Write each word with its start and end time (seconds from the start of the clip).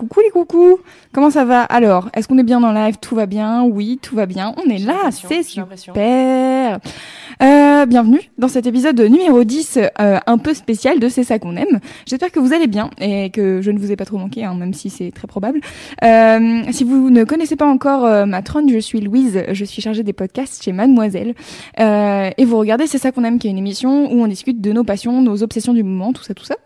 Coucou 0.00 0.20
les 0.20 0.30
coucous, 0.30 0.78
comment 1.12 1.28
ça 1.28 1.44
va? 1.44 1.60
Alors, 1.60 2.08
est-ce 2.14 2.26
qu'on 2.26 2.38
est 2.38 2.42
bien 2.42 2.58
dans 2.58 2.72
live? 2.72 2.96
Tout 3.02 3.14
va 3.14 3.26
bien? 3.26 3.64
Oui, 3.64 3.98
tout 4.00 4.16
va 4.16 4.24
bien. 4.24 4.54
On 4.56 4.70
est 4.70 4.78
là, 4.78 5.10
c'est 5.10 5.42
super. 5.42 6.78
Euh, 7.42 7.84
bienvenue 7.84 8.22
dans 8.38 8.48
cet 8.48 8.66
épisode 8.66 8.98
numéro 8.98 9.44
10, 9.44 9.78
euh, 10.00 10.18
un 10.26 10.38
peu 10.38 10.54
spécial 10.54 11.00
de 11.00 11.08
C'est 11.10 11.22
ça 11.22 11.38
qu'on 11.38 11.54
aime. 11.54 11.80
J'espère 12.06 12.32
que 12.32 12.40
vous 12.40 12.54
allez 12.54 12.66
bien 12.66 12.88
et 12.98 13.28
que 13.28 13.60
je 13.60 13.70
ne 13.70 13.78
vous 13.78 13.92
ai 13.92 13.96
pas 13.96 14.06
trop 14.06 14.16
manqué, 14.16 14.42
hein, 14.42 14.54
même 14.54 14.72
si 14.72 14.88
c'est 14.88 15.10
très 15.10 15.26
probable. 15.26 15.60
Euh, 16.02 16.62
si 16.70 16.84
vous 16.84 17.10
ne 17.10 17.24
connaissez 17.24 17.56
pas 17.56 17.66
encore 17.66 18.06
euh, 18.06 18.24
ma 18.24 18.40
trône, 18.40 18.70
je 18.70 18.78
suis 18.78 19.02
Louise, 19.02 19.44
je 19.52 19.64
suis 19.66 19.82
chargée 19.82 20.02
des 20.02 20.14
podcasts 20.14 20.62
chez 20.62 20.72
Mademoiselle. 20.72 21.34
Euh, 21.78 22.30
et 22.38 22.46
vous 22.46 22.56
regardez 22.56 22.86
C'est 22.86 22.96
ça 22.96 23.12
qu'on 23.12 23.24
aime, 23.24 23.38
qui 23.38 23.48
est 23.48 23.50
une 23.50 23.58
émission 23.58 24.10
où 24.10 24.22
on 24.22 24.26
discute 24.26 24.62
de 24.62 24.72
nos 24.72 24.82
passions, 24.82 25.20
nos 25.20 25.42
obsessions 25.42 25.74
du 25.74 25.82
moment, 25.82 26.14
tout 26.14 26.22
ça, 26.22 26.32
tout 26.32 26.46
ça. 26.46 26.56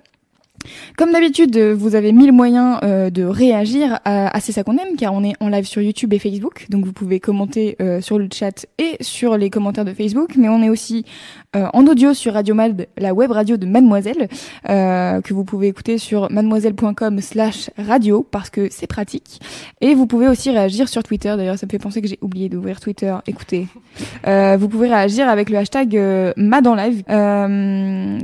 Comme 0.96 1.12
d'habitude, 1.12 1.56
vous 1.58 1.94
avez 1.94 2.12
mille 2.12 2.32
moyens 2.32 2.78
euh, 2.82 3.10
de 3.10 3.24
réagir 3.24 4.00
à, 4.04 4.34
à 4.34 4.40
C'est 4.40 4.52
ça 4.52 4.64
qu'on 4.64 4.76
aime, 4.76 4.96
car 4.98 5.12
on 5.14 5.24
est 5.24 5.34
en 5.40 5.48
live 5.48 5.66
sur 5.66 5.82
YouTube 5.82 6.12
et 6.12 6.18
Facebook, 6.18 6.66
donc 6.70 6.84
vous 6.84 6.92
pouvez 6.92 7.20
commenter 7.20 7.76
euh, 7.80 8.00
sur 8.00 8.18
le 8.18 8.28
chat 8.32 8.66
et 8.78 8.96
sur 9.00 9.36
les 9.36 9.50
commentaires 9.50 9.84
de 9.84 9.92
Facebook, 9.92 10.36
mais 10.36 10.48
on 10.48 10.62
est 10.62 10.68
aussi 10.68 11.04
euh, 11.56 11.66
en 11.72 11.86
audio 11.86 12.14
sur 12.14 12.34
Radio 12.34 12.54
Mad, 12.54 12.86
la 12.98 13.14
web 13.14 13.30
radio 13.30 13.56
de 13.56 13.66
Mademoiselle, 13.66 14.28
euh, 14.68 15.20
que 15.20 15.34
vous 15.34 15.44
pouvez 15.44 15.68
écouter 15.68 15.98
sur 15.98 16.30
mademoiselle.com 16.30 17.20
slash 17.20 17.70
radio, 17.78 18.26
parce 18.30 18.50
que 18.50 18.68
c'est 18.70 18.86
pratique. 18.86 19.40
Et 19.80 19.94
vous 19.94 20.06
pouvez 20.06 20.28
aussi 20.28 20.50
réagir 20.50 20.88
sur 20.88 21.02
Twitter, 21.02 21.34
d'ailleurs 21.36 21.58
ça 21.58 21.66
me 21.66 21.70
fait 21.70 21.78
penser 21.78 22.02
que 22.02 22.08
j'ai 22.08 22.18
oublié 22.22 22.48
d'ouvrir 22.48 22.80
Twitter, 22.80 23.14
écoutez. 23.26 23.66
Euh, 24.26 24.56
vous 24.58 24.68
pouvez 24.68 24.88
réagir 24.88 25.28
avec 25.28 25.50
le 25.50 25.58
hashtag 25.58 25.96
euh, 25.96 26.32
Mad 26.36 26.66
en 26.66 26.74
live. 26.74 27.02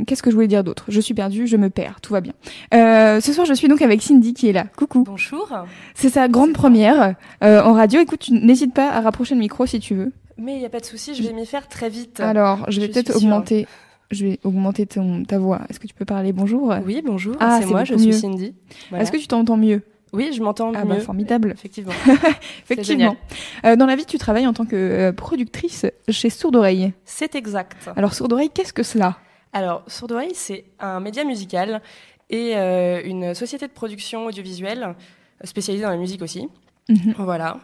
Qu'est-ce 0.07 0.23
que 0.23 0.31
je 0.31 0.35
voulais 0.35 0.49
dire 0.49 0.65
d'autre? 0.65 0.85
Je 0.89 1.01
suis 1.01 1.15
perdue, 1.15 1.47
je 1.47 1.57
me 1.57 1.71
perds, 1.71 2.01
tout 2.01 2.13
va 2.13 2.21
bien. 2.21 2.30
Euh, 2.75 3.21
ce 3.21 3.33
soir, 3.33 3.47
je 3.47 3.55
suis 3.55 3.69
donc 3.69 3.83
avec 3.83 4.03
Cindy 4.03 4.35
qui 4.35 4.49
est 4.49 4.53
là. 4.53 4.65
Coucou. 4.77 5.05
Bonjour. 5.05 5.49
C'est 5.95 6.11
sa 6.11 6.29
grande 6.29 6.53
première 6.53 7.15
euh, 7.43 7.63
en 7.63 7.73
radio. 7.73 8.01
Écoute, 8.01 8.21
tu 8.21 8.33
n'hésites 8.33 8.75
pas 8.75 8.91
à 8.91 9.01
rapprocher 9.01 9.35
le 9.35 9.41
micro 9.41 9.67
si 9.67 9.81
tu 9.81 9.95
veux. 9.95 10.13
Mais 10.39 10.55
il 10.55 10.59
n'y 10.61 10.67
a 10.67 10.71
pas 10.71 10.81
de 10.81 10.85
souci, 10.87 11.15
je 11.15 11.23
vais 11.23 11.33
m'y 11.35 11.45
faire 11.45 11.69
très 11.69 11.89
vite. 11.91 12.21
Alors, 12.21 12.65
je 12.69 12.81
vais 12.81 12.89
peut-être 12.89 13.15
augmenter. 13.17 13.67
Je 14.11 14.27
vais 14.27 14.41
augmenter 14.43 14.87
ton, 14.87 15.23
ta 15.25 15.39
voix. 15.39 15.61
Est-ce 15.69 15.79
que 15.79 15.87
tu 15.87 15.95
peux 15.95 16.05
parler 16.05 16.33
bonjour? 16.33 16.75
Oui, 16.85 17.01
bonjour, 17.05 17.37
Ah, 17.39 17.59
c'est 17.61 17.67
moi, 17.67 17.85
je 17.85 17.95
suis 17.95 18.07
mieux. 18.09 18.13
Cindy. 18.13 18.55
Voilà. 18.89 19.03
Est-ce 19.05 19.13
que 19.13 19.19
tu 19.19 19.29
t'entends 19.29 19.57
mieux? 19.57 19.83
Oui, 20.13 20.31
je 20.33 20.43
m'entends 20.43 20.73
Ah 20.75 20.85
mieux. 20.85 20.95
bah 20.95 21.01
formidable. 21.01 21.53
Effectivement. 21.53 21.93
Effectivement. 22.69 23.17
Euh, 23.65 23.77
dans 23.77 23.87
la 23.87 23.95
vie, 23.95 24.05
tu 24.07 24.19
travailles 24.19 24.47
en 24.49 24.53
tant 24.53 24.65
que 24.65 24.75
euh, 24.75 25.13
productrice 25.13 25.87
chez 26.09 26.31
Sourde 26.31 26.57
Oreille. 26.57 26.93
C'est 27.05 27.37
exact. 27.37 27.89
Alors 27.97 28.15
Sourde 28.15 28.33
Oreille, 28.33 28.51
qu'est-ce 28.53 28.73
que 28.73 28.83
cela? 28.83 29.19
Alors, 29.53 29.83
Sourde 29.87 30.13
Oreille, 30.13 30.33
c'est 30.35 30.65
un 30.81 30.99
média 31.01 31.23
musical 31.25 31.81
et 32.31 32.57
euh, 32.57 33.03
une 33.05 33.35
société 33.35 33.67
de 33.67 33.73
production 33.73 34.25
audiovisuelle 34.27 34.95
spécialisée 35.45 35.85
dans 35.85 35.91
la 35.91 35.97
musique 35.99 36.23
aussi. 36.23 36.49
Mhm. 36.89 37.15
Voilà. 37.19 37.59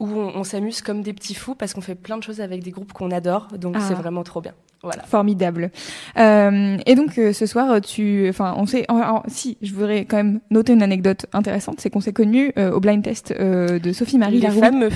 Où 0.00 0.06
on, 0.08 0.34
on 0.36 0.44
s'amuse 0.44 0.82
comme 0.82 1.02
des 1.02 1.12
petits 1.12 1.34
fous 1.34 1.54
parce 1.54 1.74
qu'on 1.74 1.80
fait 1.80 1.94
plein 1.94 2.16
de 2.18 2.22
choses 2.22 2.40
avec 2.40 2.62
des 2.62 2.70
groupes 2.72 2.92
qu'on 2.92 3.10
adore. 3.12 3.46
Donc, 3.58 3.76
Ah. 3.78 3.80
c'est 3.86 3.94
vraiment 3.94 4.24
trop 4.24 4.40
bien. 4.40 4.54
Voilà. 4.82 5.04
Formidable. 5.04 5.70
Euh, 6.18 6.76
et 6.86 6.94
donc 6.96 7.16
euh, 7.16 7.32
ce 7.32 7.46
soir, 7.46 7.80
tu, 7.80 8.26
enfin, 8.28 8.54
on 8.56 8.66
s'est, 8.66 8.84
alors, 8.88 9.22
si, 9.28 9.56
je 9.62 9.72
voudrais 9.72 10.04
quand 10.04 10.16
même 10.16 10.40
noter 10.50 10.72
une 10.72 10.82
anecdote 10.82 11.26
intéressante, 11.32 11.80
c'est 11.80 11.88
qu'on 11.88 12.00
s'est 12.00 12.12
connus 12.12 12.52
euh, 12.58 12.72
au 12.72 12.80
blind 12.80 13.02
test 13.02 13.32
euh, 13.38 13.78
de 13.78 13.92
Sophie 13.92 14.18
Marie 14.18 14.40
Les 14.40 14.48
Laroux, 14.48 14.60
fameux. 14.60 14.90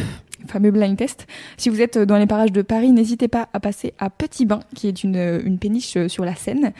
fameux 0.48 0.72
blind 0.72 0.96
test. 0.96 1.28
Si 1.56 1.68
vous 1.68 1.80
êtes 1.80 1.98
dans 1.98 2.18
les 2.18 2.26
parages 2.26 2.50
de 2.52 2.62
Paris, 2.62 2.90
n'hésitez 2.90 3.28
pas 3.28 3.48
à 3.52 3.60
passer 3.60 3.94
à 4.00 4.10
Petit 4.10 4.44
Bain, 4.44 4.60
qui 4.74 4.88
est 4.88 5.04
une, 5.04 5.40
une 5.44 5.58
péniche 5.58 5.96
euh, 5.96 6.08
sur 6.08 6.24
la 6.24 6.34
Seine, 6.34 6.72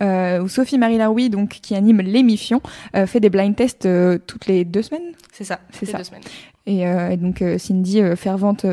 euh, 0.00 0.40
où 0.42 0.48
Sophie 0.48 0.78
Marie 0.78 0.98
Laroui, 0.98 1.30
donc 1.30 1.48
qui 1.62 1.74
anime 1.74 2.00
l'émission, 2.00 2.60
euh, 2.94 3.06
fait 3.06 3.18
des 3.20 3.30
blind 3.30 3.56
tests 3.56 3.86
euh, 3.86 4.18
toutes 4.24 4.46
les 4.46 4.64
deux 4.64 4.82
semaines. 4.82 5.12
C'est 5.32 5.44
ça. 5.44 5.58
C'est 5.72 5.86
les 5.86 5.92
ça. 5.92 5.98
deux 5.98 6.04
semaines. 6.04 6.22
Et, 6.66 6.86
euh, 6.86 7.10
et 7.10 7.16
donc 7.16 7.42
euh, 7.42 7.58
Cindy, 7.58 8.00
euh, 8.00 8.14
fervente, 8.16 8.64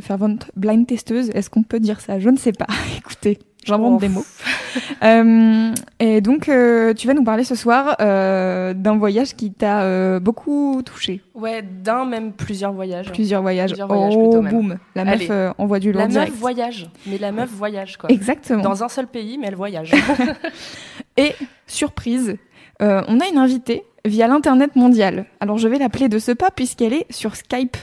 fervente 0.00 0.50
blind 0.56 0.86
testeuse, 0.86 1.30
est-ce 1.30 1.50
qu'on 1.50 1.62
peut 1.62 1.80
dire 1.80 2.00
ça? 2.00 2.18
Je 2.18 2.30
ne 2.30 2.36
sais 2.38 2.52
pas. 2.52 2.66
Écoutez, 2.98 3.38
j'invente 3.64 3.94
Oh. 3.96 4.00
des 4.00 4.08
mots. 4.08 4.24
Et 6.00 6.20
donc 6.20 6.50
tu 6.96 7.06
vas 7.06 7.14
nous 7.14 7.24
parler 7.24 7.44
ce 7.44 7.54
soir 7.54 7.96
d'un 7.98 8.96
voyage 8.96 9.34
qui 9.34 9.52
t'a 9.52 10.18
beaucoup 10.20 10.80
touché. 10.84 11.20
Ouais, 11.34 11.62
d'un, 11.62 12.04
même 12.06 12.32
plusieurs 12.32 12.72
voyages. 12.72 13.12
Plusieurs 13.12 13.42
voyages. 13.42 13.70
Plusieurs 13.70 13.88
voyages 13.88 14.14
oh 14.16 14.22
plutôt 14.28 14.42
même. 14.42 14.52
boum, 14.52 14.78
la 14.94 15.04
meuf 15.04 15.30
Allez. 15.30 15.50
envoie 15.58 15.78
du 15.78 15.92
La 15.92 16.06
direct. 16.06 16.30
meuf 16.30 16.38
voyage. 16.40 16.90
Mais 17.06 17.18
la 17.18 17.32
meuf 17.32 17.50
voyage, 17.50 17.96
quoi. 17.98 18.10
Exactement. 18.10 18.62
Dans 18.62 18.82
un 18.82 18.88
seul 18.88 19.06
pays, 19.06 19.36
mais 19.38 19.48
elle 19.48 19.56
voyage. 19.56 19.92
Et 21.16 21.32
surprise, 21.66 22.36
euh, 22.82 23.02
on 23.08 23.20
a 23.20 23.26
une 23.28 23.38
invitée 23.38 23.84
via 24.06 24.26
l'internet 24.28 24.76
mondial. 24.76 25.26
Alors 25.40 25.58
je 25.58 25.68
vais 25.68 25.78
l'appeler 25.78 26.08
de 26.08 26.18
ce 26.18 26.32
pas 26.32 26.50
puisqu'elle 26.50 26.92
est 26.94 27.06
sur 27.12 27.36
Skype. 27.36 27.76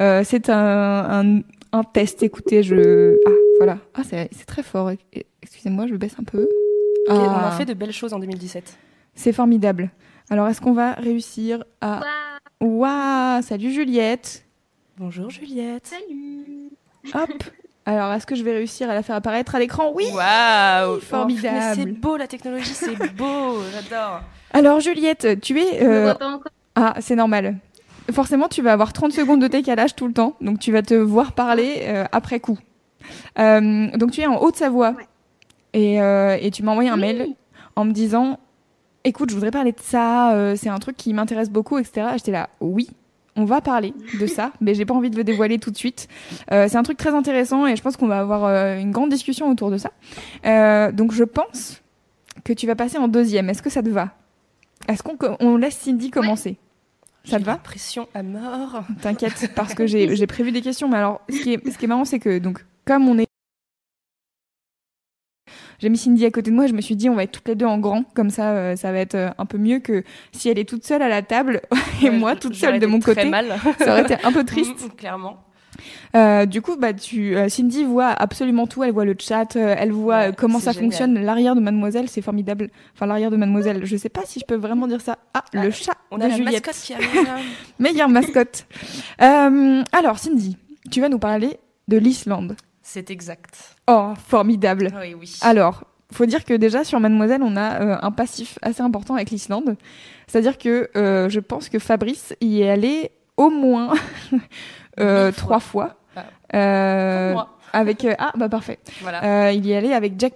Euh, 0.00 0.22
c'est 0.24 0.48
un, 0.50 0.56
un, 0.56 1.40
un 1.72 1.84
test. 1.84 2.22
Écoutez, 2.22 2.62
je 2.62 3.16
ah 3.26 3.30
voilà 3.58 3.78
ah 3.94 4.02
c'est 4.08 4.28
c'est 4.36 4.46
très 4.46 4.62
fort. 4.62 4.90
Excusez-moi, 5.42 5.86
je 5.86 5.94
baisse 5.96 6.14
un 6.20 6.24
peu. 6.24 6.46
On 7.08 7.14
Ah, 7.18 7.48
a 7.48 7.50
fait 7.52 7.64
de 7.64 7.74
belles 7.74 7.92
choses 7.92 8.12
en 8.12 8.18
2017. 8.18 8.76
C'est 9.14 9.32
formidable. 9.32 9.90
Alors 10.30 10.46
est-ce 10.48 10.60
qu'on 10.60 10.72
va 10.74 10.92
réussir 10.92 11.64
à 11.80 12.00
Waouh 12.60 13.42
Salut 13.42 13.72
Juliette. 13.72 14.44
Bonjour 14.98 15.30
Juliette. 15.30 15.92
Hop. 17.14 17.30
Alors 17.86 18.12
est-ce 18.12 18.26
que 18.26 18.34
je 18.34 18.44
vais 18.44 18.52
réussir 18.52 18.88
à 18.90 18.94
la 18.94 19.02
faire 19.02 19.16
apparaître 19.16 19.54
à 19.54 19.58
l'écran? 19.58 19.90
Oui. 19.94 20.04
Waouh 20.12 21.00
Formidable. 21.00 21.56
Mais 21.58 21.74
c'est 21.74 21.86
beau 21.86 22.16
la 22.16 22.26
technologie, 22.28 22.74
c'est 22.74 22.94
beau, 23.14 23.56
j'adore. 23.72 24.20
Alors 24.52 24.80
Juliette, 24.80 25.40
tu 25.40 25.58
es 25.60 25.80
Je 25.80 25.84
euh, 25.86 26.02
vois 26.04 26.14
pas 26.14 26.28
encore. 26.28 26.52
Ah, 26.74 26.94
c'est 27.00 27.16
normal. 27.16 27.56
Forcément, 28.12 28.48
tu 28.48 28.62
vas 28.62 28.72
avoir 28.72 28.92
30 28.92 29.12
secondes 29.12 29.40
de 29.40 29.46
décalage 29.48 29.94
tout 29.94 30.06
le 30.08 30.12
temps, 30.12 30.34
donc 30.40 30.58
tu 30.58 30.72
vas 30.72 30.82
te 30.82 30.94
voir 30.94 31.32
parler 31.32 31.82
euh, 31.82 32.04
après 32.12 32.40
coup. 32.40 32.58
Euh, 33.38 33.86
donc 33.96 34.10
tu 34.10 34.20
es 34.20 34.26
en 34.26 34.40
Haute-Savoie 34.42 34.90
Ouais. 34.92 35.04
et, 35.74 36.02
euh, 36.02 36.36
et 36.40 36.50
tu 36.50 36.62
m'as 36.62 36.72
envoyé 36.72 36.90
un 36.90 36.94
Oui. 36.94 37.00
mail 37.00 37.26
en 37.76 37.84
me 37.84 37.92
disant 37.92 38.38
écoute, 39.04 39.30
je 39.30 39.34
voudrais 39.34 39.50
parler 39.52 39.72
de 39.72 39.80
ça, 39.80 40.32
euh, 40.34 40.56
c'est 40.56 40.68
un 40.68 40.78
truc 40.78 40.96
qui 40.96 41.14
m'intéresse 41.14 41.50
beaucoup, 41.50 41.78
etc. 41.78 42.08
J'étais 42.16 42.32
là, 42.32 42.50
oui, 42.60 42.90
on 43.36 43.44
va 43.44 43.60
parler 43.60 43.94
de 44.18 44.26
ça, 44.26 44.50
mais 44.60 44.74
j'ai 44.74 44.84
pas 44.84 44.94
envie 44.94 45.10
de 45.10 45.16
le 45.16 45.24
dévoiler 45.24 45.58
tout 45.58 45.70
de 45.70 45.76
suite. 45.76 46.08
Euh, 46.52 46.66
c'est 46.68 46.76
un 46.76 46.82
truc 46.82 46.98
très 46.98 47.14
intéressant 47.14 47.66
et 47.66 47.76
je 47.76 47.82
pense 47.82 47.96
qu'on 47.96 48.08
va 48.08 48.18
avoir 48.18 48.44
euh, 48.44 48.76
une 48.78 48.90
grande 48.90 49.10
discussion 49.10 49.48
autour 49.48 49.70
de 49.70 49.78
ça. 49.78 49.92
Euh, 50.46 50.90
donc 50.92 51.12
je 51.12 51.24
pense 51.24 51.80
que 52.44 52.52
tu 52.52 52.66
vas 52.66 52.74
passer 52.74 52.98
en 52.98 53.06
deuxième. 53.08 53.48
Est-ce 53.48 53.62
que 53.62 53.70
ça 53.70 53.82
te 53.82 53.88
va? 53.88 54.08
Est-ce 54.88 55.02
qu'on 55.02 55.16
on 55.40 55.56
laisse 55.56 55.76
Cindy 55.78 56.10
commencer? 56.10 56.56
Ça 57.24 57.38
te 57.38 57.44
va? 57.44 57.56
Pression 57.56 58.08
à 58.14 58.22
mort. 58.22 58.82
T'inquiète, 59.02 59.52
parce 59.54 59.74
que 59.74 59.86
j'ai 59.86 60.26
prévu 60.26 60.52
des 60.52 60.62
questions. 60.62 60.88
Mais 60.88 60.96
alors, 60.96 61.20
ce 61.28 61.40
qui 61.40 61.52
est, 61.54 61.70
ce 61.70 61.76
qui 61.78 61.84
est 61.84 61.88
marrant, 61.88 62.04
c'est 62.04 62.18
que, 62.18 62.38
donc, 62.38 62.64
comme 62.86 63.08
on 63.08 63.18
est. 63.18 63.26
J'ai 65.78 65.88
mis 65.88 65.96
Cindy 65.96 66.26
à 66.26 66.30
côté 66.30 66.50
de 66.50 66.56
moi, 66.56 66.66
je 66.66 66.74
me 66.74 66.80
suis 66.82 66.94
dit, 66.96 67.08
on 67.08 67.14
va 67.14 67.22
être 67.22 67.32
toutes 67.32 67.48
les 67.48 67.54
deux 67.54 67.64
en 67.66 67.78
grand, 67.78 68.04
comme 68.14 68.28
ça, 68.28 68.50
euh, 68.52 68.76
ça 68.76 68.92
va 68.92 68.98
être 68.98 69.14
euh, 69.14 69.30
un 69.38 69.46
peu 69.46 69.56
mieux 69.56 69.78
que 69.78 70.04
si 70.30 70.50
elle 70.50 70.58
est 70.58 70.68
toute 70.68 70.84
seule 70.84 71.00
à 71.00 71.08
la 71.08 71.22
table 71.22 71.62
et 72.02 72.10
Ouais, 72.10 72.10
moi 72.10 72.36
toute 72.36 72.54
seule 72.54 72.78
de 72.80 72.86
mon 72.86 73.00
côté. 73.00 73.24
mal. 73.24 73.58
Ça 73.78 73.92
aurait 73.92 74.02
été 74.02 74.16
un 74.22 74.30
peu 74.32 74.44
triste. 74.44 74.94
Clairement. 74.96 75.42
Euh, 76.16 76.46
du 76.46 76.62
coup, 76.62 76.76
bah, 76.76 76.92
tu, 76.92 77.36
euh, 77.36 77.48
Cindy 77.48 77.84
voit 77.84 78.08
absolument 78.08 78.66
tout. 78.66 78.82
Elle 78.84 78.92
voit 78.92 79.04
le 79.04 79.14
chat, 79.18 79.56
euh, 79.56 79.74
elle 79.78 79.92
voit 79.92 80.26
Ouais, 80.28 80.32
comment 80.36 80.58
ça 80.58 80.72
génial. 80.72 80.84
fonctionne. 80.90 81.18
L'arrière 81.22 81.54
de 81.54 81.60
Mademoiselle, 81.60 82.08
c'est 82.08 82.22
formidable. 82.22 82.70
Enfin, 82.94 83.06
l'arrière 83.06 83.30
de 83.30 83.36
Mademoiselle, 83.36 83.84
je 83.84 83.96
sais 83.96 84.08
pas 84.08 84.22
si 84.24 84.40
je 84.40 84.44
peux 84.44 84.56
vraiment 84.56 84.86
dire 84.86 85.00
ça. 85.00 85.18
Ah, 85.34 85.44
Ah, 85.54 85.64
le 85.64 85.70
chat 85.70 85.92
On 86.10 86.18
de 86.18 86.24
a 86.24 86.28
la 86.28 86.36
Juliette. 86.36 86.66
mascotte 86.66 86.82
qui 86.84 86.94
arrive. 86.94 87.28
Meilleure 87.78 88.08
mascotte. 88.08 88.66
Euh, 89.22 89.82
alors, 89.92 90.18
Cindy, 90.18 90.56
tu 90.90 91.00
vas 91.00 91.08
nous 91.08 91.18
parler 91.18 91.58
de 91.88 91.96
l'Islande. 91.98 92.56
C'est 92.82 93.10
exact. 93.10 93.76
Oh, 93.88 94.12
formidable. 94.28 94.88
Oui, 95.00 95.14
oui. 95.18 95.36
Alors, 95.42 95.84
faut 96.12 96.26
dire 96.26 96.44
que 96.44 96.54
déjà 96.54 96.82
sur 96.84 96.98
Mademoiselle, 96.98 97.42
on 97.42 97.56
a 97.56 97.80
euh, 97.82 97.96
un 98.02 98.10
passif 98.10 98.58
assez 98.62 98.80
important 98.82 99.14
avec 99.14 99.30
l'Islande. 99.30 99.76
C'est-à-dire 100.26 100.58
que 100.58 100.90
euh, 100.96 101.28
je 101.28 101.38
pense 101.40 101.68
que 101.68 101.78
Fabrice 101.78 102.34
y 102.40 102.62
est 102.62 102.70
allé 102.70 103.10
au 103.40 103.50
moins 103.50 103.92
euh, 105.00 105.26
Mille 105.26 105.32
fois. 105.34 105.42
trois 105.42 105.60
fois. 105.60 105.96
Ah. 106.16 106.24
Euh, 106.54 107.36
avec 107.72 108.04
euh, 108.04 108.14
ah 108.18 108.32
bah 108.36 108.48
parfait. 108.48 108.78
Voilà. 109.00 109.46
Euh, 109.46 109.52
il 109.52 109.64
y 109.66 109.74
allé 109.74 109.92
avec 109.92 110.18
Jack. 110.18 110.34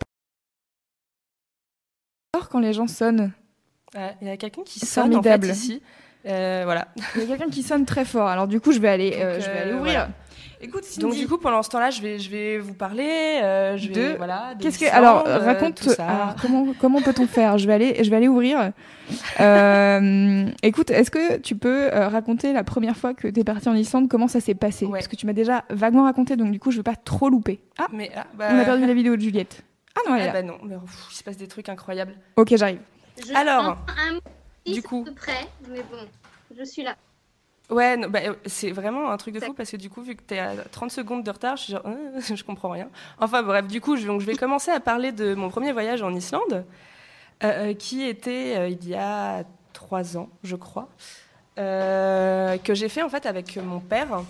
Quand 2.50 2.60
les 2.60 2.72
gens 2.72 2.86
sonnent, 2.86 3.32
Ouais, 3.94 4.16
Il 4.20 4.26
y 4.26 4.30
a 4.30 4.36
quelqu'un 4.36 4.62
qui 4.64 4.80
sonne 4.80 5.14
en 5.14 5.22
fait 5.22 5.28
Formidable. 5.30 5.46
ici. 5.52 5.82
Euh, 6.26 6.62
voilà. 6.64 6.88
Il 7.14 7.20
y 7.22 7.24
a 7.24 7.26
quelqu'un 7.36 7.50
qui 7.50 7.62
sonne 7.62 7.84
très 7.84 8.04
fort. 8.04 8.26
Alors 8.28 8.48
du 8.48 8.60
coup, 8.60 8.72
je 8.72 8.78
vais 8.80 8.88
aller, 8.88 9.12
euh, 9.18 9.34
Donc, 9.34 9.44
je 9.44 9.50
vais 9.50 9.56
euh, 9.58 9.62
aller 9.62 9.72
ouvrir. 9.72 9.82
voilà. 9.84 10.08
Écoute, 10.64 10.84
Cindy, 10.84 11.00
Donc 11.00 11.14
du 11.14 11.28
coup, 11.28 11.36
pendant 11.38 11.62
ce 11.62 11.68
temps-là, 11.68 11.90
je 11.90 12.00
vais, 12.00 12.18
je 12.18 12.30
vais 12.30 12.58
vous 12.58 12.72
parler. 12.74 13.40
euh, 13.42 13.76
je 13.76 13.88
vais, 13.88 14.12
De- 14.12 14.16
voilà. 14.16 14.54
de 14.54 14.62
qu'est-ce 14.62 14.78
que 14.78 14.84
l'Islande, 14.84 15.04
alors 15.04 15.26
euh, 15.28 15.38
raconte 15.38 15.74
tout 15.74 15.90
ça. 15.90 16.06
alors, 16.06 16.34
comment 16.40 16.66
comment 16.80 17.02
peut-on 17.02 17.26
faire? 17.26 17.58
Je 17.58 17.66
vais 17.66 17.74
aller 17.74 18.02
je 18.02 18.08
vais 18.10 18.16
aller 18.16 18.28
ouvrir. 18.28 18.72
Euh, 19.40 20.46
écoute, 20.62 20.90
est-ce 20.90 21.10
que 21.10 21.36
tu 21.38 21.56
peux 21.56 21.92
euh, 21.92 22.08
raconter 22.08 22.52
la 22.52 22.64
première 22.64 22.96
fois 22.96 23.14
que 23.14 23.28
tu 23.28 23.40
es 23.40 23.44
partie 23.44 23.68
en 23.68 23.74
Islande 23.74 24.08
Comment 24.08 24.28
ça 24.28 24.40
s'est 24.40 24.54
passé? 24.54 24.86
Ouais. 24.86 24.92
Parce 24.92 25.08
que 25.08 25.16
tu 25.16 25.26
m'as 25.26 25.32
déjà 25.32 25.64
vaguement 25.70 26.04
raconté, 26.04 26.36
donc 26.36 26.50
du 26.50 26.58
coup, 26.60 26.70
je 26.70 26.78
veux 26.78 26.82
pas 26.82 26.96
trop 26.96 27.28
louper. 27.28 27.60
Ah, 27.78 27.86
Mais 27.92 28.10
ah, 28.16 28.24
bah, 28.34 28.48
on 28.52 28.58
a 28.58 28.64
perdu 28.64 28.86
la 28.86 28.94
vidéo 28.94 29.16
de 29.16 29.20
Juliette. 29.20 29.62
Ah 29.96 30.00
non, 30.08 30.16
elle 30.16 30.22
est 30.22 30.28
Ah 30.30 30.32
là. 30.32 30.42
bah 30.42 30.42
non, 30.42 30.54
mais, 30.64 30.74
pff, 30.76 31.06
il 31.10 31.14
se 31.14 31.22
passe 31.22 31.36
des 31.36 31.46
trucs 31.46 31.68
incroyables. 31.68 32.14
Ok, 32.36 32.56
j'arrive. 32.56 32.80
Je 33.24 33.32
Alors, 33.34 33.76
un 33.88 34.18
du 34.72 34.78
à 34.78 34.82
coup- 34.82 35.04
peu 35.04 35.12
près, 35.12 35.46
mais 35.70 35.78
bon, 35.90 35.98
je 36.58 36.64
suis 36.64 36.82
là. 36.82 36.96
Ouais, 37.70 37.96
bah, 38.08 38.20
euh, 38.24 38.34
c'est 38.44 38.70
vraiment 38.72 39.10
un 39.10 39.16
truc 39.16 39.34
de 39.34 39.40
fou 39.40 39.54
parce 39.54 39.70
que 39.70 39.76
du 39.76 39.88
coup, 39.88 40.02
vu 40.02 40.14
que 40.14 40.22
t'es 40.22 40.38
à 40.38 40.54
30 40.70 40.90
secondes 40.90 41.24
de 41.24 41.30
retard, 41.30 41.56
je 41.56 41.62
suis 41.62 41.72
genre, 41.72 41.82
euh, 41.86 42.20
je 42.34 42.44
comprends 42.44 42.70
rien. 42.70 42.88
Enfin 43.18 43.42
bref, 43.42 43.66
du 43.66 43.80
coup, 43.80 43.96
je, 43.96 44.06
donc, 44.06 44.20
je 44.20 44.26
vais 44.26 44.36
commencer 44.36 44.70
à 44.70 44.80
parler 44.80 45.12
de 45.12 45.34
mon 45.34 45.48
premier 45.48 45.72
voyage 45.72 46.02
en 46.02 46.14
Islande, 46.14 46.64
euh, 47.42 47.72
qui 47.74 48.02
était 48.02 48.54
euh, 48.56 48.68
il 48.68 48.86
y 48.86 48.94
a 48.94 49.44
trois 49.72 50.16
ans, 50.16 50.28
je 50.42 50.56
crois, 50.56 50.88
que 51.56 52.74
j'ai 52.74 52.88
fait 52.88 53.02
en 53.02 53.08
fait 53.08 53.24
avec 53.26 53.56
mon 53.56 53.80
père. 53.80 54.22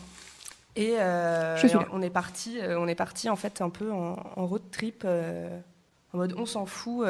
Et, 0.77 0.97
Je 0.97 1.55
suis 1.59 1.69
et 1.69 1.75
là. 1.75 1.87
on 1.93 2.03
est 2.03 2.11
parti, 2.11 2.59
on 2.63 2.87
est 2.89 2.95
parti 2.95 3.29
en 3.29 3.37
fait 3.37 3.61
un 3.61 3.71
peu 3.71 3.93
en, 3.93 4.17
en 4.37 4.47
road 4.47 4.63
trip, 4.71 5.05
en 5.05 6.17
mode 6.17 6.35
on 6.39 6.47
s'en 6.47 6.67
fout. 6.67 7.05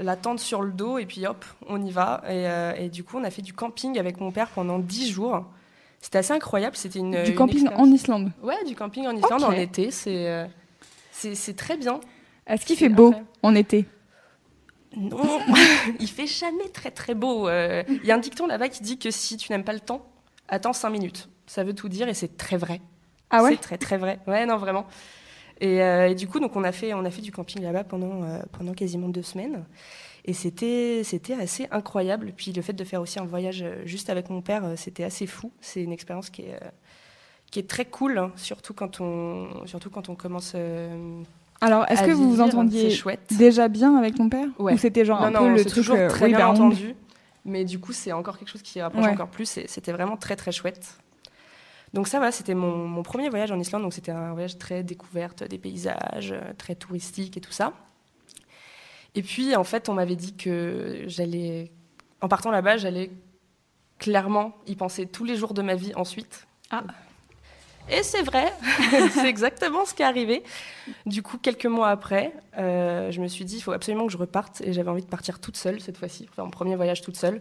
La 0.00 0.16
tente 0.16 0.40
sur 0.40 0.62
le 0.62 0.72
dos 0.72 0.98
et 0.98 1.06
puis 1.06 1.26
hop, 1.26 1.44
on 1.68 1.82
y 1.82 1.90
va. 1.90 2.22
Et, 2.26 2.48
euh, 2.48 2.74
et 2.76 2.88
du 2.88 3.04
coup, 3.04 3.16
on 3.18 3.24
a 3.24 3.30
fait 3.30 3.42
du 3.42 3.52
camping 3.52 3.98
avec 3.98 4.20
mon 4.20 4.30
père 4.30 4.48
pendant 4.48 4.78
10 4.78 5.10
jours. 5.10 5.44
C'était 6.00 6.18
assez 6.18 6.32
incroyable. 6.32 6.76
C'était 6.76 6.98
une 6.98 7.22
Du 7.24 7.30
une 7.30 7.36
camping 7.36 7.62
expérience- 7.62 7.80
en 7.88 7.90
Islande. 7.92 8.32
Ouais, 8.42 8.62
du 8.64 8.76
camping 8.76 9.06
en 9.06 9.16
Islande 9.16 9.44
en 9.44 9.52
été. 9.52 9.90
C'est 9.90 10.28
euh, 10.28 10.46
c'est 11.12 11.34
c'est 11.34 11.54
très 11.54 11.76
bien. 11.76 12.00
Est-ce 12.46 12.64
qu'il 12.66 12.76
fait 12.76 12.88
beau 12.88 13.06
incroyable. 13.06 13.28
en 13.42 13.54
été? 13.54 13.86
Non, 14.96 15.18
il 16.00 16.08
fait 16.08 16.26
jamais 16.26 16.68
très 16.72 16.90
très 16.90 17.14
beau. 17.14 17.48
Euh, 17.48 17.82
Il 17.88 18.04
y 18.04 18.12
a 18.12 18.14
un 18.14 18.18
dicton 18.18 18.46
là-bas 18.46 18.68
qui 18.68 18.82
dit 18.82 18.98
que 18.98 19.10
si 19.10 19.36
tu 19.36 19.50
n'aimes 19.52 19.64
pas 19.64 19.72
le 19.74 19.80
temps, 19.80 20.06
attends 20.48 20.72
5 20.72 20.90
minutes. 20.90 21.28
Ça 21.46 21.64
veut 21.64 21.74
tout 21.74 21.88
dire 21.88 22.08
et 22.08 22.14
c'est 22.14 22.36
très 22.36 22.56
vrai. 22.56 22.80
Ah 23.30 23.42
ouais? 23.42 23.50
C'est 23.52 23.60
très 23.60 23.78
très 23.78 23.96
vrai. 23.98 24.20
Ouais, 24.26 24.46
non, 24.46 24.56
vraiment. 24.56 24.86
Et, 25.60 25.82
euh, 25.82 26.08
et 26.10 26.14
du 26.14 26.28
coup, 26.28 26.38
donc 26.40 26.54
on 26.56 26.64
a 26.64 26.72
fait, 26.72 26.92
on 26.94 27.04
a 27.04 27.10
fait 27.10 27.22
du 27.22 27.32
camping 27.32 27.62
là-bas 27.62 27.84
pendant, 27.84 28.22
euh, 28.24 28.40
pendant 28.52 28.72
quasiment 28.72 29.08
deux 29.08 29.22
semaines. 29.22 29.64
Et 30.24 30.32
c'était, 30.32 31.02
c'était 31.04 31.34
assez 31.34 31.66
incroyable. 31.70 32.32
Puis 32.36 32.52
le 32.52 32.60
fait 32.62 32.72
de 32.72 32.84
faire 32.84 33.00
aussi 33.00 33.18
un 33.18 33.24
voyage 33.24 33.62
euh, 33.62 33.82
juste 33.84 34.10
avec 34.10 34.28
mon 34.28 34.42
père, 34.42 34.64
c'était 34.76 35.04
assez 35.04 35.26
fou. 35.26 35.52
C'est 35.60 35.82
une 35.82 35.92
expérience 35.92 36.30
qui 36.30 36.42
est, 36.42 36.58
qui 37.50 37.60
est 37.60 37.68
très 37.68 37.84
cool, 37.84 38.18
hein, 38.18 38.32
surtout 38.36 38.74
quand 38.74 39.00
on, 39.00 39.48
surtout 39.66 39.88
quand 39.88 40.08
on 40.08 40.14
commence. 40.14 40.52
euh, 40.56 41.22
Alors, 41.60 41.86
est-ce 41.88 42.02
que 42.02 42.10
vous 42.10 42.28
vous 42.30 42.40
entendiez 42.40 42.92
déjà 43.30 43.68
bien 43.68 43.96
avec 43.96 44.16
ton 44.16 44.28
père 44.28 44.48
Ouais. 44.58 44.74
Ou 44.74 44.78
c'était 44.78 45.04
genre 45.04 45.20
non, 45.20 45.26
un 45.26 45.30
non, 45.30 45.38
peu 45.38 45.44
on 45.46 45.50
le 45.50 45.60
truc 45.64 45.74
toujours 45.74 46.08
très 46.08 46.26
bien 46.28 46.38
rebound 46.48 46.60
entendu. 46.72 46.94
Mais 47.44 47.64
du 47.64 47.78
coup, 47.78 47.92
c'est 47.92 48.10
encore 48.10 48.36
quelque 48.38 48.48
chose 48.50 48.62
qui 48.62 48.82
rapproche 48.82 49.04
Ouais. 49.04 49.12
encore 49.12 49.28
plus. 49.28 49.60
C'était 49.66 49.92
vraiment 49.92 50.16
très, 50.16 50.34
très 50.34 50.50
chouette. 50.50 50.98
Donc 51.92 52.08
ça, 52.08 52.18
voilà, 52.18 52.32
c'était 52.32 52.54
mon, 52.54 52.86
mon 52.88 53.02
premier 53.02 53.28
voyage 53.28 53.52
en 53.52 53.58
Islande. 53.58 53.82
Donc 53.82 53.94
c'était 53.94 54.12
un 54.12 54.32
voyage 54.32 54.58
très 54.58 54.82
découverte 54.82 55.44
des 55.44 55.58
paysages, 55.58 56.32
euh, 56.32 56.52
très 56.58 56.74
touristique 56.74 57.36
et 57.36 57.40
tout 57.40 57.52
ça. 57.52 57.72
Et 59.14 59.22
puis, 59.22 59.56
en 59.56 59.64
fait, 59.64 59.88
on 59.88 59.94
m'avait 59.94 60.16
dit 60.16 60.36
que 60.36 61.04
j'allais, 61.06 61.72
en 62.20 62.28
partant 62.28 62.50
là-bas, 62.50 62.76
j'allais 62.76 63.10
clairement 63.98 64.54
y 64.66 64.76
penser 64.76 65.06
tous 65.06 65.24
les 65.24 65.36
jours 65.36 65.54
de 65.54 65.62
ma 65.62 65.74
vie 65.74 65.94
ensuite. 65.94 66.46
Ah. 66.70 66.84
Et 67.88 68.02
c'est 68.02 68.22
vrai, 68.22 68.52
c'est 69.14 69.28
exactement 69.28 69.86
ce 69.86 69.94
qui 69.94 70.02
est 70.02 70.06
arrivé. 70.06 70.42
Du 71.06 71.22
coup, 71.22 71.38
quelques 71.38 71.66
mois 71.66 71.88
après, 71.88 72.34
euh, 72.58 73.10
je 73.10 73.20
me 73.22 73.28
suis 73.28 73.44
dit, 73.44 73.56
il 73.56 73.60
faut 73.62 73.72
absolument 73.72 74.06
que 74.06 74.12
je 74.12 74.18
reparte. 74.18 74.60
Et 74.60 74.72
j'avais 74.72 74.90
envie 74.90 75.02
de 75.02 75.08
partir 75.08 75.40
toute 75.40 75.56
seule 75.56 75.80
cette 75.80 75.96
fois-ci, 75.96 76.28
faire 76.34 76.44
mon 76.44 76.50
premier 76.50 76.76
voyage 76.76 77.00
toute 77.00 77.16
seule. 77.16 77.40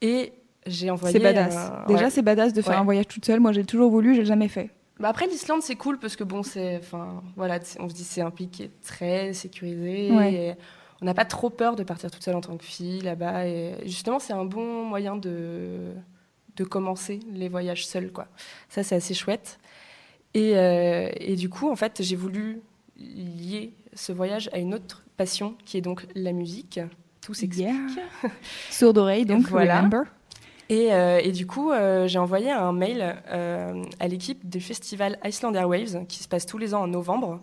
Et 0.00 0.32
j'ai 0.66 0.90
envoyé. 0.90 1.16
C'est 1.18 1.22
badass. 1.22 1.56
un- 1.56 1.84
Déjà, 1.86 2.04
ouais. 2.04 2.10
c'est 2.10 2.22
badass 2.22 2.52
de 2.52 2.62
faire 2.62 2.74
Ouais. 2.74 2.78
un 2.80 2.84
voyage 2.84 3.06
toute 3.08 3.24
seule. 3.24 3.40
Moi, 3.40 3.52
j'ai 3.52 3.64
toujours 3.64 3.90
voulu, 3.90 4.14
j'ai 4.14 4.24
jamais 4.24 4.48
fait. 4.48 4.70
Bah 5.00 5.08
après 5.08 5.26
l'Islande 5.26 5.60
c'est 5.60 5.74
cool 5.74 5.98
parce 5.98 6.14
que 6.14 6.22
bon 6.22 6.44
c'est 6.44 6.76
enfin 6.76 7.20
voilà 7.34 7.58
on 7.80 7.88
se 7.88 7.94
dit 7.94 8.04
c'est 8.04 8.20
un 8.20 8.30
pays 8.30 8.48
qui 8.48 8.62
est 8.62 8.70
très 8.80 9.32
sécurisé 9.32 10.12
Ouais. 10.12 10.32
et 10.32 10.54
on 11.02 11.04
n'a 11.06 11.14
pas 11.14 11.24
trop 11.24 11.50
peur 11.50 11.74
de 11.74 11.82
partir 11.82 12.12
toute 12.12 12.22
seule 12.22 12.36
en 12.36 12.40
tant 12.40 12.56
que 12.56 12.64
fille 12.64 13.00
là-bas 13.00 13.44
et 13.44 13.74
justement 13.86 14.20
c'est 14.20 14.34
un 14.34 14.44
bon 14.44 14.84
moyen 14.84 15.16
de 15.16 15.94
de 16.54 16.62
commencer 16.62 17.18
les 17.32 17.48
voyages 17.48 17.88
seuls 17.88 18.12
quoi 18.12 18.28
ça 18.68 18.84
c'est 18.84 18.94
assez 18.94 19.14
chouette 19.14 19.58
et, 20.32 20.52
euh, 20.56 21.08
et 21.16 21.34
du 21.34 21.48
coup 21.48 21.68
en 21.68 21.74
fait 21.76 22.00
j'ai 22.00 22.14
voulu 22.14 22.60
lier 22.96 23.72
ce 23.94 24.12
voyage 24.12 24.48
à 24.52 24.58
une 24.58 24.74
autre 24.74 25.04
passion 25.16 25.56
qui 25.64 25.76
est 25.76 25.80
donc 25.80 26.06
la 26.14 26.30
musique 26.30 26.78
tout 27.20 27.34
s'explique 27.34 27.66
Yeah. 27.66 28.30
Sourde 28.70 28.98
oreille, 28.98 29.24
donc 29.26 29.48
Voilà. 29.48 29.78
remember. 29.78 30.02
Et, 30.70 30.92
euh, 30.92 31.20
et 31.22 31.30
du 31.32 31.46
coup, 31.46 31.70
euh, 31.72 32.06
j'ai 32.08 32.18
envoyé 32.18 32.50
un 32.50 32.72
mail 32.72 33.16
euh, 33.28 33.82
à 34.00 34.08
l'équipe 34.08 34.48
du 34.48 34.60
festival 34.60 35.18
Iceland 35.24 35.52
Airwaves, 35.54 36.06
qui 36.08 36.22
se 36.22 36.28
passe 36.28 36.46
tous 36.46 36.58
les 36.58 36.74
ans 36.74 36.82
en 36.82 36.86
novembre, 36.86 37.40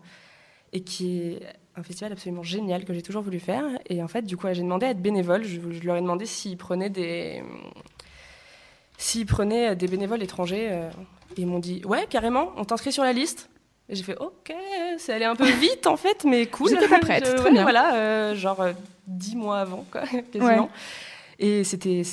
et 0.74 0.82
qui 0.82 1.22
est 1.22 1.40
un 1.76 1.84
festival 1.84 2.12
absolument 2.12 2.44
génial 2.44 2.84
que 2.84 2.94
j'ai 2.94 3.02
toujours 3.02 3.22
voulu 3.22 3.40
faire. 3.40 3.64
Et 3.90 4.02
en 4.02 4.08
fait, 4.08 4.24
du 4.24 4.38
coup, 4.38 4.48
j'ai 4.52 4.62
demandé 4.64 4.86
à 4.88 4.90
être 4.90 5.02
bénévole. 5.02 5.44
Je, 5.44 5.60
je 5.72 5.84
leur 5.86 5.98
ai 5.98 6.02
demandé 6.02 6.26
s'ils 6.26 6.58
prenaient 6.58 6.90
des, 6.90 7.44
s'ils 8.98 9.26
prenaient 9.26 9.76
des 9.76 9.88
bénévoles 9.88 10.24
étrangers. 10.24 10.68
euh, 10.72 10.90
et 11.38 11.42
ils 11.42 11.48
m'ont 11.48 11.60
dit, 11.60 11.82
ouais, 11.86 12.08
carrément, 12.10 12.52
on 12.58 12.66
t'inscrit 12.66 12.92
sur 12.92 13.04
la 13.04 13.14
liste. 13.14 13.50
Et 13.90 13.96
j'ai 13.96 14.04
fait, 14.04 14.18
ok, 14.18 14.54
c'est 14.98 15.14
allé 15.14 15.26
un 15.26 15.36
peu 15.36 15.50
vite 15.60 15.88
en 15.88 15.98
fait, 15.98 16.24
mais 16.26 16.46
cool. 16.48 16.70
J'étais 16.72 16.88
pas 16.88 17.00
prête, 17.00 17.26
Je- 17.26 17.32
très 17.36 17.46
ouais, 17.46 17.52
bien. 17.52 17.62
Voilà, 17.64 17.96
euh, 17.96 18.36
genre 18.36 18.62
euh, 18.62 18.74
dix 19.08 19.36
mois 19.36 19.60
avant, 19.60 19.86
quoi, 19.92 20.02
quasiment. 20.34 20.70
Et 21.44 21.64
c'était, 21.64 22.04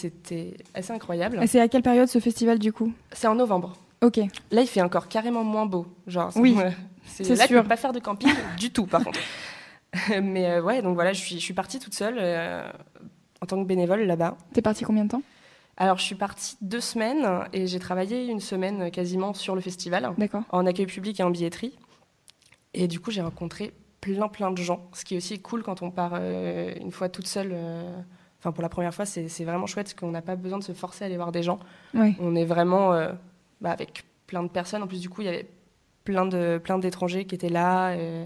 assez 0.74 0.90
incroyable. 0.92 1.38
Et 1.42 1.46
C'est 1.46 1.60
à 1.60 1.68
quelle 1.68 1.82
période 1.82 2.08
ce 2.08 2.18
festival 2.18 2.58
du 2.58 2.72
coup? 2.72 2.92
C'est 3.12 3.26
en 3.26 3.34
novembre. 3.34 3.74
Ok. 4.00 4.16
Là, 4.50 4.62
il 4.62 4.66
fait 4.66 4.80
encore 4.80 5.06
carrément 5.08 5.44
moins 5.44 5.66
beau. 5.66 5.86
Genre, 6.06 6.32
Oui, 6.36 6.56
c'est 7.04 7.24
c'est 7.24 7.34
là 7.34 7.46
sûr. 7.46 7.58
tu 7.58 7.62
peux 7.62 7.68
pas 7.68 7.76
faire 7.76 7.92
de 7.92 7.98
camping 8.00 8.30
du 8.58 8.70
tout, 8.72 8.86
par 8.86 9.04
contre. 9.04 9.20
Mais 10.22 10.46
euh, 10.46 10.62
ouais, 10.62 10.80
donc 10.80 10.94
voilà, 10.94 11.12
je 11.12 11.20
suis, 11.20 11.34
je 11.36 11.44
suis 11.44 11.52
partie 11.52 11.78
toute 11.78 11.92
seule 11.94 12.16
euh, 12.18 12.66
en 13.42 13.46
tant 13.46 13.60
que 13.62 13.66
bénévole 13.68 14.00
là-bas. 14.02 14.38
T'es 14.54 14.62
parti 14.62 14.84
combien 14.84 15.04
de 15.04 15.10
temps? 15.10 15.22
Alors, 15.76 15.98
je 15.98 16.04
suis 16.04 16.14
partie 16.14 16.56
deux 16.62 16.80
semaines 16.80 17.26
et 17.52 17.66
j'ai 17.66 17.78
travaillé 17.78 18.26
une 18.28 18.40
semaine 18.40 18.82
euh, 18.82 18.90
quasiment 18.90 19.34
sur 19.34 19.54
le 19.54 19.60
festival 19.60 20.10
D'accord. 20.16 20.42
en 20.50 20.64
accueil 20.64 20.86
public 20.86 21.20
et 21.20 21.22
en 21.22 21.30
billetterie. 21.30 21.76
Et 22.72 22.88
du 22.88 22.98
coup, 22.98 23.10
j'ai 23.10 23.20
rencontré 23.22 23.74
plein, 24.00 24.28
plein 24.28 24.50
de 24.50 24.58
gens. 24.62 24.88
Ce 24.94 25.04
qui 25.04 25.14
est 25.14 25.16
aussi 25.18 25.38
cool 25.40 25.62
quand 25.62 25.82
on 25.82 25.90
part 25.90 26.12
euh, 26.14 26.72
une 26.80 26.92
fois 26.92 27.10
toute 27.10 27.26
seule. 27.26 27.54
Enfin, 28.38 28.52
pour 28.52 28.62
la 28.62 28.68
première 28.68 28.94
fois, 28.94 29.04
c'est 29.04 29.44
vraiment 29.44 29.66
chouette 29.66 29.86
parce 29.86 29.94
qu'on 29.94 30.10
n'a 30.10 30.22
pas 30.22 30.36
besoin 30.36 30.58
de 30.58 30.64
se 30.64 30.72
forcer 30.72 31.04
à 31.04 31.06
aller 31.06 31.16
voir 31.16 31.32
des 31.32 31.42
gens. 31.42 31.58
On 31.94 32.36
est 32.36 32.44
vraiment 32.44 32.92
euh, 32.92 33.12
bah, 33.60 33.72
avec 33.72 34.04
plein 34.26 34.44
de 34.44 34.48
personnes. 34.48 34.82
En 34.82 34.86
plus, 34.86 35.00
du 35.00 35.08
coup, 35.08 35.22
il 35.22 35.24
y 35.24 35.28
avait 35.28 35.48
plein 36.04 36.24
de 36.24 36.58
plein 36.62 36.78
d'étrangers 36.78 37.26
qui 37.26 37.34
étaient 37.34 37.50
là, 37.50 37.90
euh, 37.90 38.24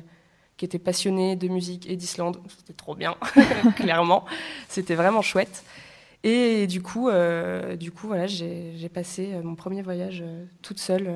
qui 0.56 0.64
étaient 0.64 0.78
passionnés 0.78 1.34
de 1.34 1.48
musique 1.48 1.88
et 1.88 1.96
d'Islande. 1.96 2.38
C'était 2.58 2.74
trop 2.74 2.94
bien, 2.94 3.16
clairement. 3.76 4.24
C'était 4.68 4.94
vraiment 4.94 5.22
chouette. 5.22 5.64
Et 6.22 6.68
du 6.68 6.80
coup, 6.80 7.08
euh, 7.08 7.74
du 7.74 7.90
coup, 7.90 8.06
voilà, 8.06 8.28
j'ai 8.28 8.88
passé 8.92 9.30
euh, 9.32 9.42
mon 9.42 9.56
premier 9.56 9.82
voyage 9.82 10.22
toute 10.60 10.78
seule 10.78 11.10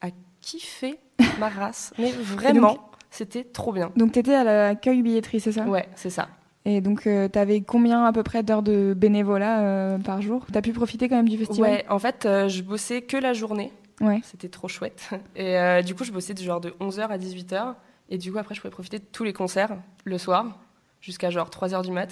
à 0.00 0.08
kiffer 0.40 0.98
ma 1.38 1.48
race. 1.48 1.92
Mais 1.98 2.10
vraiment, 2.10 2.90
c'était 3.10 3.44
trop 3.44 3.72
bien. 3.72 3.92
Donc 3.94 4.12
t'étais 4.12 4.34
à 4.34 4.42
l'accueil 4.42 5.02
billetterie, 5.02 5.38
c'est 5.38 5.52
ça? 5.52 5.64
Ouais, 5.66 5.88
c'est 5.94 6.10
ça. 6.10 6.28
Et 6.66 6.80
donc 6.80 7.06
euh, 7.06 7.26
t'avais 7.28 7.62
combien 7.62 8.04
à 8.04 8.12
peu 8.12 8.22
près 8.22 8.42
d'heures 8.42 8.62
de 8.62 8.92
bénévolat 8.94 9.60
euh, 9.60 9.98
par 9.98 10.20
jour? 10.20 10.44
T'as 10.52 10.60
pu 10.60 10.72
profiter 10.72 11.08
quand 11.08 11.16
même 11.16 11.28
du 11.28 11.38
festival? 11.38 11.70
Ouais, 11.70 11.84
en 11.88 11.98
fait, 11.98 12.26
euh, 12.26 12.48
je 12.48 12.62
bossais 12.62 13.02
que 13.02 13.16
la 13.16 13.32
journée. 13.32 13.72
Ouais. 14.00 14.20
C'était 14.24 14.48
trop 14.48 14.68
chouette. 14.68 15.10
Et 15.36 15.58
euh, 15.58 15.82
du 15.82 15.94
coup, 15.94 16.04
je 16.04 16.12
bossais 16.12 16.34
de 16.34 16.42
genre 16.42 16.60
de 16.60 16.70
11h 16.80 17.00
à 17.08 17.18
18h. 17.18 17.74
Et 18.10 18.18
du 18.18 18.30
coup, 18.32 18.38
après, 18.38 18.54
je 18.54 18.60
pouvais 18.60 18.70
profiter 18.70 18.98
de 18.98 19.04
tous 19.04 19.24
les 19.24 19.32
concerts 19.32 19.76
le 20.04 20.18
soir 20.18 20.58
jusqu'à 21.00 21.30
genre 21.30 21.48
3h 21.48 21.82
du 21.84 21.92
mat. 21.92 22.08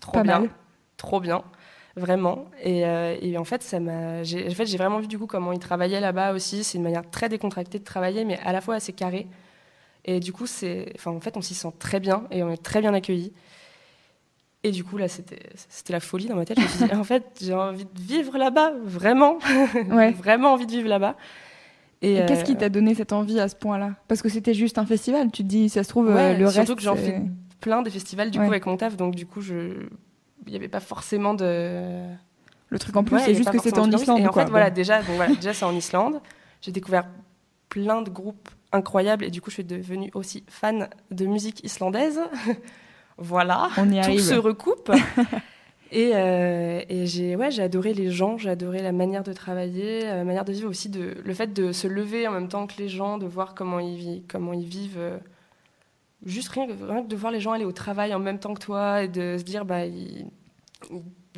Trop 0.00 0.12
Pas 0.12 0.22
bien. 0.22 0.38
mal. 0.40 0.50
Trop 0.96 1.20
bien. 1.20 1.42
Vraiment. 1.96 2.46
Et, 2.62 2.80
et 3.20 3.36
en 3.38 3.44
fait, 3.44 3.62
ça 3.62 3.78
m'a. 3.80 4.22
j'ai- 4.22 4.48
En 4.48 4.54
fait, 4.54 4.64
j'ai 4.66 4.78
vraiment 4.78 5.00
vu 5.00 5.06
du 5.08 5.18
coup 5.18 5.26
comment 5.26 5.52
ils 5.52 5.58
travaillaient 5.58 6.00
là-bas 6.00 6.32
aussi. 6.32 6.62
C'est 6.64 6.78
une 6.78 6.84
manière 6.84 7.08
très 7.10 7.28
décontractée 7.28 7.78
de 7.78 7.84
travailler, 7.84 8.24
mais 8.24 8.38
à 8.44 8.52
la 8.52 8.60
fois 8.60 8.76
assez 8.76 8.92
carrée. 8.92 9.26
Et 10.04 10.20
du 10.20 10.32
coup, 10.32 10.46
c'est. 10.46 10.92
Enfin, 10.96 11.10
en 11.10 11.20
fait, 11.20 11.36
on 11.36 11.40
s'y 11.42 11.54
sent 11.54 11.72
très 11.78 12.00
bien 12.00 12.24
et 12.30 12.42
on 12.42 12.50
est 12.50 12.62
très 12.62 12.80
bien 12.80 12.94
accueillis. 12.94 13.32
Et 14.62 14.70
du 14.72 14.84
coup, 14.84 14.98
là, 14.98 15.08
c'était 15.08 15.38
c'était 15.68 15.92
la 15.94 16.00
folie 16.00 16.26
dans 16.26 16.36
ma 16.36 16.44
tête. 16.44 16.58
Je 16.58 16.64
me 16.64 16.68
suis 16.68 16.84
dit, 16.86 16.94
en 16.94 17.04
fait, 17.04 17.24
j'ai 17.40 17.54
envie 17.54 17.84
de 17.86 18.00
vivre 18.00 18.36
là-bas, 18.36 18.72
vraiment. 18.82 19.38
Ouais. 19.90 20.12
vraiment 20.12 20.52
envie 20.52 20.66
de 20.66 20.72
vivre 20.72 20.88
là-bas. 20.88 21.16
Et, 22.02 22.16
Et 22.16 22.26
qu'est-ce 22.26 22.44
qui 22.44 22.52
euh, 22.52 22.56
t'a 22.56 22.68
donné 22.70 22.94
cette 22.94 23.12
envie 23.12 23.40
à 23.40 23.48
ce 23.48 23.56
point-là? 23.56 23.94
Parce 24.08 24.22
que 24.22 24.28
c'était 24.28 24.54
juste 24.54 24.78
un 24.78 24.86
festival. 24.86 25.30
Tu 25.30 25.42
te 25.42 25.48
dis, 25.48 25.68
ça 25.68 25.82
se 25.84 25.88
trouve, 25.88 26.08
euh, 26.10 26.14
Ouais, 26.14 26.36
le 26.38 26.46
surtout 26.50 26.58
reste. 26.72 26.74
que 26.76 26.82
j'en 26.82 26.96
fais 26.96 27.22
plein 27.60 27.82
des 27.82 27.90
festivals 27.90 28.30
du 28.30 28.38
Ouais. 28.38 28.44
coup 28.46 28.50
avec 28.52 28.64
mon 28.66 28.76
taf, 28.78 28.96
donc 28.96 29.14
du 29.14 29.26
coup 29.26 29.42
je 29.42 29.86
il 30.46 30.50
n'y 30.50 30.56
avait 30.56 30.68
pas 30.68 30.80
forcément 30.80 31.34
de. 31.34 32.00
Le 32.70 32.78
truc 32.78 32.96
en 32.96 33.04
plus, 33.04 33.18
c'est 33.18 33.34
juste 33.34 33.50
que 33.50 33.58
c'était 33.60 33.78
en 33.80 33.90
Islande. 33.90 34.20
Et 34.20 34.26
en 34.26 34.30
quoi. 34.30 34.44
fait, 34.44 34.50
voilà, 34.50 34.70
déjà, 34.70 35.02
bon, 35.02 35.14
voilà, 35.16 35.34
déjà 35.34 35.52
c'est 35.52 35.64
en 35.66 35.74
Islande. 35.74 36.20
J'ai 36.62 36.72
découvert 36.72 37.06
plein 37.68 38.00
de 38.00 38.08
groupes 38.10 38.48
incroyables 38.72 39.24
et 39.24 39.30
du 39.30 39.40
coup, 39.40 39.50
je 39.50 39.54
suis 39.54 39.64
devenue 39.64 40.10
aussi 40.14 40.44
fan 40.48 40.88
de 41.10 41.26
musique 41.26 41.62
islandaise. 41.64 42.20
voilà, 43.18 43.68
On 43.76 43.88
y 43.90 43.94
tout 43.94 43.98
arrive. 43.98 44.20
se 44.20 44.34
recoupe. 44.34 44.90
et 45.92 46.12
euh, 46.14 46.80
et 46.88 47.06
j'ai 47.06 47.34
ouais, 47.36 47.50
j'ai 47.50 47.62
adoré 47.62 47.92
les 47.94 48.10
gens, 48.10 48.38
j'ai 48.38 48.50
adoré 48.50 48.80
la 48.82 48.92
manière 48.92 49.22
de 49.24 49.32
travailler, 49.32 50.02
la 50.04 50.24
manière 50.24 50.44
de 50.44 50.52
vivre 50.52 50.68
aussi, 50.70 50.88
de, 50.88 51.16
le 51.24 51.34
fait 51.34 51.52
de 51.52 51.72
se 51.72 51.86
lever 51.88 52.28
en 52.28 52.32
même 52.32 52.48
temps 52.48 52.66
que 52.66 52.74
les 52.78 52.88
gens, 52.88 53.18
de 53.18 53.26
voir 53.26 53.54
comment 53.54 53.80
ils, 53.80 53.96
vi- 53.98 54.22
comment 54.28 54.52
ils 54.52 54.66
vivent. 54.66 54.98
euh, 54.98 55.18
juste 56.24 56.48
rien, 56.50 56.66
que- 56.66 56.72
rien 56.84 57.02
que 57.02 57.08
de 57.08 57.16
voir 57.16 57.32
les 57.32 57.40
gens 57.40 57.52
aller 57.52 57.64
au 57.64 57.72
travail 57.72 58.14
en 58.14 58.18
même 58.18 58.38
temps 58.38 58.54
que 58.54 58.60
toi 58.60 59.02
et 59.02 59.08
de 59.08 59.36
se 59.38 59.42
dire, 59.42 59.64
bah, 59.64 59.86
ils- 59.86 60.26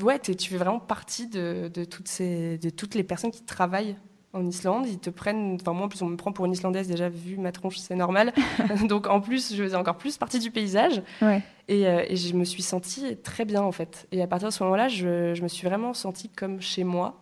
ouais, 0.03 0.19
tu 0.19 0.49
fais 0.51 0.57
vraiment 0.57 0.81
partie 0.81 1.29
de, 1.29 1.71
de 1.73 1.85
toutes 1.85 2.09
ces, 2.09 2.59
de 2.59 2.69
toutes 2.71 2.95
les 2.95 3.05
personnes 3.05 3.31
qui 3.31 3.43
travaillent 3.45 3.97
en 4.33 4.47
Islande. 4.47 4.87
Ils 4.87 4.99
te 4.99 5.11
prennent, 5.11 5.59
enfin 5.61 5.73
moi 5.73 5.87
en 5.87 5.89
plus 5.89 6.03
on 6.03 6.07
me 6.07 6.17
prend 6.17 6.33
pour 6.33 6.45
une 6.47 6.53
Islandaise 6.53 6.89
déjà 6.89 7.09
vu 7.09 7.37
ma 7.39 7.53
tronche, 7.53 7.79
c'est 7.79 7.95
normal. 7.97 8.33
Donc 8.89 9.07
en 9.07 9.21
plus 9.21 9.55
je 9.55 9.62
faisais 9.62 9.77
encore 9.77 9.97
plus 9.99 10.17
partie 10.19 10.39
du 10.39 10.51
paysage 10.51 11.03
Ouais. 11.21 11.43
et, 11.69 11.87
euh, 11.87 12.05
et 12.09 12.17
je 12.17 12.35
me 12.35 12.45
suis 12.45 12.62
sentie 12.62 13.17
très 13.19 13.45
bien 13.45 13.62
en 13.62 13.73
fait. 13.73 14.07
Et 14.12 14.23
à 14.23 14.27
partir 14.27 14.49
de 14.49 14.53
ce 14.53 14.62
moment-là, 14.65 14.89
je, 14.89 15.35
je 15.35 15.43
me 15.43 15.49
suis 15.49 15.67
vraiment 15.67 15.95
sentie 15.95 16.29
comme 16.29 16.61
chez 16.61 16.85
moi. 16.85 17.19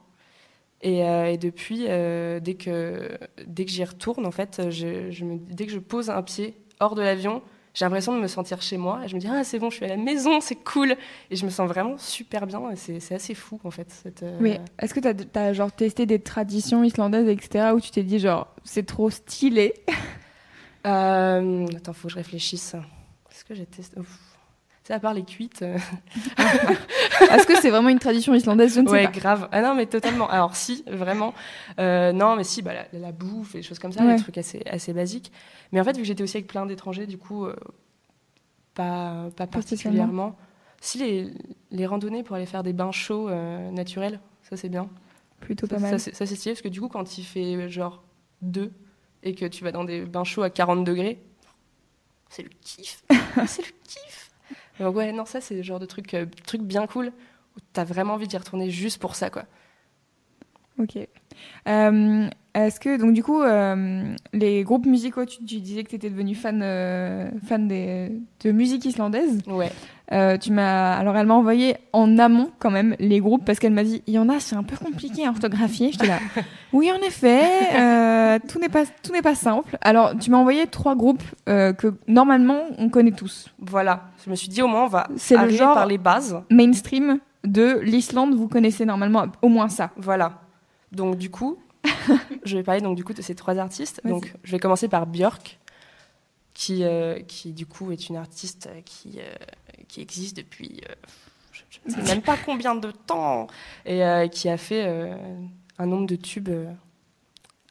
Et, 0.83 1.05
euh, 1.05 1.27
et 1.31 1.37
depuis, 1.37 1.85
euh, 1.89 2.41
dès 2.41 2.55
que, 2.55 3.19
dès 3.47 3.67
que 3.67 3.71
j'y 3.71 3.85
retourne, 3.85 4.25
en 4.25 4.31
fait, 4.31 4.71
je, 4.71 5.11
je 5.11 5.25
me, 5.27 5.37
dès 5.37 5.67
que 5.67 5.73
je 5.73 5.79
pose 5.79 6.09
un 6.09 6.23
pied 6.23 6.57
hors 6.81 6.95
de 6.95 7.03
l'avion, 7.03 7.43
j'ai 7.75 7.85
l'impression 7.85 8.15
de 8.17 8.21
me 8.21 8.27
sentir 8.27 8.61
chez 8.63 8.77
moi. 8.77 9.01
Et 9.05 9.09
je 9.09 9.15
me 9.15 9.21
dis, 9.21 9.29
ah, 9.29 9.45
c'est 9.45 9.59
bon, 9.59 9.71
je 9.71 9.77
suis 9.77 9.85
à 9.85 9.89
la 9.89 9.97
maison, 9.97 10.41
c'est 10.41 10.57
cool. 10.57 10.97
Et 11.31 11.37
je 11.37 11.45
me 11.45 11.51
sens 11.51 11.69
vraiment 11.69 11.97
super 11.99 12.47
bien. 12.47 12.71
Et 12.71 12.77
c'est 12.77 13.01
c'est 13.01 13.15
assez 13.15 13.35
fou, 13.35 13.61
en 13.65 13.71
fait. 13.71 13.91
Cette, 13.91 14.23
euh, 14.23 14.39
Mais 14.41 14.61
est-ce 14.79 14.95
que 14.95 15.01
t'as 15.01 15.41
as, 15.41 15.53
genre 15.53 15.73
testé 15.73 16.07
des 16.07 16.21
traditions 16.21 16.83
islandaises, 16.83 17.29
etc., 17.29 17.71
où 17.75 17.81
tu 17.81 17.91
t'es 17.91 18.03
dit 18.03 18.19
genre 18.19 18.49
c'est 18.65 18.87
trop 18.87 19.11
stylé? 19.11 19.75
Euh, 20.87 21.67
attends, 21.77 21.93
faut 21.93 22.09
que 22.09 22.13
je 22.13 22.19
réfléchisse. 22.19 22.75
Est-ce 23.31 23.45
que 23.45 23.55
j'ai 23.55 23.67
testé? 23.67 24.01
Ouf. 24.01 24.30
À 24.91 24.99
part 25.01 25.15
les 25.15 25.23
cuites. 25.25 25.63
euh, 25.63 25.79
Est-ce 27.31 27.47
que 27.47 27.57
c'est 27.61 27.71
vraiment 27.71 27.89
une 27.91 27.99
tradition 27.99 28.35
islandaise? 28.35 28.75
Je 28.75 28.81
ne 28.81 28.87
sais 28.87 28.93
ouais, 28.93 29.05
pas. 29.05 29.11
grave. 29.13 29.49
Ah 29.53 29.63
non, 29.63 29.75
mais 29.75 29.87
totalement. 29.87 30.29
Alors 30.29 30.57
si, 30.57 30.85
vraiment. 30.87 31.33
Euh, 31.79 32.13
non, 32.13 32.35
mais 32.37 32.45
si, 32.45 32.61
bah, 32.63 32.73
la, 32.75 32.99
la 32.99 33.13
bouffe 33.13 33.55
et 33.55 33.59
des 33.59 33.63
choses 33.63 33.79
comme 33.79 33.93
ça, 33.93 34.03
Ouais. 34.05 34.17
des 34.17 34.23
trucs 34.23 34.39
assez, 34.39 34.63
assez 34.69 34.93
basiques. 34.93 35.31
Mais 35.73 35.81
en 35.81 35.85
fait, 35.85 35.93
vu 35.93 36.03
que 36.03 36.07
j'étais 36.09 36.23
aussi 36.23 36.37
avec 36.39 36.47
plein 36.49 36.67
d'étrangers, 36.67 37.07
du 37.07 37.19
coup, 37.19 37.47
euh, 37.47 37.55
pas, 38.75 39.29
pas 39.37 39.47
particulièrement. 39.47 40.37
Si 40.81 40.99
les, 40.99 41.31
les 41.71 41.87
randonnées 41.87 42.23
pour 42.23 42.37
aller 42.37 42.47
faire 42.47 42.63
des 42.63 42.73
bains 42.73 42.93
chauds 42.93 43.29
euh, 43.29 43.71
naturels, 43.71 44.19
ça 44.43 44.57
c'est 44.57 44.69
bien. 44.71 44.89
Plutôt 45.41 45.67
Ça, 45.67 45.75
pas 45.77 45.81
mal. 45.81 45.91
ça, 45.93 45.99
c'est 45.99 46.15
ça, 46.15 46.27
c'est 46.27 46.35
stylé 46.37 46.55
parce 46.55 46.63
que 46.63 46.69
du 46.69 46.81
coup, 46.81 46.89
quand 46.89 47.19
il 47.19 47.25
fait 47.25 47.69
genre 47.69 48.03
2 48.43 48.73
et 49.23 49.35
que 49.35 49.45
tu 49.45 49.63
vas 49.65 49.73
dans 49.73 49.85
des 49.85 50.03
bains 50.03 50.25
chauds 50.25 50.43
à 50.43 50.51
40 50.51 50.85
degrés, 50.85 51.21
c'est 52.31 52.43
le 52.43 52.51
kiff. 52.63 53.03
c'est 53.47 53.63
le 53.67 53.73
kiff. 53.87 54.30
Donc 54.81 54.97
ouais, 54.97 55.13
non, 55.13 55.27
ça 55.27 55.41
c'est 55.41 55.55
le 55.55 55.63
genre 55.63 55.79
de 55.79 55.87
truc, 55.87 56.15
euh, 56.15 56.27
truc 56.47 56.63
bien 56.63 56.87
cool 56.87 57.13
où 57.57 57.61
t'as 57.73 57.85
vraiment 57.85 58.15
envie 58.15 58.27
d'y 58.27 58.37
retourner 58.37 58.71
juste 58.71 58.99
pour 58.99 59.15
ça, 59.15 59.31
quoi. 59.31 59.45
Ok. 60.79 60.99
Euh, 61.69 62.27
Est-ce 62.55 62.81
que, 62.81 62.97
donc 62.97 63.13
du 63.13 63.23
coup, 63.23 63.41
euh, 63.43 64.15
les 64.33 64.65
groupes 64.65 64.87
musicaux, 64.87 65.25
tu, 65.25 65.39
tu 65.45 65.61
disais 65.61 65.85
que 65.85 65.91
tu 65.91 65.97
étais 65.97 66.11
devenu 66.11 66.35
fan, 66.35 66.61
euh, 66.63 67.31
fan 67.47 67.69
des, 67.69 68.11
de 68.45 68.51
musique 68.53 68.85
islandaise. 68.85 69.39
Ouais. 69.47 69.71
Euh, 70.13 70.37
tu 70.37 70.51
m'as, 70.51 70.97
alors 70.97 71.17
elle 71.17 71.29
m'a 71.29 71.35
envoyé 71.35 71.77
en 71.93 72.19
amont 72.19 72.51
quand 72.59 72.73
même 72.73 72.97
les 72.99 73.21
groupes 73.21 73.45
parce 73.45 73.61
qu'elle 73.61 73.73
m'a 73.73 73.85
dit, 73.85 74.03
il 74.09 74.15
y 74.15 74.19
en 74.19 74.29
a, 74.29 74.41
c'est 74.41 74.57
un 74.57 74.65
peu 74.65 74.77
compliqué 74.77 75.25
à 75.25 75.31
orthographier. 75.31 75.93
J'étais 75.93 76.09
là, 76.09 76.19
oui, 76.73 76.91
en 76.91 77.01
effet, 77.07 78.39
tout 78.49 78.59
n'est 78.59 78.69
pas, 78.69 78.85
tout 79.05 79.13
n'est 79.13 79.23
pas 79.23 79.37
simple. 79.37 79.77
Alors, 79.83 80.19
tu 80.19 80.31
m'as 80.33 80.39
envoyé 80.39 80.67
trois 80.67 80.97
groupes 80.97 81.23
que 81.47 81.95
normalement 82.09 82.59
on 82.79 82.89
connaît 82.89 83.13
tous. 83.13 83.49
Voilà. 83.61 84.09
Je 84.25 84.31
me 84.31 84.35
suis 84.35 84.49
dit 84.49 84.61
au 84.63 84.67
moins 84.67 84.85
on 84.85 84.89
va 84.89 85.07
C'est 85.17 85.37
le 85.37 85.51
genre- 85.51 85.75
par 85.75 85.87
les 85.87 85.99
bases. 85.99 86.37
Mainstream 86.51 87.19
de 87.45 87.79
l'Islande, 87.85 88.35
vous 88.35 88.49
connaissez 88.49 88.85
normalement 88.85 89.27
au 89.43 89.49
moins 89.49 89.69
ça. 89.69 89.91
Voilà. 89.97 90.33
Donc 90.93 91.17
du 91.17 91.31
coup, 91.31 91.59
je 92.45 92.57
vais 92.57 92.63
parler 92.63 92.81
donc 92.81 92.97
du 92.97 93.05
coup 93.05 93.13
de 93.13 93.23
ces 93.23 93.35
trois 93.35 93.59
artistes. 93.59 94.01
Donc 94.05 94.33
je 94.43 94.53
vais 94.53 94.59
commencer 94.59 94.89
par 94.89 95.07
Björk, 95.07 95.59
qui 96.55 96.85
euh, 96.85 97.21
qui 97.21 97.53
du 97.53 97.67
coup 97.67 97.93
est 97.93 98.09
une 98.09 98.17
artiste 98.17 98.69
euh, 98.71 98.81
qui 98.85 99.19
euh, 99.19 99.33
qui 99.89 100.01
existe 100.01 100.37
depuis 100.37 100.81
euh, 100.89 100.95
je, 101.53 101.63
ne 101.87 102.03
sais 102.05 102.15
même 102.15 102.23
pas 102.23 102.37
combien 102.45 102.75
de 102.75 102.91
temps 102.91 103.47
et 103.87 104.03
qui 104.31 104.49
a 104.49 104.57
fait 104.57 104.87
un 105.79 105.87
nombre 105.87 106.07
de 106.07 106.17
tubes 106.17 106.51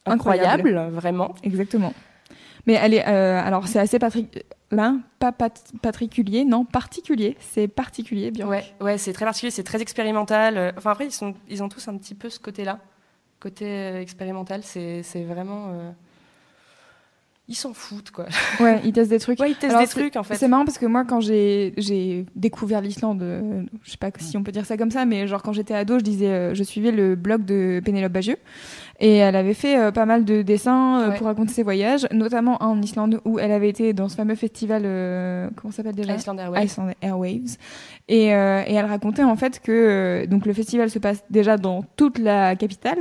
Incroyable. 0.06 0.88
vraiment. 0.90 1.34
Exactement. 1.42 1.92
Mais 2.66 2.74
elle 2.74 2.94
est, 2.94 3.02
alors 3.02 3.68
c'est 3.68 3.78
assez 3.78 3.98
patri- 3.98 4.28
là, 4.70 4.96
pas 5.18 5.32
pat- 5.32 5.72
particulier, 5.82 6.44
non, 6.44 6.64
particulier. 6.64 7.36
C'est 7.40 7.68
particulier, 7.68 8.30
bien. 8.30 8.46
Ouais, 8.46 8.64
ouais, 8.80 8.98
c'est 8.98 9.12
très 9.12 9.24
particulier, 9.24 9.50
c'est 9.50 9.62
très 9.64 9.80
expérimental. 9.80 10.74
Enfin 10.76 10.90
après 10.92 11.06
ils 11.06 11.12
sont 11.12 11.34
ils 11.48 11.62
ont 11.62 11.68
tous 11.68 11.86
un 11.88 11.96
petit 11.96 12.14
peu 12.14 12.28
ce 12.28 12.38
côté-là, 12.40 12.80
côté 13.40 13.64
euh, 13.66 14.00
expérimental. 14.00 14.62
C'est 14.62 15.02
vraiment 15.24 15.68
euh, 15.70 15.90
ils 17.50 17.56
s'en 17.56 17.74
foutent 17.74 18.12
quoi. 18.12 18.26
Ouais, 18.60 18.80
ils 18.84 18.92
testent 18.92 19.10
des 19.10 19.18
trucs. 19.18 19.40
Ouais, 19.40 19.50
ils 19.50 19.56
testent 19.56 19.74
Alors, 19.74 19.82
des 19.82 19.88
trucs 19.88 20.14
en 20.14 20.22
fait. 20.22 20.36
C'est 20.36 20.46
marrant 20.46 20.64
parce 20.64 20.78
que 20.78 20.86
moi, 20.86 21.04
quand 21.04 21.18
j'ai 21.20 21.74
j'ai 21.76 22.24
découvert 22.36 22.80
l'Islande, 22.80 23.22
euh, 23.22 23.64
je 23.82 23.90
sais 23.90 23.96
pas 23.96 24.10
si 24.18 24.36
on 24.36 24.44
peut 24.44 24.52
dire 24.52 24.64
ça 24.64 24.76
comme 24.76 24.92
ça, 24.92 25.04
mais 25.04 25.26
genre 25.26 25.42
quand 25.42 25.52
j'étais 25.52 25.74
ado, 25.74 25.98
je 25.98 26.04
disais, 26.04 26.28
euh, 26.28 26.54
je 26.54 26.62
suivais 26.62 26.92
le 26.92 27.16
blog 27.16 27.44
de 27.44 27.82
Pénélope 27.84 28.12
Bagieux 28.12 28.36
et 29.02 29.16
elle 29.16 29.34
avait 29.34 29.54
fait 29.54 29.78
euh, 29.78 29.90
pas 29.90 30.04
mal 30.06 30.24
de 30.24 30.42
dessins 30.42 31.00
euh, 31.00 31.08
Ouais. 31.10 31.16
pour 31.16 31.26
raconter 31.26 31.52
ses 31.52 31.62
voyages, 31.62 32.06
notamment 32.12 32.58
en 32.62 32.80
Islande 32.82 33.20
où 33.24 33.38
elle 33.38 33.50
avait 33.50 33.68
été 33.70 33.92
dans 33.92 34.08
ce 34.08 34.16
fameux 34.16 34.34
festival, 34.34 34.82
euh, 34.84 35.48
comment 35.56 35.72
s'appelle 35.72 35.94
déjà? 35.94 36.14
Iceland 36.14 36.36
Airways. 36.38 36.64
Iceland 36.64 36.90
Airwaves. 37.00 37.56
Et, 38.08 38.34
euh, 38.34 38.62
et 38.66 38.74
elle 38.74 38.84
racontait 38.86 39.24
en 39.24 39.36
fait 39.36 39.60
que 39.60 40.26
donc 40.26 40.44
le 40.46 40.52
festival 40.52 40.90
se 40.90 40.98
passe 40.98 41.24
déjà 41.30 41.56
dans 41.56 41.82
toute 41.96 42.18
la 42.18 42.54
capitale 42.56 42.98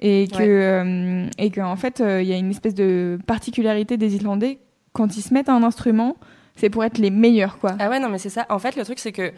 et 0.00 0.28
que 0.30 0.36
Ouais. 0.36 0.46
euh, 0.48 1.26
et 1.38 1.50
que 1.50 1.60
en 1.60 1.76
fait 1.76 2.00
il 2.00 2.26
y 2.26 2.32
a 2.32 2.36
une 2.36 2.50
espèce 2.50 2.74
de 2.74 3.18
particularité 3.26 3.96
des 3.96 4.14
Islandais 4.16 4.58
quand 4.92 5.16
ils 5.16 5.22
se 5.22 5.32
mettent 5.34 5.48
à 5.48 5.54
un 5.54 5.62
instrument, 5.62 6.16
c'est 6.56 6.68
pour 6.70 6.84
être 6.84 6.98
les 6.98 7.10
meilleurs 7.10 7.58
quoi. 7.58 7.72
Ah 7.78 7.88
ouais, 7.88 8.00
non, 8.00 8.08
mais 8.08 8.18
c'est 8.18 8.28
ça. 8.28 8.44
En 8.50 8.58
fait, 8.58 8.76
le 8.76 8.84
truc, 8.84 8.98
c'est 8.98 9.12
que 9.12 9.30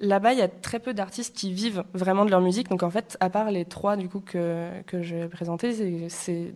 là-bas, 0.00 0.32
il 0.32 0.38
y 0.38 0.42
a 0.42 0.48
très 0.48 0.80
peu 0.80 0.94
d'artistes 0.94 1.34
qui 1.36 1.52
vivent 1.52 1.84
vraiment 1.94 2.24
de 2.24 2.30
leur 2.30 2.40
musique. 2.40 2.68
Donc, 2.68 2.82
en 2.82 2.90
fait, 2.90 3.16
à 3.20 3.30
part 3.30 3.50
les 3.50 3.64
trois, 3.64 3.96
du 3.96 4.08
coup, 4.08 4.20
que, 4.20 4.70
que 4.86 5.02
je 5.02 5.16
vais 5.16 5.28
présenter, 5.28 6.08
c'est-. 6.08 6.54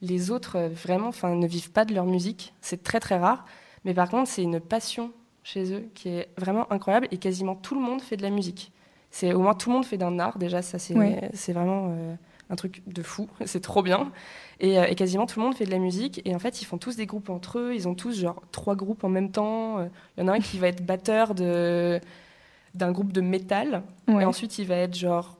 Les 0.00 0.30
autres, 0.30 0.58
vraiment, 0.68 1.08
enfin, 1.08 1.34
ne 1.34 1.46
vivent 1.46 1.72
pas 1.72 1.84
de 1.84 1.92
leur 1.92 2.06
musique. 2.06 2.54
C'est 2.60 2.84
très, 2.84 3.00
très 3.00 3.18
rare. 3.18 3.44
Mais 3.84 3.94
par 3.94 4.08
contre, 4.08 4.30
c'est 4.30 4.42
une 4.42 4.60
passion 4.60 5.12
chez 5.42 5.72
eux 5.72 5.88
qui 5.94 6.10
est 6.10 6.28
vraiment 6.36 6.70
incroyable 6.72 7.08
et 7.10 7.18
quasiment 7.18 7.56
tout 7.56 7.74
le 7.74 7.80
monde 7.80 8.00
fait 8.00 8.16
de 8.16 8.22
la 8.22 8.30
musique. 8.30 8.70
C'est 9.10 9.32
au 9.32 9.40
moins 9.40 9.54
tout 9.54 9.70
le 9.70 9.76
monde 9.76 9.86
fait 9.86 9.96
d'un 9.96 10.18
art. 10.18 10.38
Déjà, 10.38 10.62
ça, 10.62 10.78
c'est 10.78 10.94
c'est 11.32 11.52
vraiment 11.52 11.88
euh, 11.90 12.14
un 12.50 12.56
truc 12.56 12.82
de 12.86 13.02
fou. 13.02 13.28
C'est 13.46 13.60
trop 13.60 13.82
bien. 13.82 14.12
Et, 14.60 14.78
euh, 14.78 14.86
et 14.86 14.94
quasiment 14.94 15.26
tout 15.26 15.40
le 15.40 15.46
monde 15.46 15.54
fait 15.54 15.64
de 15.64 15.70
la 15.70 15.78
musique. 15.78 16.20
Et 16.24 16.34
en 16.34 16.38
fait, 16.38 16.60
ils 16.62 16.64
font 16.64 16.78
tous 16.78 16.96
des 16.96 17.06
groupes 17.06 17.30
entre 17.30 17.58
eux. 17.58 17.72
Ils 17.74 17.88
ont 17.88 17.94
tous 17.94 18.20
genre 18.20 18.42
trois 18.52 18.76
groupes 18.76 19.04
en 19.04 19.08
même 19.08 19.30
temps. 19.30 19.78
Euh, 19.78 19.86
Il 20.16 20.20
y 20.22 20.24
en 20.24 20.28
a 20.28 20.32
un 20.34 20.40
qui 20.40 20.58
va 20.58 20.68
être 20.68 20.84
batteur 20.84 21.34
de 21.34 22.00
d'un 22.78 22.92
groupe 22.92 23.12
de 23.12 23.20
métal. 23.20 23.82
Ouais. 24.06 24.22
Et 24.22 24.24
ensuite, 24.24 24.58
il 24.58 24.66
va 24.66 24.76
être 24.76 24.94
genre 24.96 25.36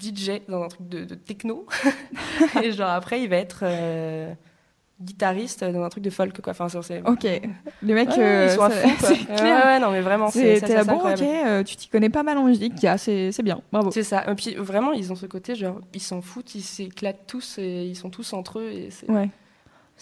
DJ 0.00 0.42
dans 0.48 0.62
un 0.62 0.68
truc 0.68 0.88
de, 0.88 1.04
de 1.04 1.14
techno. 1.14 1.66
et 2.62 2.72
genre 2.72 2.90
après, 2.90 3.22
il 3.22 3.28
va 3.28 3.36
être 3.36 3.60
euh, 3.62 4.32
guitariste 5.00 5.64
dans 5.64 5.82
un 5.82 5.88
truc 5.88 6.04
de 6.04 6.10
folk. 6.10 6.40
Quoi. 6.40 6.52
Enfin, 6.52 6.68
c'est... 6.82 7.02
Ok, 7.08 7.22
les 7.24 7.94
mecs, 7.94 8.10
Ouais, 8.10 8.18
euh, 8.18 8.46
ils 8.50 8.54
sont 8.54 8.62
à 8.62 8.70
fond, 8.70 8.88
c'est 9.00 9.08
Ouais, 9.12 9.36
clair. 9.36 9.64
ouais, 9.64 9.78
non, 9.80 9.90
mais 9.90 10.00
vraiment, 10.00 10.30
c'est, 10.30 10.60
C'est 10.60 10.74
là, 10.74 10.82
ok, 10.82 11.22
euh, 11.22 11.62
tu 11.62 11.76
t'y 11.76 11.88
connais 11.88 12.10
pas 12.10 12.22
mal 12.22 12.36
en 12.38 12.44
musique, 12.44 12.80
yeah, 12.82 12.98
c'est 12.98 13.32
c'est 13.32 13.42
bien, 13.42 13.60
bravo. 13.72 13.90
C'est 13.90 14.02
ça. 14.02 14.30
Et 14.30 14.34
puis 14.34 14.54
vraiment, 14.56 14.92
ils 14.92 15.10
ont 15.12 15.16
ce 15.16 15.26
côté, 15.26 15.54
genre, 15.54 15.80
ils 15.94 16.00
s'en 16.00 16.20
foutent, 16.20 16.54
ils 16.54 16.62
s'éclatent 16.62 17.26
tous 17.26 17.56
et 17.58 17.84
ils 17.86 17.96
sont 17.96 18.10
tous 18.10 18.32
entre 18.32 18.58
eux. 18.58 18.70
Et 18.70 18.90
c'est, 18.90 19.10
Ouais, 19.10 19.30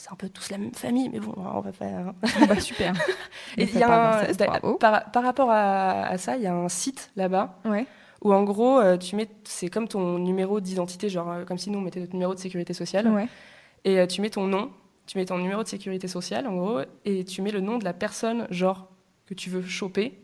c'est 0.01 0.13
un 0.13 0.17
peu 0.17 0.29
tous 0.29 0.51
la 0.51 0.59
même 0.59 0.73
famille, 0.75 1.09
mais 1.09 1.21
bon, 1.21 1.35
on 1.37 1.61
va 1.61 1.73
faire. 1.73 2.13
bah 2.49 2.61
super. 2.61 2.95
Et 3.59 3.65
il 3.65 3.79
y 3.79 3.83
a 3.83 4.21
un- 4.23 4.75
par, 4.75 5.11
par 5.11 5.23
rapport 5.25 5.51
à, 5.51 6.05
à 6.07 6.19
ça, 6.19 6.37
il 6.37 6.43
y 6.43 6.47
a 6.47 6.55
un 6.55 6.69
site 6.69 7.11
là-bas 7.17 7.59
Ouais. 7.65 7.85
où 8.23 8.33
en 8.33 8.45
gros, 8.45 8.79
euh, 8.81 8.97
tu 8.97 9.17
mets, 9.17 9.29
c'est 9.45 9.69
comme 9.69 9.89
ton 9.89 10.19
numéro 10.19 10.61
d'identité, 10.61 11.09
genre 11.09 11.31
euh, 11.31 11.45
comme 11.45 11.59
si 11.59 11.71
nous 11.71 11.79
on 11.79 11.83
mettait 11.83 12.01
notre 12.01 12.13
numéro 12.13 12.33
de 12.35 12.39
sécurité 12.39 12.73
sociale, 12.75 13.09
Ouais. 13.09 13.27
et 13.85 13.99
euh, 13.99 14.07
tu 14.07 14.21
mets 14.21 14.31
ton 14.31 14.47
nom, 14.47 14.71
tu 15.07 15.19
mets 15.19 15.25
ton 15.25 15.39
numéro 15.39 15.63
de 15.63 15.69
sécurité 15.69 16.07
sociale 16.09 16.47
en 16.47 16.55
gros, 16.57 16.81
et 17.05 17.25
tu 17.25 17.43
mets 17.43 17.51
le 17.53 17.61
nom 17.61 17.79
de 17.79 17.85
la 17.85 17.93
personne 17.93 18.47
genre 18.51 18.89
que 19.27 19.35
tu 19.35 19.51
veux 19.51 19.63
choper. 19.63 20.21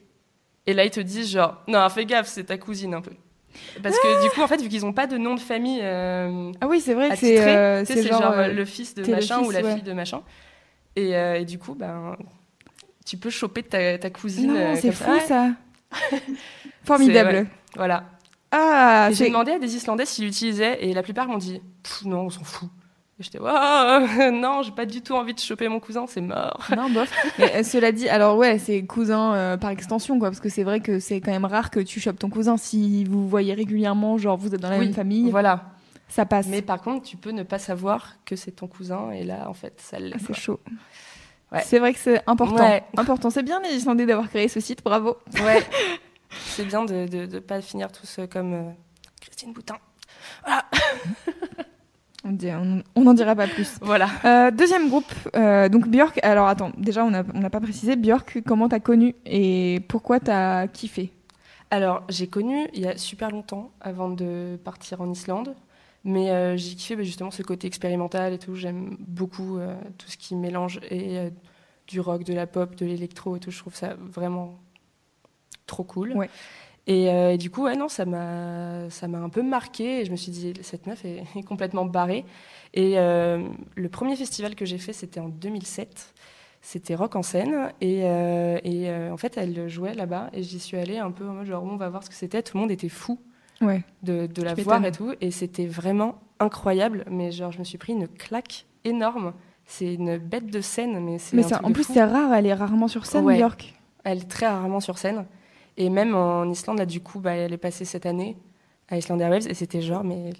Et 0.67 0.73
là 0.73 0.85
ils 0.85 0.91
te 0.91 1.01
disent 1.01 1.31
genre 1.31 1.63
non 1.69 1.87
fais 1.91 2.07
gaffe 2.07 2.27
c'est 2.29 2.45
ta 2.45 2.57
cousine 2.59 2.95
un 2.95 3.03
peu. 3.03 3.13
Parce 3.83 3.99
que 3.99 4.25
du 4.25 4.31
coup 4.31 4.41
en 4.41 4.47
fait 4.47 4.61
vu 4.61 4.69
qu'ils 4.69 4.85
ont 4.87 4.93
pas 4.93 5.07
de 5.07 5.17
nom 5.17 5.35
de 5.35 5.41
famille 5.41 5.81
euh, 5.83 6.53
Ah 6.61 6.67
oui, 6.67 6.81
c'est 6.81 6.95
vrai 6.95 7.11
que 7.11 7.17
c'est 7.17 7.41
euh, 7.41 7.85
genre, 7.85 8.23
genre, 8.23 8.33
euh, 8.33 8.49
le 8.49 8.65
fils 8.65 8.95
de 8.95 9.05
machin 9.11 9.41
ou 9.41 9.51
la 9.51 9.63
ouais. 9.63 9.75
fille 9.75 9.83
de 9.83 9.93
machin. 9.93 10.23
Et, 10.97 11.17
euh, 11.17 11.41
et 11.41 11.45
du 11.45 11.59
coup 11.59 11.75
ben 11.75 12.17
tu 13.05 13.17
peux 13.17 13.31
choper 13.31 13.63
ta, 13.63 13.99
ta 13.99 14.11
cousine. 14.11 14.77
C'est 14.77 14.93
fou 14.93 15.11
ça. 15.27 15.51
Formidable. 16.85 17.37
Ouais, 17.37 17.47
Voilà. 17.77 18.05
Ah, 18.51 19.09
j'ai 19.13 19.29
demandé 19.29 19.53
à 19.53 19.59
des 19.59 19.75
Islandais 19.75 20.07
s'ils 20.07 20.25
l'utilisaient 20.25 20.85
et 20.85 20.95
la 20.95 21.03
plupart 21.03 21.27
m'ont 21.27 21.39
dit 21.39 21.61
non, 22.05 22.23
on 22.23 22.31
s'en 22.31 22.45
fout. 22.45 22.69
J'étais 23.21 23.39
Waouh, 23.39 24.31
non, 24.33 24.63
j'ai 24.63 24.73
pas 24.73 24.87
du 24.87 25.01
tout 25.01 25.15
envie 25.15 25.35
de 25.35 25.39
choper 25.39 25.69
mon 25.69 25.79
cousin, 25.79 26.07
c'est 26.09 26.21
mort. 26.21 26.67
Non, 26.77 26.91
bof. 26.91 27.09
Mais 27.39 27.57
euh, 27.57 27.63
cela 27.63 27.93
dit, 27.93 28.09
alors 28.09 28.37
ouais, 28.37 28.59
c'est 28.59 28.83
cousin 28.85 29.35
euh, 29.35 29.57
par 29.57 29.71
extension, 29.71 30.19
quoi, 30.19 30.31
parce 30.31 30.41
que 30.41 30.49
c'est 30.49 30.65
vrai 30.65 30.81
que 30.81 30.99
c'est 30.99 31.21
quand 31.21 31.31
même 31.31 31.45
rare 31.45 31.71
que 31.71 31.79
tu 31.79 32.01
chopes 32.01 32.19
ton 32.19 32.29
cousin 32.29 32.57
si 32.57 33.05
vous 33.05 33.29
voyez 33.29 33.55
régulièrement, 33.55 34.19
genre 34.19 34.37
vous 34.37 34.53
êtes 34.55 34.61
dans 34.61 34.69
la 34.71 34.79
Oui, 34.79 34.87
même 34.87 34.95
famille, 34.95 35.31
Voilà. 35.31 35.65
ça 36.09 36.27
passe. 36.27 36.49
Mais 36.49 36.61
par 36.61 36.83
contre, 36.83 37.07
tu 37.07 37.17
peux 37.17 37.31
ne 37.31 37.45
pas 37.45 37.61
savoir 37.61 38.15
que 38.25 38.35
c'est 38.35 38.51
ton 38.51 38.67
cousin 38.67 39.11
et 39.13 39.23
là, 39.23 39.49
en 39.49 39.55
fait, 39.55 39.75
ça 39.81 40.01
l'est. 40.01 40.17
Ah, 40.17 40.19
c'est 40.27 40.35
chaud. 40.35 40.59
Ouais. 41.53 41.63
C'est 41.65 41.79
vrai 41.79 41.93
que 41.93 42.01
c'est 42.01 42.21
important. 42.27 42.65
Ouais. 42.65 42.83
Important. 42.97 43.31
C'est 43.31 43.45
bien 43.45 43.61
les 43.61 43.77
Islandais 43.77 44.07
d'avoir 44.07 44.29
créé 44.29 44.49
ce 44.49 44.59
site, 44.59 44.83
bravo. 44.83 45.19
Ouais. 45.35 45.63
c'est 46.31 46.65
bien 46.65 46.85
de 46.85 47.07
ne 47.27 47.39
pas 47.39 47.61
finir 47.61 47.93
tous 47.93 48.19
euh, 48.19 48.27
comme 48.27 48.55
euh, 48.55 48.71
Christine 49.21 49.53
Boutin. 49.53 49.77
On 52.25 52.33
dit- 52.33 52.51
on- 52.51 52.83
on 52.95 53.03
n'en 53.03 53.13
dira 53.15 53.35
pas 53.37 53.47
plus. 53.47 53.77
Voilà. 53.83 54.09
Euh, 54.25 54.51
deuxième 54.51 54.89
groupe, 54.89 55.13
euh, 55.37 55.69
donc 55.69 55.89
Björk. 55.89 56.19
Alors 56.23 56.49
attends, 56.49 56.73
déjà 56.79 57.05
on 57.05 57.11
n'a 57.11 57.23
on 57.35 57.41
n'a 57.41 57.51
pas 57.51 57.61
précisé 57.61 57.97
Björk. 57.97 58.43
Comment 58.47 58.69
t'as 58.69 58.81
connu 58.81 59.15
et 59.27 59.81
pourquoi 59.89 60.21
t'as 60.21 60.67
kiffé? 60.69 61.13
Alors, 61.71 62.03
j'ai 62.09 62.27
connu 62.29 62.69
il 62.73 62.81
y 62.81 62.87
a 62.87 62.97
super 62.97 63.31
longtemps, 63.31 63.73
avant 63.81 64.09
de 64.09 64.59
partir 64.65 65.01
en 65.01 65.11
Islande. 65.11 65.55
Mais 66.05 66.31
euh, 66.31 66.57
j'ai 66.57 66.75
kiffé 66.75 66.97
bah, 66.97 67.03
justement 67.03 67.31
ce 67.31 67.43
côté 67.43 67.67
expérimental 67.67 68.33
et 68.35 68.39
tout. 68.39 68.55
J'aime 68.55 68.97
beaucoup 69.01 69.57
euh, 69.59 69.75
tout 69.99 70.09
ce 70.09 70.17
qui 70.19 70.35
mélange 70.37 70.79
et 70.91 71.19
euh, 71.19 71.31
du 71.89 71.99
rock, 72.01 72.25
de 72.25 72.35
la 72.35 72.47
pop, 72.47 72.75
de 72.77 72.85
l'électro 72.87 73.37
et 73.37 73.41
tout. 73.41 73.51
Je 73.51 73.59
trouve 73.59 73.75
ça 73.75 73.95
vraiment 73.99 74.59
trop 75.67 75.83
cool. 75.83 76.13
Ouais. 76.13 76.29
Et, 76.87 77.09
euh, 77.11 77.33
et 77.33 77.39
du 77.39 77.51
coup, 77.51 77.65
ouais, 77.65 77.77
non, 77.77 77.89
ça 77.89 78.05
m'a, 78.05 78.91
ça 78.91 79.09
m'a 79.09 79.19
un 79.19 79.29
peu 79.31 79.43
marqué. 79.43 80.01
Et 80.01 80.05
je 80.05 80.11
me 80.11 80.17
suis 80.17 80.31
dit, 80.33 80.53
cette 80.63 80.87
meuf 80.87 81.05
est, 81.05 81.23
est 81.37 81.43
complètement 81.43 81.85
barrée. 81.85 82.25
Et 82.75 82.99
euh, 82.99 83.47
le 83.75 83.89
premier 83.89 84.17
festival 84.17 84.55
que 84.55 84.65
j'ai 84.65 84.79
fait, 84.79 84.93
c'était 84.93 85.21
en 85.21 85.29
2007. 85.29 86.13
C'était 86.61 86.95
Rock 86.95 87.17
en 87.17 87.23
scène. 87.23 87.73
Et, 87.81 88.01
euh, 88.05 88.59
et 88.65 88.91
en 89.11 89.17
fait, 89.17 89.37
elle 89.37 89.69
jouait 89.69 89.95
là-bas. 89.95 90.31
Et 90.33 90.43
j'y 90.43 90.59
suis 90.59 90.77
allée 90.77 90.99
un 90.99 91.11
peu 91.11 91.27
en 91.29 91.33
mode 91.35 91.47
genre, 91.47 91.63
on 91.65 91.77
va 91.77 91.89
voir 91.89 92.03
ce 92.03 92.09
que 92.11 92.15
c'était. 92.17 92.43
Tout 92.43 92.57
le 92.57 92.63
monde 92.63 92.71
était 92.71 92.89
fou 92.89 93.19
Ouais. 93.61 93.83
de, 94.03 94.27
de 94.27 94.43
la 94.43 94.55
voir 94.55 94.85
et 94.85 94.91
tout. 94.93 95.13
Et 95.21 95.31
c'était 95.31 95.67
vraiment 95.67 96.19
incroyable. 96.41 97.05
Mais 97.11 97.31
genre, 97.33 97.53
je 97.53 97.59
me 97.59 97.65
suis 97.65 97.79
pris 97.79 97.93
une 97.93 98.09
claque 98.09 98.67
énorme. 98.85 99.33
C'est 99.67 99.95
une 99.95 100.19
bête 100.19 100.47
de 100.51 100.61
scène, 100.61 100.99
mais 101.03 101.19
c'est. 101.19 101.37
Mais 101.37 101.43
ça, 101.43 101.61
en 101.65 101.73
plus 101.73 101.85
c'est 101.85 102.05
rare, 102.05 102.35
elle 102.35 102.45
est 102.47 102.53
rarement 102.55 102.89
sur 102.89 103.07
scène 103.07 103.25
Ouais. 103.25 103.37
Björk. 103.37 103.75
Elle 104.05 104.19
est 104.19 104.29
très 104.31 104.47
rarement 104.47 104.81
sur 104.81 104.99
scène. 104.99 105.25
Et 105.77 105.91
même 105.91 106.15
en 106.15 106.45
Islande, 106.51 106.79
là, 106.79 106.87
du 106.87 107.01
coup, 107.01 107.21
bah, 107.21 107.33
elle 107.33 107.53
est 107.53 107.59
passée 107.59 107.85
cette 107.85 108.07
année 108.07 108.37
à 108.89 108.97
Iceland 108.97 109.19
Airwaves. 109.19 109.49
Et 109.49 109.55
c'était 109.55 109.81
genre, 109.83 110.05
mais. 110.05 110.31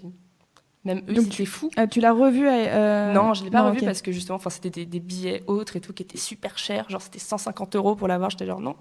Même 0.85 0.99
eux, 1.09 1.13
Donc 1.15 1.25
ils 1.25 1.33
étaient 1.33 1.45
fous. 1.45 1.71
Ah, 1.77 1.87
tu 1.87 1.99
l'as 1.99 2.11
revu 2.13 2.45
euh, 2.47 3.11
Non, 3.11 3.33
je 3.33 3.43
l'ai 3.43 3.49
pas 3.49 3.63
non, 3.63 3.69
revu 3.69 3.79
ok. 3.79 3.85
parce 3.85 4.03
que 4.03 4.11
justement, 4.11 4.37
c'était 4.49 4.69
des, 4.69 4.85
des 4.85 4.99
billets 4.99 5.41
autres 5.47 5.75
et 5.77 5.81
tout 5.81 5.93
qui 5.93 6.03
étaient 6.03 6.19
super 6.19 6.59
chers. 6.59 6.87
Genre, 6.91 7.01
c'était 7.01 7.17
150 7.17 7.75
euros 7.75 7.95
pour 7.95 8.07
l'avoir. 8.07 8.29
J'étais 8.29 8.45
genre, 8.45 8.61
non, 8.61 8.75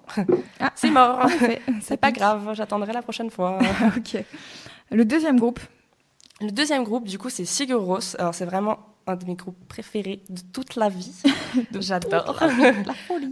Ah. 0.61 0.71
c'est 0.75 0.91
mort. 0.91 1.25
Effet, 1.31 1.63
ça 1.67 1.73
c'est 1.81 1.97
pas 1.97 2.09
pique. 2.09 2.17
grave, 2.19 2.51
j'attendrai 2.53 2.93
la 2.93 3.01
prochaine 3.01 3.31
fois. 3.31 3.59
ok. 3.97 4.23
Le 4.91 5.05
deuxième 5.07 5.41
groupe, 5.41 5.61
Le 6.43 6.51
deuxième 6.51 6.85
groupe, 6.85 7.09
du 7.09 7.17
coup, 7.19 7.31
c'est 7.31 7.47
Sigur 7.47 7.83
Rós. 7.83 8.17
Alors, 8.19 8.35
c'est 8.35 8.45
vraiment 8.45 8.81
un 9.07 9.17
de 9.17 9.25
mes 9.25 9.35
groupes 9.35 9.57
préférés 9.67 10.23
de 10.29 10.41
toute 10.53 10.77
la 10.77 10.91
vie. 10.91 11.11
J'adore. 11.81 12.39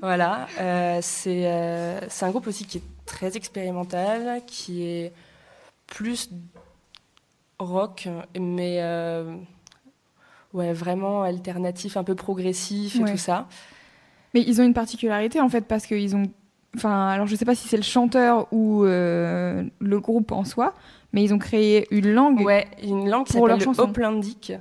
voilà. 0.00 0.46
euh, 0.60 0.98
c'est 1.02 1.46
euh, 1.46 2.00
c'est 2.08 2.24
un 2.26 2.30
groupe 2.30 2.46
aussi 2.46 2.64
qui 2.66 2.78
est 2.78 2.82
très 3.12 3.36
expérimental, 3.36 4.40
qui 4.46 4.82
est 4.84 5.12
plus 5.86 6.30
rock, 7.58 8.08
mais 8.40 8.78
euh, 8.80 9.36
ouais, 10.54 10.72
vraiment 10.72 11.22
alternatif, 11.22 11.96
un 11.98 12.04
peu 12.04 12.14
progressif 12.14 12.96
et 12.96 13.02
Ouais. 13.02 13.10
tout 13.12 13.18
ça. 13.18 13.48
mais 14.34 14.40
ils 14.46 14.60
ont 14.60 14.64
une 14.64 14.72
particularité 14.74 15.40
en 15.40 15.48
fait 15.50 15.62
parce 15.62 15.86
qu'ils 15.86 16.16
ont. 16.16 16.24
Enfin, 16.74 17.08
alors 17.08 17.26
je 17.26 17.36
sais 17.36 17.44
pas 17.44 17.54
si 17.54 17.68
c'est 17.68 17.76
le 17.76 17.82
chanteur 17.82 18.48
ou 18.50 18.84
euh, 18.86 19.62
le 19.78 20.00
groupe 20.00 20.32
en 20.32 20.44
soi, 20.44 20.72
mais 21.12 21.22
ils 21.22 21.34
ont 21.34 21.38
créé 21.38 21.86
une 21.94 22.10
langue. 22.14 22.40
Ouais, 22.40 22.66
une 22.82 23.10
langue 23.10 23.26
qui 23.26 23.34
s'appelle 23.34 23.58
le. 23.58 23.78
Hoplandic, 23.80 24.54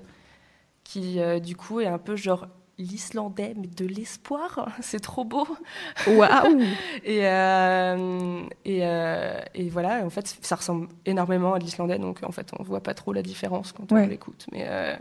qui 0.84 1.22
euh, 1.22 1.40
du 1.40 1.56
coup 1.56 1.80
est 1.80 1.88
un 1.88 1.98
peu 1.98 2.18
genre 2.18 2.48
l'islandais, 2.82 3.54
mais 3.58 3.68
de 3.68 3.86
l'espoir. 3.86 4.70
C'est 4.82 5.00
trop 5.00 5.24
beau. 5.24 5.48
Waouh 6.08 6.62
Et, 7.06 7.28
euh, 7.28 8.42
et, 8.66 8.80
euh, 8.84 9.40
et 9.56 9.70
voilà, 9.70 10.06
en 10.06 10.10
fait, 10.10 10.38
ça 10.42 10.56
ressemble 10.56 10.88
énormément 11.06 11.54
à 11.54 11.60
l'islandais, 11.60 12.00
donc 12.00 12.20
en 12.24 12.32
fait, 12.32 12.52
on 12.60 12.64
voit 12.64 12.82
pas 12.82 12.94
trop 12.94 13.14
la 13.14 13.22
différence 13.22 13.72
quand 13.72 13.92
Ouais. 13.92 14.04
on 14.04 14.08
l'écoute. 14.08 14.46
Mais 14.52 14.66
euh, 14.68 14.96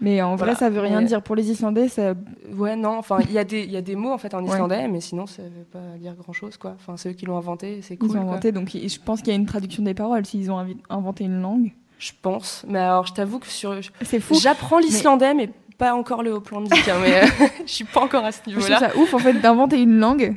Mais 0.00 0.20
en 0.22 0.34
vrai, 0.36 0.54
ça 0.56 0.68
veut 0.70 0.80
rien 0.80 1.00
Mais- 1.00 1.06
dire 1.06 1.22
pour 1.22 1.36
les 1.36 1.50
Islandais. 1.50 1.88
Ça... 1.88 2.14
ouais, 2.54 2.74
non, 2.76 2.98
enfin, 2.98 3.18
il 3.20 3.32
y, 3.32 3.38
a 3.38 3.44
des- 3.44 3.62
il 3.62 3.70
y 3.70 3.76
a 3.76 3.82
des 3.82 3.94
mots 3.96 4.12
en 4.12 4.18
fait 4.18 4.34
en 4.34 4.42
Ouais. 4.42 4.48
islandais, 4.50 4.88
mais 4.88 5.00
sinon, 5.00 5.26
ça 5.26 5.42
veut 5.42 5.64
pas 5.70 5.96
dire 5.98 6.14
grand 6.16 6.32
chose, 6.32 6.56
quoi. 6.56 6.72
Enfin, 6.76 6.96
c'est 6.96 7.10
eux 7.10 7.12
qui 7.12 7.24
l'ont 7.26 7.36
inventé, 7.38 7.82
c'est 7.82 7.96
cool. 7.96 8.08
Ils 8.10 8.16
ont 8.16 8.22
quoi. 8.22 8.30
inventé, 8.32 8.50
donc 8.52 8.68
je 8.70 8.98
pense 8.98 9.20
qu'il 9.20 9.28
y 9.28 9.36
a 9.36 9.38
une 9.38 9.46
traduction 9.46 9.82
des 9.84 9.94
paroles 9.94 10.26
s'ils 10.26 10.50
ont 10.50 10.64
inventé 10.90 11.24
une 11.24 11.40
langue. 11.40 11.72
Je 11.98 12.10
pense. 12.20 12.64
Mais 12.66 12.80
alors, 12.80 13.06
je 13.06 13.12
t'avoue 13.12 13.38
que 13.38 13.46
sur. 13.46 13.78
C'est 14.00 14.18
fou. 14.18 14.34
J'apprends 14.34 14.80
l'islandais, 14.80 15.34
mais... 15.34 15.50
pas 15.82 15.94
encore 15.94 16.22
le 16.22 16.30
hoplandique, 16.30 16.88
hein, 16.88 16.98
mais 17.02 17.22
euh, 17.24 17.46
je 17.66 17.72
suis 17.72 17.84
pas 17.84 18.00
encore 18.02 18.24
à 18.24 18.30
ce 18.30 18.38
Je 18.46 18.52
trouve 18.52 18.56
niveau-là. 18.68 18.78
ça 18.78 18.96
ouf 18.96 19.12
en 19.14 19.18
fait 19.18 19.32
d'inventer 19.34 19.80
une 19.82 19.98
langue 19.98 20.36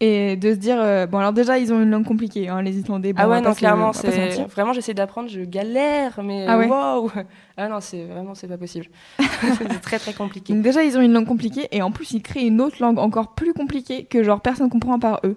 et 0.00 0.36
de 0.36 0.50
se 0.50 0.56
dire 0.56 0.76
euh, 0.80 1.06
bon 1.06 1.18
alors 1.18 1.32
déjà 1.32 1.58
ils 1.58 1.72
ont 1.72 1.80
une 1.80 1.90
langue 1.90 2.04
compliquée 2.04 2.48
hein, 2.48 2.60
les 2.60 2.76
Islandais. 2.76 3.12
Bon, 3.12 3.22
Ah 3.22 3.28
ouais, 3.28 3.40
non, 3.40 3.54
clairement, 3.54 3.92
c'est 3.92 4.44
vraiment 4.48 4.72
j'essaie 4.72 4.94
d'apprendre, 4.94 5.28
je 5.30 5.40
galère, 5.40 6.20
mais 6.22 6.44
Ah 6.48 6.58
ouais 6.58 6.66
waouh 6.68 7.10
Ah 7.56 7.68
non, 7.68 7.80
c'est 7.80 8.04
vraiment 8.04 8.34
c'est 8.34 8.48
pas 8.48 8.58
possible. 8.58 8.86
c'est 9.58 9.80
très 9.80 9.98
très 9.98 10.12
compliqué. 10.12 10.52
Donc 10.52 10.62
déjà 10.62 10.82
ils 10.84 10.98
ont 10.98 11.00
une 11.00 11.12
langue 11.12 11.26
compliquée 11.26 11.68
et 11.70 11.80
en 11.82 11.90
plus 11.92 12.12
ils 12.12 12.22
créent 12.22 12.46
une 12.46 12.60
autre 12.60 12.76
langue 12.80 12.98
encore 12.98 13.34
plus 13.34 13.54
compliquée 13.54 14.04
que 14.04 14.22
genre 14.22 14.40
personne 14.40 14.68
comprend 14.68 14.98
par 14.98 15.20
eux. 15.24 15.36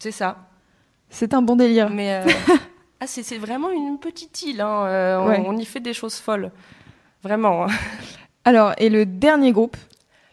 C'est 0.00 0.10
ça. 0.10 0.48
C'est 1.10 1.32
un 1.34 1.42
bon 1.42 1.54
délire. 1.54 1.90
Mais 1.90 2.12
euh, 2.14 2.32
ah, 3.00 3.06
c'est 3.06 3.38
vraiment 3.38 3.70
une 3.70 3.98
petite 4.00 4.42
île. 4.42 4.60
hein, 4.62 5.20
on, 5.22 5.28
Ouais. 5.28 5.44
on 5.46 5.56
y 5.56 5.64
fait 5.64 5.80
des 5.80 5.92
choses 5.92 6.16
folles. 6.16 6.50
Vraiment. 7.22 7.66
Alors 8.46 8.72
et 8.78 8.88
le 8.88 9.04
dernier 9.04 9.52
groupe, 9.52 9.76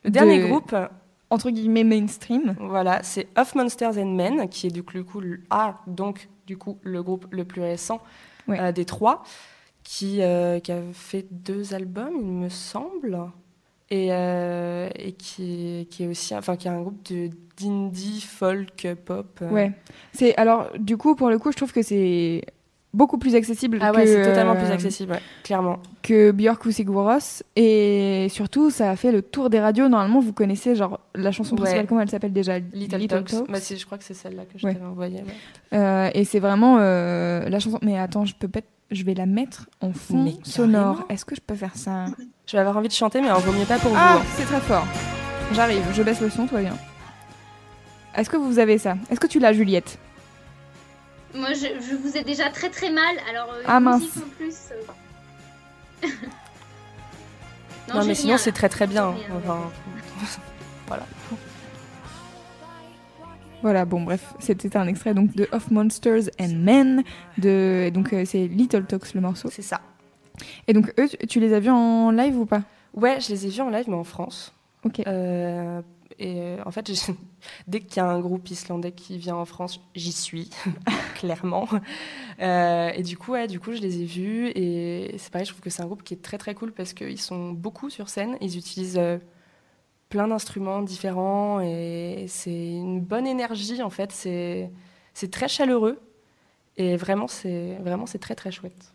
Le 0.05 0.09
dernier 0.11 0.39
de- 0.41 0.47
groupe, 0.47 0.73
entre 1.29 1.49
guillemets 1.49 1.83
mainstream, 1.83 2.55
voilà, 2.59 3.03
c'est 3.03 3.27
Of 3.37 3.55
Monsters 3.55 3.97
and 3.97 4.13
Men, 4.13 4.47
qui 4.47 4.67
est 4.67 4.71
du 4.71 4.83
coup, 4.83 5.19
le 5.19 5.41
ah, 5.49 5.79
donc 5.87 6.29
du 6.47 6.55
coup 6.57 6.77
le 6.83 7.03
groupe 7.03 7.25
le 7.31 7.43
plus 7.43 7.61
récent 7.61 7.99
Ouais. 8.47 8.59
euh, 8.59 8.71
des 8.71 8.85
trois, 8.85 9.23
qui, 9.83 10.21
euh, 10.21 10.59
qui 10.59 10.71
a 10.71 10.79
fait 10.93 11.25
deux 11.31 11.73
albums, 11.73 12.13
il 12.21 12.27
me 12.31 12.49
semble, 12.49 13.17
et, 13.89 14.09
euh, 14.11 14.89
et 14.95 15.13
qui, 15.13 15.87
qui 15.89 16.03
est 16.03 16.07
aussi, 16.07 16.35
enfin, 16.35 16.55
qui 16.57 16.67
est 16.67 16.71
un 16.71 16.81
groupe 16.81 17.01
de 17.11 17.29
d'indie 17.57 18.19
folk 18.21 18.87
pop. 19.05 19.41
ouais. 19.51 19.71
C'est 20.11 20.35
alors 20.37 20.69
du 20.77 20.97
coup 20.97 21.15
pour 21.15 21.29
le 21.29 21.37
coup 21.39 21.51
je 21.51 21.57
trouve 21.57 21.71
que 21.71 21.83
c'est 21.83 22.41
beaucoup 22.93 23.17
plus 23.17 23.33
accessible 23.35 23.79
Ah 23.81 23.91
que 23.91 23.97
ouais, 23.97 24.05
c'est 24.07 24.23
totalement 24.23 24.55
plus 24.55 24.67
euh, 24.67 24.73
accessible, 24.73 25.13
ouais, 25.13 25.19
clairement. 25.43 25.79
que 26.03 26.31
Björk 26.31 26.63
ou 26.65 26.71
Sigur 26.71 27.03
Rós 27.03 27.41
et 27.55 28.27
surtout 28.29 28.69
ça 28.69 28.91
a 28.91 28.95
fait 28.95 29.11
le 29.11 29.21
tour 29.21 29.49
des 29.49 29.59
radios 29.59 29.89
normalement 29.89 30.19
vous 30.19 30.33
connaissez 30.33 30.75
genre 30.75 30.99
la 31.15 31.31
chanson 31.31 31.55
Ouais. 31.55 31.61
principale 31.61 31.87
comment 31.87 32.01
elle 32.01 32.09
s'appelle 32.09 32.33
déjà? 32.33 32.59
Little, 32.59 33.07
Talks. 33.07 33.31
Bah, 33.49 33.57
je 33.67 33.85
crois 33.85 33.97
que 33.97 34.03
c'est 34.03 34.13
celle-là 34.13 34.43
que 34.43 34.57
je 34.59 34.65
Ouais. 34.67 34.73
t'avais 34.73 34.85
envoyée. 34.85 35.23
ouais. 35.23 35.77
Euh, 35.79 36.09
et 36.13 36.23
c'est 36.23 36.39
vraiment 36.39 36.77
euh, 36.79 37.49
la 37.49 37.59
chanson 37.59 37.79
mais 37.81 37.97
attends 37.97 38.25
je 38.25 38.35
peux 38.35 38.47
peut-être 38.47 38.67
je 38.91 39.03
vais 39.05 39.15
la 39.15 39.25
mettre 39.25 39.69
en 39.81 39.91
fond 39.91 40.23
Mais 40.23 40.35
sonore 40.43 41.03
est-ce 41.09 41.25
que 41.25 41.35
je 41.35 41.41
peux 41.41 41.55
faire 41.55 41.75
ça? 41.75 42.05
Je 42.45 42.51
vais 42.51 42.59
avoir 42.59 42.77
envie 42.77 42.89
de 42.89 42.93
chanter, 42.93 43.21
mais 43.21 43.31
en 43.31 43.39
vaut 43.39 43.53
mieux 43.53 43.65
pas 43.65 43.79
pour 43.79 43.91
ah 43.95 44.17
vous. 44.17 44.19
hein. 44.19 44.25
c'est 44.37 44.45
très 44.45 44.59
fort 44.59 44.85
j'arrive 45.53 45.81
je 45.93 46.03
baisse 46.03 46.21
le 46.21 46.29
son 46.29 46.45
toi 46.45 46.59
bien 46.61 46.73
est-ce 48.15 48.29
que 48.29 48.37
vous 48.37 48.59
avez 48.59 48.77
ça? 48.77 48.95
Est-ce 49.09 49.19
que 49.19 49.25
tu 49.25 49.39
l'as 49.39 49.53
Juliette? 49.53 49.97
Moi, 51.35 51.53
je, 51.53 51.67
je 51.81 51.95
vous 51.95 52.15
ai 52.17 52.23
déjà 52.23 52.49
très 52.49 52.69
très 52.69 52.91
mal, 52.91 53.15
alors 53.29 53.51
euh, 53.53 53.63
Ah, 53.65 53.79
mince. 53.79 54.03
en 54.17 54.29
plus. 54.37 54.55
euh. 54.71 56.07
Non, 57.93 58.05
mais 58.05 58.15
sinon, 58.15 58.37
c'est 58.37 58.51
très 58.51 58.69
très 58.69 58.87
bien. 58.87 59.15
J'ai 59.17 59.25
rien. 59.25 59.35
Enfin, 59.37 59.59
voilà. 60.87 61.03
Voilà, 63.61 63.85
bon, 63.85 64.01
bref, 64.01 64.33
c'était 64.39 64.75
un 64.75 64.87
extrait 64.87 65.13
donc 65.13 65.33
de 65.35 65.47
Of 65.53 65.71
Monsters 65.71 66.29
and 66.39 66.53
Men. 66.55 67.03
De, 67.37 67.89
donc, 67.93 68.11
euh, 68.13 68.25
c'est 68.25 68.47
Little 68.47 68.85
Talks 68.85 69.13
le 69.13 69.21
morceau. 69.21 69.49
C'est 69.51 69.61
ça. 69.61 69.79
Et 70.67 70.73
donc, 70.73 70.93
eux, 70.99 71.07
tu- 71.07 71.27
tu 71.27 71.39
les 71.39 71.53
as 71.53 71.59
vus 71.59 71.69
en 71.69 72.11
live 72.11 72.37
ou 72.37 72.45
pas? 72.45 72.61
Ouais, 72.93 73.19
je 73.21 73.29
les 73.29 73.45
ai 73.45 73.49
vus 73.49 73.61
en 73.61 73.69
live, 73.69 73.85
mais 73.87 73.95
en 73.95 74.03
France. 74.03 74.53
Ok. 74.83 75.01
Euh, 75.07 75.81
et 76.19 76.41
euh, 76.41 76.57
en 76.65 76.71
fait, 76.71 76.87
j'ai- 76.93 77.15
dès 77.67 77.81
qu'il 77.81 77.97
y 77.97 77.99
a 77.99 78.05
un 78.09 78.19
groupe 78.19 78.49
islandais 78.49 78.91
qui 78.91 79.17
vient 79.17 79.35
en 79.35 79.45
France, 79.45 79.79
j'y 79.95 80.11
suis, 80.11 80.49
clairement. 81.15 81.67
Euh, 82.41 82.91
et 82.95 83.03
du 83.03 83.17
coup, 83.17 83.35
du 83.47 83.59
coup, 83.59 83.73
je 83.73 83.81
les 83.81 84.01
ai 84.01 84.05
vus. 84.05 84.49
Et 84.55 85.15
c'est 85.17 85.31
pareil, 85.31 85.45
je 85.45 85.51
trouve 85.51 85.61
que 85.61 85.69
c'est 85.69 85.81
un 85.83 85.85
groupe 85.87 86.03
qui 86.03 86.13
est 86.13 86.21
très 86.21 86.37
très 86.37 86.55
cool 86.55 86.71
parce 86.71 86.93
qu'ils 86.93 87.19
sont 87.21 87.51
beaucoup 87.51 87.89
sur 87.89 88.09
scène. 88.09 88.37
Ils 88.41 88.57
utilisent 88.57 88.97
euh, 88.97 89.17
plein 90.09 90.27
d'instruments 90.27 90.81
différents 90.81 91.59
et 91.61 92.25
c'est 92.27 92.51
une 92.73 93.01
bonne 93.01 93.27
énergie 93.27 93.81
en 93.81 93.89
fait. 93.89 94.11
C'est 94.11 95.31
très 95.31 95.47
chaleureux. 95.47 95.99
Et 96.77 96.97
vraiment, 96.97 97.27
c'est 97.27 97.75
vraiment 97.81 98.05
c'est 98.07 98.19
très 98.19 98.35
très 98.35 98.51
chouette. 98.51 98.93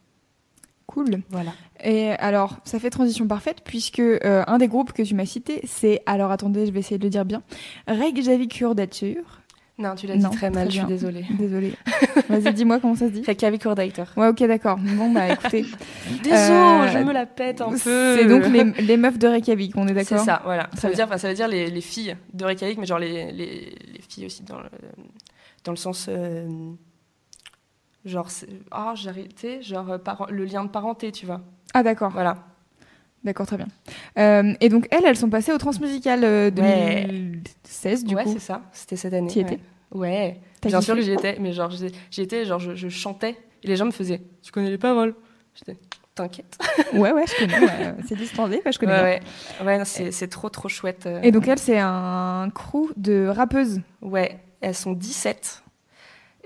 Cool. 0.88 1.20
Voilà. 1.31 1.53
Et 1.85 2.09
alors, 2.12 2.57
ça 2.64 2.81
fait 2.81 2.90
transition 2.90 3.27
parfaite 3.29 3.59
puisque 3.64 4.01
euh, 4.01 4.42
un 4.46 4.59
des 4.59 4.66
groupes 4.68 4.92
que 4.92 5.03
tu 5.03 5.14
m'as 5.14 5.27
cité, 5.27 5.61
c'est, 5.64 6.03
alors 6.07 6.31
attendez, 6.33 6.66
je 6.66 6.72
vais 6.72 6.81
essayer 6.81 6.98
de 6.98 7.05
le 7.05 7.11
dire 7.11 7.24
bien, 7.24 7.42
Reykjavik 7.87 8.59
Urdatur. 8.61 9.22
Non, 9.79 9.94
tu 9.94 10.09
l'as 10.09 10.16
dit 10.16 10.24
très 10.31 10.51
mal, 10.51 10.66
très 10.66 10.74
je 10.74 10.79
suis 10.81 10.88
désolée. 10.88 11.24
Désolée. 11.38 11.72
Vas-y, 12.29 12.53
dis-moi 12.53 12.81
comment 12.81 12.96
ça 12.96 13.07
se 13.07 13.12
dit. 13.12 13.22
Reykjavik 13.24 13.62
Urdator. 13.64 14.07
Ouais, 14.16 14.27
ok, 14.27 14.42
d'accord. 14.48 14.77
Bon, 14.79 15.12
bah 15.12 15.29
écoutez. 15.33 15.66
Désolé, 16.24 16.33
Euh, 16.33 16.88
je 16.88 16.98
me 17.05 17.12
la 17.12 17.27
pète 17.27 17.61
un 17.61 17.70
peu. 17.70 17.77
C'est 18.16 18.24
donc 18.27 18.46
les, 18.48 18.64
les 18.83 18.96
meufs 18.96 19.18
de 19.20 19.29
Reykjavik, 19.29 19.77
on 19.77 19.85
est 19.87 19.88
C'est 19.88 19.94
d'accord 20.14 20.24
ça, 20.24 20.40
voilà. 20.44 20.68
Ça 20.77 20.88
veut, 20.88 20.94
dire, 20.96 21.07
ça 21.16 21.29
veut 21.29 21.35
dire 21.35 21.46
les, 21.46 21.70
les 21.70 21.81
filles 21.81 22.16
de 22.33 22.44
Reykjavik, 22.44 22.77
mais 22.79 22.87
genre 22.87 22.98
les, 22.98 23.31
les, 23.31 23.77
les 23.92 24.01
filles 24.09 24.27
aussi 24.27 24.42
dans 24.42 24.59
le, 24.59 24.68
dans 25.62 25.70
le 25.72 25.77
sens. 25.77 26.07
euh, 26.09 26.48
genre, 28.09 28.29
ah, 28.71 28.92
j'ai 28.97 29.09
arrêté, 29.11 29.62
genre 29.62 29.90
euh, 29.90 29.99
le 30.31 30.44
lien 30.44 30.64
de 30.64 30.71
parenté, 30.71 31.12
tu 31.12 31.27
vois. 31.27 31.40
Ah, 31.75 31.83
d'accord. 31.83 32.11
Voilà. 32.11 32.37
D'accord, 33.25 33.47
très 33.47 33.57
bien. 33.57 33.66
Euh, 34.18 34.55
et 34.61 34.68
donc, 34.68 34.87
elles, 34.90 35.05
elles 35.05 35.16
sont 35.16 35.29
passées 35.29 35.53
au 35.53 35.59
Transmusical 35.59 36.23
euh, 36.25 36.51
Ouais. 36.57 37.05
2016, 37.09 38.05
du 38.05 38.14
ouais, 38.14 38.25
coup. 38.25 38.33
c'est 38.33 38.38
ça, 38.38 38.62
c'était 38.73 38.97
cette 38.97 39.12
année. 39.14 39.29
T'y 39.29 39.40
ouais. 39.40 39.44
étais 39.55 39.61
Ouais, 39.90 40.40
bien 40.64 40.81
sûr 40.81 40.94
que 40.94 41.01
j'y 41.01 41.12
étais, 41.12 41.37
mais 41.40 41.53
genre, 41.53 41.71
j'y 42.11 42.21
étais, 42.23 42.44
genre, 42.44 42.59
je, 42.59 42.75
je 42.75 42.88
chantais, 42.88 43.37
et 43.62 43.66
les 43.68 43.77
gens 43.77 43.87
me 43.87 43.90
faisaient 43.90 44.21
Tu 44.42 44.53
connais 44.53 44.71
les 44.71 44.79
paroles? 44.79 45.14
J'étais 45.55 45.79
T'inquiète. 46.14 46.59
Ouais, 46.94 47.12
ouais, 47.12 47.25
je 47.29 47.38
connais. 47.38 47.61
ouais, 47.61 47.94
c'est 48.09 48.16
ouais, 48.64 48.73
je 48.73 48.79
connais 48.79 48.92
Ouais, 48.92 49.21
bien. 49.59 49.66
ouais. 49.66 49.79
Ouais, 49.79 49.85
c'est 49.85 50.29
trop, 50.29 50.49
trop 50.49 50.68
chouette. 50.68 51.07
euh. 51.07 51.21
Et 51.23 51.31
donc, 51.31 51.47
elle, 51.47 51.61
c'est 51.61 51.79
un 51.79 52.51
crew 52.53 52.92
de 52.97 53.29
rappeuses. 53.29 53.81
Ouais, 54.03 54.40
elles 54.61 54.75
sont 54.75 54.92
17. 54.92 55.62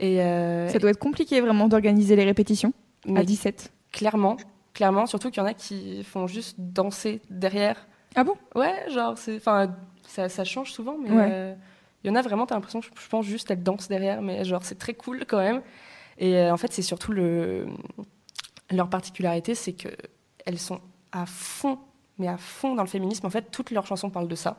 Et 0.03 0.21
euh, 0.21 0.69
Ça 0.69 0.79
doit 0.79 0.91
être 0.91 0.99
compliqué, 0.99 1.41
vraiment, 1.41 1.69
d'organiser 1.69 2.15
les 2.17 2.25
répétitions 2.25 2.75
à 3.07 3.12
mais 3.12 3.25
17. 3.25 3.73
clairement, 3.93 4.37
clairement, 4.75 5.07
surtout 5.07 5.31
qu'il 5.31 5.41
y 5.41 5.45
en 5.45 5.49
a 5.49 5.55
qui 5.55 6.03
font 6.05 6.27
juste 6.27 6.57
danser 6.59 7.23
derrière. 7.31 7.87
Ah 8.15 8.25
bon? 8.25 8.35
Ouais, 8.55 8.75
genre, 8.91 9.17
c'est, 9.17 9.37
enfin, 9.37 9.75
ça, 10.07 10.29
ça 10.29 10.45
change 10.45 10.73
souvent, 10.73 10.97
mais 10.99 11.11
Ouais. 11.11 11.29
euh, 11.31 11.55
il 12.05 12.09
y 12.09 12.11
en 12.11 12.17
a 12.17 12.21
vraiment, 12.23 12.47
t'as 12.47 12.57
l'impression 12.57 12.81
je 12.83 13.09
pense 13.09 13.25
juste 13.25 13.51
elles 13.53 13.62
dansent 13.62 13.88
derrière, 13.88 14.21
mais 14.23 14.45
genre, 14.45 14.65
c'est 14.65 14.75
très 14.79 14.93
cool 14.95 15.25
quand 15.27 15.38
même. 15.38 15.62
Et 16.19 16.37
euh, 16.37 16.53
en 16.53 16.57
fait, 16.57 16.73
c'est 16.73 16.83
surtout 16.83 17.12
le, 17.12 17.67
leur 18.73 18.91
particularité, 18.91 19.55
c'est 19.55 19.73
que 19.73 19.88
elles 20.45 20.59
sont 20.59 20.81
à 21.12 21.27
fond, 21.27 21.79
mais 22.19 22.27
à 22.27 22.37
fond 22.38 22.75
dans 22.75 22.83
le 22.83 22.88
féminisme. 22.88 23.25
En 23.27 23.31
fait, 23.31 23.51
toutes 23.53 23.71
leurs 23.71 23.87
chansons 23.87 24.11
parlent 24.11 24.27
de 24.29 24.35
ça. 24.35 24.57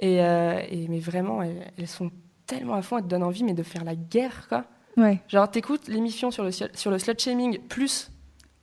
Et, 0.00 0.20
euh, 0.20 0.60
et 0.68 0.88
mais 0.88 0.98
vraiment, 0.98 1.42
elles, 1.42 1.70
elles 1.78 1.86
sont 1.86 2.10
tellement 2.58 2.74
à 2.74 2.82
fond, 2.82 2.98
elles 2.98 3.04
te 3.04 3.08
donnent 3.08 3.22
envie, 3.22 3.44
mais 3.44 3.54
de 3.54 3.62
faire 3.62 3.84
la 3.84 3.94
guerre, 3.94 4.46
quoi. 4.48 4.64
Ouais. 4.96 5.20
Genre, 5.28 5.50
t'écoutes 5.50 5.88
l'émission 5.88 6.30
sur 6.30 6.44
le, 6.44 6.50
sur 6.52 6.90
le 6.90 6.98
slut 6.98 7.14
shaming 7.18 7.58
plus 7.60 8.10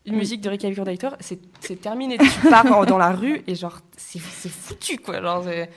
une 0.05 0.13
Oui. 0.13 0.19
musique 0.19 0.41
de 0.41 0.49
Reykjavik 0.49 0.77
Urdator, 0.77 1.15
c'est 1.19 1.39
c'est 1.59 1.75
terminé. 1.81 2.17
Tu 2.17 2.49
pars 2.49 2.85
dans 2.85 2.97
la 2.97 3.11
rue 3.11 3.41
et 3.47 3.55
genre, 3.55 3.79
c'est 3.97 4.19
c'est 4.19 4.49
foutu, 4.49 4.97
quoi. 4.97 5.21
Genre, 5.21 5.43
c'est- 5.43 5.69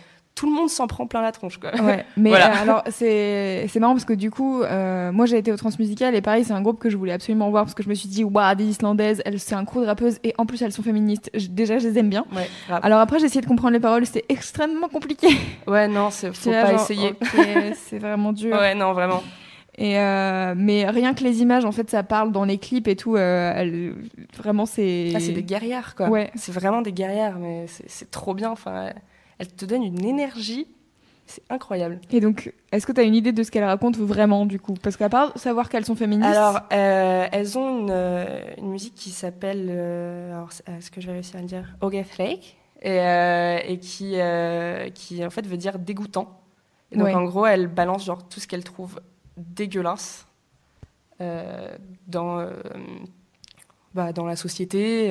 tout 0.43 0.49
le 0.51 0.57
monde 0.57 0.69
s'en 0.69 0.89
prend 0.89 1.07
plein 1.07 1.23
la 1.23 1.31
tronche, 1.31 1.59
quoi. 1.59 1.71
Ouais, 1.81 2.05
mais 2.17 2.31
Voilà. 2.31 2.51
euh, 2.51 2.63
alors 2.63 2.83
c'est 2.91 3.67
c'est 3.69 3.79
marrant 3.79 3.93
parce 3.93 4.05
que 4.05 4.13
du 4.13 4.29
coup, 4.33 4.61
euh, 4.63 5.13
moi 5.13 5.25
j'ai 5.27 5.39
été 5.39 5.53
au 5.53 5.57
Transmusical 5.57 6.17
et 6.17 6.21
pareil, 6.21 6.43
c'est 6.43 6.53
un 6.53 6.61
groupe 6.63 6.81
que 6.81 6.91
je 6.91 6.97
voulais 6.97 7.13
absolument 7.13 7.49
voir 7.51 7.63
parce 7.63 7.75
que 7.75 7.85
je 7.85 7.89
me 7.89 7.95
suis 7.95 8.09
dit, 8.09 8.25
waouh, 8.25 8.55
des 8.57 8.65
Islandaises, 8.65 9.23
elles 9.25 9.39
c'est 9.39 9.55
un 9.55 9.65
crew 9.65 9.83
de 9.83 9.87
rappeuses 9.87 10.19
et 10.25 10.35
en 10.39 10.45
plus 10.47 10.61
elles 10.63 10.73
sont 10.73 10.83
féministes. 10.83 11.31
Je- 11.35 11.47
déjà, 11.47 11.79
je 11.79 11.87
les 11.87 11.97
aime 12.01 12.11
bien. 12.11 12.25
Ouais. 12.35 12.49
Alors 12.83 12.99
après, 12.99 13.21
j'ai 13.21 13.27
essayé 13.27 13.41
de 13.41 13.47
comprendre 13.47 13.73
les 13.75 13.79
paroles, 13.81 14.05
c'était 14.05 14.25
extrêmement 14.29 14.89
compliqué. 14.89 15.29
ouais 15.69 15.87
non, 15.87 16.11
c'est- 16.11 16.33
faut 16.35 16.51
là, 16.51 16.63
pas 16.65 16.71
genre, 16.73 16.81
essayer. 16.81 17.15
c'est 17.77 17.99
vraiment 17.99 18.33
dur. 18.33 18.57
Ouais, 18.57 18.75
non, 18.75 18.93
vraiment. 18.95 19.23
Et 19.79 19.99
euh, 19.99 20.55
mais 20.57 20.87
rien 20.91 21.15
que 21.15 21.25
les 21.25 21.41
images, 21.41 21.65
en 21.65 21.73
fait, 21.73 21.89
ça 21.89 22.03
parle 22.03 22.31
dans 22.31 22.45
les 22.45 22.59
clips 22.59 22.89
et 22.89 22.97
tout. 22.97 23.17
euh, 23.17 23.93
vraiment, 24.37 24.67
c'est. 24.67 25.13
Ah, 25.15 25.21
c'est 25.21 25.33
des 25.33 25.43
guerrières, 25.43 25.95
quoi. 25.95 26.09
Ouais. 26.11 26.31
C'est 26.35 26.53
vraiment 26.53 26.83
des 26.83 26.93
guerrières, 26.93 27.39
mais 27.39 27.65
c'est 27.69 27.85
c'est 27.89 28.11
trop 28.11 28.35
bien. 28.35 28.51
Enfin, 28.51 28.91
elles 29.39 29.53
te 29.53 29.65
donnent 29.65 29.83
une 29.85 30.05
énergie. 30.05 30.67
C'est 31.27 31.43
incroyable. 31.51 32.01
Et 32.11 32.21
donc, 32.21 32.53
est-ce 32.73 32.85
que 32.87 32.93
tu 32.93 33.01
as 33.01 33.05
une 33.05 33.15
idée 33.15 33.33
de 33.33 33.43
ce 33.43 33.51
qu'elles 33.51 33.65
racontent 33.65 33.99
vraiment 34.05 34.45
du 34.45 34.59
coup? 34.59 34.75
Parce 34.83 34.97
qu'à 34.97 35.09
part 35.09 35.33
savoir 35.39 35.69
qu'elles 35.69 35.85
sont 35.85 35.95
féministes. 35.95 36.37
Alors, 36.37 36.61
euh, 36.73 37.27
elles 37.33 37.57
ont 37.57 37.79
une, 37.81 37.91
euh, 37.91 38.41
une 38.59 38.71
musique 38.71 38.95
qui 38.97 39.11
s'appelle, 39.11 39.69
euh, 39.71 40.35
alors, 40.35 40.51
est-ce 40.67 40.91
que 40.91 41.01
je 41.01 41.07
vais 41.07 41.13
réussir 41.15 41.37
à 41.37 41.41
le 41.41 41.47
dire, 41.47 41.77
Ogethlake, 41.81 42.57
et, 42.83 42.99
euh, 43.01 43.59
et 43.67 43.79
qui, 43.79 44.17
qui 44.95 45.25
en 45.25 45.31
fait 45.31 45.47
veut 45.47 45.57
dire 45.57 45.79
dégoûtant. 45.79 46.41
Et 46.91 46.97
donc 46.97 47.07
Ouais. 47.07 47.15
en 47.15 47.25
gros, 47.25 47.47
elle 47.47 47.69
balance 47.69 48.05
genre 48.05 48.29
tout 48.29 48.41
ce 48.41 48.47
qu'elle 48.49 48.65
trouve 48.65 49.01
dégueulasse 49.39 50.27
dans, 52.09 52.45
bah, 53.95 54.13
dans 54.13 54.27
la 54.27 54.37
société. 54.37 55.09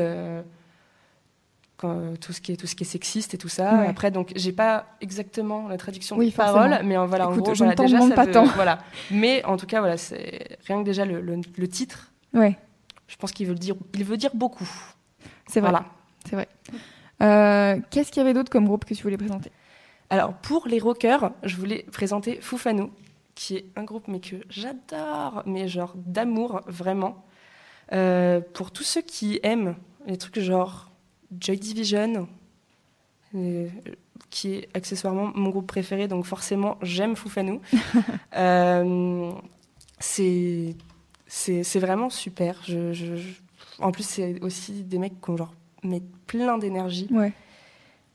Euh, 1.84 2.12
quand- 2.12 2.20
tout 2.20 2.34
ce 2.34 2.42
qui 2.42 2.52
est 2.52 2.56
tout 2.58 2.68
ce 2.68 2.76
qui 2.76 2.84
est 2.84 2.88
sexiste 2.88 3.34
et 3.34 3.38
tout 3.38 3.50
ça. 3.50 3.80
Ouais. 3.80 3.88
Après, 3.88 4.12
donc, 4.12 4.32
j'ai 4.36 4.52
pas 4.52 4.86
exactement 5.02 5.68
la 5.68 5.78
traduction 5.78 6.18
Oui, 6.18 6.28
des 6.28 6.32
paroles, 6.32 6.70
forcément. 6.70 6.88
mais 6.90 6.98
euh, 6.98 7.06
voilà, 7.06 7.28
en 7.30 7.36
gros, 7.36 7.54
je 7.54 7.64
voilà, 7.64 7.76
déjà, 7.76 8.00
ça 8.02 8.16
pas 8.16 8.28
tant. 8.28 8.46
Voilà. 8.46 8.80
Mais 9.12 9.44
en 9.46 9.58
tout 9.58 9.66
cas, 9.66 9.80
voilà, 9.80 9.98
c'est 9.98 10.58
rien 10.68 10.80
que 10.80 10.86
déjà 10.86 11.06
le, 11.06 11.22
le- 11.22 11.42
le 11.58 11.68
titre. 11.68 12.12
Ouais, 12.34 12.58
Je 13.08 13.16
pense 13.18 13.32
qu'il 13.32 13.48
veut 13.48 13.56
dire, 13.56 13.76
il 13.94 14.04
veut 14.04 14.18
dire 14.18 14.32
beaucoup. 14.34 14.70
c'est 15.48 15.60
vrai. 15.60 15.70
Voilà. 15.72 15.86
C'est 16.30 16.36
vrai. 16.36 16.48
Euh, 17.22 17.80
Qu'est-ce 17.90 18.12
qu'il 18.12 18.22
y 18.22 18.26
avait 18.26 18.34
d'autre 18.34 18.50
comme 18.52 18.66
groupe 18.66 18.86
que 18.86 18.94
tu 18.94 19.04
voulais 19.04 19.18
présenter? 19.18 19.52
Alors 20.10 20.34
pour 20.34 20.68
les 20.68 20.80
rockers, 20.80 21.32
je 21.44 21.56
voulais 21.56 21.86
présenter 21.92 22.40
Foufanou, 22.42 22.92
qui 23.36 23.56
est 23.58 23.66
un 23.76 23.84
groupe 23.84 24.08
mais 24.08 24.20
que 24.20 24.36
j'adore, 24.50 25.44
mais 25.46 25.68
genre 25.68 25.94
d'amour 25.96 26.62
vraiment. 26.68 27.24
Euh, 27.94 28.40
pour 28.54 28.72
tous 28.72 28.84
ceux 28.84 29.02
qui 29.02 29.40
aiment 29.44 29.76
les 30.08 30.18
trucs 30.18 30.40
genre 30.40 30.91
Joy 31.40 31.58
Division, 31.58 32.28
euh, 33.36 33.68
qui 34.30 34.54
est 34.56 34.70
accessoirement 34.74 35.32
mon 35.36 35.50
groupe 35.50 35.68
préféré, 35.68 36.08
donc 36.08 36.26
forcément 36.26 36.78
j'aime 36.82 37.16
Foufanou. 37.16 37.62
Euh, 38.38 39.32
c'est 40.00 40.76
vraiment 41.80 42.10
super. 42.10 42.60
Je, 42.66 42.94
je- 42.94 43.16
je- 43.18 43.34
En 43.80 43.92
plus 43.92 44.04
c'est 44.04 44.42
aussi 44.42 44.84
des 44.84 44.98
mecs 44.98 45.20
qui 45.22 45.30
ont 45.30 45.38
genre 45.38 45.54
mais 45.84 46.02
plein 46.28 46.58
d'énergie 46.58 47.08
Ouais. 47.12 47.34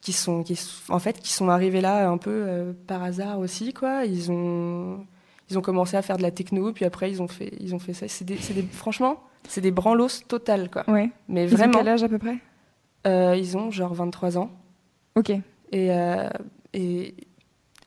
qui 0.00 0.12
sont, 0.12 0.42
qui, 0.44 0.58
en 0.88 0.98
fait, 1.00 1.18
qui 1.20 1.32
sont 1.32 1.48
arrivés 1.48 1.80
là 1.80 2.08
un 2.08 2.16
peu 2.18 2.30
euh, 2.46 2.72
par 2.86 3.02
hasard 3.02 3.38
aussi, 3.40 3.72
quoi. 3.72 4.04
Ils 4.04 4.30
ont, 4.30 5.04
ils 5.50 5.58
ont 5.58 5.62
commencé 5.62 5.96
à 5.96 6.02
faire 6.02 6.16
de 6.16 6.22
la 6.22 6.30
techno, 6.30 6.72
puis 6.72 6.84
après 6.84 7.10
ils 7.10 7.20
ont 7.20 7.26
fait, 7.28 7.52
ils 7.60 7.74
ont 7.74 7.78
fait 7.80 7.92
ça. 7.92 8.06
C'est 8.08 8.24
des, 8.24 8.36
c'est 8.36 8.54
des- 8.54 8.62
franchement, 8.62 9.20
c'est 9.48 9.60
des 9.60 9.72
branlos 9.72 10.08
total, 10.28 10.70
quoi. 10.70 10.88
Ouais. 10.88 11.10
Mais 11.28 11.44
Ils 11.46 11.54
ont 11.54 11.56
vraiment, 11.56 11.78
quel 11.78 11.88
âge 11.88 12.02
à 12.04 12.08
peu 12.08 12.18
près? 12.18 12.38
Ils 13.06 13.56
ont 13.56 13.70
genre 13.70 13.94
23 13.94 14.38
ans. 14.38 14.50
Ok. 15.14 15.30
Et, 15.30 15.42
euh, 15.90 16.28
et, 16.74 17.14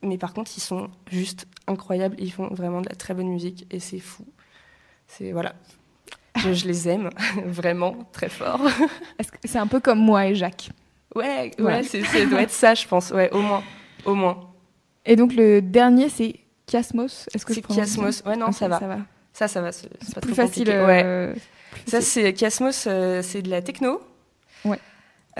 mais 0.02 0.18
par 0.18 0.34
contre, 0.34 0.52
ils 0.58 0.62
sont 0.62 0.90
juste 1.12 1.46
incroyables. 1.68 2.16
Ils 2.20 2.32
font 2.32 2.48
vraiment 2.48 2.82
de 2.82 2.90
la 2.90 2.96
très 2.96 3.14
bonne 3.14 3.30
musique 3.30 3.68
et 3.72 3.80
c'est 3.80 4.00
fou. 4.00 4.26
C'est 5.08 5.32
voilà. 5.32 5.54
Je, 6.38 6.54
je 6.54 6.68
les 6.68 6.88
aime 6.88 7.10
vraiment 7.46 7.96
très 8.12 8.30
fort. 8.30 8.62
C'est 9.44 9.58
un 9.58 9.68
peu 9.68 9.80
comme 9.80 10.00
moi 10.00 10.28
et 10.28 10.36
Jacques? 10.36 10.70
Ouais, 11.16 11.52
ouais, 11.58 11.82
c'est, 11.82 12.04
ça 12.04 12.24
doit 12.28 12.44
être 12.44 12.52
ça, 12.52 12.76
je 12.76 12.88
pense. 12.88 13.10
Ouais, 13.10 13.32
au 13.32 13.42
moins, 13.42 13.64
au 14.06 14.14
moins. 14.14 14.52
Et 15.06 15.16
donc 15.16 15.34
le 15.34 15.60
dernier 15.60 16.08
c'est 16.08 16.36
Kiasmos. 16.68 17.28
Est-ce 17.34 17.46
que 17.48 17.54
C'est 17.54 17.64
Kiasmos. 17.64 18.22
Ouais, 18.28 18.36
non, 18.36 18.52
ça 18.52 18.68
va. 18.68 18.80
Ça 18.80 18.88
va. 18.88 18.98
Ça, 19.34 19.48
ça 19.48 19.62
va. 19.62 19.72
C'est, 19.72 19.90
pas 20.14 20.22
plus 20.22 20.34
trop 20.34 20.44
facile. 20.46 20.66
compliqué. 20.66 20.86
Ouais. 20.86 21.02
euh, 21.04 21.34
Ça, 21.88 22.00
c'est 22.02 22.32
Kiasmos, 22.34 22.86
euh, 22.88 23.22
c'est 23.24 23.42
de 23.42 23.50
la 23.50 23.62
techno. 23.64 24.02
Ouais. 24.66 24.80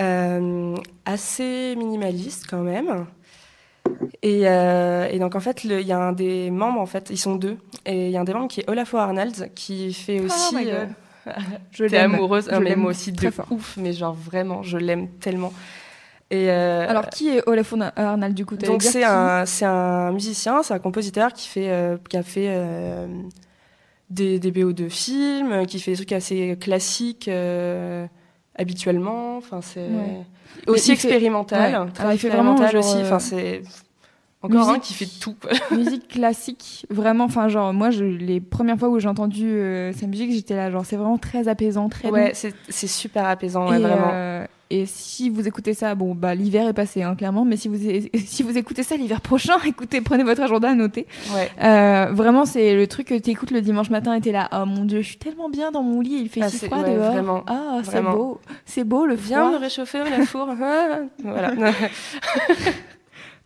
Euh, 0.00 0.74
assez 1.04 1.74
minimaliste 1.76 2.46
quand 2.48 2.62
même. 2.62 3.06
Et, 4.22 4.42
euh, 4.48 5.08
et 5.10 5.18
donc 5.18 5.34
en 5.34 5.40
fait, 5.40 5.64
il 5.64 5.72
y 5.82 5.92
a 5.92 5.98
un 5.98 6.12
des 6.12 6.50
membres, 6.50 6.80
en 6.80 6.86
fait, 6.86 7.08
ils 7.10 7.18
sont 7.18 7.36
deux. 7.36 7.58
Et 7.86 8.06
il 8.06 8.10
y 8.12 8.16
a 8.16 8.20
un 8.20 8.24
des 8.24 8.32
membres 8.34 8.48
qui 8.48 8.60
est 8.60 8.70
Olafur 8.70 8.98
Arnalds, 8.98 9.50
qui 9.54 9.92
fait 9.92 10.20
aussi. 10.20 10.52
Oh 10.52 10.56
my 10.56 10.64
God. 10.64 10.74
euh, 11.26 11.32
Je 11.72 11.84
l'aime. 11.84 12.14
amoureuse, 12.14 12.48
Je 12.50 12.56
mais 12.56 12.70
l'aime 12.70 12.80
moi 12.80 12.90
aussi 12.90 13.12
très 13.12 13.26
de 13.26 13.32
fort. 13.32 13.46
ouf, 13.50 13.76
mais 13.76 13.92
genre 13.92 14.14
vraiment, 14.14 14.62
je 14.62 14.78
l'aime 14.78 15.08
tellement. 15.20 15.52
Et 16.30 16.48
euh, 16.50 16.88
Alors 16.88 17.08
qui 17.10 17.28
est 17.36 17.42
Olafur 17.48 17.76
Arnald 17.96 18.34
du 18.34 18.46
coup 18.46 18.56
donc 18.56 18.82
c'est 18.84 19.02
un, 19.02 19.44
c'est 19.46 19.64
un 19.64 20.12
musicien, 20.12 20.62
c'est 20.62 20.72
un 20.72 20.78
compositeur 20.78 21.32
qui 21.32 21.48
fait, 21.48 21.68
euh, 21.70 21.96
qui 22.08 22.16
a 22.16 22.22
fait 22.22 22.46
euh, 22.50 23.08
des, 24.10 24.38
des 24.38 24.52
BO 24.52 24.72
de 24.72 24.88
films, 24.88 25.66
qui 25.66 25.80
fait 25.80 25.90
des 25.90 25.96
trucs 25.96 26.12
assez 26.12 26.56
classiques 26.60 27.26
euh, 27.26 28.06
habituellement. 28.56 29.36
Enfin 29.36 29.60
c'est 29.60 29.80
Ouais. 29.80 30.24
aussi 30.66 30.90
Mais 30.90 30.96
il 30.96 30.98
fait- 30.98 31.08
expérimental, 31.08 31.82
ouais. 31.84 31.90
très 31.92 32.00
Alors, 32.02 32.12
il 32.14 32.18
fait 32.18 32.28
vraiment 32.28 32.52
expérimental 32.52 32.82
genre, 32.82 32.94
aussi. 32.96 33.02
Enfin 33.02 33.16
euh, 33.16 33.18
c'est 33.18 33.62
encore 34.42 34.68
un 34.70 34.78
musique- 34.78 34.82
qui 34.82 34.94
fait 34.94 35.20
tout. 35.20 35.34
musique 35.70 36.08
classique, 36.08 36.86
vraiment. 36.90 37.24
Enfin, 37.24 37.48
genre, 37.48 37.72
moi, 37.74 37.90
je, 37.90 38.04
les 38.04 38.40
premières 38.40 38.78
fois 38.78 38.88
où 38.88 38.98
j'ai 38.98 39.08
entendu 39.08 39.46
euh, 39.46 39.92
sa 39.92 40.06
musique, 40.06 40.32
j'étais 40.32 40.56
là, 40.56 40.70
genre, 40.70 40.84
c'est 40.86 40.96
vraiment 40.96 41.18
très 41.18 41.46
apaisant, 41.48 41.88
très 41.90 42.08
Ouais, 42.10 42.30
c'est 42.34 42.54
c'est 42.70 42.86
super 42.86 43.26
apaisant, 43.26 43.68
ouais, 43.68 43.78
vraiment. 43.78 44.10
euh, 44.12 44.46
Et 44.72 44.86
si 44.86 45.30
vous 45.30 45.48
écoutez 45.48 45.74
ça, 45.74 45.96
bon, 45.96 46.14
bah, 46.14 46.34
l'hiver 46.36 46.68
est 46.68 46.72
passé, 46.72 47.02
hein, 47.02 47.16
clairement. 47.16 47.44
Mais 47.44 47.56
si 47.56 47.66
vous, 47.66 47.76
si 48.24 48.42
vous 48.44 48.56
écoutez 48.56 48.84
ça 48.84 48.96
l'hiver 48.96 49.20
prochain, 49.20 49.54
écoutez, 49.66 50.00
prenez 50.00 50.22
votre 50.22 50.42
agenda, 50.42 50.72
notez. 50.74 51.06
Ouais. 51.34 51.50
Euh, 51.60 52.12
vraiment, 52.12 52.46
c'est 52.46 52.76
le 52.76 52.86
truc 52.86 53.08
que 53.08 53.18
tu 53.18 53.30
écoutes 53.30 53.50
le 53.50 53.62
dimanche 53.62 53.90
matin 53.90 54.14
et 54.14 54.20
t'es 54.20 54.30
là, 54.30 54.48
oh 54.52 54.64
mon 54.66 54.84
dieu, 54.84 55.00
je 55.02 55.08
suis 55.08 55.18
tellement 55.18 55.48
bien 55.50 55.72
dans 55.72 55.82
mon 55.82 56.00
lit, 56.00 56.20
il 56.22 56.28
fait 56.28 56.42
Ah, 56.42 56.48
si 56.48 56.66
froid 56.66 56.78
ouais, 56.82 56.94
dehors. 56.94 57.10
vraiment, 57.12 57.42
ah, 57.48 57.80
c'est 57.82 58.00
beau, 58.00 58.40
c'est 58.64 58.84
beau 58.84 59.06
le 59.06 59.14
Viens 59.16 59.40
froid. 59.40 59.58
me 59.58 59.62
réchauffer 59.64 59.98
la 59.98 60.24
four. 60.24 60.48
Voilà. 61.24 61.52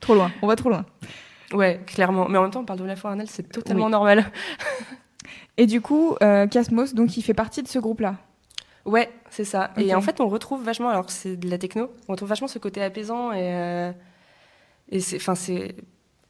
Trop 0.00 0.14
loin, 0.14 0.30
on 0.42 0.46
va 0.46 0.56
trop 0.56 0.68
loin. 0.68 0.84
ouais, 1.54 1.80
clairement. 1.86 2.28
Mais 2.28 2.36
en 2.38 2.42
même 2.42 2.50
temps, 2.50 2.60
on 2.60 2.64
parle 2.64 2.80
de 2.80 2.84
la 2.84 2.94
anale, 3.04 3.26
c'est 3.30 3.50
totalement 3.50 3.86
Oui. 3.86 3.90
normal. 3.92 4.30
Et 5.56 5.66
du 5.66 5.80
coup, 5.80 6.16
euh, 6.22 6.46
Casmos, 6.46 6.92
donc 6.94 7.16
il 7.16 7.22
fait 7.22 7.32
partie 7.34 7.62
de 7.62 7.68
ce 7.68 7.78
groupe-là. 7.78 8.16
Ouais, 8.84 9.10
c'est 9.30 9.44
ça. 9.44 9.72
Et 9.78 9.94
en 9.94 10.00
fait, 10.02 10.20
on 10.20 10.28
retrouve 10.28 10.62
vachement, 10.62 10.90
alors 10.90 11.10
c'est 11.10 11.36
de 11.36 11.48
la 11.48 11.56
techno, 11.58 11.90
on 12.08 12.12
retrouve 12.12 12.28
vachement 12.28 12.48
ce 12.48 12.58
côté 12.58 12.82
apaisant 12.82 13.32
et, 13.32 13.38
euh, 13.54 13.92
et 14.90 15.00
c'est, 15.00 15.16
enfin, 15.16 15.34
c'est, 15.34 15.74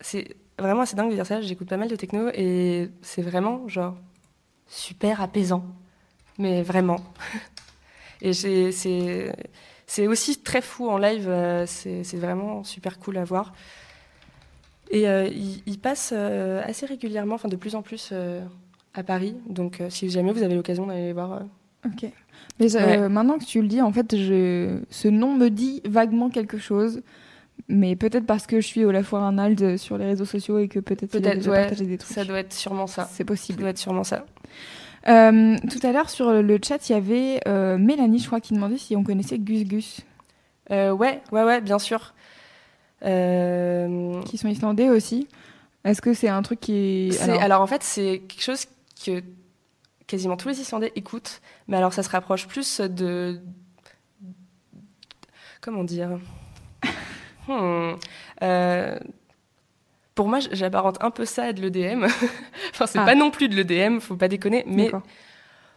c'est 0.01 0.37
vraiment 0.59 0.83
assez 0.83 0.95
dingue 0.97 1.11
de 1.11 1.14
dire 1.17 1.27
ça. 1.27 1.40
J'écoute 1.40 1.69
pas 1.69 1.77
mal 1.77 1.88
de 1.88 1.97
techno 1.97 2.29
et 2.33 2.90
c'est 3.03 3.23
vraiment 3.23 3.67
genre 3.69 3.97
super 4.69 5.21
apaisant, 5.21 5.64
mais 6.38 6.62
vraiment. 6.62 7.01
Et 8.23 8.33
c'est, 8.33 8.73
c'est, 8.73 9.35
c'est 9.87 10.07
aussi 10.07 10.40
très 10.43 10.62
fou 10.62 10.88
en 10.88 10.97
live. 10.99 11.29
euh, 11.29 11.67
C'est, 11.67 12.05
c'est 12.05 12.17
vraiment 12.17 12.64
super 12.64 12.99
cool 12.99 13.19
à 13.19 13.25
voir. 13.25 13.53
Et 14.90 15.09
euh, 15.09 15.27
il, 15.27 15.62
il 15.67 15.79
passe 15.79 16.12
euh, 16.14 16.62
assez 16.64 16.87
régulièrement, 16.87 17.35
enfin 17.35 17.49
de 17.49 17.57
plus 17.57 17.75
en 17.75 17.83
plus 17.83 18.12
à 18.95 19.03
Paris. 19.03 19.37
Donc, 19.49 19.83
si 19.90 20.09
jamais 20.11 20.33
vous 20.33 20.43
avez 20.43 20.55
l'occasion 20.55 20.87
d'aller 20.87 21.07
les 21.07 21.12
voir. 21.12 21.43
Ok. 21.87 22.07
Mais 22.61 22.77
euh, 22.77 22.87
Ouais. 22.87 23.09
maintenant 23.09 23.38
que 23.38 23.45
tu 23.45 23.61
le 23.61 23.69
dis, 23.69 23.81
en 23.83 23.93
fait, 23.93 24.17
je... 24.17 24.79
ce 24.90 25.09
nom 25.09 25.35
me 25.35 25.49
dit 25.51 25.83
vaguement 25.85 26.31
quelque 26.31 26.59
chose. 26.59 27.03
Mais 27.69 27.95
peut-être 27.97 28.27
parce 28.27 28.47
que 28.47 28.61
je 28.61 28.67
suis 28.67 28.85
au 28.85 28.90
La 28.90 29.03
Foire 29.03 29.23
Arnold 29.25 29.77
sur 29.77 29.97
les 29.97 30.07
réseaux 30.07 30.25
sociaux 30.25 30.59
et 30.59 30.69
que 30.69 30.81
peut-être 30.81 31.14
il 31.14 31.19
a 31.19 31.21
Peut-être, 31.21 31.38
déjà 31.38 31.51
ouais, 31.51 31.61
partagé 31.62 31.87
des 31.87 31.99
trucs. 31.99 32.12
Ça 32.14 32.25
doit 32.25 32.38
être 32.40 32.53
sûrement 32.53 32.87
ça. 32.87 33.09
C'est 33.11 33.19
Ça 33.19 33.25
possible. 33.25 33.61
doit 33.61 33.71
être 33.71 33.79
sûrement 33.79 34.05
ça. 34.05 34.27
Euh, 35.09 35.57
tout 35.71 35.87
à 35.87 35.93
l'heure, 35.93 36.11
sur 36.11 36.33
le 36.33 36.59
chat, 36.64 36.88
il 36.88 36.93
y 36.93 36.95
avait 36.97 37.40
euh, 37.47 37.77
Mélanie, 37.79 38.19
je 38.19 38.27
crois, 38.27 38.40
qui 38.40 38.55
demandait 38.55 38.79
si 38.79 38.97
on 38.97 39.05
connaissait 39.05 39.38
Gus 39.38 39.64
Gus, 39.64 40.01
Euh, 40.71 40.90
ouais, 40.93 41.21
ouais, 41.31 41.45
ouais, 41.45 41.61
bien 41.61 41.79
sûr. 41.79 42.14
Euh, 43.05 44.21
qui 44.23 44.38
sont 44.38 44.49
islandais 44.49 44.88
aussi. 44.88 45.29
Est-ce 45.85 46.01
que 46.01 46.14
c'est 46.14 46.29
un 46.29 46.43
truc 46.43 46.61
qui 46.61 47.09
est. 47.09 47.11
c'est- 47.12 47.38
alors... 47.38 47.61
en 47.61 47.67
fait, 47.67 47.83
c'est 47.83 48.23
quelque 48.27 48.43
chose 48.43 48.64
que 49.05 49.23
quasiment 50.07 50.37
tous 50.37 50.49
les 50.49 50.61
Islandais 50.61 50.93
écoutent, 50.97 51.40
mais 51.69 51.77
alors 51.77 51.93
ça 51.93 52.03
se 52.03 52.11
rapproche 52.11 52.47
plus 52.47 52.81
de. 52.81 53.40
Comment 55.61 55.85
dire? 55.85 56.19
Hmm, 57.47 57.97
euh, 58.43 58.99
Pour 60.14 60.29
moi, 60.29 60.38
j'apparente 60.53 60.97
un 61.03 61.11
peu 61.11 61.27
ça 61.27 61.45
à 61.45 61.53
de 61.53 61.61
l'EDM. 61.61 62.05
enfin, 62.71 62.87
c'est 62.87 62.99
Ah. 62.99 63.05
pas 63.05 63.14
non 63.14 63.31
plus 63.31 63.49
de 63.51 63.55
l'EDM, 63.55 63.99
faut 63.99 64.17
pas 64.17 64.29
déconner, 64.29 64.64
mais 64.67 64.90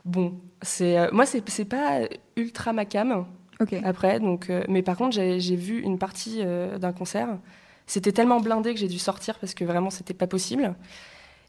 bon, 0.05 0.39
c'est 0.61 0.97
euh, 0.97 1.09
moi, 1.11 1.25
c'est 1.25 1.65
pas 1.65 1.99
ultra 2.37 2.71
ma 2.71 2.85
cam. 2.85 3.25
Ok. 3.59 3.73
après. 3.83 4.19
Donc, 4.21 4.49
euh, 4.49 4.63
mais 4.69 4.81
par 4.81 4.95
contre, 4.95 5.13
j'ai 5.15 5.41
j'ai 5.41 5.57
vu 5.57 5.81
une 5.81 5.97
partie 5.99 6.37
euh, 6.41 6.77
d'un 6.77 6.93
concert. 6.93 7.27
C'était 7.85 8.13
tellement 8.13 8.39
blindé 8.39 8.73
que 8.73 8.79
j'ai 8.79 8.87
dû 8.87 8.99
sortir 8.99 9.37
parce 9.39 9.53
que 9.53 9.65
vraiment, 9.65 9.89
c'était 9.89 10.13
pas 10.13 10.27
possible. 10.27 10.73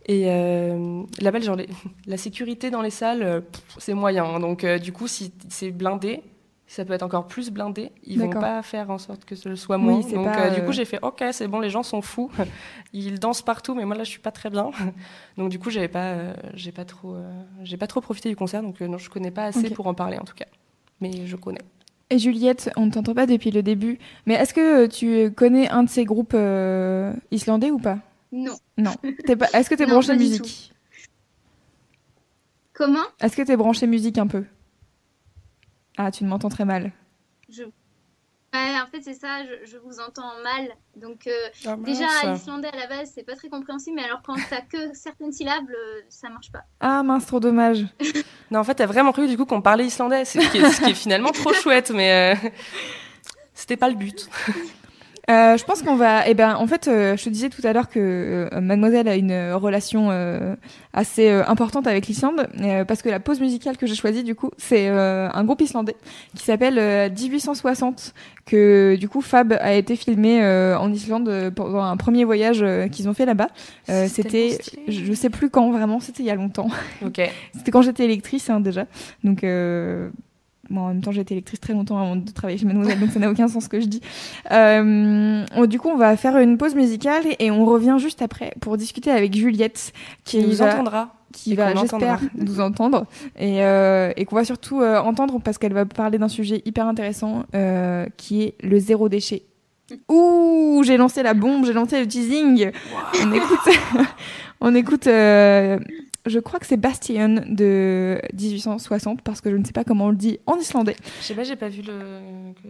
Et 0.08 0.24
euh, 0.30 1.02
là-bas, 1.20 1.40
genre, 1.40 1.56
les- 1.56 1.68
la 2.06 2.16
sécurité 2.16 2.70
dans 2.70 2.82
les 2.82 2.90
salles, 2.90 3.22
euh, 3.22 3.40
c'est 3.78 3.94
moyen. 3.94 4.24
hein. 4.24 4.40
Donc, 4.40 4.64
euh, 4.64 4.78
du 4.78 4.90
coup, 4.92 5.06
si 5.06 5.32
c'est 5.50 5.70
blindé, 5.70 6.22
ça 6.66 6.84
peut 6.84 6.94
être 6.94 7.02
encore 7.02 7.26
plus 7.26 7.50
blindé. 7.50 7.92
Ils 8.04 8.18
vont 8.18 8.30
pas 8.40 8.62
faire 8.62 8.90
en 8.90 8.96
sorte 8.98 9.24
que 9.26 9.34
ce 9.36 9.54
soit 9.54 9.76
moins. 9.78 9.98
Donc, 10.16 10.24
pas, 10.24 10.38
euh, 10.46 10.50
du 10.50 10.64
coup, 10.64 10.72
j'ai 10.72 10.84
fait 10.86 10.98
OK, 11.02 11.22
c'est 11.32 11.46
bon, 11.46 11.60
les 11.60 11.68
gens 11.70 11.82
sont 11.82 12.00
fous. 12.02 12.30
Ils 12.94 13.18
dansent 13.20 13.42
partout, 13.42 13.74
mais 13.74 13.84
moi 13.84 13.96
là, 13.96 14.04
je 14.04 14.08
suis 14.10 14.18
pas 14.20 14.30
très 14.30 14.48
bien. 14.50 14.70
Donc, 15.36 15.50
du 15.50 15.58
coup, 15.58 15.68
j'avais 15.70 15.88
pas, 15.88 16.14
j'ai 16.54 16.72
pas 16.72 16.84
trop, 16.86 17.16
j'ai 17.62 17.76
pas 17.76 17.86
trop 17.86 18.00
profité 18.00 18.30
du 18.30 18.36
concert. 18.36 18.62
Donc, 18.62 18.80
non, 18.80 18.96
je 18.98 19.10
connais 19.10 19.30
pas 19.30 19.44
assez 19.44 19.68
pour 19.74 19.86
en 19.86 19.94
parler 19.94 20.18
en 20.18 20.24
tout 20.24 20.34
cas. 20.34 20.46
Mais 21.00 21.26
je 21.26 21.36
connais. 21.36 21.60
Et 22.10 22.18
Juliette, 22.18 22.70
on 22.76 22.86
ne 22.86 22.90
t'entend 22.90 23.12
pas 23.14 23.26
depuis 23.26 23.50
le 23.50 23.62
début. 23.62 23.98
Mais 24.24 24.34
est-ce 24.34 24.54
que 24.54 24.86
tu 24.86 25.30
connais 25.34 25.68
un 25.68 25.82
de 25.82 25.90
ces 25.90 26.06
groupes 26.06 26.34
islandais 27.30 27.70
ou 27.70 27.78
pas? 27.78 27.98
Non. 28.32 28.56
Non. 28.76 28.94
T'es 29.26 29.36
pas... 29.36 29.46
Est-ce 29.52 29.70
que 29.70 29.74
t'es 29.74 29.86
Non, 29.86 29.92
branché 29.92 30.14
musique 30.16 30.72
Comment? 32.72 33.04
Est-ce 33.20 33.36
que 33.36 33.42
t'es 33.42 33.56
branché 33.56 33.86
musique 33.86 34.18
un 34.18 34.26
peu? 34.26 34.44
Ah, 35.96 36.10
tu 36.10 36.24
m'entends 36.24 36.48
très 36.48 36.64
mal. 36.64 36.92
je... 37.48 37.64
Ouais, 38.54 38.80
en 38.80 38.86
fait, 38.86 39.02
c'est 39.02 39.12
ça, 39.14 39.44
je, 39.44 39.70
je 39.70 39.76
vous 39.76 40.00
entends 40.00 40.32
mal. 40.42 40.70
Donc, 40.96 41.26
euh, 41.26 41.30
Ah, 41.66 41.76
déjà, 41.76 42.06
l'islandais 42.32 42.68
à 42.72 42.76
la 42.76 42.86
base, 42.86 43.12
c'est 43.14 43.22
pas 43.22 43.36
très 43.36 43.50
compréhensible, 43.50 43.96
mais 43.96 44.04
alors 44.04 44.22
quand 44.22 44.36
t'as 44.48 44.62
que 44.62 44.94
certaines 44.94 45.32
syllabes, 45.32 45.68
euh, 45.68 46.00
ça 46.08 46.30
marche 46.30 46.50
pas. 46.50 46.62
Ah 46.80 47.02
mince, 47.02 47.26
trop 47.26 47.40
dommage. 47.40 47.84
Non, 48.50 48.60
en 48.60 48.64
fait, 48.64 48.76
t'as 48.76 48.86
vraiment 48.86 49.12
cru 49.12 49.28
du 49.28 49.36
coup 49.36 49.44
qu'on 49.44 49.60
parlait 49.60 49.84
islandais, 49.84 50.24
ce 50.24 50.38
qui 50.38 50.56
est, 50.56 50.70
ce 50.70 50.80
qui 50.80 50.90
est 50.90 50.94
finalement 50.94 51.30
trop 51.32 51.52
chouette, 51.62 51.90
mais 51.90 52.34
euh, 52.34 52.48
c'était 53.52 53.76
pas 53.76 53.90
le 53.90 53.96
but. 53.96 54.26
Euh, 55.30 55.58
je 55.58 55.64
pense 55.64 55.82
qu'on 55.82 55.96
va. 55.96 56.26
Eh 56.26 56.32
ben, 56.32 56.56
en 56.56 56.66
fait, 56.66 56.88
euh, 56.88 57.16
je 57.16 57.24
te 57.24 57.28
disais 57.28 57.50
tout 57.50 57.60
à 57.64 57.74
l'heure 57.74 57.90
que 57.90 58.48
euh, 58.50 58.60
Mademoiselle 58.60 59.08
a 59.08 59.16
une 59.16 59.30
euh, 59.30 59.56
relation 59.58 60.08
euh, 60.10 60.56
assez 60.94 61.28
euh, 61.28 61.44
importante 61.46 61.86
avec 61.86 62.06
l'Islande, 62.06 62.48
euh, 62.60 62.84
parce 62.86 63.02
que 63.02 63.10
la 63.10 63.20
pause 63.20 63.40
musicale 63.40 63.76
que 63.76 63.86
j'ai 63.86 63.94
choisie, 63.94 64.24
du 64.24 64.34
coup, 64.34 64.50
c'est 64.56 64.88
euh, 64.88 65.28
un 65.30 65.44
groupe 65.44 65.60
islandais 65.60 65.96
qui 66.34 66.44
s'appelle 66.44 66.78
euh, 66.78 67.10
1860, 67.10 68.14
que 68.46 68.96
du 68.98 69.08
coup 69.08 69.20
Fab 69.20 69.52
a 69.52 69.74
été 69.74 69.96
filmé 69.96 70.42
euh, 70.42 70.78
en 70.78 70.90
Islande 70.90 71.52
pendant 71.54 71.82
un 71.82 71.96
premier 71.98 72.24
voyage 72.24 72.62
euh, 72.62 72.88
qu'ils 72.88 73.06
ont 73.08 73.14
fait 73.14 73.26
là-bas. 73.26 73.48
Euh, 73.90 74.06
c'était, 74.08 74.58
je 74.88 75.12
sais 75.12 75.28
plus 75.28 75.50
quand 75.50 75.70
vraiment, 75.70 76.00
c'était 76.00 76.22
il 76.22 76.26
y 76.26 76.30
a 76.30 76.36
longtemps. 76.36 76.70
Ok. 77.04 77.20
C'était 77.54 77.70
quand 77.70 77.82
j'étais 77.82 78.04
électrice 78.04 78.48
hein, 78.50 78.60
déjà. 78.60 78.86
Donc, 79.24 79.42
bon, 80.70 80.80
en 80.82 80.88
même 80.88 81.00
temps, 81.00 81.10
j'ai 81.12 81.20
été 81.22 81.34
électrice 81.34 81.60
très 81.60 81.72
longtemps 81.72 81.98
avant 81.98 82.16
de 82.16 82.30
travailler 82.30 82.58
chez 82.58 82.66
Mademoiselle, 82.66 83.00
donc 83.00 83.10
ça 83.10 83.18
n'a 83.18 83.30
aucun 83.30 83.48
sens 83.48 83.64
ce 83.64 83.68
que 83.68 83.80
je 83.80 83.86
dis. 83.86 84.00
Euh, 84.50 85.44
on- 85.56 85.66
du 85.66 85.78
coup, 85.78 85.88
on 85.88 85.96
va 85.96 86.16
faire 86.16 86.36
une 86.38 86.56
pause 86.58 86.74
musicale 86.74 87.24
et 87.38 87.50
on 87.50 87.64
revient 87.64 87.96
juste 87.98 88.22
après 88.22 88.52
pour 88.60 88.76
discuter 88.76 89.10
avec 89.10 89.34
Juliette, 89.34 89.92
qui 90.24 90.38
Qui 90.40 90.46
nous 90.46 90.52
va, 90.56 90.74
entendra. 90.74 91.14
qui 91.32 91.54
va 91.54 91.74
j'espère, 91.74 92.20
nous 92.34 92.60
entendre 92.60 93.06
et, 93.38 93.62
euh, 93.64 94.12
et 94.16 94.24
qu'on 94.24 94.36
va 94.36 94.44
surtout 94.44 94.80
euh, 94.80 94.98
entendre 94.98 95.40
parce 95.42 95.58
qu'elle 95.58 95.72
va 95.74 95.84
parler 95.84 96.18
d'un 96.18 96.28
sujet 96.28 96.62
hyper 96.64 96.86
intéressant 96.86 97.44
qui 98.16 98.42
est 98.42 98.54
le 98.62 98.78
zéro 98.78 99.08
déchet. 99.08 99.42
Ouh, 100.10 100.82
j'ai 100.84 100.96
lancé 100.98 101.22
la 101.22 101.32
bombe, 101.34 101.64
j'ai 101.64 101.72
lancé 101.72 101.98
le 101.98 102.06
teasing. 102.06 102.70
On 103.24 103.32
écoute, 103.32 103.74
on 104.60 104.74
écoute. 104.74 105.06
Je 106.28 106.38
crois 106.38 106.60
que 106.60 106.66
c'est 106.66 106.76
Bastion 106.76 107.42
de 107.48 108.20
1860 108.34 109.22
parce 109.22 109.40
que 109.40 109.50
je 109.50 109.56
ne 109.56 109.64
sais 109.64 109.72
pas 109.72 109.84
comment 109.84 110.06
on 110.06 110.10
le 110.10 110.16
dit 110.16 110.38
en 110.46 110.56
islandais. 110.56 110.96
Je 111.20 111.24
sais 111.26 111.34
pas, 111.34 111.44
j'ai 111.44 111.56
pas 111.56 111.68
vu 111.68 111.82
le, 111.82 111.94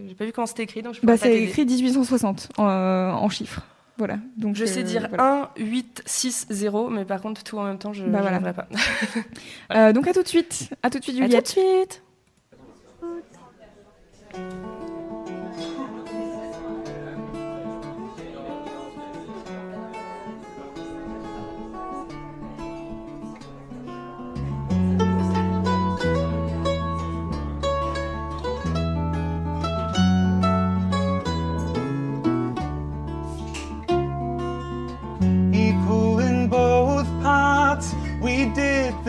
j'ai 0.08 0.14
pas 0.14 0.24
vu 0.24 0.32
comment 0.32 0.46
c'était 0.46 0.62
écrit, 0.64 0.82
donc 0.82 0.94
je 0.94 1.00
Bah, 1.04 1.16
c'est 1.16 1.42
écrit 1.42 1.64
1860 1.66 2.50
en, 2.58 2.64
en 2.64 3.28
chiffres. 3.28 3.62
Voilà. 3.98 4.18
Donc 4.36 4.54
Je 4.54 4.64
sais 4.64 4.80
euh, 4.80 4.84
dire 4.84 5.08
voilà. 5.08 5.50
1, 5.58 5.62
8, 5.64 6.02
6, 6.06 6.46
0, 6.50 6.88
mais 6.88 7.04
par 7.04 7.20
contre 7.20 7.42
tout 7.42 7.58
en 7.58 7.64
même 7.64 7.78
temps, 7.78 7.92
je 7.92 8.04
Bah, 8.04 8.20
voilà. 8.22 8.40
pas. 8.52 8.68
Euh, 9.74 9.92
donc 9.92 10.06
à 10.06 10.12
tout 10.14 10.22
de 10.22 10.28
suite. 10.28 10.70
À 10.82 10.90
tout 10.90 10.98
de 11.00 11.04
suite, 11.04 11.16
À 11.16 11.20
tout 11.20 11.26
Juliette. 11.26 11.44
de 11.44 11.50
suite. 14.36 14.67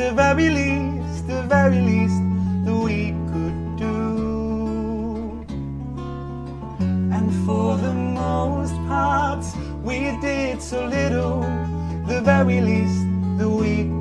The 0.09 0.15
very 0.15 0.49
least, 0.49 1.27
the 1.27 1.43
very 1.43 1.81
least 1.81 2.19
that 2.65 2.73
we 2.73 3.11
could 3.29 3.77
do. 3.77 5.45
And 7.13 7.31
for 7.45 7.77
the 7.77 7.93
most 7.93 8.73
part, 8.87 9.45
we 9.83 9.99
did 10.19 10.63
so 10.63 10.83
little, 10.85 11.41
the 12.07 12.21
very 12.21 12.59
least 12.59 13.05
that 13.37 13.49
we 13.49 13.98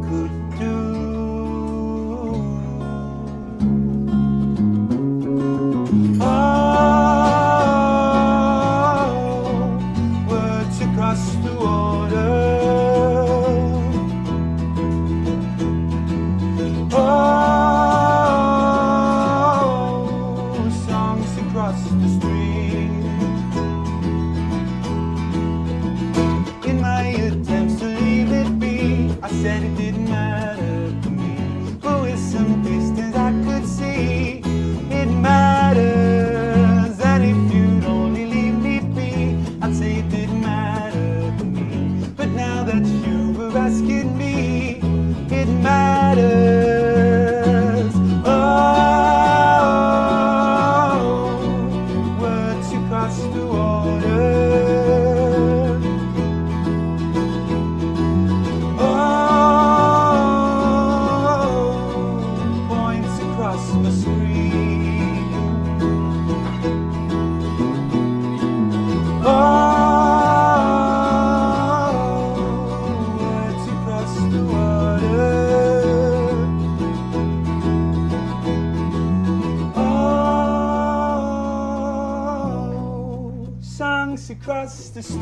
across 84.16 84.88
the 84.88 85.03
street. 85.03 85.21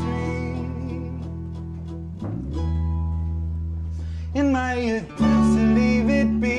In 4.33 4.51
my 4.51 4.73
attempts 4.73 5.55
to 5.55 5.63
leave 5.75 6.09
it 6.09 6.39
be, 6.39 6.57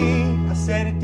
I 0.50 0.54
said 0.54 0.88
it 0.88 0.97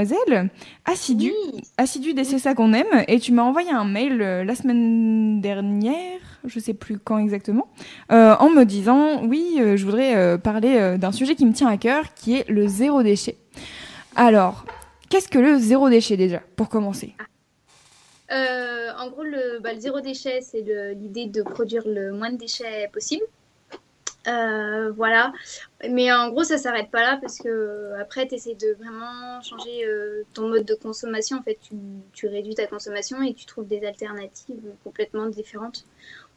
Mademoiselle, 0.00 0.50
assidue, 0.84 1.32
assidue 1.76 2.14
des 2.14 2.24
C'est 2.24 2.38
ça 2.38 2.54
qu'on 2.54 2.72
aime, 2.72 3.04
et 3.06 3.20
tu 3.20 3.32
m'as 3.32 3.42
envoyé 3.42 3.70
un 3.70 3.84
mail 3.84 4.22
euh, 4.22 4.44
la 4.44 4.54
semaine 4.54 5.40
dernière, 5.40 6.20
je 6.44 6.58
sais 6.58 6.74
plus 6.74 6.98
quand 6.98 7.18
exactement, 7.18 7.68
euh, 8.12 8.34
en 8.38 8.50
me 8.50 8.64
disant 8.64 9.24
oui, 9.26 9.58
euh, 9.58 9.76
je 9.76 9.84
voudrais 9.84 10.38
parler 10.38 10.96
d'un 10.98 11.12
sujet 11.12 11.34
qui 11.34 11.44
me 11.44 11.52
tient 11.52 11.68
à 11.68 11.76
cœur, 11.76 12.14
qui 12.14 12.36
est 12.36 12.48
le 12.48 12.66
zéro 12.66 13.02
déchet. 13.02 13.36
Alors, 14.16 14.64
qu'est-ce 15.08 15.28
que 15.28 15.38
le 15.38 15.58
zéro 15.58 15.88
déchet 15.90 16.16
déjà, 16.16 16.40
pour 16.56 16.68
commencer? 16.68 17.14
En 18.30 19.08
gros, 19.08 19.22
le, 19.22 19.60
bah, 19.60 19.72
le 19.72 19.80
zéro 19.80 20.00
déchet, 20.00 20.40
c'est 20.42 20.62
l'idée 20.94 21.26
de 21.26 21.42
produire 21.42 21.82
le 21.86 22.12
moins 22.12 22.30
de 22.30 22.36
déchets 22.36 22.88
possible. 22.92 23.24
Euh, 24.30 24.92
voilà. 24.92 25.32
Mais 25.88 26.12
en 26.12 26.30
gros, 26.30 26.44
ça 26.44 26.58
s'arrête 26.58 26.90
pas 26.90 27.02
là 27.02 27.18
parce 27.20 27.38
que 27.38 27.92
après, 28.00 28.26
tu 28.28 28.34
essaies 28.34 28.54
de 28.54 28.76
vraiment 28.78 29.40
changer 29.42 29.84
euh, 29.86 30.22
ton 30.34 30.48
mode 30.48 30.64
de 30.64 30.74
consommation. 30.74 31.38
En 31.38 31.42
fait, 31.42 31.58
tu, 31.60 31.74
tu 32.12 32.26
réduis 32.28 32.54
ta 32.54 32.66
consommation 32.66 33.22
et 33.22 33.34
tu 33.34 33.46
trouves 33.46 33.66
des 33.66 33.84
alternatives 33.84 34.62
complètement 34.84 35.26
différentes 35.26 35.84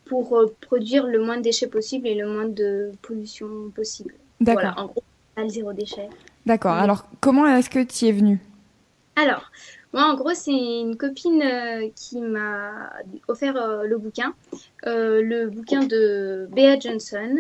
pour 0.06 0.38
euh, 0.38 0.56
produire 0.62 1.06
le 1.06 1.24
moins 1.24 1.38
de 1.38 1.44
déchets 1.44 1.68
possible 1.68 2.08
et 2.08 2.16
le 2.16 2.28
moins 2.28 2.48
de 2.48 2.92
pollution 3.02 3.48
possible. 3.76 4.14
D'accord. 4.40 4.62
Voilà, 4.62 4.80
en 4.80 4.86
gros, 4.88 5.04
ça, 5.36 5.44
le 5.44 5.50
zéro 5.50 5.74
déchet. 5.74 6.10
D'accord. 6.46 6.74
Alors, 6.74 7.06
comment 7.22 7.48
est-ce 7.48 7.70
que 7.70 7.84
tu 7.84 8.06
y 8.06 8.10
es 8.10 8.12
venue 8.12 8.40
Alors, 9.16 9.52
moi, 9.94 10.06
en 10.06 10.16
gros, 10.16 10.34
c'est 10.34 10.52
une 10.52 10.98
copine 10.98 11.42
euh, 11.42 11.90
qui 11.96 12.20
m'a 12.20 12.92
offert 13.28 13.56
euh, 13.56 13.84
le 13.84 13.98
bouquin, 13.98 14.34
Euh, 14.86 15.22
le 15.22 15.48
bouquin 15.50 15.84
de 15.84 16.48
Bea 16.52 16.78
Johnson, 16.80 17.38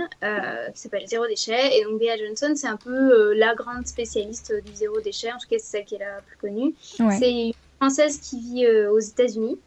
qui 0.73 0.79
s'appelle 0.79 1.07
Zéro 1.07 1.27
déchet. 1.27 1.77
Et 1.77 1.83
donc, 1.83 1.99
Bea 1.99 2.15
Johnson, 2.17 2.53
c'est 2.55 2.67
un 2.67 2.77
peu 2.77 3.33
la 3.33 3.53
grande 3.53 3.85
spécialiste 3.85 4.53
du 4.65 4.73
zéro 4.73 5.01
déchet, 5.01 5.31
en 5.31 5.37
tout 5.37 5.49
cas, 5.49 5.57
c'est 5.59 5.77
celle 5.77 5.85
qui 5.85 5.95
est 5.95 5.99
la 5.99 6.21
plus 6.25 6.37
connue. 6.37 6.73
Ouais. 6.99 7.17
C'est 7.19 7.31
une 7.31 7.53
Française 7.79 8.19
qui 8.19 8.39
vit 8.39 8.67
aux 8.87 8.99
États-Unis. 8.99 9.59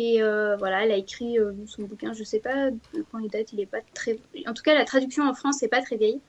Et 0.00 0.22
euh, 0.22 0.56
voilà, 0.56 0.84
elle 0.84 0.92
a 0.92 0.96
écrit 0.96 1.40
euh, 1.40 1.52
son 1.66 1.82
bouquin, 1.82 2.12
je 2.12 2.22
sais 2.22 2.38
pas 2.38 2.68
quand 3.10 3.18
il 3.18 3.28
date, 3.28 3.52
il 3.52 3.58
est 3.58 3.66
pas 3.66 3.80
très. 3.94 4.16
En 4.46 4.54
tout 4.54 4.62
cas, 4.62 4.72
la 4.72 4.84
traduction 4.84 5.24
en 5.24 5.34
France, 5.34 5.56
c'est 5.58 5.66
pas 5.66 5.82
très 5.82 5.96
vieille. 5.96 6.20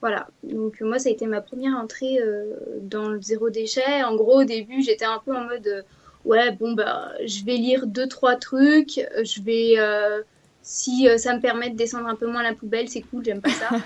Voilà, 0.00 0.28
donc 0.44 0.80
euh, 0.80 0.86
moi 0.86 0.98
ça 1.00 1.08
a 1.08 1.12
été 1.12 1.26
ma 1.26 1.40
première 1.40 1.76
entrée 1.76 2.20
euh, 2.20 2.54
dans 2.82 3.08
le 3.08 3.20
zéro 3.20 3.50
déchet. 3.50 4.04
En 4.04 4.14
gros, 4.14 4.42
au 4.42 4.44
début, 4.44 4.82
j'étais 4.82 5.04
un 5.04 5.20
peu 5.24 5.34
en 5.34 5.44
mode 5.44 5.66
euh, 5.66 5.82
ouais, 6.24 6.52
bon 6.52 6.72
bah 6.72 7.12
je 7.26 7.44
vais 7.44 7.56
lire 7.56 7.86
deux 7.86 8.06
trois 8.06 8.36
trucs, 8.36 9.00
je 9.24 9.42
vais 9.42 9.74
euh, 9.78 10.22
si 10.62 11.08
ça 11.18 11.34
me 11.34 11.40
permet 11.40 11.70
de 11.70 11.76
descendre 11.76 12.06
un 12.06 12.14
peu 12.14 12.26
moins 12.26 12.42
la 12.42 12.54
poubelle, 12.54 12.88
c'est 12.88 13.00
cool, 13.00 13.24
j'aime 13.24 13.40
pas 13.40 13.50
ça. 13.50 13.70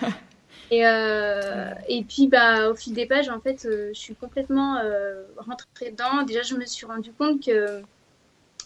Et, 0.71 0.81
et 0.81 2.03
puis 2.05 2.29
bah 2.29 2.71
au 2.71 2.75
fil 2.75 2.95
des 2.95 3.05
pages, 3.05 3.29
en 3.29 3.41
fait, 3.41 3.69
je 3.71 3.93
suis 3.93 4.15
complètement 4.15 4.81
rentrée 5.37 5.91
dedans. 5.91 6.23
Déjà, 6.27 6.41
je 6.41 6.55
me 6.55 6.65
suis 6.65 6.87
rendu 6.87 7.13
compte 7.13 7.45
que 7.45 7.83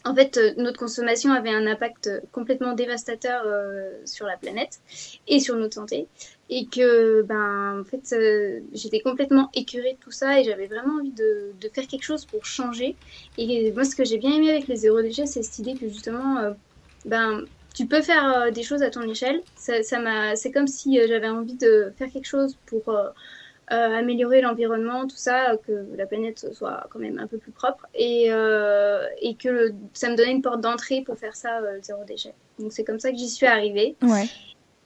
en 0.06 0.14
fait, 0.14 0.36
euh, 0.36 0.54
notre 0.56 0.78
consommation 0.78 1.32
avait 1.32 1.50
un 1.50 1.66
impact 1.66 2.10
complètement 2.32 2.74
dévastateur 2.74 3.42
euh, 3.44 3.90
sur 4.04 4.24
la 4.26 4.36
planète 4.36 4.80
et 5.26 5.40
sur 5.40 5.56
notre 5.56 5.74
santé. 5.74 6.06
Et 6.48 6.66
que, 6.66 7.22
ben, 7.22 7.80
en 7.80 7.84
fait, 7.84 8.14
euh, 8.14 8.60
j'étais 8.72 9.00
complètement 9.00 9.50
écœurée 9.52 9.94
de 9.94 9.98
tout 9.98 10.12
ça 10.12 10.40
et 10.40 10.44
j'avais 10.44 10.68
vraiment 10.68 11.00
envie 11.00 11.10
de, 11.10 11.52
faire 11.74 11.86
quelque 11.88 12.04
chose 12.04 12.24
pour 12.24 12.44
changer. 12.44 12.94
Et 13.36 13.72
moi, 13.72 13.84
ce 13.84 13.96
que 13.96 14.04
j'ai 14.04 14.18
bien 14.18 14.32
aimé 14.32 14.50
avec 14.50 14.68
les 14.68 14.76
zéro 14.76 15.02
déchets, 15.02 15.26
c'est 15.26 15.42
cette 15.42 15.58
idée 15.58 15.74
que 15.74 15.88
justement, 15.88 16.38
euh, 16.38 16.52
ben, 17.04 17.42
tu 17.76 17.86
peux 17.86 18.00
faire 18.00 18.26
euh, 18.26 18.50
des 18.50 18.62
choses 18.62 18.82
à 18.82 18.90
ton 18.90 19.02
échelle. 19.02 19.42
Ça, 19.54 19.74
c'est 19.82 20.50
comme 20.50 20.66
si 20.66 20.98
euh, 20.98 21.06
j'avais 21.08 21.28
envie 21.28 21.56
de 21.56 21.92
faire 21.98 22.10
quelque 22.10 22.26
chose 22.26 22.56
pour 22.64 22.88
euh, 22.88 23.04
euh, 23.04 23.10
améliorer 23.68 24.40
l'environnement, 24.40 25.06
tout 25.06 25.16
ça, 25.16 25.52
euh, 25.52 25.56
que 25.66 25.86
la 25.96 26.06
planète 26.06 26.52
soit 26.52 26.86
quand 26.90 26.98
même 26.98 27.18
un 27.18 27.26
peu 27.26 27.38
plus 27.38 27.50
propre 27.52 27.86
et, 27.94 28.26
euh, 28.30 29.02
et 29.20 29.34
que 29.34 29.48
le- 29.48 29.74
ça 29.92 30.08
me 30.08 30.16
donnait 30.16 30.32
une 30.32 30.42
porte 30.42 30.60
d'entrée 30.60 31.02
pour 31.02 31.18
faire 31.18 31.34
ça, 31.34 31.58
euh, 31.58 31.76
le 31.76 31.82
zéro 31.82 32.04
déchet. 32.04 32.32
Donc 32.58 32.72
c'est 32.72 32.84
comme 32.84 33.00
ça 33.00 33.10
que 33.10 33.16
j'y 33.18 33.28
suis 33.28 33.46
arrivée 33.46 33.96
Ouais. 34.02 34.26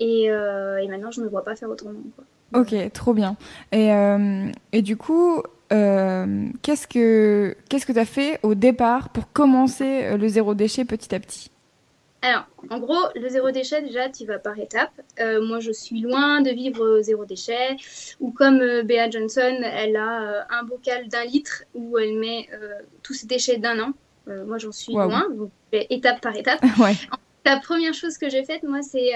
et, 0.01 0.31
euh, 0.31 0.79
et 0.79 0.89
maintenant 0.89 1.11
je 1.11 1.21
me 1.21 1.29
vois 1.29 1.45
pas 1.45 1.57
faire 1.57 1.69
autrement. 1.71 2.01
Quoi. 2.17 2.25
Ok, 2.63 2.75
trop 2.93 3.15
bien. 3.15 3.37
Et, 3.71 3.93
euh, 3.93 4.47
et 4.73 4.83
du 4.83 4.97
coup, 4.97 5.43
euh, 5.73 6.47
qu'est-ce 6.63 6.89
que 6.89 7.57
qu'est-ce 7.69 7.87
que 7.87 7.93
tu 7.93 7.99
as 8.01 8.05
fait 8.05 8.41
au 8.43 8.55
départ 8.57 9.11
pour 9.11 9.31
commencer 9.33 10.05
euh, 10.05 10.17
le 10.17 10.27
zéro 10.27 10.55
déchet 10.55 10.85
petit 10.85 11.15
à 11.15 11.21
petit? 11.21 11.51
Alors, 12.23 12.45
en 12.69 12.79
gros, 12.79 13.01
le 13.15 13.29
zéro 13.29 13.51
déchet, 13.51 13.81
déjà, 13.81 14.11
tu 14.11 14.27
vas 14.27 14.39
par 14.39 14.59
étapes. 14.59 15.01
Euh, 15.21 15.43
moi, 15.43 15.61
je 15.61 15.73
suis 15.73 16.01
loin 16.01 16.43
de 16.43 16.51
vivre 16.51 16.85
euh, 16.85 17.03
zéro 17.03 17.25
déchet. 17.25 17.77
Ou 18.21 18.31
comme 18.31 18.61
euh, 18.61 18.83
Bea 18.83 19.09
Johnson, 19.09 19.61
elle 19.63 19.97
a 19.97 20.23
euh, 20.23 20.43
un 20.51 20.65
bocal 20.65 21.09
d'un 21.09 21.25
litre 21.25 21.65
où 21.75 21.99
elle 21.99 22.19
met 22.19 22.49
tous 23.03 23.15
ses 23.15 23.27
déchets 23.27 23.57
d'un 23.57 23.81
an. 23.81 23.93
Moi, 24.27 24.59
j'en 24.59 24.71
suis 24.71 24.93
loin, 24.93 25.29
donc 25.31 25.51
étape 25.73 26.21
par 26.21 26.37
étape. 26.37 26.61
Ouais. 26.79 26.95
La 27.47 27.59
première 27.59 27.95
chose 27.95 28.19
que 28.19 28.29
j'ai 28.29 28.45
faite, 28.45 28.63
moi, 28.63 28.83
c'est 28.83 29.13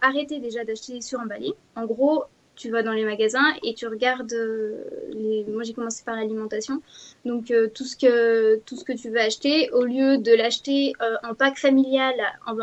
arrêter 0.00 0.40
déjà 0.40 0.64
d'acheter 0.64 0.94
des 0.94 1.02
suremballés. 1.02 1.54
En 1.76 1.84
gros, 1.84 2.24
tu 2.58 2.70
vas 2.70 2.82
dans 2.82 2.92
les 2.92 3.04
magasins 3.04 3.54
et 3.62 3.72
tu 3.72 3.86
regardes 3.86 4.32
euh, 4.32 4.84
les. 5.12 5.44
Moi, 5.44 5.62
j'ai 5.62 5.72
commencé 5.72 6.02
par 6.04 6.16
l'alimentation. 6.16 6.82
Donc, 7.24 7.50
euh, 7.50 7.68
tout, 7.68 7.84
ce 7.84 7.96
que, 7.96 8.56
tout 8.66 8.76
ce 8.76 8.84
que 8.84 8.92
tu 8.92 9.10
veux 9.10 9.20
acheter, 9.20 9.70
au 9.70 9.84
lieu 9.84 10.18
de 10.18 10.32
l'acheter 10.32 10.92
euh, 11.00 11.14
en 11.22 11.34
pack 11.34 11.56
familial, 11.56 12.14
en, 12.46 12.56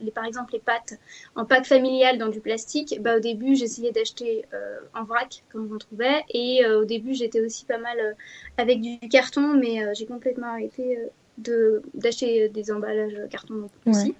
les, 0.00 0.10
par 0.10 0.26
exemple 0.26 0.52
les 0.52 0.58
pâtes, 0.58 0.94
en 1.34 1.46
pack 1.46 1.64
familial 1.64 2.18
dans 2.18 2.28
du 2.28 2.40
plastique, 2.40 3.00
bah, 3.00 3.16
au 3.16 3.20
début, 3.20 3.56
j'essayais 3.56 3.90
d'acheter 3.90 4.44
euh, 4.52 4.78
en 4.94 5.04
vrac, 5.04 5.42
comme 5.50 5.68
j'en 5.68 5.78
trouvais. 5.78 6.24
Et 6.28 6.66
au 6.66 6.84
début, 6.84 7.14
j'étais 7.14 7.40
aussi 7.40 7.64
pas 7.64 7.78
mal 7.78 8.16
avec 8.58 8.80
du 8.82 8.98
carton, 9.08 9.54
mais 9.54 9.82
j'ai 9.94 10.06
complètement 10.06 10.48
arrêté 10.48 10.98
de 11.38 11.82
d'acheter 11.94 12.48
des 12.48 12.70
emballages 12.72 13.16
carton 13.30 13.70
aussi. 13.86 14.08
Ouais. 14.08 14.14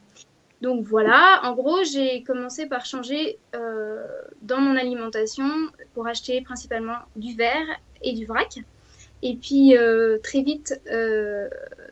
Donc 0.60 0.84
voilà, 0.84 1.40
en 1.44 1.54
gros, 1.54 1.84
j'ai 1.84 2.22
commencé 2.24 2.66
par 2.66 2.84
changer 2.84 3.38
euh, 3.54 4.04
dans 4.42 4.60
mon 4.60 4.76
alimentation 4.76 5.48
pour 5.94 6.06
acheter 6.06 6.40
principalement 6.40 6.98
du 7.14 7.36
verre 7.36 7.66
et 8.02 8.12
du 8.12 8.26
vrac. 8.26 8.58
Et 9.22 9.34
puis 9.34 9.76
euh, 9.76 10.18
très 10.22 10.42
vite, 10.42 10.80
euh, 10.92 11.48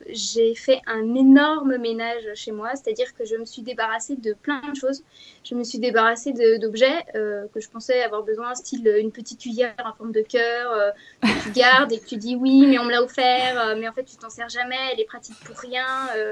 j'ai 0.09 0.55
fait 0.55 0.81
un 0.87 1.15
énorme 1.17 1.77
ménage 1.77 2.23
chez 2.35 2.53
moi, 2.53 2.71
c'est-à-dire 2.77 3.13
que 3.15 3.25
je 3.25 3.35
me 3.35 3.45
suis 3.45 3.63
débarrassée 3.63 4.15
de 4.15 4.33
plein 4.33 4.63
de 4.71 4.77
choses. 4.77 5.03
Je 5.43 5.57
me 5.57 5.65
suis 5.65 5.81
débarrassée 5.81 6.33
d'objets 6.61 7.05
euh, 7.17 7.47
que 7.53 7.59
je 7.59 7.69
pensais 7.69 8.01
avoir 8.03 8.23
besoin, 8.23 8.55
style 8.55 8.87
une 9.01 9.11
petite 9.11 9.41
cuillère 9.41 9.75
en 9.85 9.93
forme 9.93 10.13
de 10.13 10.21
cœur 10.21 10.93
que 11.21 11.43
tu 11.43 11.51
gardes 11.51 11.93
et 11.93 11.99
que 11.99 12.07
tu 12.07 12.17
dis 12.17 12.37
oui, 12.37 12.65
mais 12.69 12.79
on 12.79 12.85
me 12.85 12.93
l'a 12.93 13.03
offert, 13.03 13.77
mais 13.77 13.89
en 13.89 13.93
fait 13.93 14.05
tu 14.05 14.17
t'en 14.17 14.31
sers 14.31 14.49
jamais, 14.49 14.77
elle 14.93 15.01
est 15.01 15.05
pratique 15.05 15.37
pour 15.45 15.57
rien, 15.57 15.87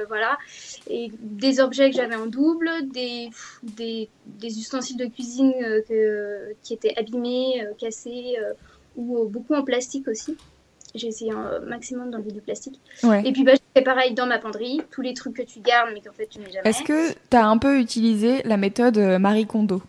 voilà. 0.07 0.39
Et 0.89 1.11
des 1.19 1.59
objets 1.59 1.91
que 1.91 1.97
j'avais 1.97 2.15
en 2.15 2.27
double, 2.27 2.71
des, 2.85 3.31
ustensiles 4.43 4.97
de 4.97 5.07
cuisine 5.07 5.55
qui 6.63 6.75
étaient 6.75 6.97
abîmés, 6.97 7.67
cassés, 7.79 8.37
ou 8.97 9.25
beaucoup 9.25 9.55
en 9.55 9.65
plastique 9.65 10.07
aussi. 10.07 10.37
J'ai 10.95 11.09
essayé 11.09 11.33
un 11.33 11.59
maximum 11.61 12.11
d'enlever 12.11 12.31
du 12.31 12.41
plastique. 12.41 12.81
Ouais. 13.03 13.23
Et 13.27 13.33
puis 13.33 13.43
bah, 13.43 13.53
je 13.55 13.61
fais 13.77 13.85
pareil 13.85 14.15
dans 14.15 14.27
ma 14.27 14.39
penderie, 14.39 14.81
tous 14.91 15.03
les 15.03 15.15
trucs 15.15 15.35
que 15.35 15.43
tu 15.43 15.61
gardes 15.61 15.91
mais 15.93 16.01
qu'en 16.01 16.13
fait 16.13 16.27
tu 16.27 16.39
mets 16.39 16.53
jamais. 16.53 16.69
Est-ce 16.69 16.83
que 16.83 17.13
tu 17.13 17.37
as 17.37 17.47
un 17.47 17.59
peu 17.59 17.81
utilisé 17.81 18.43
la 18.45 18.57
méthode 18.57 18.99
euh, 18.99 19.19
Marie 19.19 19.47
Kondo? 19.47 19.83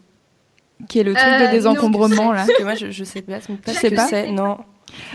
Qui 0.89 0.99
est 0.99 1.03
le 1.03 1.13
truc 1.13 1.25
Euh, 1.27 1.39
de 1.39 1.45
non. 1.45 1.51
désencombrement 1.51 2.31
là 2.31 2.45
que 2.57 2.63
moi, 2.63 2.75
je, 2.75 2.91
je 2.91 3.03
sais 3.03 3.21
pas, 3.21 3.39
sais 3.41 3.89
que 3.89 3.95
pas 3.95 4.07
c'est. 4.07 4.31
Non. 4.31 4.57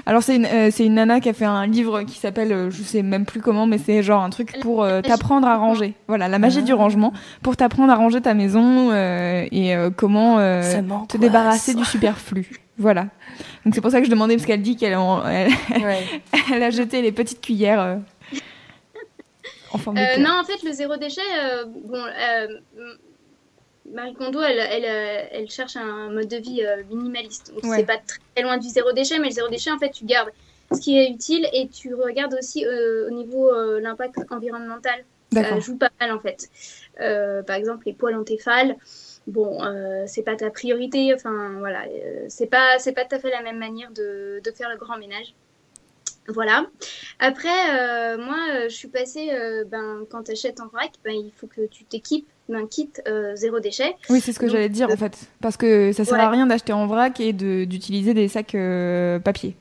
Alors 0.04 0.22
c'est 0.22 0.36
une, 0.36 0.44
euh, 0.46 0.68
c'est 0.70 0.84
une 0.84 0.94
nana 0.94 1.20
qui 1.20 1.28
a 1.30 1.32
fait 1.32 1.44
un 1.46 1.66
livre 1.66 2.02
qui 2.02 2.18
s'appelle, 2.18 2.52
euh, 2.52 2.70
je 2.70 2.82
sais 2.82 3.02
même 3.02 3.24
plus 3.24 3.40
comment, 3.40 3.66
mais 3.66 3.78
c'est 3.78 4.02
genre 4.02 4.22
un 4.22 4.28
truc 4.28 4.58
pour 4.60 4.82
euh, 4.82 5.00
t'apprendre 5.00 5.46
à 5.48 5.56
ranger. 5.56 5.94
Voilà, 6.06 6.28
la 6.28 6.38
magie 6.38 6.62
du 6.62 6.74
rangement, 6.74 7.12
pour 7.42 7.56
t'apprendre 7.56 7.90
à 7.92 7.96
ranger 7.96 8.20
ta 8.20 8.34
maison 8.34 8.90
euh, 8.90 9.46
et 9.50 9.74
euh, 9.74 9.88
comment 9.94 10.38
euh, 10.38 10.60
te 11.08 11.16
débarrasser 11.16 11.74
du 11.74 11.84
superflu. 11.84 12.50
Voilà. 12.76 13.06
Donc 13.64 13.74
c'est 13.74 13.80
pour 13.80 13.90
ça 13.90 14.00
que 14.00 14.06
je 14.06 14.10
demandais, 14.10 14.34
parce 14.36 14.44
qu'elle 14.46 14.60
dit 14.60 14.76
qu'elle 14.76 14.92
elle, 15.30 15.52
Ouais. 15.82 16.04
elle 16.52 16.62
a 16.62 16.70
jeté 16.70 17.00
les 17.00 17.12
petites 17.12 17.40
cuillères 17.40 17.80
euh, 17.80 17.96
en 19.72 19.78
forme 19.78 19.96
de 19.96 20.00
Euh, 20.02 20.18
non, 20.18 20.40
en 20.40 20.44
fait, 20.44 20.62
le 20.66 20.72
zéro 20.72 20.96
déchet, 20.96 21.20
euh, 21.42 21.64
bon, 21.66 21.96
euh, 21.96 22.46
Marie 23.92 24.14
Kondo, 24.14 24.40
elle, 24.40 24.58
elle, 24.58 24.84
euh, 24.84 25.28
elle 25.32 25.50
cherche 25.50 25.76
un 25.76 26.10
mode 26.10 26.28
de 26.28 26.36
vie 26.36 26.64
euh, 26.64 26.82
minimaliste. 26.90 27.52
Donc, 27.54 27.64
Ouais. 27.64 27.78
c'est 27.78 27.86
pas 27.86 27.98
très 27.98 28.42
loin 28.42 28.56
du 28.58 28.68
zéro 28.68 28.92
déchet, 28.92 29.18
mais 29.18 29.28
le 29.28 29.34
zéro 29.34 29.48
déchet, 29.48 29.70
en 29.70 29.78
fait, 29.78 29.90
tu 29.90 30.04
gardes 30.04 30.30
ce 30.72 30.80
qui 30.80 30.98
est 30.98 31.10
utile 31.10 31.46
et 31.52 31.68
tu 31.68 31.94
regardes 31.94 32.34
aussi 32.34 32.64
euh, 32.64 33.08
au 33.08 33.10
niveau 33.10 33.52
euh, 33.52 33.80
l'impact 33.80 34.18
environnemental. 34.30 35.04
Ça 35.32 35.60
joue 35.60 35.76
pas 35.76 35.90
mal, 36.00 36.12
en 36.12 36.18
fait. 36.18 36.48
Euh, 37.00 37.42
par 37.42 37.56
exemple, 37.56 37.84
les 37.86 37.92
poils 37.92 38.16
antéphales. 38.16 38.76
Bon, 39.26 39.60
c'est 40.06 40.22
pas 40.22 40.34
ta 40.34 40.50
priorité. 40.50 41.14
Enfin, 41.14 41.56
voilà, 41.58 41.84
c'est 42.28 42.48
pas, 42.48 42.78
c'est 42.78 42.92
pas 42.92 43.04
tout 43.04 43.14
à 43.14 43.20
fait 43.20 43.30
la 43.30 43.42
même 43.42 43.58
manière 43.58 43.90
de, 43.92 44.40
de 44.42 44.50
faire 44.50 44.68
le 44.70 44.76
grand 44.76 44.98
ménage. 44.98 45.34
Voilà. 46.26 46.66
Après, 47.20 48.16
moi, 48.16 48.38
je 48.64 48.74
suis 48.74 48.88
passée, 48.88 49.30
ben, 49.66 50.04
quand 50.10 50.24
tu 50.24 50.32
achètes 50.32 50.58
en 50.58 50.66
vrac, 50.66 50.90
ben, 51.04 51.12
il 51.14 51.30
faut 51.36 51.46
que 51.46 51.66
tu 51.66 51.84
t'équipes 51.84 52.28
d'un 52.50 52.66
kit 52.66 52.90
euh, 53.08 53.34
zéro 53.36 53.60
déchet. 53.60 53.94
Oui, 54.10 54.20
c'est 54.20 54.32
ce 54.32 54.38
que 54.38 54.48
j'allais 54.48 54.68
dire 54.68 54.88
en 54.90 54.96
fait. 54.96 55.16
Parce 55.40 55.56
que 55.56 55.92
ça 55.92 56.04
sert 56.04 56.14
Ouais. 56.18 56.20
à 56.24 56.30
rien 56.30 56.46
d'acheter 56.46 56.72
en 56.72 56.86
vrac 56.86 57.18
et 57.20 57.32
de- 57.32 57.64
d'utiliser 57.64 58.12
des 58.14 58.28
sacs 58.28 58.54
euh, 58.54 59.18
papier. 59.18 59.54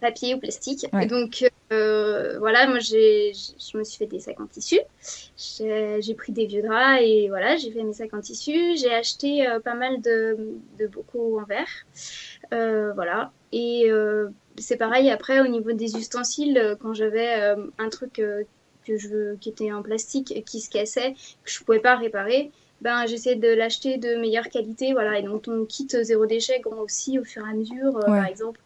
papier 0.00 0.34
ou 0.34 0.38
plastique. 0.38 0.86
Ouais. 0.92 1.04
Et 1.04 1.06
donc, 1.06 1.44
euh, 1.72 2.38
voilà, 2.38 2.68
moi, 2.68 2.78
j'ai, 2.78 3.32
je 3.34 3.76
me 3.76 3.82
suis 3.82 3.98
fait 3.98 4.06
des 4.06 4.20
sacs 4.20 4.38
en 4.40 4.46
tissu. 4.46 4.78
J'ai 5.36 6.14
pris 6.16 6.32
des 6.32 6.46
vieux 6.46 6.62
draps 6.62 7.00
et 7.02 7.28
voilà, 7.28 7.56
j'ai 7.56 7.70
fait 7.72 7.82
mes 7.82 7.92
sacs 7.92 8.14
en 8.14 8.20
tissu. 8.20 8.76
J'ai 8.76 8.92
acheté 8.94 9.48
euh, 9.48 9.58
pas 9.60 9.74
mal 9.74 10.00
de, 10.00 10.36
de 10.78 10.86
bocaux 10.86 11.40
en 11.40 11.44
verre. 11.44 11.66
Euh, 12.52 12.92
voilà. 12.94 13.32
Et 13.52 13.90
euh, 13.90 14.28
c'est 14.56 14.76
pareil, 14.76 15.10
après, 15.10 15.40
au 15.40 15.48
niveau 15.48 15.72
des 15.72 15.96
ustensiles, 15.96 16.58
euh, 16.58 16.76
quand 16.80 16.94
j'avais 16.94 17.40
euh, 17.40 17.56
un 17.78 17.88
truc 17.88 18.18
euh, 18.20 18.44
que 18.88 18.96
je, 18.96 19.34
qui 19.36 19.50
était 19.50 19.70
en 19.72 19.82
plastique 19.82 20.32
et 20.34 20.42
qui 20.42 20.60
se 20.60 20.70
cassait, 20.70 21.12
que 21.44 21.50
je 21.50 21.62
pouvais 21.62 21.80
pas 21.80 21.96
réparer, 21.96 22.50
ben, 22.80 23.06
j'essaie 23.06 23.34
de 23.36 23.48
l'acheter 23.48 23.98
de 23.98 24.16
meilleure 24.16 24.48
qualité. 24.48 24.92
Voilà. 24.92 25.18
Et 25.18 25.22
donc, 25.22 25.42
ton 25.42 25.64
kit 25.66 25.88
zéro 26.02 26.26
déchet 26.26 26.60
grandit 26.60 26.80
aussi 26.84 27.18
au 27.18 27.24
fur 27.24 27.44
et 27.46 27.50
à 27.50 27.54
mesure. 27.54 27.96
Euh, 27.98 28.10
Ouais. 28.10 28.18
Par 28.20 28.26
exemple, 28.26 28.60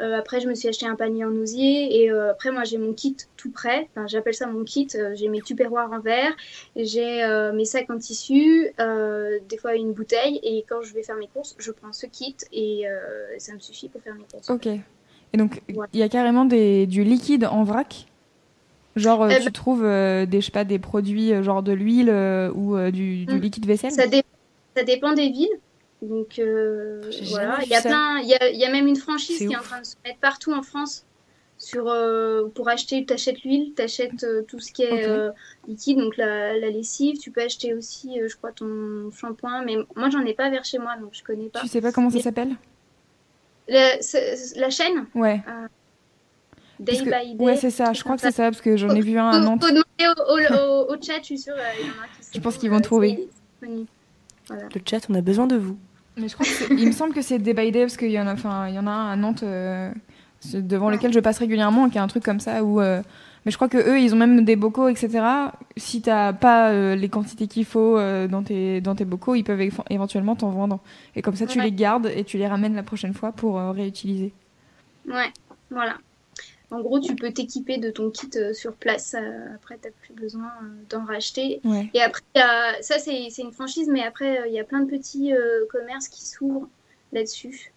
euh, 0.00 0.18
après, 0.18 0.40
je 0.40 0.48
me 0.48 0.54
suis 0.56 0.66
acheté 0.66 0.86
un 0.86 0.96
panier 0.96 1.24
en 1.24 1.34
osier 1.36 2.00
et 2.02 2.10
euh, 2.10 2.32
après, 2.32 2.50
moi, 2.50 2.64
j'ai 2.64 2.78
mon 2.78 2.92
kit 2.94 3.16
tout 3.36 3.52
prêt. 3.52 3.88
Enfin, 3.94 4.08
j'appelle 4.08 4.34
ça 4.34 4.46
mon 4.48 4.64
kit. 4.64 4.88
J'ai 5.14 5.28
mes 5.28 5.40
tupperwares 5.40 5.92
en 5.92 6.00
verre, 6.00 6.34
j'ai 6.74 7.22
euh, 7.22 7.52
mes 7.52 7.64
sacs 7.64 7.88
en 7.90 7.98
tissu, 7.98 8.72
des 9.48 9.58
fois 9.58 9.74
une 9.76 9.92
bouteille. 9.92 10.40
Et 10.42 10.64
quand 10.68 10.82
je 10.82 10.92
vais 10.94 11.04
faire 11.04 11.16
mes 11.16 11.28
courses, 11.28 11.54
je 11.58 11.70
prends 11.70 11.92
ce 11.92 12.06
kit 12.06 12.34
et 12.52 12.86
ça 13.38 13.52
me 13.54 13.60
suffit 13.60 13.88
pour 13.88 14.02
faire 14.02 14.14
mes 14.16 14.24
courses. 14.32 14.50
Ok. 14.50 14.66
Et 14.66 15.36
donc, 15.36 15.62
il 15.68 15.76
Ouais. 15.76 15.86
y 15.94 16.02
a 16.02 16.08
carrément 16.08 16.44
des, 16.44 16.86
du 16.86 17.02
liquide 17.04 17.44
en 17.44 17.62
vrac? 17.64 18.06
Genre, 18.96 19.22
euh, 19.22 19.30
Eh 19.32 19.38
tu 19.38 19.44
ben- 19.46 19.52
trouves 19.52 19.84
euh, 19.84 20.24
des, 20.26 20.40
je 20.40 20.46
sais 20.46 20.52
pas, 20.52 20.64
des 20.64 20.78
produits 20.78 21.32
euh, 21.32 21.42
genre 21.42 21.62
de 21.62 21.72
l'huile 21.72 22.10
euh, 22.10 22.50
ou 22.54 22.76
euh, 22.76 22.90
du, 22.90 23.26
du 23.26 23.34
Mm. 23.34 23.38
liquide 23.40 23.66
vaisselle 23.66 23.90
Ça, 23.90 24.06
dé- 24.06 24.22
ça 24.76 24.84
dépend 24.84 25.12
des 25.14 25.30
villes. 25.30 25.58
Donc 26.02 26.40
voilà, 27.30 27.58
il 27.64 27.70
y 27.70 27.74
a 27.74 27.80
plein, 27.80 28.18
il 28.20 28.28
y 28.28 28.34
a, 28.34 28.50
il 28.50 28.58
y 28.58 28.64
a 28.64 28.70
même 28.70 28.86
une 28.86 28.96
franchise 28.96 29.38
qui 29.38 29.44
est 29.52 29.56
en 29.56 29.62
train 29.62 29.80
de 29.80 29.86
se 29.86 29.94
mettre 30.04 30.18
partout 30.20 30.52
en 30.52 30.62
France 30.62 31.06
sur 31.56 31.84
pour 32.54 32.68
acheter, 32.68 33.06
t'achètes 33.06 33.42
l'huile, 33.42 33.72
t'achètes 33.74 34.26
tout 34.48 34.60
ce 34.60 34.70
qui 34.72 34.82
est 34.82 35.08
liquide, 35.66 35.98
donc 35.98 36.16
la, 36.18 36.58
la 36.58 36.68
lessive. 36.68 37.16
Tu 37.18 37.30
peux 37.30 37.40
acheter 37.42 37.72
aussi, 37.74 38.20
je 38.28 38.36
crois, 38.36 38.52
ton 38.52 39.10
shampoing, 39.12 39.64
mais 39.64 39.76
moi 39.96 40.10
j'en 40.10 40.24
ai 40.26 40.34
pas 40.34 40.50
vers 40.50 40.64
chez 40.64 40.78
moi, 40.78 40.96
donc 41.00 41.14
je 41.14 41.22
connais 41.24 41.48
pas. 41.48 41.60
Tu 41.60 41.68
sais 41.68 41.80
pas 41.80 41.90
comment 41.92 42.10
ça 42.10 42.20
s'appelle? 42.20 42.54
La 43.66 44.70
chaîne? 44.70 45.06
Ouais. 45.14 45.40
Day 46.80 46.96
que- 46.98 47.04
by 47.04 47.34
Day. 47.36 47.44
ouais, 47.44 47.56
c'est 47.56 47.70
ça. 47.70 47.92
Je 47.92 48.02
crois 48.02 48.16
que 48.16 48.22
c'est 48.22 48.32
ça 48.32 48.44
parce 48.44 48.60
que 48.60 48.76
j'en 48.76 48.90
ai 48.90 49.00
vu 49.00 49.18
un 49.18 49.28
à 49.28 49.32
Faut, 49.34 49.38
Nantes. 49.40 49.62
faut 49.64 49.68
demander 49.70 49.84
au, 50.00 50.32
au- 50.32 50.58
au- 50.90 50.92
au 50.94 51.02
chat, 51.02 51.18
je 51.20 51.24
suis 51.24 51.38
sûre, 51.38 51.54
euh, 51.56 51.62
il 51.80 51.86
y 51.86 51.88
en 51.88 51.92
a 51.92 52.06
qui 52.06 52.28
Je 52.34 52.40
pense 52.40 52.54
sont, 52.54 52.60
qu'ils 52.60 52.70
vont 52.70 52.76
euh, 52.78 52.80
trouver. 52.80 53.28
Le 53.62 53.86
chat, 54.84 55.06
on 55.08 55.14
a 55.14 55.20
besoin 55.20 55.46
de 55.46 55.56
vous. 55.56 55.76
Mais 56.16 56.28
je 56.28 56.34
crois 56.34 56.46
que 56.46 56.72
il 56.74 56.86
me 56.86 56.92
semble 56.92 57.12
que 57.14 57.22
c'est 57.22 57.38
Day 57.38 57.54
by 57.54 57.72
Day 57.72 57.80
parce 57.80 57.96
qu'il 57.96 58.10
y 58.10 58.20
en 58.20 58.26
a, 58.26 58.34
enfin, 58.34 58.68
il 58.68 58.74
y 58.74 58.78
en 58.78 58.86
a 58.86 58.90
un 58.90 59.10
à 59.12 59.16
Nantes 59.16 59.42
euh, 59.42 59.90
devant 60.52 60.86
Ouais. 60.88 60.92
lequel 60.96 61.12
je 61.12 61.20
passe 61.20 61.38
régulièrement, 61.38 61.88
qui 61.88 61.98
a 61.98 62.02
un 62.02 62.06
truc 62.08 62.22
comme 62.24 62.40
ça 62.40 62.62
où. 62.62 62.80
euh, 62.80 63.02
mais 63.44 63.50
je 63.50 63.56
crois 63.56 63.68
que 63.68 63.76
eux, 63.78 63.98
ils 64.00 64.14
ont 64.14 64.16
même 64.16 64.44
des 64.44 64.56
bocaux, 64.56 64.88
etc. 64.88 65.22
Si 65.76 66.00
t'as 66.02 66.32
pas 66.32 66.70
euh, 66.70 66.94
les 66.94 67.08
quantités 67.08 67.46
qu'il 67.46 67.64
faut 67.66 67.98
euh, 67.98 68.26
dans 68.28 68.42
tes 68.42 68.80
dans 68.80 68.94
tes 68.94 69.04
bocaux, 69.04 69.34
ils 69.34 69.42
peuvent 69.44 69.60
éventuellement 69.90 70.34
t'en 70.36 70.50
vendre. 70.50 70.80
Et 71.16 71.20
comme 71.22 71.34
ça, 71.36 71.46
tu 71.46 71.58
Ouais. 71.58 71.64
les 71.64 71.72
gardes 71.72 72.06
et 72.14 72.24
tu 72.24 72.38
les 72.38 72.46
ramènes 72.46 72.74
la 72.74 72.82
prochaine 72.82 73.12
fois 73.14 73.32
pour 73.32 73.58
euh, 73.58 73.70
réutiliser. 73.72 74.32
Ouais, 75.08 75.30
voilà. 75.70 75.94
En 76.74 76.80
gros, 76.80 76.98
tu 76.98 77.14
peux 77.14 77.32
t'équiper 77.32 77.78
de 77.78 77.90
ton 77.90 78.10
kit 78.10 78.28
euh, 78.36 78.52
sur 78.52 78.72
place. 78.74 79.14
euh, 79.14 79.54
après, 79.54 79.78
tu 79.82 79.90
plus 79.92 80.14
besoin 80.14 80.50
euh, 80.62 80.66
d'en 80.90 81.04
racheter. 81.04 81.60
Ouais. 81.64 81.88
Et 81.94 82.02
après, 82.02 82.22
a- 82.34 82.82
ça, 82.82 82.98
c'est 82.98 83.28
une 83.38 83.52
franchise, 83.52 83.88
mais 83.88 84.02
après, 84.02 84.48
il 84.48 84.52
y 84.54 84.58
a 84.58 84.64
plein 84.64 84.80
de 84.80 84.90
petits 84.90 85.32
commerces 85.70 86.08
qui 86.08 86.24
s'ouvrent 86.24 86.68
là-dessus. 87.12 87.72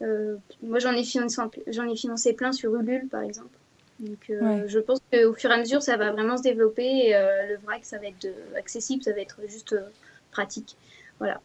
Moi, 0.00 0.78
j'en 0.78 0.92
ai, 0.92 1.04
financé, 1.04 1.42
j'en 1.66 1.88
ai 1.88 1.96
financé 1.96 2.32
plein 2.32 2.52
sur 2.52 2.74
Ulule, 2.74 3.08
par 3.08 3.22
exemple. 3.22 3.58
Donc, 4.00 4.30
euh, 4.30 4.40
Ouais. 4.40 4.68
je 4.68 4.78
pense 4.78 5.00
qu'au 5.12 5.34
fur 5.34 5.50
et 5.50 5.54
à 5.54 5.58
mesure, 5.58 5.82
ça 5.82 5.96
va 5.96 6.12
vraiment 6.12 6.36
se 6.36 6.42
développer. 6.42 7.08
Et, 7.08 7.16
euh, 7.16 7.46
le 7.48 7.56
vrac, 7.58 7.84
ça 7.84 7.98
va 7.98 8.06
être 8.06 8.28
accessible, 8.56 9.02
ça 9.02 9.12
va 9.12 9.20
être 9.20 9.40
juste 9.48 9.72
euh, 9.72 9.82
pratique. 10.30 10.76
Voilà. 11.18 11.40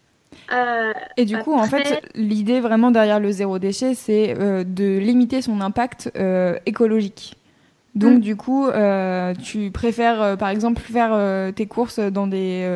Euh, 0.51 0.93
Et 1.17 1.25
du 1.25 1.37
coup, 1.37 1.53
en 1.53 1.65
fait, 1.65 2.01
l'idée 2.15 2.59
vraiment 2.59 2.91
derrière 2.91 3.19
le 3.19 3.31
zéro 3.31 3.59
déchet, 3.59 3.95
c'est 3.95 4.35
euh, 4.37 4.63
de 4.63 4.97
limiter 4.97 5.41
son 5.41 5.61
impact 5.61 6.11
euh, 6.15 6.57
écologique. 6.65 7.35
Donc, 7.95 8.17
Mm. 8.17 8.21
du 8.21 8.35
coup, 8.35 8.67
tu 9.43 9.71
préfères, 9.71 10.37
par 10.37 10.49
exemple, 10.49 10.81
faire 10.81 11.53
tes 11.53 11.65
courses 11.67 11.99
dans 11.99 12.27
des, 12.27 12.67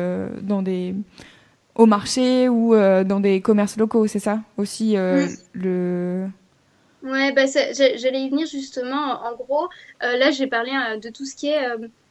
dans 0.42 0.62
des, 0.62 0.94
au 1.74 1.86
marché 1.86 2.48
ou 2.48 2.74
dans 2.74 3.20
des 3.20 3.40
commerces 3.40 3.76
locaux, 3.76 4.06
c'est 4.06 4.20
ça 4.20 4.40
aussi 4.56 4.96
euh, 4.96 5.26
Mm. 5.26 5.30
le. 5.54 6.26
Ouais, 7.02 7.32
bah 7.32 7.42
j'allais 7.46 8.22
y 8.22 8.28
venir 8.30 8.46
justement. 8.46 9.22
En 9.24 9.34
gros, 9.36 9.68
là, 10.00 10.30
j'ai 10.30 10.46
parlé 10.46 10.72
de 11.02 11.08
tout 11.10 11.24
ce 11.24 11.34
qui 11.36 11.48
est 11.48 11.60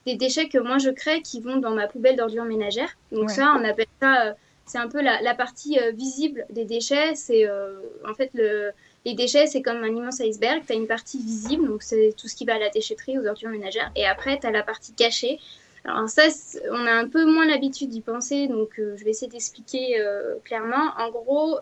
des 0.06 0.16
déchets 0.16 0.48
que 0.48 0.58
moi 0.58 0.78
je 0.78 0.90
crée 0.90 1.22
qui 1.22 1.42
vont 1.42 1.58
dans 1.58 1.72
ma 1.76 1.88
poubelle 1.88 2.16
d'ordures 2.16 2.46
ménagères. 2.46 2.90
Donc 3.12 3.28
Ouais. 3.28 3.34
ça, 3.34 3.54
on 3.60 3.64
appelle 3.66 3.88
ça, 4.02 4.36
c'est 4.68 4.78
un 4.78 4.90
peu 4.90 5.02
la, 5.02 5.34
partie 5.34 5.80
euh, 5.80 5.92
visible 5.92 6.46
des 6.50 6.66
déchets. 6.66 7.16
C'est 7.16 7.48
euh, 7.48 7.80
en 8.08 8.14
fait 8.14 8.30
le, 8.34 8.72
les 9.06 9.14
déchets, 9.14 9.48
c'est 9.48 9.62
comme 9.62 9.78
un 9.78 9.88
immense 9.88 10.20
iceberg. 10.20 10.64
Tu 10.68 10.74
as 10.74 10.76
une 10.76 10.88
partie 10.88 11.18
visible, 11.18 11.68
donc 11.68 11.84
c'est 11.84 12.14
tout 12.18 12.28
ce 12.28 12.36
qui 12.36 12.46
va 12.46 12.56
à 12.56 12.60
la 12.60 12.70
déchetterie, 12.70 13.18
aux 13.18 13.26
ordures 13.26 13.50
ménagères. 13.50 13.92
Et 13.96 14.06
après, 14.06 14.38
tu 14.40 14.46
as 14.46 14.52
la 14.52 14.64
partie 14.64 14.94
cachée. 14.94 15.40
Alors 15.86 16.10
ça, 16.10 16.24
on 16.70 16.86
a 16.86 16.92
un 16.92 17.08
peu 17.08 17.24
moins 17.24 17.48
l'habitude 17.48 17.90
d'y 17.90 18.02
penser, 18.02 18.50
donc 18.50 18.78
euh, 18.78 18.98
je 18.98 19.06
vais 19.06 19.12
essayer 19.12 19.32
d'expliquer 19.32 20.04
clairement. 20.44 20.92
En 20.98 21.12
gros, 21.12 21.60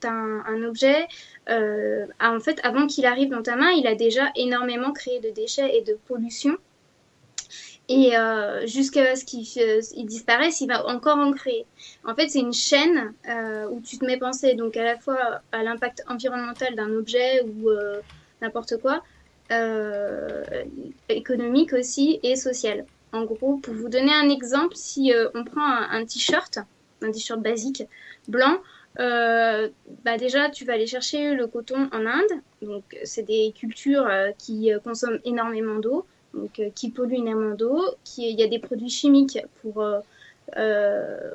tu 0.00 0.06
as 0.06 0.12
un, 0.12 0.62
objet 0.62 1.06
ah, 1.46 2.32
en 2.32 2.40
fait, 2.40 2.58
avant 2.62 2.86
qu'il 2.86 3.04
arrive 3.04 3.28
dans 3.28 3.42
ta 3.42 3.56
main, 3.56 3.70
il 3.72 3.86
a 3.86 3.94
déjà 3.94 4.30
énormément 4.34 4.92
créé 4.92 5.20
de 5.20 5.28
déchets 5.28 5.76
et 5.76 5.82
de 5.82 5.98
pollution. 6.06 6.56
Et 7.88 8.16
euh, 8.16 8.66
jusqu'à 8.66 9.14
ce 9.14 9.24
qu'il 9.24 9.46
euh, 9.62 9.80
il 9.94 10.06
disparaisse, 10.06 10.60
il 10.60 10.66
va 10.66 10.86
encore 10.86 11.18
en 11.18 11.32
créer. 11.32 11.66
En 12.04 12.14
fait, 12.16 12.28
c'est 12.28 12.40
une 12.40 12.52
chaîne 12.52 13.12
euh, 13.28 13.68
où 13.68 13.80
tu 13.80 13.98
te 13.98 14.04
mets 14.04 14.18
penser 14.18 14.54
donc 14.54 14.76
à 14.76 14.82
la 14.82 14.98
fois 14.98 15.40
à 15.52 15.62
l'impact 15.62 16.02
environnemental 16.08 16.74
d'un 16.74 16.90
objet 16.90 17.42
ou 17.42 17.70
euh, 17.70 18.00
n'importe 18.42 18.78
quoi, 18.78 19.02
euh, 19.52 20.42
économique 21.08 21.72
aussi 21.72 22.18
et 22.22 22.34
social. 22.34 22.84
En 23.12 23.24
gros, 23.24 23.56
pour 23.56 23.74
vous 23.74 23.88
donner 23.88 24.12
un 24.12 24.28
exemple, 24.28 24.74
si 24.74 25.12
euh, 25.12 25.28
on 25.34 25.44
prend 25.44 25.64
un, 25.64 26.04
t-shirt, 26.04 26.58
un 27.02 27.10
t-shirt 27.12 27.40
basique 27.40 27.84
blanc, 28.28 28.58
euh, 28.98 29.68
bah 30.04 30.16
déjà, 30.16 30.50
tu 30.50 30.64
vas 30.64 30.72
aller 30.72 30.86
chercher 30.86 31.34
le 31.34 31.46
coton 31.46 31.88
en 31.92 32.06
Inde. 32.06 32.40
Donc, 32.62 32.84
c'est 33.04 33.22
des 33.22 33.52
cultures 33.54 34.06
euh, 34.06 34.30
qui 34.38 34.70
consomment 34.82 35.20
énormément 35.24 35.76
d'eau, 35.76 36.06
donc 36.36 36.60
euh, 36.60 36.70
qui 36.74 36.90
polluent 36.90 37.16
énormément 37.16 37.54
d'eau. 37.54 37.82
Qui, 38.04 38.30
il 38.30 38.38
y 38.38 38.42
a 38.42 38.48
des 38.48 38.58
produits 38.58 38.90
chimiques 38.90 39.38
pour 39.62 39.82
euh, 39.82 39.98
euh, 40.56 41.34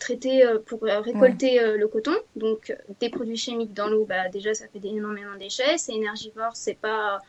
traiter, 0.00 0.44
pour 0.66 0.82
récolter 0.82 1.76
le 1.76 1.86
coton. 1.88 2.14
Donc, 2.36 2.76
des 3.00 3.10
produits 3.10 3.36
chimiques 3.36 3.72
dans 3.72 3.88
l'eau, 3.88 4.04
bah 4.04 4.28
déjà, 4.30 4.52
ça 4.52 4.66
fait 4.68 4.86
énormément 4.86 5.34
de 5.34 5.38
déchets. 5.38 5.78
C'est 5.78 5.94
énergivore, 5.94 6.50
c'est 6.54 6.76
pas 6.78 7.20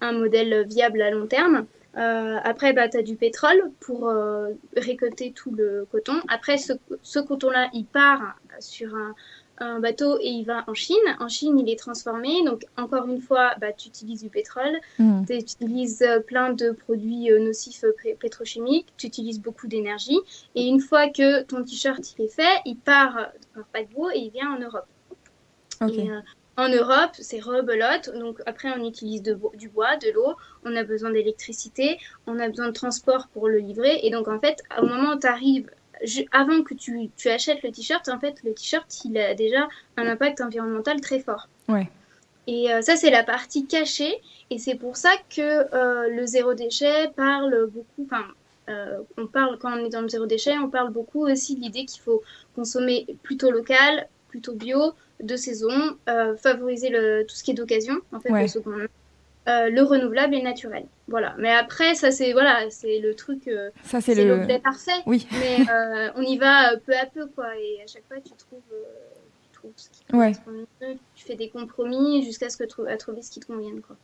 un 0.00 0.12
modèle 0.12 0.66
viable 0.68 1.02
à 1.02 1.10
long 1.10 1.26
terme. 1.26 1.66
Euh, 1.96 2.36
après, 2.42 2.72
bah, 2.72 2.88
tu 2.88 2.96
as 2.96 3.02
du 3.02 3.14
pétrole 3.16 3.70
pour 3.80 4.08
euh, 4.08 4.50
récolter 4.76 5.32
tout 5.32 5.52
le 5.52 5.86
coton. 5.90 6.20
Après, 6.28 6.58
ce, 6.58 6.72
ce 7.02 7.20
coton-là, 7.20 7.70
il 7.72 7.86
part 7.86 8.36
sur 8.58 8.94
un, 8.94 9.14
un 9.58 9.80
bateau 9.80 10.18
et 10.20 10.28
il 10.28 10.44
va 10.44 10.64
en 10.66 10.74
Chine. 10.74 10.96
En 11.20 11.28
Chine, 11.28 11.58
il 11.58 11.70
est 11.70 11.78
transformé. 11.78 12.44
Donc, 12.44 12.64
encore 12.76 13.06
une 13.06 13.20
fois, 13.20 13.52
bah, 13.60 13.72
tu 13.72 13.88
utilises 13.88 14.22
du 14.22 14.30
pétrole, 14.30 14.80
Mm. 14.98 15.24
tu 15.26 15.34
utilises 15.34 16.02
euh, 16.02 16.20
plein 16.20 16.52
de 16.52 16.70
produits 16.70 17.30
euh, 17.30 17.38
nocifs 17.38 17.84
euh, 17.84 17.92
pétrochimiques, 18.18 18.88
tu 18.96 19.06
utilises 19.06 19.40
beaucoup 19.40 19.66
d'énergie. 19.66 20.18
Et 20.54 20.66
une 20.66 20.80
fois 20.80 21.08
que 21.08 21.42
ton 21.42 21.62
t-shirt 21.62 22.00
il 22.18 22.24
est 22.24 22.28
fait, 22.28 22.60
il 22.64 22.76
part 22.76 23.30
par 23.54 23.64
paquebot 23.72 24.10
et 24.10 24.18
il 24.18 24.30
vient 24.30 24.52
en 24.54 24.58
Europe. 24.58 24.86
Et, 25.88 26.10
euh, 26.10 26.20
en 26.56 26.68
Europe, 26.68 27.10
c'est 27.18 27.40
rebelote. 27.40 28.10
Donc 28.18 28.40
après, 28.46 28.68
on 28.78 28.86
utilise 28.86 29.22
de 29.22 29.36
du 29.54 29.68
bois, 29.68 29.96
de 29.96 30.10
l'eau. 30.12 30.34
On 30.64 30.74
a 30.76 30.84
besoin 30.84 31.10
d'électricité. 31.10 31.98
On 32.26 32.38
a 32.38 32.48
besoin 32.48 32.68
de 32.68 32.72
transport 32.72 33.28
pour 33.32 33.48
le 33.48 33.58
livrer. 33.58 34.00
Et 34.04 34.10
donc 34.10 34.28
en 34.28 34.38
fait, 34.38 34.62
au 34.80 34.86
moment 34.86 35.14
où 35.14 35.18
tu 35.18 35.26
arrives, 35.26 35.68
avant 36.32 36.62
que 36.62 36.74
tu, 36.74 37.10
tu 37.16 37.28
achètes 37.28 37.62
le 37.62 37.70
t-shirt, 37.70 38.08
en 38.08 38.18
fait, 38.18 38.36
le 38.44 38.52
t-shirt, 38.54 38.86
il 39.04 39.16
a 39.18 39.34
déjà 39.34 39.68
un 39.96 40.06
impact 40.06 40.40
environnemental 40.40 41.00
très 41.00 41.20
fort. 41.20 41.48
Ouais. 41.68 41.88
Et 42.46 42.72
euh, 42.72 42.82
ça, 42.82 42.96
c'est 42.96 43.10
la 43.10 43.22
partie 43.24 43.66
cachée. 43.66 44.14
Et 44.50 44.58
c'est 44.58 44.74
pour 44.74 44.96
ça 44.96 45.10
que 45.34 45.40
euh, 45.74 46.08
le 46.10 46.26
zéro 46.26 46.54
déchet 46.54 47.08
parle 47.16 47.68
beaucoup. 47.72 48.04
Enfin, 48.04 48.24
euh, 48.68 48.98
on 49.16 49.26
parle 49.26 49.58
quand 49.58 49.72
on 49.72 49.84
est 49.84 49.90
dans 49.90 50.02
le 50.02 50.08
zéro 50.08 50.26
déchet, 50.26 50.58
on 50.58 50.68
parle 50.68 50.90
beaucoup 50.92 51.26
aussi 51.26 51.56
de 51.56 51.60
l'idée 51.60 51.84
qu'il 51.86 52.00
faut 52.02 52.22
consommer 52.54 53.06
plutôt 53.22 53.50
local, 53.50 54.08
plutôt 54.28 54.54
bio, 54.54 54.92
de 55.22 55.36
saison, 55.36 55.96
favoriser 56.38 56.90
le, 56.90 57.24
tout 57.26 57.34
ce 57.34 57.44
qui 57.44 57.52
est 57.52 57.54
d'occasion, 57.54 57.94
en 58.12 58.20
fait, 58.20 58.30
Ouais. 58.30 58.42
le 58.42 58.48
second 58.48 58.72
euh, 59.48 59.68
le 59.68 59.82
renouvelable 59.82 60.34
et 60.34 60.38
le 60.38 60.44
naturel. 60.44 60.86
Voilà. 61.08 61.34
Mais 61.38 61.50
après, 61.50 61.94
ça 61.94 62.10
c'est 62.10 62.32
voilà, 62.32 62.70
c'est 62.70 62.98
le 62.98 63.14
truc, 63.14 63.46
euh, 63.48 63.70
Ça, 63.84 64.00
c'est 64.00 64.14
le. 64.14 64.46
parfait. 64.62 64.92
Oui. 65.06 65.26
Mais 65.32 65.58
euh, 65.70 66.10
on 66.16 66.22
y 66.22 66.38
va 66.38 66.72
euh, 66.72 66.76
peu 66.84 66.92
à 66.94 67.06
peu, 67.06 67.26
quoi. 67.26 67.46
Et 67.56 67.82
à 67.82 67.86
chaque 67.86 68.04
fois, 68.08 68.16
tu 68.24 68.32
trouves, 68.38 68.60
tu 69.42 69.58
trouves 69.58 69.72
ce 69.76 69.90
qui 69.90 70.04
te 70.04 70.16
Ouais. 70.16 70.32
mieux. 70.46 70.96
Tu 71.14 71.24
fais 71.24 71.36
des 71.36 71.50
compromis 71.50 72.24
jusqu'à 72.24 72.48
ce 72.48 72.56
que 72.56 72.64
tu 72.64 72.86
à 72.88 72.96
trouver 72.96 73.20
ce 73.22 73.30
qui 73.30 73.40
te 73.40 73.46
convienne, 73.46 73.80
quoi. 73.82 73.96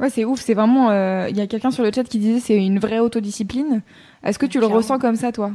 Ouais, 0.00 0.10
c'est 0.10 0.24
ouf. 0.24 0.40
C'est 0.40 0.54
vraiment. 0.54 0.90
Il 1.26 1.36
y 1.36 1.40
a 1.40 1.46
quelqu'un 1.46 1.70
sur 1.70 1.84
le 1.84 1.92
chat 1.92 2.04
qui 2.04 2.18
disait 2.18 2.40
c'est 2.40 2.56
une 2.56 2.78
vraie 2.80 2.98
autodiscipline. 2.98 3.82
Est-ce 4.24 4.38
que 4.38 4.46
tu 4.46 4.58
le 4.58 4.66
ressens 4.66 4.98
comme 4.98 5.16
ça, 5.16 5.30
toi? 5.30 5.52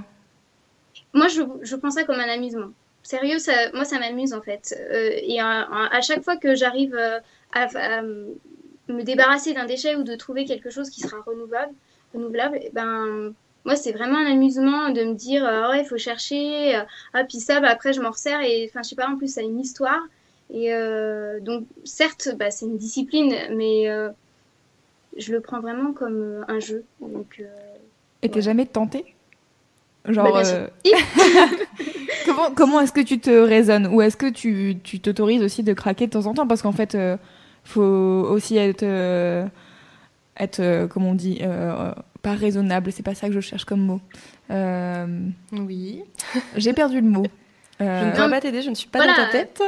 Moi, 1.14 1.28
je, 1.28 1.42
je 1.64 1.76
prends 1.76 1.92
ça 1.92 2.04
comme 2.04 2.20
un 2.20 2.30
amusement. 2.30 2.70
Sérieux, 3.04 3.38
ça, 3.40 3.52
moi, 3.74 3.86
ça 3.86 4.00
m'amuse 4.00 4.34
en 4.34 4.42
fait. 4.42 4.74
Et 4.92 5.40
à, 5.40 5.68
à 5.92 6.02
chaque 6.02 6.24
fois 6.24 6.38
que 6.38 6.56
j'arrive 6.56 6.96
à, 7.54 7.64
à 7.76 8.02
me 8.88 9.04
débarrasser 9.04 9.54
d'un 9.54 9.66
déchet 9.66 9.96
ou 9.96 10.04
de 10.04 10.16
trouver 10.16 10.46
quelque 10.46 10.70
chose 10.70 10.90
qui 10.90 11.02
sera 11.02 11.18
renouvelable, 11.26 11.74
renouvelable, 12.14 12.60
eh 12.62 12.70
ben, 12.74 13.34
moi, 13.66 13.76
c'est 13.76 13.92
vraiment 13.92 14.18
un 14.20 14.32
amusement 14.32 14.90
de 14.90 15.04
me 15.04 15.14
dire, 15.16 15.46
euh, 15.46 15.70
ouais, 15.72 15.82
il 15.82 15.86
faut 15.86 15.98
chercher. 15.98 16.76
euh, 16.76 16.84
ah, 17.14 17.24
puis 17.24 17.40
ça, 17.40 17.60
bah, 17.60 17.70
après, 17.70 17.94
je 17.94 18.02
m'en 18.02 18.12
resserre. 18.12 18.42
Et 18.42 18.70
enfin, 18.70 18.84
je 18.84 18.90
sais 18.90 18.96
pas, 18.96 19.08
en 19.10 19.18
plus, 19.18 19.34
ça 19.34 19.42
a 19.42 19.44
une 19.44 19.60
histoire. 19.60 20.00
Et 20.54 20.74
euh, 20.74 21.40
donc, 21.40 21.66
certes, 21.84 22.30
bah, 22.38 22.52
c'est 22.52 22.66
une 22.68 22.78
discipline, 22.78 23.34
mais 23.56 23.90
euh, 23.90 24.10
je 25.18 25.32
le 25.32 25.42
prends 25.42 25.62
vraiment 25.62 25.94
comme 25.94 26.46
un 26.48 26.60
jeu. 26.60 26.84
Donc, 27.00 27.42
Et 28.22 28.30
t'es 28.30 28.36
Ouais. 28.36 28.42
jamais 28.42 28.66
tenté? 28.66 29.16
Genre. 30.08 30.32
Bah, 30.32 30.68
comment 32.26 32.52
comment 32.54 32.80
est-ce 32.82 32.92
que 32.94 33.02
tu 33.02 33.20
te 33.20 33.30
raisonnes? 33.30 33.88
Ou 33.88 34.02
est-ce 34.02 34.18
que 34.18 34.30
tu 34.30 34.78
tu 34.84 35.00
t'autorises 35.00 35.42
aussi 35.42 35.64
de 35.64 35.74
craquer 35.74 36.06
de 36.08 36.12
temps 36.12 36.28
en 36.28 36.34
temps? 36.34 36.48
Parce 36.48 36.62
qu'en 36.62 36.72
fait, 36.72 36.96
faut 37.66 37.82
aussi 37.84 38.58
être. 38.58 38.84
euh, 38.84 39.46
être, 40.38 40.60
euh, 40.60 40.88
comment 40.88 41.12
on 41.12 41.16
dit 41.16 41.40
euh, 41.42 41.92
Pas 42.22 42.34
raisonnable, 42.34 42.92
c'est 42.92 43.04
pas 43.04 43.16
ça 43.16 43.28
que 43.28 43.34
je 43.34 43.40
cherche 43.40 43.64
comme 43.66 43.82
mot. 43.82 44.02
Euh, 44.52 45.08
Oui. 45.54 46.04
J'ai 46.58 46.74
perdu 46.74 47.00
le 47.02 47.08
mot. 47.08 47.26
Je 47.80 47.84
ne 47.86 48.12
pourrais 48.12 48.30
pas 48.30 48.42
t'aider, 48.42 48.62
je 48.62 48.70
ne 48.70 48.76
suis 48.76 48.88
pas 48.90 49.00
Voilà. 49.00 49.14
dans 49.18 49.26
ta 49.26 49.32
tête. 49.32 49.62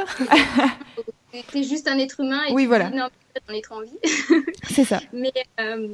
T'es 1.52 1.62
juste 1.62 1.88
un 1.88 1.98
être 1.98 2.20
humain 2.20 2.40
et 2.48 2.52
Oui, 2.52 2.62
tu 2.62 2.68
voilà. 2.68 2.90
dis, 2.90 2.96
non, 2.96 3.08
j'en 3.48 3.54
ai 3.54 3.60
trop 3.62 3.76
envie. 3.76 3.98
c'est 4.70 4.84
ça. 4.84 5.00
Mais 5.12 5.32
euh, 5.60 5.88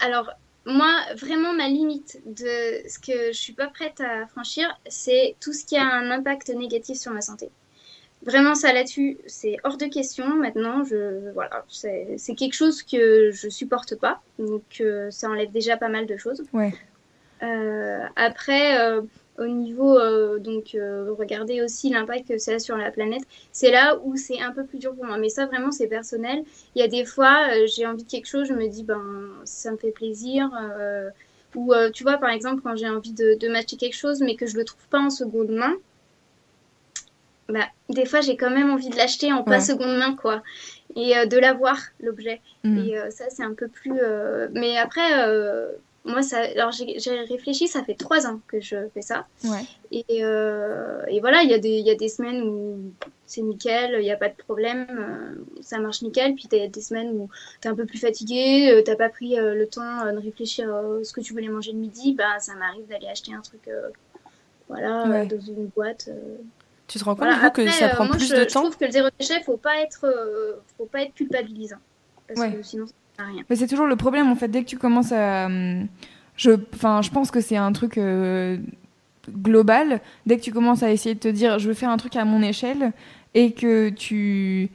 alors, 0.00 0.30
moi, 0.66 0.90
vraiment, 1.16 1.52
ma 1.52 1.68
limite 1.68 2.20
de 2.26 2.88
ce 2.88 2.98
que 2.98 3.32
je 3.32 3.38
suis 3.38 3.52
pas 3.52 3.66
prête 3.68 4.00
à 4.00 4.26
franchir, 4.28 4.66
c'est 4.88 5.36
tout 5.40 5.52
ce 5.52 5.64
qui 5.64 5.76
a 5.76 5.84
un 5.84 6.10
impact 6.10 6.48
négatif 6.50 6.96
sur 6.98 7.12
ma 7.12 7.20
santé. 7.20 7.50
Vraiment, 8.24 8.54
ça 8.54 8.72
là-dessus, 8.72 9.18
c'est 9.26 9.56
hors 9.64 9.76
de 9.76 9.86
question. 9.86 10.28
Maintenant, 10.36 10.84
je, 10.84 11.32
voilà, 11.32 11.64
c'est 11.68 12.34
quelque 12.36 12.54
chose 12.54 12.82
que 12.84 13.30
je 13.32 13.48
supporte 13.48 13.96
pas. 13.96 14.20
Donc, 14.38 14.62
euh, 14.80 15.10
ça 15.10 15.28
enlève 15.28 15.50
déjà 15.50 15.76
pas 15.76 15.88
mal 15.88 16.06
de 16.06 16.16
choses. 16.16 16.44
Ouais. 16.52 16.72
Euh, 17.42 18.04
après, 18.14 18.78
euh, 18.80 19.02
au 19.38 19.46
niveau, 19.46 19.98
donc, 20.38 20.76
regarder 21.18 21.62
aussi 21.62 21.90
l'impact 21.90 22.28
que 22.28 22.38
ça 22.38 22.52
a 22.52 22.58
sur 22.60 22.76
la 22.76 22.92
planète, 22.92 23.22
c'est 23.50 23.72
là 23.72 23.98
où 24.04 24.16
c'est 24.16 24.40
un 24.40 24.52
peu 24.52 24.64
plus 24.64 24.78
dur 24.78 24.94
pour 24.94 25.04
moi. 25.04 25.18
Mais 25.18 25.28
ça, 25.28 25.46
vraiment, 25.46 25.72
c'est 25.72 25.88
personnel. 25.88 26.44
Il 26.76 26.80
y 26.80 26.84
a 26.84 26.88
des 26.88 27.04
fois, 27.04 27.48
j'ai 27.66 27.86
envie 27.86 28.04
de 28.04 28.10
quelque 28.10 28.26
chose, 28.26 28.46
je 28.46 28.54
me 28.54 28.68
dis, 28.68 28.84
ben, 28.84 29.30
ça 29.44 29.72
me 29.72 29.76
fait 29.76 29.90
plaisir. 29.90 30.48
ou, 31.56 31.74
tu 31.92 32.04
vois, 32.04 32.18
par 32.18 32.30
exemple, 32.30 32.62
quand 32.62 32.76
j'ai 32.76 32.88
envie 32.88 33.14
de, 33.14 33.34
de 33.34 33.48
m'acheter 33.48 33.76
quelque 33.76 33.96
chose, 33.96 34.20
mais 34.20 34.36
que 34.36 34.46
je 34.46 34.56
le 34.56 34.64
trouve 34.64 34.86
pas 34.90 35.00
en 35.00 35.10
seconde 35.10 35.50
main, 35.50 35.74
bah, 37.52 37.66
des 37.88 38.04
fois, 38.06 38.20
j'ai 38.20 38.36
quand 38.36 38.50
même 38.50 38.70
envie 38.70 38.88
de 38.88 38.96
l'acheter 38.96 39.32
en 39.32 39.42
pas 39.44 39.60
seconde 39.60 39.96
main, 39.98 40.14
quoi. 40.16 40.42
Et 40.96 41.16
euh, 41.16 41.26
de 41.26 41.38
l'avoir, 41.38 41.78
l'objet. 42.00 42.40
Mm. 42.64 42.78
Et 42.78 42.98
euh, 42.98 43.10
ça, 43.10 43.24
c'est 43.30 43.42
un 43.44 43.54
peu 43.54 43.68
plus. 43.68 43.98
euh, 44.02 44.48
Mais 44.52 44.76
après, 44.78 45.08
moi, 46.04 46.22
ça. 46.22 46.38
Alors, 46.56 46.72
j'ai 46.72 47.20
réfléchi, 47.28 47.68
ça 47.68 47.82
fait 47.84 47.94
trois 47.94 48.26
ans 48.26 48.40
que 48.48 48.60
je 48.60 48.76
fais 48.92 49.02
ça. 49.02 49.26
Ouais. 49.44 49.62
Et, 49.92 50.04
et 50.18 51.20
voilà, 51.20 51.42
il 51.44 51.50
y, 51.50 51.54
a 51.54 51.58
des- 51.58 51.78
y 51.80 51.90
a 51.90 51.94
des 51.94 52.08
semaines 52.08 52.42
où 52.42 52.78
c'est 53.26 53.40
nickel, 53.42 53.96
il 53.98 54.02
n'y 54.02 54.10
a 54.10 54.16
pas 54.16 54.28
de 54.28 54.34
problème, 54.36 54.86
ça 55.60 55.78
marche 55.78 56.02
nickel. 56.02 56.34
Puis 56.34 56.48
il 56.50 56.58
y 56.58 56.62
a 56.62 56.68
des 56.68 56.80
semaines 56.80 57.10
où 57.10 57.28
tu 57.60 57.68
es 57.68 57.70
un 57.70 57.74
peu 57.76 57.86
plus 57.86 57.98
fatigué, 57.98 58.82
t'as 58.84 58.96
pas 58.96 59.08
pris 59.10 59.36
le 59.36 59.66
temps 59.66 60.04
de 60.12 60.18
réfléchir 60.18 60.74
à 60.74 60.82
ce 61.04 61.12
que 61.12 61.20
tu 61.20 61.32
voulais 61.34 61.48
manger 61.48 61.72
le 61.72 61.78
midi, 61.78 62.14
bah, 62.14 62.38
ça 62.40 62.54
m'arrive 62.56 62.86
d'aller 62.88 63.06
acheter 63.08 63.32
un 63.34 63.40
truc 63.40 63.68
voilà, 64.68 65.04
Ouais. 65.06 65.26
dans 65.26 65.40
une 65.40 65.66
boîte. 65.66 66.06
euh. 66.08 66.36
Tu 66.92 66.98
te 66.98 67.04
rends 67.04 67.14
compte 67.14 67.24
Voilà. 67.24 67.36
du 67.36 67.40
coup, 67.46 67.50
que 67.52 67.62
Après, 67.62 67.72
ça 67.72 67.86
euh, 67.86 67.94
prend 67.94 68.04
moi, 68.04 68.16
plus 68.16 68.28
je, 68.28 68.34
de 68.34 68.40
je 68.40 68.52
temps 68.52 68.60
trouve 68.62 68.76
que 68.76 68.84
le 68.84 68.90
zéro 68.90 69.08
déchet, 69.18 69.42
faut 69.44 69.56
pas 69.56 69.78
être, 69.80 70.04
euh, 70.04 70.56
faut 70.76 70.84
pas 70.84 71.00
être 71.02 71.14
culpabilisant. 71.14 71.78
Parce 72.28 72.38
Ouais. 72.40 72.52
que 72.52 72.62
sinon, 72.62 72.86
ça 72.86 72.92
sert 73.16 73.24
à 73.26 73.28
rien. 73.28 73.42
Mais 73.48 73.56
c'est 73.56 73.66
toujours 73.66 73.86
le 73.86 73.96
problème 73.96 74.28
en 74.30 74.34
fait 74.34 74.48
dès 74.48 74.62
que 74.62 74.68
tu 74.68 74.76
commences 74.78 75.10
à 75.12 75.46
hum, 75.46 75.86
je 76.36 76.50
enfin 76.74 77.00
je 77.02 77.10
pense 77.10 77.30
que 77.30 77.40
c'est 77.40 77.56
un 77.56 77.72
truc 77.72 77.96
euh, 77.96 78.58
global 79.30 80.00
dès 80.26 80.36
que 80.36 80.42
tu 80.42 80.52
commences 80.52 80.82
à 80.82 80.90
essayer 80.90 81.14
de 81.14 81.20
te 81.20 81.28
dire 81.28 81.58
je 81.58 81.68
veux 81.68 81.74
faire 81.74 81.90
un 81.90 81.96
truc 81.96 82.16
à 82.16 82.24
mon 82.24 82.42
échelle 82.42 82.92
et 83.34 83.52
que 83.52 83.88
tu 83.90 84.70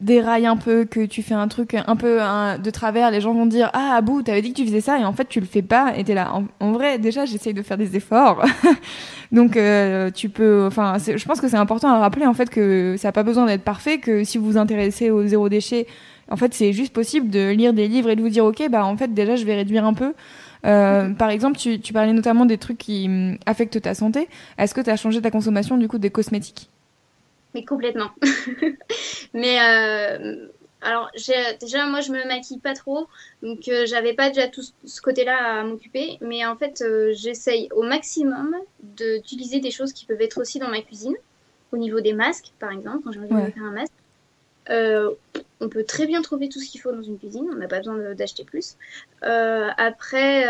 dérailles 0.00 0.46
un 0.46 0.56
peu 0.56 0.84
que 0.84 1.04
tu 1.04 1.22
fais 1.22 1.34
un 1.34 1.48
truc 1.48 1.74
un 1.74 1.96
peu 1.96 2.18
de 2.58 2.70
travers 2.70 3.10
les 3.10 3.20
gens 3.20 3.34
vont 3.34 3.46
dire 3.46 3.70
ah 3.74 3.94
Abou 3.96 4.22
t'avais 4.22 4.42
dit 4.42 4.52
que 4.52 4.56
tu 4.58 4.66
faisais 4.66 4.80
ça 4.80 4.98
et 4.98 5.04
en 5.04 5.12
fait 5.12 5.28
tu 5.28 5.40
le 5.40 5.46
fais 5.46 5.62
pas 5.62 5.92
et 5.96 6.04
t'es 6.04 6.14
là 6.14 6.32
en, 6.34 6.44
en 6.60 6.72
vrai 6.72 6.98
déjà 6.98 7.26
j'essaye 7.26 7.52
de 7.52 7.62
faire 7.62 7.76
des 7.76 7.96
efforts 7.96 8.44
donc 9.32 9.56
euh, 9.56 10.10
tu 10.10 10.30
peux 10.30 10.64
enfin 10.66 10.96
je 10.98 11.24
pense 11.24 11.40
que 11.40 11.48
c'est 11.48 11.56
important 11.56 11.88
à 11.88 11.98
rappeler 11.98 12.26
en 12.26 12.34
fait 12.34 12.48
que 12.48 12.96
ça 12.98 13.08
n'a 13.08 13.12
pas 13.12 13.22
besoin 13.22 13.46
d'être 13.46 13.62
parfait 13.64 13.98
que 13.98 14.24
si 14.24 14.38
vous 14.38 14.46
vous 14.46 14.58
intéressez 14.58 15.10
au 15.10 15.26
zéro 15.26 15.48
déchet 15.48 15.86
en 16.30 16.36
fait, 16.36 16.54
c'est 16.54 16.72
juste 16.72 16.92
possible 16.92 17.28
de 17.28 17.50
lire 17.50 17.72
des 17.72 17.88
livres 17.88 18.08
et 18.08 18.16
de 18.16 18.22
vous 18.22 18.28
dire, 18.28 18.44
ok, 18.44 18.68
bah 18.70 18.84
en 18.84 18.96
fait, 18.96 19.12
déjà, 19.12 19.34
je 19.34 19.44
vais 19.44 19.56
réduire 19.56 19.84
un 19.84 19.94
peu. 19.94 20.14
Euh, 20.64 21.10
Par 21.10 21.30
exemple, 21.30 21.58
tu, 21.58 21.80
tu 21.80 21.92
parlais 21.92 22.12
notamment 22.12 22.46
des 22.46 22.58
trucs 22.58 22.78
qui 22.78 23.06
hum, 23.06 23.36
affectent 23.46 23.80
ta 23.82 23.94
santé. 23.94 24.28
Est-ce 24.56 24.74
que 24.74 24.80
tu 24.80 24.90
as 24.90 24.96
changé 24.96 25.20
ta 25.20 25.30
consommation 25.30 25.76
du 25.76 25.88
coup 25.88 25.98
des 25.98 26.10
cosmétiques? 26.10 26.70
Mais 27.54 27.64
complètement. 27.64 28.10
Mais 29.34 29.58
euh, 29.60 30.48
alors, 30.82 31.10
déjà, 31.60 31.86
moi, 31.86 32.00
je 32.00 32.12
me 32.12 32.26
maquille 32.26 32.58
pas 32.60 32.74
trop, 32.74 33.06
donc 33.42 33.68
euh, 33.68 33.86
j'avais 33.86 34.14
pas 34.14 34.28
déjà 34.28 34.48
tout 34.48 34.62
ce- 34.62 35.00
côté-là 35.00 35.60
à 35.60 35.64
m'occuper. 35.64 36.16
Mais 36.20 36.44
en 36.46 36.56
fait, 36.56 36.82
euh, 36.82 37.12
j'essaye 37.12 37.68
au 37.74 37.82
maximum 37.82 38.54
de- 38.82 39.16
d'utiliser 39.18 39.60
des 39.60 39.70
choses 39.70 39.92
qui 39.92 40.06
peuvent 40.06 40.20
être 40.22 40.40
aussi 40.40 40.58
dans 40.58 40.68
ma 40.68 40.80
cuisine, 40.80 41.14
au 41.72 41.76
niveau 41.76 42.00
des 42.00 42.12
masques, 42.12 42.52
par 42.58 42.70
exemple, 42.70 43.00
quand 43.04 43.12
j'ai 43.12 43.20
envie 43.20 43.28
de 43.28 43.34
Ouais. 43.34 43.50
faire 43.50 43.64
un 43.64 43.72
masque. 43.72 43.92
On 45.62 45.68
peut 45.68 45.84
très 45.84 46.06
bien 46.06 46.22
trouver 46.22 46.48
tout 46.48 46.60
ce 46.60 46.70
qu'il 46.70 46.80
faut 46.80 46.92
dans 46.92 47.02
une 47.02 47.18
cuisine, 47.18 47.46
on 47.52 47.56
n'a 47.56 47.66
pas 47.68 47.78
besoin 47.78 48.14
d'acheter 48.14 48.44
plus. 48.44 48.76
Après, 49.22 50.46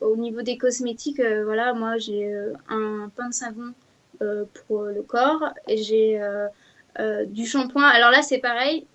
au 0.00 0.16
niveau 0.16 0.42
des 0.42 0.56
cosmétiques, 0.56 1.20
voilà, 1.44 1.74
moi 1.74 1.98
j'ai 1.98 2.32
un 2.68 3.10
pain 3.16 3.28
de 3.28 3.34
savon 3.34 3.74
pour 4.66 4.82
le 4.84 5.02
corps 5.02 5.50
et 5.68 5.76
j'ai 5.76 6.20
euh, 6.20 6.46
euh, 6.98 7.24
du 7.26 7.46
shampoing. 7.46 7.84
Alors 7.86 8.10
là, 8.10 8.22
c'est 8.22 8.38
pareil. 8.38 8.86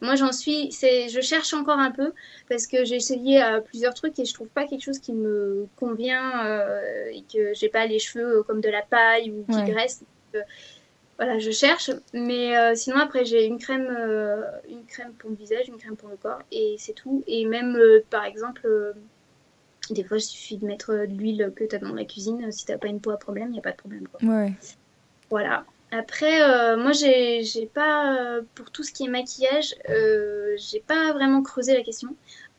Moi 0.00 0.16
j'en 0.16 0.32
suis, 0.32 0.70
c'est, 0.72 1.08
je 1.08 1.20
cherche 1.20 1.54
encore 1.54 1.78
un 1.78 1.90
peu 1.90 2.12
parce 2.48 2.66
que 2.66 2.84
j'ai 2.84 2.96
essayé 2.96 3.42
euh, 3.42 3.60
plusieurs 3.60 3.94
trucs 3.94 4.18
et 4.18 4.24
je 4.24 4.34
trouve 4.34 4.48
pas 4.48 4.66
quelque 4.66 4.82
chose 4.82 4.98
qui 4.98 5.12
me 5.14 5.66
convient 5.76 6.44
euh, 6.44 7.06
et 7.10 7.22
que 7.32 7.54
j'ai 7.54 7.68
pas 7.70 7.86
les 7.86 7.98
cheveux 7.98 8.38
euh, 8.38 8.42
comme 8.42 8.60
de 8.60 8.68
la 8.68 8.82
paille 8.82 9.30
ou 9.30 9.46
qui 9.50 9.62
Ouais. 9.62 9.64
graissent. 9.64 10.02
Euh, 10.34 10.42
voilà, 11.16 11.38
je 11.38 11.50
cherche, 11.52 11.90
mais 12.12 12.58
euh, 12.58 12.74
sinon 12.74 12.96
après 12.98 13.24
j'ai 13.24 13.44
une 13.46 13.58
crème, 13.58 13.86
euh, 13.88 14.42
une 14.68 14.84
crème 14.84 15.12
pour 15.14 15.30
le 15.30 15.36
visage, 15.36 15.68
une 15.68 15.78
crème 15.78 15.96
pour 15.96 16.08
le 16.08 16.16
corps 16.16 16.42
et 16.50 16.74
c'est 16.78 16.92
tout. 16.92 17.22
Et 17.26 17.46
même 17.46 17.76
euh, 17.76 18.04
par 18.10 18.24
exemple, 18.24 18.62
euh, 18.66 18.92
des 19.92 20.04
fois 20.04 20.16
il 20.16 20.22
suffit 20.22 20.56
de 20.56 20.66
mettre 20.66 20.90
euh, 20.92 21.06
de 21.06 21.12
l'huile 21.12 21.52
que 21.54 21.64
tu 21.64 21.76
as 21.76 21.78
dans 21.78 21.92
la 21.94 22.04
cuisine. 22.04 22.50
Si 22.52 22.64
t'as 22.64 22.78
pas 22.78 22.88
une 22.88 23.00
peau 23.00 23.10
à 23.10 23.18
problème, 23.18 23.48
il 23.50 23.56
y 23.56 23.58
a 23.58 23.62
pas 23.62 23.72
de 23.72 23.76
problème. 23.76 24.06
Quoi. 24.08 24.20
Ouais. 24.28 24.52
Voilà. 25.30 25.64
Après, 25.90 26.42
euh, 26.42 26.76
moi, 26.76 26.90
j'ai 26.92 27.44
j'ai 27.44 27.66
pas, 27.66 28.16
euh, 28.18 28.42
pour 28.56 28.70
tout 28.72 28.82
ce 28.82 28.92
qui 28.92 29.04
est 29.04 29.08
maquillage, 29.08 29.74
euh, 29.90 30.54
j'ai 30.56 30.80
pas 30.80 31.12
vraiment 31.12 31.40
creusé 31.42 31.72
la 31.74 31.82
question. 31.82 32.08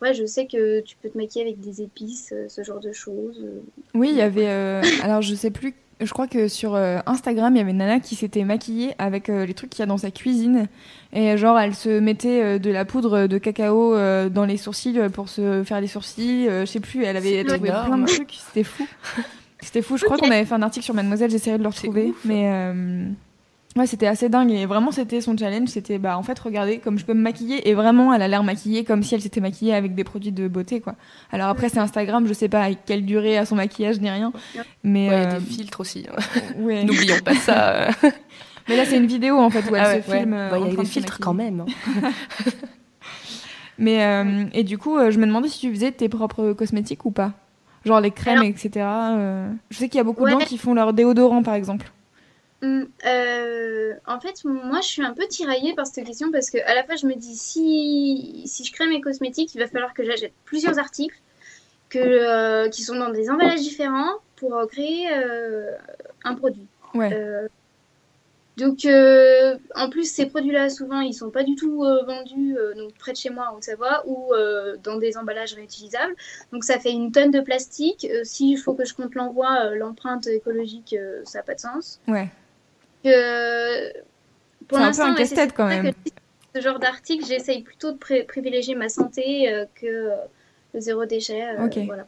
Ouais, 0.01 0.13
je 0.13 0.25
sais 0.25 0.45
que 0.47 0.79
tu 0.81 0.95
peux 0.97 1.09
te 1.09 1.17
maquiller 1.17 1.43
avec 1.45 1.59
des 1.59 1.81
épices, 1.81 2.31
euh, 2.33 2.47
ce 2.47 2.63
genre 2.63 2.79
de 2.79 2.93
choses. 2.93 3.41
euh. 3.43 3.61
Oui, 3.93 4.09
il 4.11 4.15
y 4.17 4.21
avait. 4.21 4.47
euh, 4.49 4.81
alors, 5.03 5.21
je 5.21 5.35
sais 5.35 5.51
plus. 5.51 5.73
Je 6.01 6.11
crois 6.11 6.27
que 6.27 6.49
sur 6.49 6.75
euh, 6.75 6.99
Instagram, 7.05 7.55
il 7.55 7.59
y 7.59 7.61
avait 7.61 7.71
une 7.71 7.77
nana 7.77 8.01
qui 8.01 8.15
s'était 8.15 8.43
maquillée 8.43 8.93
avec 8.97 9.29
euh, 9.29 9.45
les 9.45 9.53
trucs 9.53 9.69
qu'il 9.69 9.79
y 9.79 9.83
a 9.83 9.85
dans 9.85 9.97
sa 9.97 10.11
cuisine. 10.11 10.67
Et 11.13 11.37
genre, 11.37 11.57
elle 11.57 11.73
se 11.73 11.99
mettait 11.99 12.43
euh, 12.43 12.59
de 12.59 12.69
la 12.69 12.83
poudre 12.83 13.27
de 13.27 13.37
cacao 13.37 13.95
dans 14.29 14.45
les 14.45 14.57
sourcils 14.57 14.99
pour 15.13 15.29
se 15.29 15.63
faire 15.63 15.79
les 15.79 15.87
sourcils. 15.87 16.47
je 16.47 16.65
sais 16.65 16.81
plus, 16.81 17.03
elle 17.05 17.15
avait 17.15 17.43
trouvé 17.45 17.69
énorme. 17.69 17.85
plein 17.85 17.97
de 17.99 18.05
trucs. 18.05 18.33
C'était 18.47 18.63
fou. 18.63 18.85
C'était 19.61 19.81
fou. 19.81 19.95
Je 19.97 20.03
crois 20.03 20.17
qu'on 20.17 20.29
avait 20.29 20.45
fait 20.45 20.53
un 20.53 20.61
article 20.61 20.83
sur 20.83 20.93
Mademoiselle, 20.93 21.31
j'essaierai 21.31 21.57
de 21.57 21.63
le 21.63 21.69
retrouver. 21.69 22.13
Mais 22.25 22.75
ouais, 23.77 23.87
c'était 23.87 24.07
assez 24.07 24.29
dingue. 24.29 24.51
Et 24.51 24.65
vraiment, 24.65 24.91
c'était 24.91 25.21
son 25.21 25.37
challenge. 25.37 25.69
C'était, 25.69 25.97
bah, 25.97 26.17
en 26.17 26.23
fait, 26.23 26.37
regardez 26.39 26.79
comme 26.79 26.97
je 26.97 27.05
peux 27.05 27.13
me 27.13 27.21
maquiller. 27.21 27.67
Et 27.69 27.73
vraiment, 27.73 28.13
elle 28.13 28.21
a 28.21 28.27
l'air 28.27 28.43
maquillée 28.43 28.83
comme 28.83 29.03
si 29.03 29.15
elle 29.15 29.21
s'était 29.21 29.41
maquillée 29.41 29.73
avec 29.73 29.95
des 29.95 30.03
produits 30.03 30.31
de 30.31 30.47
beauté, 30.47 30.81
quoi. 30.81 30.95
Alors 31.31 31.47
après, 31.49 31.69
c'est 31.69 31.79
Instagram, 31.79 32.25
je 32.27 32.33
sais 32.33 32.49
pas 32.49 32.63
à 32.63 32.73
quelle 32.73 33.05
durée 33.05 33.37
à 33.37 33.45
son 33.45 33.55
maquillage 33.55 33.99
ni 33.99 34.09
rien. 34.09 34.31
Mais, 34.83 35.09
Ouais, 35.09 35.15
il 35.15 35.21
y 35.21 35.25
euh, 35.25 35.29
a 35.29 35.39
des 35.39 35.45
filtres 35.45 35.79
aussi. 35.81 36.05
hein. 36.09 36.39
ouais. 36.59 36.83
N'oublions 36.83 37.19
pas 37.23 37.35
ça. 37.35 37.87
Mais 38.67 38.77
là, 38.77 38.85
c'est 38.85 38.97
une 38.97 39.05
vidéo 39.05 39.37
en 39.37 39.49
fait 39.51 39.61
où 39.69 39.75
elle 39.75 39.83
Ah 39.85 39.89
ouais, 39.89 40.01
se 40.01 40.11
filme. 40.11 40.31
Bon, 40.31 40.37
euh, 40.37 40.67
Il 40.67 40.73
y 40.73 40.77
a 40.77 40.81
des 40.81 40.85
filtres 40.85 41.19
quand 41.19 41.33
même. 41.35 41.65
hein. 41.67 42.11
Mais 43.77 44.03
euh, 44.05 44.45
et 44.53 44.63
du 44.63 44.77
coup, 44.77 44.97
euh, 44.97 45.11
je 45.11 45.19
me 45.19 45.25
demandais 45.27 45.49
si 45.49 45.59
tu 45.59 45.69
faisais 45.73 45.91
tes 45.91 46.07
propres 46.09 46.53
cosmétiques 46.53 47.05
ou 47.05 47.11
pas. 47.11 47.33
Genre 47.83 47.99
les 47.99 48.11
crèmes, 48.11 48.37
Alors- 48.39 48.45
etc. 48.49 48.69
euh. 48.77 49.49
Je 49.69 49.77
sais 49.77 49.89
qu'il 49.89 49.97
y 49.97 50.01
a 50.01 50.03
beaucoup 50.03 50.25
de 50.25 50.31
gens 50.31 50.37
qui 50.39 50.57
font 50.57 50.73
leur 50.73 50.93
déodorant 50.93 51.43
par 51.43 51.53
exemple. 51.55 51.91
Hum, 52.61 52.87
euh, 53.05 53.93
en 54.07 54.19
fait, 54.19 54.43
moi, 54.45 54.81
je 54.81 54.87
suis 54.87 55.03
un 55.03 55.13
peu 55.13 55.27
tiraillée 55.27 55.73
par 55.75 55.85
cette 55.85 56.05
question 56.05 56.31
parce 56.31 56.49
que 56.49 56.57
à 56.65 56.73
la 56.73 56.83
fois, 56.83 56.95
je 56.95 57.05
me 57.05 57.15
dis 57.15 57.35
si, 57.35 58.43
si 58.45 58.63
je 58.63 58.71
crée 58.71 58.87
mes 58.87 59.01
cosmétiques, 59.01 59.53
il 59.55 59.59
va 59.59 59.67
falloir 59.67 59.93
que 59.93 60.03
j'achète 60.03 60.33
plusieurs 60.45 60.79
articles 60.79 61.19
que, 61.89 61.99
euh, 61.99 62.69
qui 62.69 62.81
sont 62.81 62.95
dans 62.95 63.09
des 63.09 63.29
emballages 63.29 63.61
différents 63.61 64.15
pour 64.37 64.55
euh, 64.55 64.65
créer 64.65 65.07
euh, 65.11 65.71
un 66.23 66.35
produit. 66.35 66.67
Ouais. 66.93 67.49
Donc, 68.57 68.87
en 69.75 69.89
plus, 69.89 70.09
ces 70.09 70.27
produits-là, 70.27 70.69
souvent, 70.69 71.01
ils 71.01 71.13
sont 71.13 71.29
pas 71.29 71.43
du 71.43 71.55
tout 71.55 71.79
vendus 71.79 72.55
donc 72.77 72.93
près 72.93 73.11
de 73.11 73.17
chez 73.17 73.29
moi 73.29 73.49
en 73.51 73.57
Haute-Savoie 73.57 74.05
ou 74.07 74.31
dans 74.81 74.95
des 74.95 75.17
emballages 75.17 75.55
réutilisables. 75.55 76.15
Donc, 76.53 76.63
ça 76.63 76.79
fait 76.79 76.93
une 76.93 77.11
tonne 77.11 77.31
de 77.31 77.41
plastique. 77.41 78.07
S'il 78.23 78.57
faut 78.57 78.73
que 78.73 78.85
je 78.85 78.93
compte 78.93 79.13
l'envoi, 79.13 79.75
l'empreinte 79.75 80.27
écologique, 80.27 80.95
ça 81.25 81.39
n'a 81.39 81.43
pas 81.43 81.55
de 81.55 81.59
sens. 81.59 81.99
Ouais. 82.07 82.29
Pour 84.67 84.77
C'est 84.79 84.83
un 84.83 84.91
peu 84.91 85.01
un 85.01 85.13
casse-tête, 85.15 85.53
quand 85.55 85.67
même. 85.67 85.91
Ce 86.55 86.61
genre 86.61 86.79
d'article, 86.79 87.25
j'essaye 87.25 87.61
plutôt 87.63 87.91
de 87.91 87.97
pré- 87.97 88.23
privilégier 88.23 88.75
ma 88.75 88.87
santé 88.89 89.51
euh, 89.53 89.65
que 89.75 89.85
euh, 89.85 90.15
le 90.73 90.79
zéro 90.79 91.05
déchet. 91.05 91.43
euh, 91.43 91.67
voilà. 91.85 92.05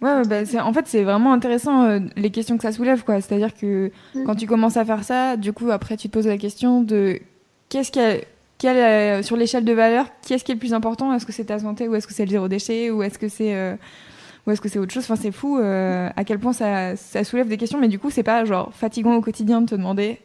Ouais, 0.00 0.26
bah, 0.26 0.44
c'est- 0.44 0.60
en 0.60 0.72
fait, 0.72 0.86
c'est 0.86 1.02
vraiment 1.04 1.32
intéressant 1.32 1.84
euh, 1.84 1.98
les 2.16 2.30
questions 2.30 2.56
que 2.56 2.62
ça 2.62 2.72
soulève, 2.72 3.04
quoi. 3.04 3.20
C'est-à-dire 3.20 3.54
que 3.54 3.90
Mm. 4.14 4.24
quand 4.24 4.34
tu 4.34 4.46
commences 4.46 4.76
à 4.76 4.84
faire 4.84 5.04
ça, 5.04 5.36
du 5.36 5.52
coup, 5.52 5.70
après, 5.70 5.96
tu 5.96 6.08
te 6.08 6.12
poses 6.12 6.26
la 6.26 6.38
question 6.38 6.80
de 6.82 7.20
qu'est-ce 7.68 7.92
qu'il 7.92 8.02
y 8.02 8.04
a- 8.04 8.18
quel, 8.58 8.76
euh, 8.76 9.22
sur 9.22 9.36
l'échelle 9.36 9.64
de 9.64 9.72
valeur, 9.72 10.06
qu'est-ce 10.26 10.42
qui 10.44 10.52
est 10.52 10.54
le 10.56 10.58
plus 10.58 10.74
important? 10.74 11.12
Est-ce 11.14 11.26
que 11.26 11.32
c'est 11.32 11.44
ta 11.44 11.58
santé 11.58 11.86
ou 11.88 11.94
est-ce 11.94 12.06
que 12.06 12.14
c'est 12.14 12.24
le 12.24 12.30
zéro 12.30 12.48
déchet 12.48 12.90
ou 12.90 13.02
est-ce 13.02 13.18
que 13.18 13.28
c'est 13.28 13.54
euh, 13.54 13.74
ou 14.46 14.50
est-ce 14.50 14.60
que 14.60 14.68
c'est 14.68 14.78
autre 14.78 14.92
chose 14.92 15.04
Enfin, 15.04 15.16
c'est 15.16 15.32
fou 15.32 15.58
euh, 15.58 16.08
à 16.14 16.24
quel 16.24 16.38
point 16.38 16.52
ça, 16.52 16.96
ça 16.96 17.24
soulève 17.24 17.48
des 17.48 17.56
questions, 17.56 17.78
mais 17.78 17.88
du 17.88 17.98
coup, 17.98 18.10
c'est 18.10 18.22
pas 18.22 18.44
genre 18.44 18.72
fatigant 18.74 19.14
au 19.14 19.20
quotidien 19.20 19.60
de 19.62 19.66
te 19.70 19.74
demander 19.74 20.20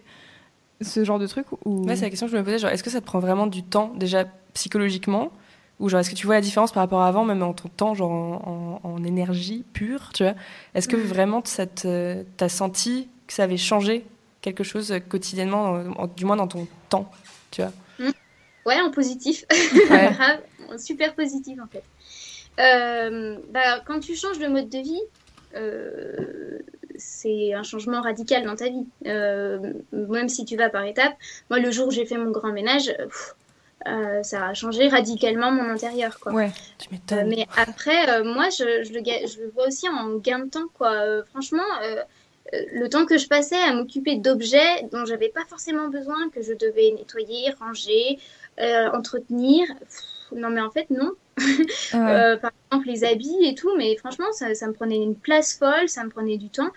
ce 0.82 1.04
genre 1.04 1.20
de 1.20 1.28
truc 1.28 1.46
ou 1.66 1.86
Ouais, 1.86 1.96
c'est 1.96 2.04
la 2.06 2.10
question 2.10 2.28
que 2.28 2.32
je 2.34 2.38
me 2.38 2.44
posais. 2.44 2.58
Genre, 2.60 2.70
est-ce 2.72 2.84
que 2.84 2.90
ça 2.90 3.02
te 3.02 3.06
prend 3.06 3.20
vraiment 3.20 3.48
du 3.48 3.64
temps, 3.64 3.94
déjà 3.96 4.26
psychologiquement 4.54 5.32
Ou 5.80 5.90
genre, 5.90 6.00
est-ce 6.02 6.10
que 6.10 6.16
tu 6.16 6.26
vois 6.26 6.36
la 6.36 6.42
différence 6.42 6.72
par 6.72 6.82
rapport 6.84 7.02
à 7.02 7.08
avant, 7.08 7.24
même 7.26 7.42
en 7.44 7.54
ton 7.54 7.70
temps, 7.70 7.94
genre 7.94 8.12
en, 8.12 8.80
en- 8.84 8.90
en 8.90 9.04
énergie 9.04 9.64
pure, 9.74 10.12
tu 10.14 10.24
vois? 10.24 10.34
Est-ce 10.76 10.88
que 10.88 10.96
vraiment 10.98 11.42
ça 11.46 11.66
te- 11.66 12.24
t'as 12.38 12.50
senti 12.50 13.08
que 13.28 13.34
ça 13.34 13.44
avait 13.44 13.58
changé 13.58 14.06
quelque 14.42 14.64
chose 14.64 14.92
euh, 14.92 15.00
quotidiennement, 15.00 15.82
en- 15.98 16.08
du 16.08 16.26
moins 16.26 16.36
dans 16.38 16.48
ton 16.48 16.68
temps, 16.90 17.10
tu 17.52 17.62
vois? 17.62 17.72
Ouais, 18.66 18.80
en 18.82 18.92
positif. 18.92 19.46
Ouais. 19.90 20.12
Grave, 20.14 20.40
en 20.74 20.78
super 20.78 21.16
positif 21.16 21.58
en 21.62 21.68
fait. 21.68 21.84
Euh, 22.60 23.38
bah, 23.49 23.80
quand 23.86 23.99
tu 23.99 24.16
changes 24.16 24.39
de 24.39 24.47
mode 24.47 24.70
de 24.70 24.80
vie, 24.80 25.01
euh, 25.55 26.60
c'est 26.97 27.53
un 27.53 27.64
changement 27.64 28.01
radical 28.01 28.43
dans 28.43 28.55
ta 28.55 28.68
vie. 28.70 28.86
Euh, 29.07 29.74
même 29.91 30.30
si 30.30 30.45
tu 30.45 30.57
vas 30.57 30.70
par 30.70 30.84
étapes. 30.84 31.16
Moi, 31.49 31.60
le 31.60 31.72
jour 31.72 31.88
où 31.88 31.91
j'ai 31.91 32.05
fait 32.05 32.18
mon 32.18 32.32
grand 32.32 32.51
ménage, 32.51 32.93
pff, 32.97 33.36
euh, 33.88 34.22
ça 34.24 34.47
a 34.47 34.53
changé 34.53 34.89
radicalement 34.89 35.51
mon 35.51 35.70
intérieur. 35.70 36.20
Quoi. 36.20 36.34
Ouais. 36.34 36.51
Tu 36.78 36.89
Euh, 37.14 37.24
mais 37.26 37.47
après, 37.55 38.24
moi, 38.24 38.49
je, 38.49 38.84
je 38.84 38.93
le, 38.93 38.99
ga- 39.01 39.26
je 39.26 39.39
le 39.39 39.49
vois 39.51 39.68
aussi 39.68 39.88
en 39.88 40.18
gain 40.18 40.39
de 40.39 40.49
temps, 40.49 40.68
quoi. 40.74 41.24
Franchement, 41.32 41.64
le 42.51 42.88
temps 42.89 43.05
que 43.05 43.18
je 43.18 43.28
passais 43.28 43.55
à 43.55 43.74
m'occuper 43.74 44.18
d'objets 44.18 44.84
dont 44.91 45.05
j'avais 45.05 45.30
pas 45.30 45.45
forcément 45.47 45.88
besoin, 45.88 46.30
que 46.30 46.41
je 46.41 46.53
devais 46.53 46.91
nettoyer, 46.91 47.51
ranger, 47.60 48.20
entretenir. 48.93 49.66
pff, 49.80 50.03
non, 50.36 50.49
mais 50.49 50.62
en 50.62 50.72
fait, 50.72 50.89
non. 50.89 51.12
Euh, 51.96 52.38
par 52.38 52.52
exemple, 52.72 52.88
les 52.88 53.04
habits 53.04 53.44
et 53.44 53.56
tout, 53.56 53.76
mais 53.76 53.96
franchement, 53.96 54.32
ça, 54.32 54.54
ça 54.54 54.68
me 54.68 54.74
prenait 54.74 54.98
une 54.98 55.16
place 55.16 55.58
folle, 55.58 55.90
ça 55.90 56.04
me 56.04 56.10
prenait 56.10 56.38
du 56.38 56.50
temps. 56.50 56.70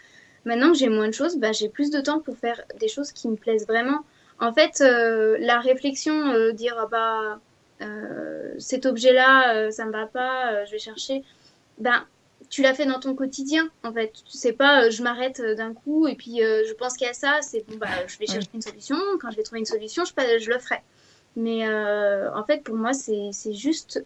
Maintenant 0.46 0.72
que 0.72 0.78
j'ai 0.78 0.88
moins 0.88 1.08
de 1.08 1.12
choses, 1.12 1.36
bah, 1.36 1.52
j'ai 1.52 1.68
plus 1.68 1.90
de 1.90 2.00
temps 2.00 2.18
pour 2.18 2.36
faire 2.38 2.60
des 2.80 2.88
choses 2.88 3.12
qui 3.12 3.28
me 3.28 3.36
plaisent 3.36 3.66
vraiment. 3.66 4.00
En 4.40 4.52
fait, 4.52 4.80
euh, 4.80 5.36
la 5.38 5.60
réflexion, 5.60 6.30
euh, 6.30 6.52
dire 6.52 6.76
ah 6.78 6.88
bah 6.90 7.40
cet 8.58 8.86
objet-là, 8.86 9.70
ça 9.70 9.84
me 9.84 9.92
va 9.92 10.06
pas, 10.06 10.64
je 10.64 10.70
vais 10.70 10.78
chercher, 10.78 11.24
ben 11.78 12.06
tu 12.52 12.60
l'as 12.60 12.74
fait 12.74 12.84
dans 12.84 13.00
ton 13.00 13.14
quotidien. 13.14 13.70
En 13.82 13.92
fait, 13.92 14.12
tu 14.12 14.36
sais 14.36 14.52
pas, 14.52 14.90
je 14.90 15.02
m'arrête 15.02 15.40
d'un 15.40 15.72
coup 15.72 16.06
et 16.06 16.14
puis 16.14 16.42
euh, 16.42 16.62
je 16.68 16.72
pense 16.74 16.96
qu'à 16.96 17.14
ça, 17.14 17.38
c'est 17.40 17.66
bon 17.66 17.76
bah 17.76 17.88
je 18.06 18.18
vais 18.18 18.26
chercher 18.26 18.50
une 18.54 18.62
solution. 18.62 18.96
Quand 19.20 19.30
je 19.30 19.36
vais 19.36 19.42
trouver 19.42 19.60
une 19.60 19.66
solution, 19.66 20.04
je, 20.04 20.38
je 20.38 20.50
le 20.50 20.58
ferai. 20.58 20.80
Mais 21.34 21.66
euh, 21.66 22.32
en 22.34 22.44
fait, 22.44 22.62
pour 22.62 22.76
moi, 22.76 22.92
c'est 22.92 23.54
juste 23.54 24.04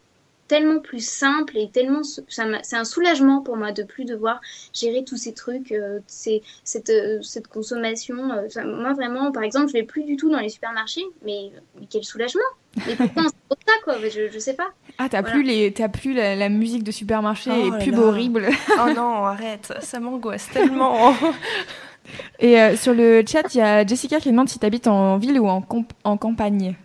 tellement 0.48 0.80
plus 0.80 1.04
simple 1.06 1.56
et 1.58 1.70
tellement 1.70 2.02
c'est 2.04 2.76
un 2.76 2.84
soulagement 2.84 3.42
pour 3.42 3.56
moi 3.56 3.72
de 3.72 3.82
plus 3.82 4.04
devoir 4.04 4.40
gérer 4.72 5.04
tous 5.04 5.16
ces 5.16 5.34
trucs 5.34 5.72
euh, 5.72 6.00
ces- 6.06 6.42
cette, 6.64 6.90
euh, 6.90 7.20
cette 7.22 7.48
consommation 7.48 8.30
euh, 8.32 8.46
moi 8.64 8.92
vraiment 8.94 9.32
par 9.32 9.42
exemple 9.42 9.68
je 9.68 9.72
vais 9.72 9.82
plus 9.82 10.04
du 10.04 10.16
tout 10.16 10.30
dans 10.30 10.38
les 10.40 10.48
supermarchés 10.48 11.04
mais, 11.24 11.50
mais 11.78 11.86
quel 11.90 12.04
soulagement 12.04 12.40
mais 12.86 12.94
pourquoi 12.96 13.24
on 13.24 13.28
se 13.28 13.32
pose 13.48 13.58
ça 13.66 13.72
quoi? 13.84 13.98
Je, 14.08 14.28
je 14.30 14.38
sais 14.38 14.54
pas 14.54 14.68
Ah, 14.98 15.08
t'as 15.08 15.22
voilà. 15.22 15.32
plus 15.32 15.42
les, 15.42 15.72
t'as 15.72 15.88
plus 15.88 16.12
la, 16.12 16.36
la 16.36 16.48
musique 16.48 16.84
de 16.84 16.90
supermarché 16.90 17.50
Oh 17.50 17.66
et 17.66 17.70
là 17.70 17.78
pub 17.78 17.94
là. 17.94 18.00
horrible. 18.00 18.48
Oh 18.78 18.90
non, 18.94 19.24
arrête, 19.24 19.72
ça 19.80 19.98
m'angoisse 20.00 20.50
tellement. 20.50 21.14
Et 22.38 22.60
euh, 22.60 22.76
sur 22.76 22.94
le 22.94 23.22
chat, 23.26 23.54
il 23.54 23.58
y 23.58 23.60
a 23.60 23.86
Jessica 23.86 24.20
qui 24.20 24.30
demande 24.30 24.48
si 24.48 24.58
t'habites 24.58 24.86
en 24.86 25.18
ville 25.18 25.40
ou 25.40 25.48
en, 25.48 25.64
en 26.04 26.16
campagne. 26.16 26.76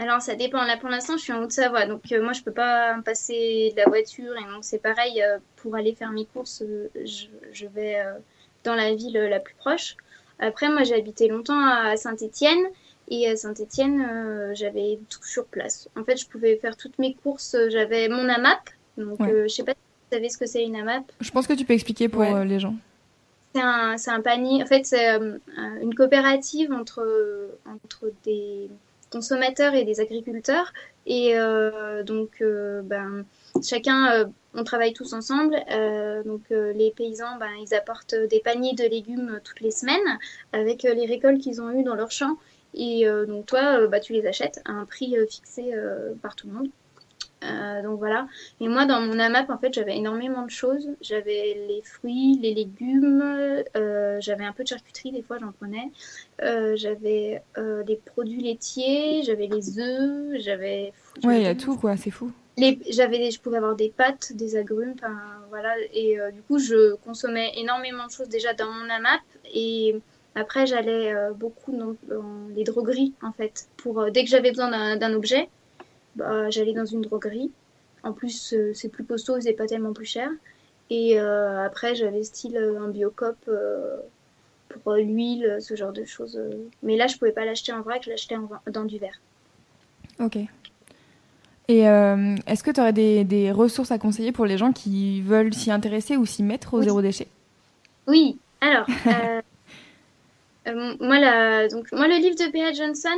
Alors 0.00 0.20
ça 0.22 0.34
dépend 0.34 0.64
là 0.64 0.76
pour 0.76 0.88
l'instant 0.88 1.16
je 1.16 1.22
suis 1.22 1.32
en 1.32 1.42
Haute-Savoie 1.42 1.86
donc 1.86 2.10
euh, 2.10 2.22
moi 2.22 2.32
je 2.32 2.42
peux 2.42 2.52
pas 2.52 2.96
passer 3.04 3.70
de 3.76 3.80
la 3.80 3.88
voiture 3.88 4.32
et 4.36 4.44
donc 4.52 4.62
c'est 4.64 4.78
pareil 4.82 5.22
euh, 5.22 5.38
pour 5.56 5.76
aller 5.76 5.94
faire 5.94 6.10
mes 6.10 6.24
courses 6.24 6.62
euh, 6.62 6.88
je, 7.04 7.26
je 7.52 7.66
vais 7.66 7.96
dans 8.64 8.74
la 8.74 8.94
ville 8.94 9.12
la 9.14 9.38
plus 9.40 9.54
proche 9.54 9.96
après 10.38 10.68
moi 10.68 10.82
j'ai 10.84 10.94
habité 10.94 11.28
longtemps 11.28 11.62
à 11.64 11.96
Saint-Étienne 11.96 12.64
et 13.08 13.28
à 13.28 13.36
Saint-Étienne 13.36 14.52
j'avais 14.54 14.98
tout 15.08 15.22
sur 15.22 15.44
place 15.46 15.88
en 15.96 16.04
fait 16.04 16.16
je 16.16 16.26
pouvais 16.26 16.56
faire 16.56 16.76
toutes 16.76 16.98
mes 16.98 17.14
courses 17.14 17.54
j'avais 17.68 18.08
mon 18.08 18.28
AMAP 18.28 18.70
donc 18.96 19.20
Ouais. 19.20 19.44
je 19.44 19.48
sais 19.54 19.64
pas 19.64 19.72
si 19.72 19.78
vous 19.78 20.16
savez 20.16 20.28
ce 20.30 20.38
que 20.38 20.46
c'est 20.46 20.64
une 20.64 20.76
AMAP 20.76 21.04
Je 21.20 21.30
pense 21.30 21.46
que 21.46 21.52
tu 21.52 21.64
peux 21.64 21.74
expliquer 21.74 22.08
pour 22.08 22.20
Ouais. 22.22 22.44
les 22.44 22.58
gens. 22.58 22.74
C'est 23.52 23.60
un, 24.12 24.20
panier, 24.20 24.62
en 24.62 24.66
fait, 24.66 24.86
c'est 24.86 25.08
une 25.82 25.92
coopérative 25.96 26.70
entre, 26.72 27.04
entre 27.66 28.12
des 28.24 28.68
consommateurs 29.10 29.74
et 29.74 29.84
des 29.84 30.00
agriculteurs. 30.00 30.72
Et 31.06 31.38
euh, 31.38 32.02
donc, 32.02 32.40
euh, 32.40 32.82
ben, 32.82 33.24
chacun, 33.62 34.12
euh, 34.12 34.24
on 34.54 34.64
travaille 34.64 34.92
tous 34.92 35.12
ensemble. 35.12 35.56
Donc, 36.24 36.42
les 36.50 36.92
paysans, 36.96 37.36
ben, 37.38 37.50
ils 37.60 37.74
apportent 37.74 38.14
des 38.14 38.40
paniers 38.40 38.74
de 38.74 38.84
légumes 38.84 39.40
toutes 39.44 39.60
les 39.60 39.70
semaines 39.70 40.18
avec 40.52 40.82
les 40.82 41.06
récoltes 41.06 41.40
qu'ils 41.40 41.60
ont 41.60 41.70
eues 41.70 41.84
dans 41.84 41.94
leur 41.94 42.10
champ. 42.10 42.36
Et 42.74 43.06
donc, 43.26 43.46
toi, 43.46 43.86
bah, 43.86 44.00
tu 44.00 44.12
les 44.12 44.26
achètes 44.26 44.60
à 44.64 44.72
un 44.72 44.84
prix 44.86 45.16
fixé 45.28 45.72
par 46.22 46.34
tout 46.34 46.48
le 46.48 46.54
monde. 46.54 46.68
Euh, 47.42 47.82
donc 47.82 47.98
voilà. 47.98 48.26
Et 48.60 48.68
moi, 48.68 48.84
dans 48.86 49.00
mon 49.00 49.18
AMAP, 49.18 49.48
en 49.50 49.58
fait, 49.58 49.72
j'avais 49.72 49.96
énormément 49.96 50.44
de 50.44 50.50
choses. 50.50 50.90
J'avais 51.00 51.56
les 51.68 51.80
fruits, 51.82 52.38
les 52.40 52.52
légumes, 52.54 53.22
euh, 53.76 54.18
j'avais 54.20 54.44
un 54.44 54.52
peu 54.52 54.62
de 54.62 54.68
charcuterie, 54.68 55.10
des 55.12 55.22
fois 55.22 55.38
j'en 55.40 55.52
prenais. 55.52 55.90
Euh, 56.42 56.76
j'avais 56.76 57.42
les 57.86 57.96
produits 57.96 58.40
laitiers, 58.42 59.22
j'avais 59.22 59.46
les 59.46 59.78
œufs, 59.78 60.40
j'avais. 60.40 60.92
Ouais, 61.24 61.38
il 61.40 61.42
y 61.44 61.46
a 61.46 61.54
tout 61.54 61.76
quoi, 61.76 61.96
c'est 61.96 62.10
fou. 62.10 62.30
Les, 62.58 62.78
j'avais, 62.90 63.18
des- 63.18 63.30
je 63.30 63.40
pouvais 63.40 63.56
avoir 63.56 63.74
des 63.74 63.88
pâtes, 63.88 64.32
des 64.34 64.56
agrumes, 64.56 64.94
enfin 64.98 65.16
voilà. 65.48 65.74
Et 65.94 66.18
du 66.34 66.42
coup, 66.42 66.58
je 66.58 66.94
consommais 66.96 67.52
énormément 67.56 68.06
de 68.06 68.10
choses 68.12 68.28
déjà 68.28 68.52
dans 68.52 68.70
mon 68.70 68.90
AMAP. 68.90 69.20
Et 69.54 69.96
Après, 70.34 70.66
j'allais 70.66 71.12
beaucoup 71.34 71.72
dans, 71.76 71.96
dans 72.08 72.48
les 72.54 72.64
drogueries, 72.64 73.14
en 73.22 73.32
fait. 73.32 73.66
Pour, 73.78 74.10
dès 74.10 74.24
que 74.24 74.30
j'avais 74.30 74.50
besoin 74.50 74.96
d'un 74.96 75.12
objet, 75.14 75.48
bah, 76.16 76.50
j'allais 76.50 76.72
dans 76.72 76.84
une 76.84 77.02
droguerie. 77.02 77.50
En 78.02 78.12
plus, 78.12 78.54
euh, 78.54 78.72
c'est 78.74 78.88
plus 78.88 79.04
costaud, 79.04 79.40
c'est 79.40 79.52
pas 79.52 79.66
tellement 79.66 79.92
plus 79.92 80.06
cher. 80.06 80.30
Et 80.88 81.20
euh, 81.20 81.64
après, 81.64 81.94
j'avais 81.94 82.22
style 82.24 82.56
euh, 82.56 82.80
un 82.80 82.88
biocop 82.88 83.36
pour 84.82 84.92
l'huile, 84.94 85.58
ce 85.60 85.74
genre 85.76 85.92
de 85.92 86.04
choses. 86.04 86.40
Mais 86.82 86.96
là, 86.96 87.06
je 87.06 87.16
pouvais 87.16 87.32
pas 87.32 87.44
l'acheter 87.44 87.72
en 87.72 87.82
vrac, 87.82 88.02
je 88.04 88.10
l'achetais 88.10 88.36
dans 88.70 88.84
du 88.84 88.98
verre. 88.98 89.20
Ok. 90.20 90.38
Et 91.68 91.80
est-ce 91.80 92.62
que 92.64 92.70
tu 92.70 92.80
aurais 92.80 92.92
des, 92.92 93.24
des 93.24 93.52
ressources 93.52 93.90
à 93.92 93.98
conseiller 93.98 94.32
pour 94.32 94.46
les 94.46 94.58
gens 94.58 94.72
qui 94.72 95.22
veulent 95.22 95.54
s'y 95.54 95.70
intéresser 95.70 96.16
ou 96.16 96.26
s'y 96.26 96.42
mettre 96.42 96.74
au 96.74 96.78
Oui. 96.78 96.84
zéro 96.84 97.02
déchet? 97.02 97.28
Oui, 98.06 98.38
alors, 98.60 98.86
euh, 100.70 100.94
moi, 101.00 101.68
donc, 101.68 101.90
moi, 101.92 102.08
le 102.08 102.16
livre 102.16 102.36
de 102.36 102.50
Bea 102.50 102.72
Johnson, 102.72 103.16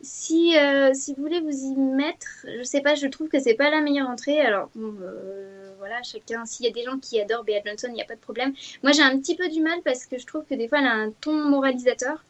si, 0.00 0.56
euh, 0.56 0.92
si 0.94 1.14
vous 1.14 1.22
voulez 1.22 1.40
vous 1.40 1.64
y 1.64 1.74
mettre, 1.74 2.46
je 2.58 2.62
sais 2.62 2.80
pas, 2.80 2.94
je 2.94 3.06
trouve 3.06 3.28
que 3.28 3.38
c'est 3.38 3.54
pas 3.54 3.70
la 3.70 3.80
meilleure 3.80 4.08
entrée. 4.08 4.40
Alors, 4.40 4.70
bon, 4.74 4.94
euh, 5.02 5.70
voilà, 5.78 6.02
chacun, 6.02 6.44
s'il 6.44 6.66
y 6.66 6.68
a 6.68 6.72
des 6.72 6.84
gens 6.84 6.98
qui 6.98 7.20
adorent 7.20 7.44
Bea 7.44 7.60
Johnson, 7.64 7.88
il 7.90 7.94
n'y 7.94 8.02
a 8.02 8.06
pas 8.06 8.14
de 8.14 8.20
problème. 8.20 8.52
Moi, 8.82 8.92
j'ai 8.92 9.02
un 9.02 9.18
petit 9.18 9.36
peu 9.36 9.48
du 9.48 9.60
mal 9.60 9.80
parce 9.84 10.06
que 10.06 10.18
je 10.18 10.26
trouve 10.26 10.44
que 10.44 10.54
des 10.54 10.68
fois, 10.68 10.78
elle 10.78 10.86
a 10.86 10.92
un 10.92 11.10
ton 11.20 11.34
moralisateur. 11.34 12.24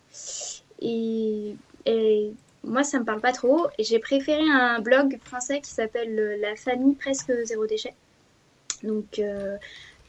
Et, 0.81 1.55
moi, 2.65 2.83
ça 2.83 2.99
me 2.99 3.05
parle 3.05 3.21
pas 3.21 3.33
trop. 3.33 3.69
Et 3.79 3.85
j'ai 3.85 4.01
préféré 4.01 4.43
un 4.43 4.81
blog 4.81 5.19
français 5.25 5.61
qui 5.61 5.71
s'appelle 5.71 6.41
La 6.41 6.57
famille 6.57 6.95
presque 6.95 7.33
zéro 7.45 7.67
déchet. 7.67 7.95
Donc, 8.83 9.21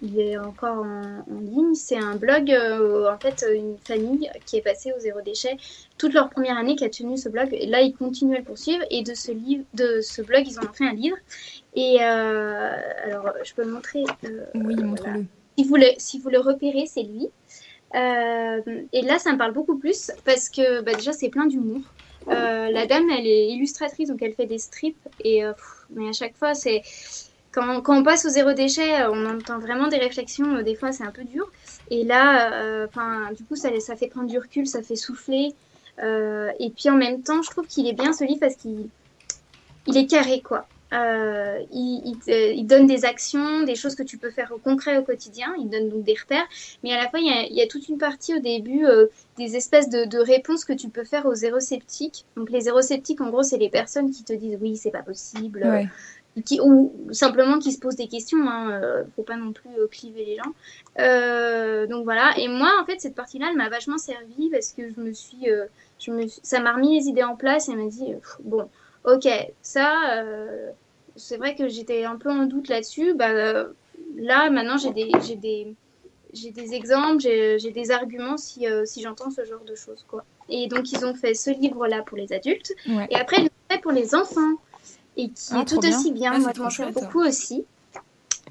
il 0.01 0.19
est 0.19 0.37
encore 0.37 0.77
en, 0.77 1.19
en 1.19 1.39
ligne. 1.41 1.73
C'est 1.75 1.97
un 1.97 2.15
blog, 2.15 2.51
euh, 2.51 3.11
en 3.11 3.17
fait, 3.17 3.45
une 3.53 3.77
famille 3.79 4.29
qui 4.45 4.57
est 4.57 4.61
passée 4.61 4.91
au 4.95 4.99
zéro 4.99 5.21
déchet 5.21 5.57
toute 5.97 6.13
leur 6.13 6.29
première 6.29 6.57
année 6.57 6.75
qui 6.75 6.85
a 6.85 6.89
tenu 6.89 7.17
ce 7.17 7.29
blog. 7.29 7.49
Et 7.51 7.65
là, 7.65 7.81
ils 7.81 7.93
continuent 7.93 8.35
à 8.35 8.39
le 8.39 8.43
poursuivre. 8.43 8.83
Et 8.91 9.03
de 9.03 9.13
ce, 9.13 9.31
livre, 9.31 9.63
de 9.73 10.01
ce 10.01 10.21
blog, 10.21 10.43
ils 10.47 10.59
en 10.59 10.63
ont 10.63 10.73
fait 10.73 10.85
un 10.85 10.93
livre. 10.93 11.17
Et 11.75 11.97
euh, 12.01 12.71
alors, 13.05 13.33
je 13.43 13.53
peux 13.53 13.63
le 13.63 13.71
montrer. 13.71 14.03
euh, 14.25 14.45
Oui, 14.55 14.75
montre-le. 14.75 15.25
Si 15.57 15.63
vous 15.65 15.75
le, 15.75 15.87
si 15.97 16.19
vous 16.19 16.29
le 16.29 16.39
repérez, 16.39 16.85
c'est 16.85 17.03
lui. 17.03 17.27
Euh, 17.95 18.61
et 18.93 19.01
là, 19.01 19.17
ça 19.17 19.31
me 19.33 19.37
parle 19.37 19.53
beaucoup 19.53 19.77
plus 19.77 20.11
parce 20.25 20.49
que 20.49 20.81
bah, 20.81 20.93
déjà, 20.93 21.13
c'est 21.13 21.29
plein 21.29 21.47
d'humour. 21.47 21.81
La 22.27 22.85
dame, 22.85 23.09
elle 23.09 23.25
est 23.25 23.47
illustratrice, 23.47 24.09
donc 24.09 24.21
elle 24.21 24.33
fait 24.33 24.45
des 24.45 24.57
strips. 24.59 24.97
Et 25.23 25.41
pff, 25.41 25.85
mais 25.89 26.09
à 26.09 26.13
chaque 26.13 26.35
fois, 26.35 26.53
c'est 26.53 26.81
quand, 27.83 27.97
on 27.97 28.03
passe 28.03 28.25
au 28.25 28.29
zéro 28.29 28.53
déchet, 28.53 29.01
euh, 29.01 29.11
on 29.11 29.25
entend 29.25 29.59
vraiment 29.59 29.87
des 29.87 29.97
réflexions. 29.97 30.57
euh, 30.57 30.63
Des 30.63 30.75
fois, 30.75 30.91
c'est 30.91 31.03
un 31.03 31.11
peu 31.11 31.23
dur. 31.23 31.49
Et 31.89 32.03
là, 32.03 32.53
euh, 32.53 32.87
du 33.35 33.43
coup, 33.45 33.55
ça, 33.55 33.69
fait 33.95 34.07
prendre 34.07 34.27
du 34.27 34.37
recul, 34.37 34.67
ça 34.67 34.81
fait 34.81 34.95
souffler. 34.95 35.53
Et 35.99 36.71
puis 36.75 36.89
en 36.89 36.95
même 36.95 37.23
temps, 37.23 37.41
je 37.41 37.49
trouve 37.49 37.65
qu'il 37.65 37.87
est 37.87 37.93
bien 37.93 38.13
ce 38.13 38.23
livre 38.23 38.39
parce 38.39 38.55
qu'il 38.55 38.87
il 39.87 39.97
est 39.97 40.05
carré, 40.05 40.41
quoi. 40.41 40.67
Il, 40.91 42.65
donne 42.67 42.85
des 42.85 43.03
actions, 43.03 43.63
des 43.63 43.75
choses 43.75 43.95
que 43.95 44.03
tu 44.03 44.17
peux 44.19 44.29
faire 44.29 44.51
au 44.51 44.59
concret 44.59 44.97
au 44.97 45.03
quotidien. 45.03 45.55
Il 45.57 45.69
donne 45.69 45.89
donc 45.89 46.03
des 46.03 46.13
repères. 46.13 46.45
Mais 46.83 46.93
à 46.93 47.01
la 47.01 47.09
fois, 47.09 47.19
il 47.19 47.55
y 47.55 47.61
a, 47.61 47.67
toute 47.67 47.89
une 47.89 47.97
partie 47.97 48.35
au 48.35 48.39
début, 48.39 48.85
des 49.37 49.55
espèces 49.55 49.89
de, 49.89 50.19
réponses 50.19 50.65
que 50.65 50.73
tu 50.73 50.89
peux 50.89 51.03
faire 51.03 51.25
aux 51.25 51.33
zéro 51.33 51.59
sceptiques. 51.59 52.25
Donc 52.35 52.51
les 52.51 52.61
zéro 52.61 52.81
sceptiques, 52.83 53.21
en 53.21 53.31
gros, 53.31 53.41
c'est 53.41 53.57
les 53.57 53.69
personnes 53.69 54.11
qui 54.11 54.23
te 54.23 54.33
disent 54.33 54.59
oui, 54.61 54.77
c'est 54.77 54.91
pas 54.91 55.03
possible. 55.03 55.89
Qui, 56.45 56.59
ou 56.61 56.93
simplement 57.11 57.59
qui 57.59 57.71
se 57.71 57.79
posent 57.79 57.95
des 57.95 58.07
questions. 58.07 58.47
Hein, 58.49 58.71
euh, 58.71 59.03
faut 59.15 59.23
pas 59.23 59.37
non 59.37 59.51
plus 59.53 59.69
euh, 59.79 59.87
cliver 59.87 60.25
les 60.25 60.35
gens. 60.37 60.51
Euh, 60.99 61.87
donc 61.87 62.03
voilà. 62.03 62.37
Et 62.37 62.47
moi, 62.47 62.71
en 62.81 62.85
fait, 62.85 62.99
cette 62.99 63.15
partie-là, 63.15 63.47
elle 63.51 63.57
m'a 63.57 63.69
vachement 63.69 63.97
servi 63.97 64.49
parce 64.49 64.71
que 64.71 64.89
je 64.89 64.99
me 64.99 65.13
suis, 65.13 65.47
je 65.99 66.11
me, 66.11 66.27
suis- 66.27 66.41
ça 66.43 66.59
m'a 66.59 66.73
remis 66.73 66.99
les 66.99 67.07
idées 67.07 67.23
en 67.23 67.35
place 67.35 67.69
et 67.69 67.71
elle 67.73 67.77
m'a 67.79 67.89
dit 67.89 68.13
bon, 68.43 68.69
ok, 69.05 69.27
ça, 69.61 70.23
c'est 71.15 71.37
vrai 71.37 71.55
que 71.55 71.67
j'étais 71.67 72.03
un 72.03 72.15
peu 72.17 72.29
en 72.29 72.45
doute 72.45 72.67
là-dessus. 72.69 73.13
Bah 73.13 73.31
là, 74.15 74.49
maintenant, 74.49 74.77
j'ai 74.77 74.91
des, 74.91 75.09
j'ai 75.25 75.35
des, 75.35 75.73
j'ai 76.33 76.51
des 76.51 76.73
exemples, 76.73 77.19
j'ai 77.19 77.57
j'ai 77.59 77.71
des 77.71 77.91
arguments 77.91 78.37
si, 78.37 78.67
euh, 78.67 78.85
si 78.85 79.01
j'entends 79.01 79.31
ce 79.31 79.43
genre 79.45 79.63
de 79.65 79.75
choses, 79.75 80.05
quoi. 80.07 80.23
Et 80.49 80.67
donc, 80.67 80.91
ils 80.91 81.05
ont 81.05 81.13
fait 81.13 81.33
ce 81.33 81.49
livre-là 81.49 82.03
pour 82.03 82.17
les 82.17 82.31
adultes. 82.33 82.73
Ouais. 82.87 83.07
Et 83.09 83.15
après, 83.15 83.37
ils 83.39 83.43
l'ont 83.43 83.49
fait 83.75 83.81
pour 83.81 83.91
les 83.91 84.15
enfants. 84.15 84.53
Et 85.17 85.29
qui 85.29 85.49
Ah, 85.51 85.61
est 85.61 85.65
tout 85.65 85.79
bien. 85.79 85.97
aussi 85.99 86.11
bien. 86.11 86.31
Ah, 86.35 86.39
Moi, 86.39 86.51
je 86.55 86.61
m'en 86.61 86.69
chouette. 86.69 86.93
beaucoup 86.93 87.19
aussi. 87.21 87.65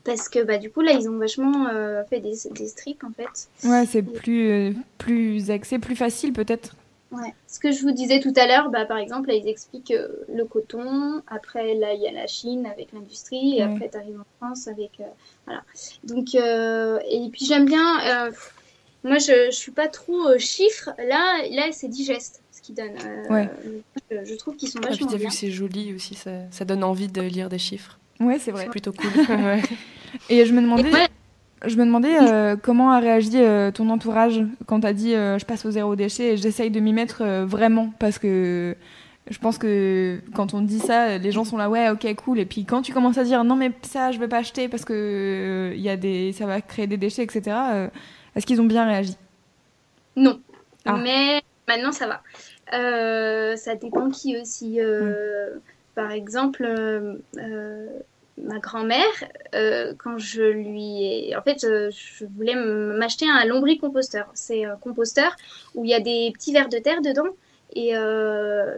Parce 0.05 0.29
que 0.29 0.43
bah, 0.45 0.59
du 0.59 0.71
coup, 0.71 0.83
là, 0.83 0.93
ils 0.93 1.09
ont 1.09 1.17
vachement 1.19 1.69
euh, 1.69 2.05
fait 2.05 2.21
des, 2.21 2.35
des 2.53 2.69
strips, 2.69 3.03
en 3.03 3.11
fait. 3.11 3.49
Ouais, 3.69 3.87
c'est 3.87 4.03
plus, 4.03 4.51
euh, 4.51 4.73
plus 4.99 5.51
accès, 5.51 5.79
plus 5.79 5.97
facile 5.97 6.33
peut-être. 6.33 6.77
Ouais. 7.13 7.33
Ce 7.49 7.59
que 7.61 7.73
je 7.73 7.83
vous 7.83 7.93
disais 7.93 8.21
tout 8.21 8.33
à 8.37 8.47
l'heure, 8.47 8.69
bah, 8.71 8.85
par 8.85 8.99
exemple, 8.99 9.29
là, 9.29 9.35
ils 9.35 9.49
expliquent 9.49 9.93
euh, 9.93 10.09
le 10.33 10.45
coton. 10.45 11.23
Après, 11.29 11.75
là, 11.75 11.95
il 11.95 12.03
y 12.03 12.09
a 12.09 12.13
la 12.13 12.27
Chine 12.27 12.67
avec 12.67 12.93
l'industrie. 12.93 13.59
Et 13.59 13.63
après, 13.63 13.89
tu 13.89 13.97
arrives 13.97 14.21
en 14.21 14.47
France 14.47 14.69
avec. 14.69 14.91
euh, 15.01 15.05
voilà. 15.47 15.63
Donc, 16.05 16.35
et 16.35 17.29
puis, 17.33 17.45
j'aime 17.47 17.65
bien. 17.65 18.31
moi, 19.03 19.19
je, 19.19 19.47
je 19.51 19.57
suis 19.57 19.73
pas 19.73 19.89
trop 19.89 20.37
chiffres. 20.39 20.91
Là, 20.99 21.39
là 21.51 21.69
c'est 21.73 21.89
digeste 21.89 22.43
qu'ils 22.67 22.75
donnent. 22.75 22.97
Euh, 23.05 23.33
Ouais. 23.33 23.49
je, 24.11 24.25
je 24.25 24.35
trouve 24.37 24.57
qu'ils 24.57 24.69
sont 24.69 24.79
Ah, 24.83 24.89
puis 24.89 24.91
vachement 24.97 25.11
t'as 25.11 25.17
vu 25.17 25.27
que 25.27 25.33
c'est 25.33 25.51
joli 25.51 25.95
aussi, 25.95 26.15
ça, 26.15 26.31
ça 26.51 26.65
donne 26.65 26.85
envie 26.85 27.09
de 27.09 27.23
lire 27.23 27.49
des 27.49 27.59
chiffres. 27.59 27.99
Ouais, 28.21 28.39
c'est 28.39 28.51
vrai. 28.51 28.65
C'est 28.65 28.71
plutôt 28.71 28.93
cool. 28.93 29.11
Ouais. 29.29 29.63
Et 30.31 30.45
je 30.47 30.53
me 30.53 30.61
demandais, 30.63 30.89
Et 30.89 30.93
ouais. 30.93 31.09
je 31.67 31.77
me 31.77 31.85
demandais 31.85 32.17
euh, 32.21 32.57
comment 32.61 32.91
a 32.93 32.99
réagi 33.01 33.31
euh, 33.35 33.71
ton 33.71 33.89
entourage 33.91 34.41
quand 34.67 34.81
t'as 34.81 34.93
dit 34.93 35.15
euh, 35.15 35.39
je 35.39 35.45
passe 35.45 35.65
au 35.67 35.71
zéro 35.71 35.95
déchet 35.97 36.33
et 36.33 36.37
j'essaye 36.37 36.71
de 36.71 36.81
m'y 36.81 36.93
mettre 36.93 37.23
euh, 37.23 37.45
vraiment 37.47 37.93
parce 37.99 38.19
que 38.19 38.77
je 39.29 39.39
pense 39.39 39.59
que 39.59 40.21
quand 40.35 40.55
on 40.55 40.61
dit 40.63 40.79
ça, 40.79 41.19
les 41.19 41.33
gens 41.33 41.45
sont 41.45 41.57
là 41.57 41.69
ouais 41.69 41.91
ok 41.91 42.15
cool 42.15 42.39
et 42.39 42.47
puis 42.47 42.65
quand 42.65 42.81
tu 42.83 42.93
commences 42.93 43.19
à 43.19 43.25
dire 43.25 43.43
non 43.45 43.57
mais 43.57 43.73
ça 43.83 44.13
je 44.13 44.19
veux 44.19 44.29
pas 44.29 44.39
acheter 44.39 44.69
parce 44.69 44.85
que 44.85 44.93
euh, 44.95 45.75
il 45.75 45.81
y 45.83 45.89
a 45.91 45.97
des 45.97 46.33
ça 46.33 46.47
va 46.47 46.61
créer 46.61 46.87
des 46.87 46.97
déchets 46.97 47.25
etc. 47.25 47.43
euh, 47.73 47.89
Est-ce 48.37 48.47
qu'ils 48.47 48.61
ont 48.61 48.67
bien 48.67 48.87
réagi? 48.87 49.17
Non. 50.15 50.41
Ah. 50.87 50.99
Mais 51.03 51.43
maintenant, 51.69 51.91
ça 51.93 52.07
va. 52.07 52.23
Euh, 52.73 53.57
ça 53.57 53.75
dépend 53.77 54.11
qui 54.11 54.37
aussi. 54.37 54.81
Euh, 54.81 55.55
Par 55.95 56.11
exemple, 56.11 56.65
euh, 56.65 57.87
ma 58.37 58.59
grand-mère, 58.59 59.15
quand 59.99 60.19
je 60.19 60.43
lui 60.43 61.05
ai... 61.05 61.37
En 61.37 61.43
fait, 61.43 61.61
je 61.63 62.25
voulais 62.37 62.55
m'acheter 62.55 63.25
un 63.29 63.45
lombricomposteur. 63.47 64.27
C'est 64.35 64.65
un 64.65 64.77
composteur 64.77 65.35
où 65.75 65.85
il 65.85 65.91
y 65.91 65.95
a 65.95 66.01
des 66.01 66.31
petits 66.35 66.53
vers 66.53 66.69
de 66.69 66.79
terre 66.79 67.01
dedans. 67.01 67.29
Et 67.75 67.93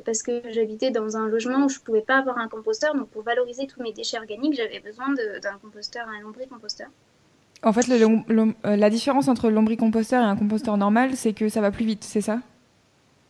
parce 0.04 0.22
que 0.22 0.42
j'habitais 0.50 0.90
dans 0.90 1.16
un 1.16 1.26
logement 1.28 1.64
où 1.66 1.68
je 1.68 1.80
pouvais 1.80 2.02
pas 2.02 2.18
avoir 2.18 2.38
un 2.38 2.48
composteur, 2.48 2.94
donc 2.94 3.08
pour 3.08 3.22
valoriser 3.22 3.66
tous 3.66 3.82
mes 3.82 3.92
déchets 3.92 4.18
organiques, 4.18 4.54
j'avais 4.54 4.80
besoin 4.80 5.12
d'un 5.14 5.58
composteur, 5.60 6.06
un 6.08 6.20
lombricomposteur. 6.22 6.88
En 7.64 7.72
fait, 7.72 7.86
la 7.88 8.90
différence 8.90 9.26
entre 9.26 9.48
le 9.48 9.54
lombricomposteur 9.56 10.22
et 10.22 10.26
un 10.26 10.36
composteur 10.36 10.76
normal, 10.76 11.16
c'est 11.16 11.32
que 11.32 11.48
ça 11.48 11.60
va 11.60 11.72
plus 11.72 11.84
vite, 11.84 12.04
c'est 12.04 12.20
ça? 12.20 12.38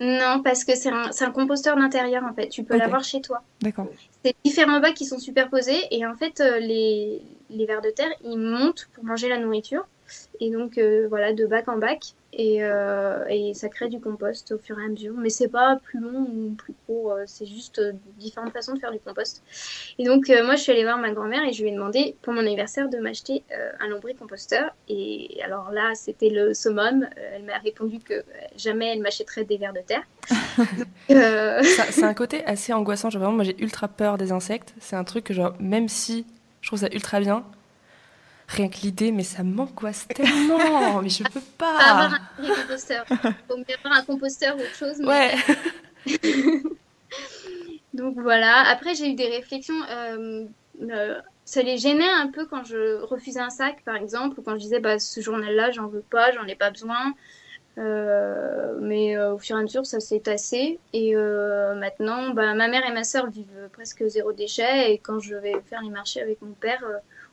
Non, 0.01 0.43
parce 0.45 0.65
que 0.65 0.77
c'est 0.77 0.91
un, 0.91 1.11
c'est 1.11 1.25
un 1.25 1.33
composteur 1.33 1.77
d'intérieur 1.77 2.23
en 2.25 2.33
fait. 2.33 2.49
Tu 2.49 2.63
peux 2.63 2.77
l'avoir 2.77 3.03
chez 3.03 3.21
toi. 3.21 3.43
D'accord. 3.61 3.89
C'est 4.25 4.35
différents 4.45 4.81
bacs 4.81 4.95
qui 4.95 5.05
sont 5.05 5.19
superposés 5.19 5.87
et 5.91 6.07
en 6.07 6.15
fait 6.15 6.41
euh, 6.41 6.59
les, 6.61 7.21
les 7.51 7.67
vers 7.67 7.81
de 7.83 7.91
terre 7.91 8.11
ils 8.25 8.39
montent 8.39 8.89
pour 8.95 9.05
manger 9.05 9.29
la 9.29 9.39
nourriture 9.39 9.87
et 10.41 10.51
donc 10.51 10.79
euh, 10.79 11.07
voilà 11.09 11.33
de 11.33 11.47
bac 11.47 11.69
en 11.69 11.79
bac. 11.79 12.15
Et, 12.35 12.63
euh, 12.63 13.25
et 13.31 13.55
ça 13.55 13.71
crée 13.71 13.89
du 13.89 14.01
compost 14.01 14.53
au 14.53 14.59
fur 14.59 14.79
et 14.79 14.85
à 14.85 14.89
mesure. 14.89 15.15
Mais 15.17 15.31
c'est 15.31 15.49
pas 15.49 15.79
plus 15.83 15.99
long 15.99 16.29
ou 16.31 16.55
plus 16.57 16.75
court 16.87 17.13
euh, 17.13 17.25
c'est 17.27 17.47
juste 17.47 17.81
différentes 18.19 18.53
façons 18.53 18.75
de 18.75 18.79
faire 18.79 18.93
du 18.93 18.99
compost. 18.99 19.43
Et 19.99 20.05
donc 20.05 20.29
moi 20.29 20.57
je 20.57 20.63
suis 20.63 20.73
allée 20.73 20.85
voir 20.85 20.99
ma 20.99 21.11
grand-mère 21.11 21.43
et 21.45 21.53
je 21.53 21.63
lui 21.63 21.71
ai 21.71 21.73
demandé 21.73 22.17
pour 22.23 22.33
mon 22.33 22.41
anniversaire 22.41 22.89
de 22.89 22.99
m'acheter 22.99 23.43
un 23.81 23.89
lombricomposteur. 23.89 24.75
Et 24.89 25.41
alors 25.43 25.71
là 25.73 25.93
c'était 25.95 26.29
le 26.31 26.53
summum. 26.55 27.07
Elle 27.35 27.45
m'a 27.45 27.59
répondu 27.59 27.99
que 27.99 28.23
jamais 28.57 28.93
elle 28.93 29.01
m'achèterait 29.01 29.45
des 29.45 29.57
vers 29.57 29.73
de 29.73 29.81
terre. 29.81 30.05
Euh, 31.11 31.63
c'est 31.63 32.05
un 32.05 32.13
côté 32.13 32.45
assez 32.45 32.73
angoissant. 32.73 33.09
Genre, 33.09 33.23
vraiment, 33.23 33.37
moi, 33.37 33.45
j'ai 33.45 33.59
ultra 33.63 33.89
peur 33.89 34.19
des 34.19 34.31
insectes. 34.31 34.75
C'est 34.79 34.97
un 34.97 35.05
truc 35.05 35.25
que, 35.25 35.33
genre, 35.33 35.55
même 35.59 35.89
si 35.89 36.27
je 36.61 36.69
trouve 36.69 36.81
ça 36.81 36.89
ultra 36.93 37.21
bien, 37.21 37.45
rien 38.49 38.69
que 38.69 38.79
l'idée, 38.83 39.13
mais 39.13 39.23
ça 39.25 39.43
m'angoisse 39.45 40.07
tellement. 40.09 41.01
mais 41.03 41.09
je 41.09 41.23
peux 41.25 41.41
pas 41.59 41.77
avoir 41.79 42.11
pas. 42.11 42.17
un 42.43 42.55
composteur. 42.63 43.05
Faut 43.49 43.57
mieux 43.57 43.65
avoir 43.85 43.99
un 43.99 44.03
composteur 44.05 44.57
ou 44.57 44.61
autre 44.61 44.75
chose. 44.75 44.97
mais- 44.99 45.07
Ouais. 45.07 45.35
Donc 47.95 48.15
voilà. 48.19 48.65
Après, 48.69 48.95
j'ai 48.95 49.09
eu 49.11 49.15
des 49.15 49.29
réflexions. 49.29 49.81
euh, 49.91 50.45
euh, 50.83 51.21
ça 51.45 51.63
les 51.63 51.79
gênait 51.79 52.09
un 52.09 52.27
peu 52.29 52.45
quand 52.47 52.63
je 52.65 53.01
refusais 53.03 53.41
un 53.41 53.49
sac, 53.51 53.83
par 53.85 53.97
exemple, 53.97 54.39
ou 54.39 54.43
quand 54.43 54.53
je 54.53 54.59
disais 54.59 54.81
bah, 54.81 54.99
ce 54.99 55.21
journal-là, 55.21 55.71
j'en 55.71 55.87
veux 55.87 56.03
pas, 56.11 56.31
j'en 56.33 56.45
ai 56.47 56.55
pas 56.55 56.71
besoin. 56.71 57.15
Euh, 57.79 58.77
mais 58.81 59.17
euh, 59.17 59.33
au 59.35 59.39
fur 59.39 59.57
et 59.57 59.61
à 59.61 59.63
mesure, 59.63 59.87
ça 59.87 59.99
s'est 60.01 60.21
tassé. 60.21 60.79
Et 60.93 61.17
euh, 61.17 61.75
maintenant, 61.75 62.31
bah, 62.31 62.55
ma 62.55 62.69
mère 62.69 62.85
et 62.87 62.93
ma 62.93 63.05
sœur 63.05 63.31
vivent 63.31 63.69
presque 63.73 64.05
zéro 64.09 64.33
déchet. 64.33 64.93
Et 64.93 64.99
quand 64.99 65.21
je 65.21 65.37
vais 65.37 65.55
faire 65.71 65.81
les 65.83 65.89
marchés 65.91 66.21
avec 66.21 66.43
mon 66.43 66.53
père, 66.53 66.85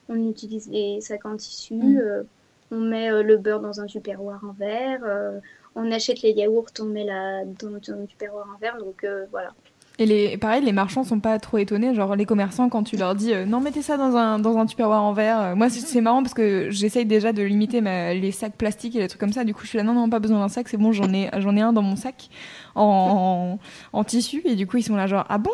on 0.09 0.29
utilise 0.29 0.69
les 0.69 1.01
sacs 1.01 1.25
en 1.25 1.35
tissu. 1.37 1.75
Mm. 1.75 1.97
euh, 1.97 2.23
on 2.71 2.79
met 2.79 3.11
euh, 3.11 3.21
le 3.23 3.37
beurre 3.37 3.59
dans 3.61 3.79
un 3.79 3.85
tupperware 3.85 4.39
en 4.47 4.53
verre. 4.53 4.99
euh, 5.05 5.39
on 5.75 5.91
achète 5.91 6.21
les 6.21 6.31
yaourts, 6.31 6.67
on 6.79 6.85
met 6.85 7.03
la 7.03 7.43
dans, 7.45 7.69
dans 7.69 8.01
un 8.01 8.05
tupperware 8.05 8.45
en 8.53 8.57
verre. 8.59 8.77
Donc 8.79 9.05
voilà. 9.31 9.49
Et 9.97 10.05
les, 10.05 10.37
pareil, 10.37 10.61
les 10.63 10.73
marchands 10.73 11.05
sont 11.05 11.21
pas 11.21 11.39
trop 11.39 11.57
étonnés, 11.57 11.93
genre 11.95 12.17
les 12.17 12.25
commerçants 12.25 12.67
quand 12.67 12.83
tu 12.83 12.97
leur 12.97 13.15
dis 13.15 13.31
non 13.47 13.61
mettez 13.61 13.81
ça 13.81 13.95
dans 13.95 14.15
un 14.17 14.39
dans 14.39 14.57
un 14.57 14.65
tupperware 14.65 15.01
en 15.01 15.13
verre. 15.13 15.55
Moi 15.55 15.69
c'est- 15.69 16.01
marrant 16.01 16.21
parce 16.21 16.33
que 16.33 16.69
j'essaye 16.69 17.05
déjà 17.05 17.31
de 17.31 17.41
limiter 17.43 17.79
ma- 17.79 18.13
les 18.13 18.31
sacs 18.33 18.55
plastiques 18.57 18.95
et 18.97 18.99
les 18.99 19.07
trucs 19.07 19.21
comme 19.21 19.31
ça. 19.31 19.43
Du 19.45 19.53
coup 19.53 19.61
je 19.63 19.67
suis 19.69 19.77
là 19.77 19.83
non 19.85 19.93
non 19.93 20.09
pas 20.09 20.19
besoin 20.19 20.39
d'un 20.39 20.49
sac, 20.49 20.67
c'est 20.67 20.75
bon 20.77 20.91
j'en 20.91 21.13
ai 21.13 21.29
j'en 21.37 21.55
ai 21.55 21.61
un 21.61 21.71
dans 21.71 21.81
mon 21.81 21.95
sac 21.95 22.29
en, 22.75 23.57
en, 23.93 23.97
en 23.97 24.03
tissu 24.03 24.41
et 24.43 24.55
du 24.55 24.67
coup 24.67 24.77
ils 24.77 24.83
sont 24.83 24.95
là 24.97 25.07
genre 25.07 25.25
ah 25.29 25.37
bon? 25.37 25.51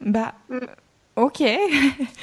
Bah 0.00 0.32
Mm. 0.48 0.58
Ok. 1.16 1.42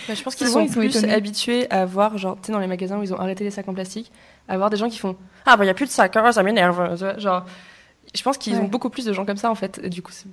Bah, 0.07 0.13
je 0.15 0.23
pense 0.23 0.35
qu'ils 0.35 0.47
sont, 0.47 0.65
plus 0.67 0.95
étonnés. 0.97 1.13
habitués 1.13 1.69
à 1.71 1.85
voir, 1.85 2.17
genre, 2.17 2.35
tu 2.41 2.47
sais, 2.47 2.51
dans 2.51 2.59
les 2.59 2.67
magasins 2.67 2.97
où 2.99 3.03
ils 3.03 3.13
ont 3.13 3.19
arrêté 3.19 3.43
les 3.43 3.51
sacs 3.51 3.67
en 3.67 3.73
plastique, 3.73 4.11
à 4.47 4.57
voir 4.57 4.69
des 4.69 4.77
gens 4.77 4.89
qui 4.89 4.97
font 4.97 5.15
Ah, 5.45 5.57
bah, 5.57 5.63
il 5.63 5.67
n'y 5.67 5.71
a 5.71 5.75
plus 5.75 5.85
de 5.85 5.91
sacs, 5.91 6.15
hein, 6.17 6.31
ça 6.31 6.43
m'énerve. 6.43 6.97
Tu 6.97 7.21
Genre, 7.21 7.45
je 8.15 8.21
pense 8.23 8.37
qu'ils 8.37 8.53
Ouais. 8.55 8.59
ont 8.61 8.67
beaucoup 8.67 8.89
plus 8.89 9.05
de 9.05 9.13
gens 9.13 9.25
comme 9.25 9.37
ça, 9.37 9.51
en 9.51 9.55
fait. 9.55 9.79
Et 9.83 9.89
du 9.89 10.01
coup, 10.01 10.11
c'est- 10.11 10.27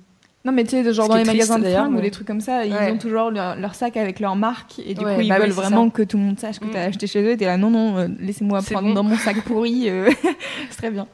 Non 0.45 0.53
mais 0.53 0.63
tu 0.63 0.69
sais 0.69 0.93
genre 0.93 1.09
dans 1.09 1.15
les 1.15 1.23
triste, 1.23 1.35
magasins 1.35 1.57
de 1.59 1.63
d'ailleurs, 1.63 1.85
fringues 1.85 1.97
ou 1.97 2.01
des 2.01 2.11
trucs 2.11 2.27
comme 2.27 2.39
ça 2.39 2.63
ils 2.63 2.71
Ouais. 2.73 2.91
ont 2.91 2.97
toujours 2.97 3.31
leur, 3.31 3.57
leur 3.57 3.75
sac 3.75 3.97
avec 3.97 4.21
leur 4.21 4.37
marque 4.37 4.79
et 4.79 4.93
du 4.93 5.03
Ouais, 5.03 5.15
coup 5.15 5.21
ils 5.21 5.27
bah 5.27 5.39
veulent 5.39 5.49
vraiment 5.49 5.85
ça. 5.85 5.91
que 5.91 6.03
tout 6.03 6.15
le 6.15 6.23
monde 6.23 6.39
sache 6.39 6.59
que 6.59 6.65
Mm. 6.65 6.71
t'as 6.71 6.83
acheté 6.83 7.05
chez 7.07 7.21
eux 7.21 7.31
et 7.31 7.37
t'es 7.37 7.45
là 7.47 7.57
non 7.57 7.69
non 7.69 7.97
euh, 7.97 8.07
laissez-moi 8.19 8.61
prendre 8.61 8.87
bon. 8.87 8.93
dans 8.93 9.03
mon 9.03 9.17
sac 9.17 9.41
pourri 9.43 9.89
euh, 9.89 10.09
c'est 10.69 10.77
très 10.77 10.91
bien. 10.91 11.05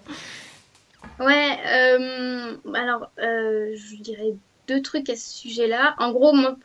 Ouais, 1.19 1.57
euh, 1.67 2.57
alors 2.75 3.09
euh, 3.19 3.71
je 3.75 3.95
dirais 4.03 4.35
deux 4.67 4.81
trucs 4.83 5.09
à 5.09 5.15
ce 5.15 5.29
sujet-là. 5.29 5.95
En 5.97 6.11
gros, 6.11 6.33
moi, 6.33 6.55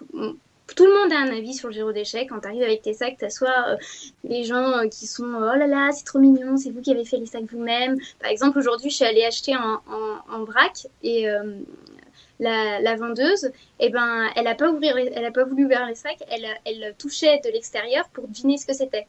tout 0.75 0.87
le 0.87 0.93
monde 0.93 1.13
a 1.13 1.19
un 1.19 1.37
avis 1.37 1.55
sur 1.55 1.69
le 1.69 1.75
zéro 1.75 1.93
déchet. 1.93 2.27
Quand 2.27 2.41
tu 2.41 2.49
arrives 2.49 2.63
avec 2.63 2.83
tes 2.83 2.95
sacs, 2.95 3.17
t'as 3.19 3.31
soit 3.31 3.69
euh, 3.69 3.77
les 4.25 4.45
gens 4.45 4.79
euh, 4.79 4.89
qui 4.89 5.07
sont 5.07 5.33
oh 5.35 5.57
là 5.57 5.67
là, 5.67 5.91
c'est 5.93 6.05
trop 6.05 6.19
mignon, 6.19 6.57
c'est 6.57 6.71
vous 6.71 6.81
qui 6.81 6.91
avez 6.91 7.05
fait 7.05 7.19
les 7.19 7.27
sacs 7.27 7.45
vous-même. 7.51 7.97
Par 8.21 8.31
exemple, 8.31 8.59
aujourd'hui, 8.59 8.91
je 8.91 8.97
suis 8.97 9.05
allée 9.05 9.25
acheter 9.25 9.57
en, 9.57 9.81
en, 9.91 10.35
en 10.35 10.45
vrac 10.45 10.87
et 11.03 11.29
euh, 11.29 11.55
la, 12.41 12.81
la 12.81 12.97
vendeuse, 12.97 13.51
eh 13.81 13.91
ben, 13.91 14.29
elle 14.37 14.47
a 14.47 14.55
pas 14.55 14.71
ouvrir, 14.71 14.97
elle 14.97 15.25
a 15.25 15.33
pas 15.33 15.45
voulu 15.45 15.65
ouvrir 15.65 15.87
les 15.87 15.95
sacs, 15.95 16.23
elle, 16.31 16.47
elle 16.65 16.95
touchait 16.97 17.41
de 17.45 17.51
l'extérieur 17.51 18.09
pour 18.11 18.29
deviner 18.29 18.59
ce 18.59 18.67
que 18.67 18.75
c'était. 18.75 19.07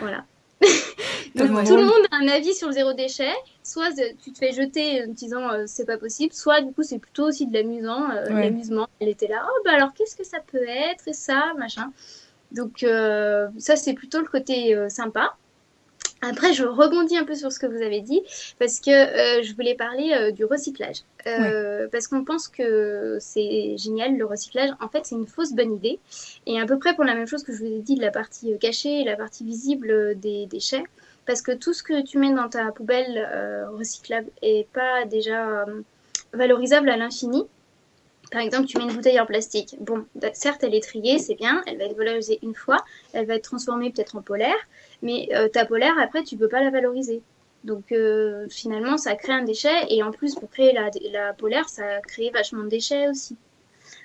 Voilà. 0.00 0.24
Donc, 1.34 1.46
Tellement 1.48 1.64
tout 1.64 1.76
le 1.76 1.84
monde 1.84 2.06
a 2.10 2.16
un 2.16 2.28
avis 2.28 2.54
sur 2.54 2.68
le 2.68 2.74
zéro 2.74 2.92
déchet. 2.92 3.32
Soit 3.62 3.90
tu 4.22 4.32
te 4.32 4.38
fais 4.38 4.52
jeter 4.52 5.02
en 5.02 5.06
te 5.08 5.12
disant 5.16 5.50
euh, 5.50 5.64
c'est 5.66 5.84
pas 5.86 5.98
possible, 5.98 6.32
soit 6.32 6.60
du 6.60 6.72
coup 6.72 6.82
c'est 6.82 6.98
plutôt 6.98 7.24
aussi 7.24 7.46
de 7.46 7.54
l'amusant, 7.54 8.10
euh, 8.10 8.24
Ouais. 8.32 8.44
l'amusement. 8.44 8.86
Elle 9.00 9.08
était 9.08 9.26
là, 9.28 9.44
oh 9.48 9.62
bah 9.64 9.72
alors 9.74 9.92
qu'est-ce 9.94 10.16
que 10.16 10.24
ça 10.24 10.38
peut 10.40 10.66
être 10.68 11.08
et 11.08 11.12
ça, 11.12 11.52
machin. 11.58 11.92
Donc 12.52 12.82
euh, 12.82 13.48
ça 13.58 13.76
c'est 13.76 13.94
plutôt 13.94 14.20
le 14.20 14.26
côté 14.26 14.76
sympa. 14.88 15.36
Après, 16.24 16.54
je 16.54 16.64
rebondis 16.64 17.16
un 17.18 17.24
peu 17.24 17.34
sur 17.34 17.52
ce 17.52 17.58
que 17.58 17.66
vous 17.66 17.82
avez 17.82 18.00
dit 18.00 18.22
parce 18.58 18.80
que 18.80 18.90
euh, 18.90 19.42
je 19.42 19.54
voulais 19.54 19.74
parler 19.74 20.12
euh, 20.14 20.30
du 20.30 20.44
recyclage. 20.44 20.98
Euh, 21.26 21.88
Parce 21.90 22.08
qu'on 22.08 22.24
pense 22.24 22.48
que 22.48 23.18
c'est 23.20 23.76
génial 23.78 24.16
le 24.16 24.24
recyclage. 24.24 24.70
En 24.80 24.88
fait, 24.88 25.06
c'est 25.06 25.14
une 25.14 25.26
fausse 25.26 25.52
bonne 25.52 25.74
idée. 25.74 25.98
Et 26.46 26.60
à 26.60 26.66
peu 26.66 26.78
près 26.78 26.94
pour 26.94 27.04
la 27.04 27.14
même 27.14 27.26
chose 27.26 27.42
que 27.42 27.52
je 27.52 27.58
vous 27.58 27.72
ai 27.72 27.78
dit 27.80 27.94
de 27.94 28.02
la 28.02 28.10
partie 28.10 28.58
cachée 28.58 29.00
et 29.00 29.04
la 29.04 29.16
partie 29.16 29.44
visible 29.44 30.18
des 30.18 30.46
déchets. 30.46 30.84
Parce 31.26 31.40
que 31.40 31.52
tout 31.52 31.72
ce 31.72 31.82
que 31.82 32.02
tu 32.02 32.18
mets 32.18 32.32
dans 32.32 32.48
ta 32.48 32.72
poubelle 32.72 33.26
recyclable 33.72 34.30
est 34.42 34.68
pas 34.72 35.06
déjà 35.06 35.64
valorisable 36.34 36.90
à 36.90 36.96
l'infini. 36.96 37.44
Par 38.34 38.42
exemple, 38.42 38.66
tu 38.66 38.78
mets 38.78 38.84
une 38.84 38.92
bouteille 38.92 39.20
en 39.20 39.26
plastique. 39.26 39.76
Bon, 39.78 40.06
certes, 40.32 40.64
elle 40.64 40.74
est 40.74 40.82
triée, 40.82 41.20
c'est 41.20 41.36
bien, 41.36 41.62
elle 41.68 41.78
va 41.78 41.84
être 41.84 41.96
valorisée 41.96 42.40
une 42.42 42.56
fois, 42.56 42.78
elle 43.12 43.26
va 43.26 43.36
être 43.36 43.44
transformée 43.44 43.92
peut-être 43.92 44.16
en 44.16 44.22
polaire, 44.22 44.56
mais 45.02 45.28
euh, 45.32 45.46
ta 45.46 45.64
polaire, 45.64 45.94
après, 46.02 46.24
tu 46.24 46.36
peux 46.36 46.48
pas 46.48 46.60
la 46.60 46.70
valoriser. 46.70 47.22
Donc 47.62 47.92
euh, 47.92 48.48
finalement, 48.50 48.96
ça 48.96 49.14
crée 49.14 49.34
un 49.34 49.44
déchet, 49.44 49.86
et 49.88 50.02
en 50.02 50.10
plus, 50.10 50.34
pour 50.34 50.50
créer 50.50 50.72
la, 50.72 50.90
la 51.12 51.32
polaire, 51.32 51.68
ça 51.68 52.00
crée 52.00 52.30
vachement 52.30 52.64
de 52.64 52.68
déchets 52.68 53.08
aussi 53.08 53.36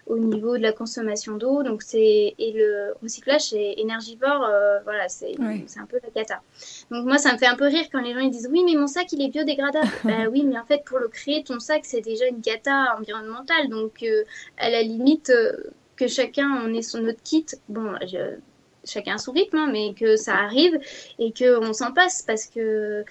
au 0.09 0.17
niveau 0.19 0.57
de 0.57 0.61
la 0.63 0.73
consommation 0.73 1.37
d'eau. 1.37 1.63
Donc 1.63 1.81
c'est 1.81 2.35
et 2.37 2.51
le 2.53 2.93
recyclage 3.01 3.49
c'est 3.51 3.75
énergivore, 3.77 4.43
euh, 4.43 4.79
voilà, 4.83 5.07
c'est 5.07 5.33
c'est 5.67 5.79
un 5.79 5.85
peu 5.85 5.99
la 6.03 6.09
cata. 6.09 6.41
Donc 6.91 7.05
moi 7.05 7.17
ça 7.17 7.31
me 7.33 7.37
fait 7.37 7.45
un 7.47 7.55
peu 7.55 7.67
rire 7.67 7.85
quand 7.91 8.01
les 8.01 8.13
gens 8.13 8.19
ils 8.19 8.31
disent 8.31 8.49
oui 8.51 8.63
mais 8.65 8.75
mon 8.75 8.87
sac 8.87 9.11
il 9.13 9.21
est 9.21 9.29
biodégradable. 9.29 9.87
bah 10.03 10.27
oui 10.31 10.43
mais 10.43 10.57
en 10.59 10.65
fait 10.65 10.83
pour 10.85 10.99
le 10.99 11.07
créer 11.07 11.43
ton 11.43 11.59
sac 11.59 11.85
c'est 11.85 12.01
déjà 12.01 12.25
une 12.27 12.41
cata 12.41 12.95
environnementale. 12.99 13.69
Donc 13.69 14.03
euh, 14.03 14.23
à 14.57 14.69
la 14.69 14.81
limite 14.81 15.29
euh, 15.29 15.53
que 15.95 16.07
chacun 16.07 16.49
on 16.65 16.73
ait 16.73 16.81
son 16.81 17.05
autre 17.05 17.21
kit, 17.23 17.45
bon 17.69 17.93
je- 18.05 18.37
chacun 18.85 19.15
a 19.15 19.17
son 19.17 19.33
rythme 19.33 19.57
hein, 19.57 19.69
mais 19.71 19.93
que 19.93 20.15
ça 20.15 20.35
arrive 20.35 20.79
et 21.19 21.31
que 21.31 21.59
on 21.59 21.73
s'en 21.73 21.91
passe 21.93 22.23
parce 22.23 22.45
que 22.47 23.03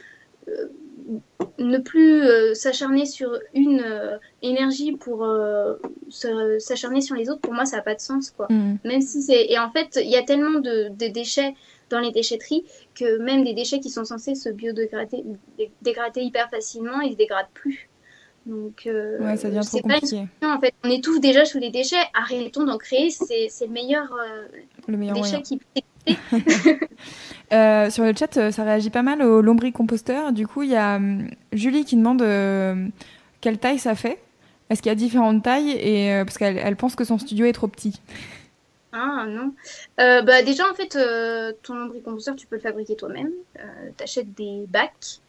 ne 1.59 1.79
plus 1.79 2.23
euh, 2.23 2.55
s'acharner 2.55 3.07
sur 3.07 3.39
une 3.55 3.81
euh, 3.85 4.19
énergie 4.43 4.93
pour 4.93 5.25
euh, 5.25 5.75
s'acharner 6.11 7.01
sur 7.01 7.15
les 7.17 7.31
autres, 7.31 7.41
pour 7.41 7.55
moi, 7.55 7.65
ça 7.65 7.77
n'a 7.77 7.83
pas 7.83 7.95
de 7.95 8.01
sens, 8.01 8.31
quoi. 8.31 8.47
Mm. 8.51 8.77
Même 8.85 9.01
si 9.01 9.23
c'est... 9.23 9.47
Et 9.49 9.59
en 9.59 9.71
fait, 9.71 9.99
il 10.03 10.11
y 10.11 10.17
a 10.17 10.23
tellement 10.23 10.61
de, 10.61 10.89
de 10.91 11.07
déchets 11.13 11.55
dans 11.91 12.01
les 12.01 12.13
déchetteries 12.13 12.65
que 12.95 13.19
même 13.19 13.45
des 13.45 13.55
déchets 13.55 13.81
qui 13.81 13.89
sont 13.91 14.05
censés 14.05 14.35
se 14.35 14.51
biodégrader 14.51 15.25
dé- 15.57 15.71
dégrader 15.81 16.21
hyper 16.21 16.51
facilement, 16.51 17.01
ils 17.01 17.13
se 17.13 17.17
dégradent 17.17 17.47
plus. 17.55 17.89
Donc, 18.47 18.83
Ouais 18.87 19.37
ça 19.37 19.49
devient 19.49 19.61
trop 19.61 19.77
c'est 19.79 19.83
pas 19.83 19.95
une 19.95 20.01
compliqué. 20.01 20.07
solution, 20.07 20.29
en 20.57 20.61
fait. 20.61 20.75
On 20.85 20.91
étouffe 20.91 21.21
déjà 21.21 21.45
sous 21.45 21.59
les 21.59 21.71
déchets, 21.71 21.97
arrêtons 22.15 22.65
d'en 22.65 22.79
créer, 22.79 23.11
c'est 23.11 23.49
le 23.61 23.69
meilleur 23.73 24.15
Le 24.87 24.97
meilleur 24.97 25.15
déchet 25.17 25.29
moyen. 25.39 25.43
qui 25.43 25.61
Euh, 27.51 27.89
sur 27.89 28.05
le 28.05 28.13
chat, 28.15 28.37
euh, 28.37 28.51
ça 28.51 28.63
réagit 28.63 28.91
pas 28.91 29.01
mal 29.01 29.23
au 29.23 29.41
lombricomposteur. 29.41 30.33
Du 30.33 30.47
coup, 30.47 30.65
il 30.65 30.69
y 30.69 30.77
a 30.77 30.97
hum, 30.97 31.29
Julie 31.53 31.87
qui 31.87 31.97
demande 31.97 32.21
euh, 32.21 32.87
quelle 33.41 33.57
taille 33.59 33.79
ça 33.79 33.95
fait. 33.95 34.19
Est-ce 34.69 34.83
qu'il 34.83 34.91
y 34.91 34.93
a 34.93 34.97
différentes 34.97 35.43
tailles 35.43 35.71
et 35.71 36.13
euh, 36.13 36.25
parce 36.27 36.37
qu'elle 36.37 36.59
elle 36.59 36.77
pense 36.77 36.95
que 36.95 37.05
son 37.05 37.17
studio 37.19 37.47
est 37.47 37.55
trop 37.55 37.69
petit. 37.69 38.03
Ah 38.93 39.27
non. 39.29 39.55
Euh, 40.01 40.23
bah 40.23 40.43
déjà 40.43 40.69
en 40.71 40.75
fait 40.75 40.97
euh, 40.97 41.53
ton 41.63 41.75
lombricomposteur 41.75 42.37
tu 42.37 42.47
peux 42.47 42.57
le 42.57 42.63
fabriquer 42.63 42.97
toi-même. 42.97 43.33
Euh, 43.59 43.91
T'achètes 43.97 44.33
des 44.35 44.65
bacs, 44.67 45.21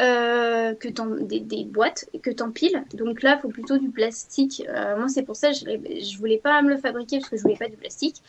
euh, 0.00 0.74
que 0.74 0.88
des, 1.22 1.40
des 1.40 1.64
boîtes 1.64 2.06
que 2.22 2.30
t'empiles. 2.30 2.84
Donc 2.94 3.22
là 3.22 3.38
faut 3.38 3.48
plutôt 3.48 3.78
du 3.78 3.90
plastique. 3.90 4.62
Euh, 4.68 4.96
moi 4.96 5.08
c'est 5.08 5.22
pour 5.22 5.36
ça 5.36 5.52
je, 5.52 5.60
je 5.64 6.18
voulais 6.18 6.38
pas 6.38 6.60
me 6.62 6.70
le 6.70 6.76
fabriquer 6.76 7.18
parce 7.18 7.30
que 7.30 7.36
je 7.36 7.42
voulais 7.42 7.56
pas 7.56 7.68
du 7.68 7.76
plastique. 7.76 8.22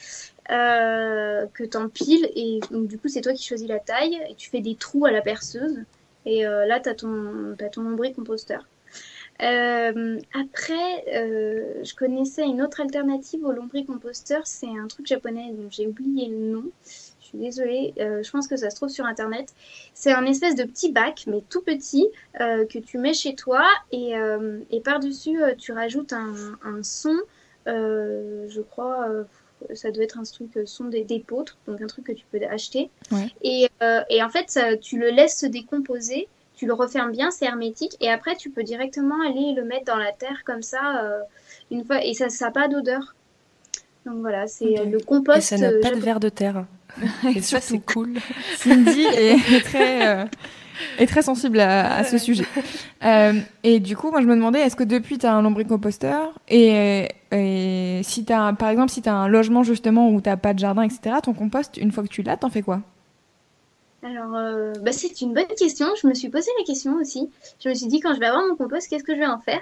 Euh, 0.49 1.45
que 1.53 1.65
t'empiles 1.65 2.29
et 2.35 2.61
donc 2.71 2.87
du 2.87 2.97
coup 2.97 3.09
c'est 3.09 3.19
toi 3.19 3.33
qui 3.33 3.45
choisis 3.45 3.67
la 3.67 3.79
taille 3.79 4.17
et 4.29 4.35
tu 4.35 4.49
fais 4.49 4.61
des 4.61 4.75
trous 4.75 5.05
à 5.05 5.11
la 5.11 5.21
perceuse 5.21 5.83
et 6.25 6.47
euh, 6.47 6.65
là 6.65 6.79
t'as 6.79 6.93
ton 6.93 7.53
t'as 7.57 7.67
ton 7.67 7.81
lombricomposteur. 7.81 8.65
Euh, 9.41 10.19
après, 10.33 11.05
euh, 11.13 11.83
je 11.83 11.93
connaissais 11.93 12.43
une 12.43 12.61
autre 12.61 12.81
alternative 12.81 13.45
au 13.45 13.51
lombricomposteur, 13.51 14.47
c'est 14.47 14.67
un 14.67 14.87
truc 14.87 15.05
japonais 15.05 15.51
dont 15.53 15.69
j'ai 15.69 15.87
oublié 15.87 16.27
le 16.29 16.37
nom. 16.37 16.63
Je 17.27 17.31
suis 17.31 17.39
désolée, 17.39 17.93
euh, 17.99 18.23
je 18.23 18.31
pense 18.31 18.47
que 18.47 18.55
ça 18.55 18.69
se 18.69 18.77
trouve 18.77 18.87
sur 18.87 19.03
internet. 19.03 19.53
C'est 19.93 20.13
un 20.13 20.25
espèce 20.25 20.55
de 20.55 20.63
petit 20.63 20.93
bac, 20.93 21.25
mais 21.27 21.43
tout 21.49 21.59
petit, 21.61 22.07
euh, 22.39 22.65
que 22.65 22.79
tu 22.79 22.97
mets 22.97 23.13
chez 23.13 23.35
toi 23.35 23.65
et, 23.91 24.15
euh, 24.15 24.59
et 24.71 24.79
par-dessus, 24.79 25.37
tu 25.57 25.73
rajoutes 25.73 26.13
un, 26.13 26.33
un 26.63 26.83
son, 26.83 27.17
je 27.65 28.61
crois, 28.61 29.09
ça 29.73 29.91
doit 29.91 30.05
être 30.05 30.17
un 30.17 30.23
truc 30.23 30.57
son 30.65 30.85
des, 30.85 31.03
des 31.03 31.19
poutres, 31.19 31.57
donc 31.67 31.81
un 31.81 31.87
truc 31.87 32.05
que 32.05 32.13
tu 32.13 32.25
peux 32.31 32.39
acheter. 32.49 32.89
Ouais. 33.11 33.27
Et, 33.41 33.67
et 34.09 34.23
en 34.23 34.29
fait, 34.29 34.49
ça, 34.49 34.77
tu 34.77 34.97
le 34.97 35.09
laisses 35.09 35.37
se 35.37 35.47
décomposer 35.47 36.29
tu 36.55 36.65
le 36.65 36.73
refermes 36.73 37.11
bien, 37.11 37.29
c'est 37.29 37.45
hermétique, 37.45 37.95
et 38.01 38.09
après 38.09 38.35
tu 38.35 38.49
peux 38.49 38.63
directement 38.63 39.21
aller 39.21 39.53
le 39.53 39.63
mettre 39.63 39.85
dans 39.85 39.97
la 39.97 40.11
terre 40.11 40.41
comme 40.43 40.63
ça, 40.63 41.21
une 41.69 41.83
fois, 41.83 42.03
et 42.03 42.15
ça 42.15 42.27
n'a 42.41 42.51
pas 42.51 42.67
d'odeur. 42.67 43.13
Donc 44.07 44.21
voilà, 44.21 44.47
c'est 44.47 44.79
euh, 44.79 44.85
le 44.85 44.99
Et 44.99 45.03
compost. 45.03 45.41
ça 45.41 45.57
n'a 45.57 45.67
euh, 45.67 45.81
pas 45.81 45.91
de 45.91 45.99
verre 45.99 46.21
de 46.21 46.29
terre. 46.29 46.65
Et 47.35 47.41
ça, 47.41 47.59
c'est 47.59 47.79
cool. 47.79 48.13
Cindy 48.57 49.01
est, 49.01 49.63
très 49.65 50.07
euh, 50.07 50.25
est 50.97 51.07
très 51.07 51.21
sensible 51.21 51.59
à, 51.59 51.93
à 51.97 52.03
ce 52.05 52.17
sujet. 52.17 52.45
Euh, 53.03 53.33
et 53.63 53.79
du 53.81 53.97
coup, 53.97 54.09
moi, 54.09 54.21
je 54.21 54.27
me 54.27 54.35
demandais, 54.35 54.59
est-ce 54.61 54.77
que 54.77 54.85
depuis, 54.85 55.17
tu 55.17 55.25
as 55.25 55.33
un 55.33 55.41
lombricomposteur 55.41 56.39
et, 56.47 57.09
et 57.33 57.99
si 58.03 58.23
tu 58.23 58.31
as, 58.31 58.53
par 58.53 58.69
exemple, 58.69 58.91
si 58.91 59.01
tu 59.01 59.09
as 59.09 59.13
un 59.13 59.27
logement 59.27 59.63
justement 59.63 60.09
où 60.09 60.21
tu 60.21 60.29
pas 60.37 60.53
de 60.53 60.59
jardin, 60.59 60.83
etc., 60.83 61.17
ton 61.21 61.33
compost, 61.33 61.75
une 61.77 61.91
fois 61.91 62.03
que 62.03 62.09
tu 62.09 62.21
l'as, 62.23 62.37
t'en 62.37 62.49
fais 62.49 62.61
quoi? 62.61 62.81
Alors, 64.03 64.35
euh, 64.35 64.73
bah, 64.81 64.91
c'est 64.91 65.19
une 65.21 65.33
bonne 65.33 65.47
question. 65.57 65.87
Je 66.01 66.07
me 66.07 66.13
suis 66.13 66.29
posé 66.29 66.49
la 66.59 66.63
question 66.65 66.93
aussi. 66.95 67.29
Je 67.59 67.69
me 67.69 67.73
suis 67.73 67.87
dit, 67.87 67.99
quand 67.99 68.13
je 68.13 68.19
vais 68.19 68.27
avoir 68.27 68.45
mon 68.47 68.55
compost, 68.55 68.87
qu'est-ce 68.89 69.03
que 69.03 69.13
je 69.13 69.19
vais 69.19 69.25
en 69.27 69.39
faire? 69.39 69.59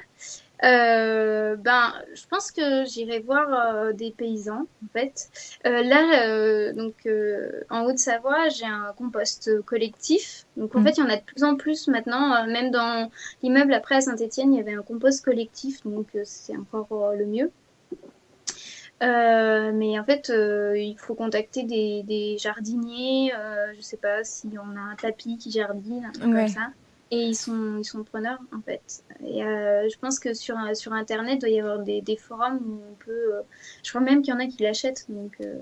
Euh, 0.63 1.55
Ben, 1.57 1.93
je 2.13 2.25
pense 2.27 2.51
que 2.51 2.85
j'irai 2.85 3.19
voir 3.19 3.47
euh, 3.53 3.91
des 3.93 4.11
paysans, 4.11 4.65
en 4.83 4.87
fait. 4.93 5.29
Euh, 5.65 5.83
là, 5.83 6.73
donc, 6.73 7.07
en 7.69 7.85
Haute-Savoie, 7.85 8.49
j'ai 8.49 8.65
un 8.65 8.93
compost 8.97 9.61
collectif. 9.63 10.45
Donc, 10.57 10.75
en 10.75 10.79
Mhm. 10.79 10.85
fait, 10.85 10.91
il 10.97 10.99
y 10.99 11.03
en 11.03 11.09
a 11.09 11.17
de 11.17 11.23
plus 11.23 11.43
en 11.43 11.55
plus 11.55 11.87
maintenant. 11.87 12.45
même 12.47 12.71
dans 12.71 13.09
l'immeuble 13.43 13.73
après 13.73 13.95
à 13.95 14.01
Saint-Étienne, 14.01 14.53
il 14.53 14.57
y 14.57 14.61
avait 14.61 14.73
un 14.75 14.81
compost 14.81 15.23
collectif. 15.25 15.81
Donc, 15.85 16.07
c'est 16.23 16.55
encore 16.57 17.13
le 17.13 17.25
mieux. 17.25 17.51
Mais 19.01 19.99
en 19.99 20.03
fait, 20.05 20.29
il 20.29 20.95
faut 20.97 21.15
contacter 21.15 21.63
des, 21.63 22.03
des 22.03 22.37
jardiniers. 22.37 23.31
Je 23.75 23.81
sais 23.81 23.97
pas 23.97 24.23
si 24.23 24.47
on 24.53 24.77
a 24.77 24.81
un 24.81 24.95
tapis 24.95 25.37
qui 25.37 25.51
jardine, 25.51 26.05
un 26.05 26.11
truc 26.11 26.33
Ouais. 26.33 26.45
comme 26.45 26.47
ça. 26.47 26.67
Et 27.11 27.17
ils 27.17 27.35
sont, 27.35 27.77
ils 27.77 27.85
sont 27.85 28.03
preneurs, 28.03 28.39
en 28.55 28.61
fait. 28.61 28.81
Et 29.23 29.43
euh, 29.43 29.87
je 29.91 29.97
pense 29.99 30.19
que 30.19 30.33
sur, 30.33 30.55
sur 30.75 30.91
Internet, 30.93 31.35
il 31.35 31.39
doit 31.39 31.49
y 31.49 31.59
avoir 31.59 31.79
des, 31.79 32.01
des 32.01 32.17
forums 32.17 32.59
où 32.65 32.79
on 32.91 32.95
peut. 33.05 33.11
euh, 33.11 33.41
je 33.83 33.89
crois 33.91 34.01
même 34.01 34.21
qu'il 34.23 34.33
y 34.33 34.37
en 34.37 34.39
a 34.39 34.47
qui 34.47 34.63
l'achètent. 34.63 35.05
Donc, 35.09 35.33
euh, 35.41 35.59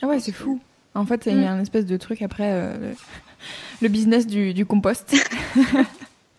Ah 0.00 0.06
ouais, 0.06 0.20
c'est 0.20 0.32
fou. 0.32 0.60
En 0.94 1.04
fait, 1.06 1.26
il 1.26 1.32
y 1.32 1.36
Mm. 1.36 1.44
a 1.44 1.50
un 1.52 1.60
espèce 1.60 1.86
de 1.86 1.96
truc 1.96 2.22
après 2.22 2.78
le, 2.78 2.94
le 3.82 3.88
business 3.88 4.26
du, 4.26 4.54
du 4.54 4.64
compost. 4.64 5.12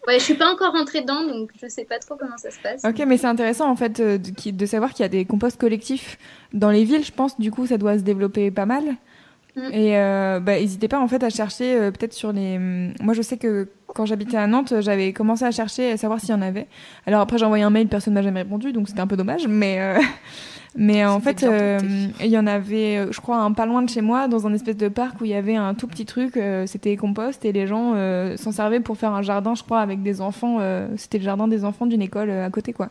ouais, 0.07 0.19
je 0.19 0.23
suis 0.23 0.34
pas 0.36 0.51
encore 0.51 0.71
rentrée 0.73 1.01
dedans, 1.01 1.23
donc 1.25 1.51
je 1.61 1.67
sais 1.67 1.86
pas 1.86 1.99
trop 1.99 2.15
comment 2.15 2.38
ça 2.38 2.51
se 2.51 2.59
passe. 2.59 2.84
ok, 2.86 3.03
mais 3.07 3.17
c'est 3.17 3.27
intéressant 3.27 3.69
en 3.69 3.75
fait 3.75 4.01
de, 4.01 4.17
de 4.51 4.65
savoir 4.65 4.91
qu'il 4.93 5.03
y 5.03 5.05
a 5.05 5.09
des 5.09 5.25
composts 5.25 5.59
collectifs 5.59 6.17
dans 6.53 6.69
les 6.71 6.84
villes. 6.84 7.03
Je 7.05 7.11
pense 7.11 7.39
du 7.39 7.51
coup 7.51 7.65
ça 7.67 7.77
doit 7.77 7.97
se 7.97 8.03
développer 8.03 8.51
pas 8.51 8.65
mal. 8.65 8.95
Mm. 9.56 9.74
Et 9.74 9.97
euh, 9.97 10.39
bah, 10.39 10.60
n'hésitez 10.60 10.88
pas 10.88 10.99
en 10.99 11.08
fait 11.08 11.24
à 11.24 11.30
chercher 11.30 11.76
euh, 11.76 11.91
peut-être 11.91 12.14
sur 12.14 12.32
les. 12.32 12.56
hum, 12.58 12.93
Moi 13.02 13.14
je 13.14 13.22
sais 13.22 13.38
que 13.38 13.68
quand 13.88 14.06
j'habitais 14.06 14.38
à 14.38 14.47
Nantes, 14.47 14.74
j'avais 14.80 15.12
commencé 15.12 15.43
à 15.43 15.52
chercher 15.52 15.91
à 15.91 15.97
savoir 15.97 16.20
s'il 16.20 16.30
y 16.30 16.34
en 16.34 16.41
avait. 16.41 16.68
Alors 17.06 17.22
après 17.22 17.38
j'ai 17.38 17.45
envoyé 17.45 17.64
un 17.64 17.70
mail, 17.70 17.88
personne 17.88 18.14
m'a 18.14 18.22
jamais 18.22 18.43
répondu, 18.43 18.72
donc 18.72 18.88
c'était 18.88 19.02
un 19.02 19.08
peu 19.08 19.18
dommage. 19.18 19.47
Mais 19.47 19.82
euh, 19.82 19.99
mais 20.76 21.04
en 21.06 21.20
fait 21.20 21.45
il 22.22 22.28
y 22.28 22.38
en 22.38 22.47
avait, 22.47 23.12
je 23.12 23.20
crois, 23.20 23.39
un 23.39 23.52
pas 23.52 23.66
loin 23.66 23.82
de 23.82 23.89
chez 23.89 24.02
moi, 24.02 24.30
dans 24.30 24.47
un 24.47 24.54
espèce 24.54 24.78
de 24.78 24.88
parc 24.88 25.20
où 25.20 25.26
il 25.26 25.32
y 25.32 25.36
avait 25.36 25.58
un 25.58 25.74
tout 25.74 25.88
petit 25.88 26.06
truc. 26.06 26.39
c'était 26.66 26.95
compost 26.95 27.43
et 27.43 27.52
les 27.52 27.68
gens 27.68 27.93
s'en 28.38 28.54
servaient 28.54 28.80
pour 28.80 28.97
faire 28.97 29.12
un 29.12 29.22
jardin, 29.22 29.54
je 29.56 29.64
crois, 29.64 29.82
avec 29.82 30.02
des 30.02 30.22
enfants. 30.22 30.60
c'était 30.95 31.18
le 31.18 31.26
jardin 31.26 31.49
des 31.49 31.66
enfants 31.66 31.86
d'une 31.86 32.02
école 32.02 32.32
à 32.32 32.49
côté, 32.49 32.72
quoi. 32.72 32.89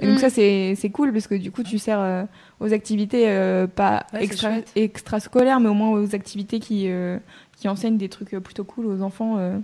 Et 0.00 0.06
donc 0.06 0.16
Mm. 0.16 0.18
ça 0.18 0.30
c'est 0.30 0.74
c'est 0.76 0.90
cool 0.90 1.12
parce 1.12 1.26
que 1.26 1.34
du 1.34 1.52
coup 1.52 1.62
tu 1.62 1.78
sers 1.78 2.00
euh, 2.00 2.24
aux 2.58 2.72
activités 2.72 3.28
euh, 3.28 3.66
pas 3.66 4.06
Ouais, 4.14 4.24
extra 4.24 4.50
extrascolaires 4.74 5.60
mais 5.60 5.68
au 5.68 5.74
moins 5.74 5.90
aux 5.90 6.14
activités 6.14 6.58
qui 6.58 6.88
euh, 6.88 7.18
qui 7.58 7.68
enseignent 7.68 7.98
des 7.98 8.08
trucs 8.08 8.30
plutôt 8.30 8.64
cool 8.64 8.86
aux 8.86 9.02
enfants. 9.02 9.36
euh. 9.38 9.58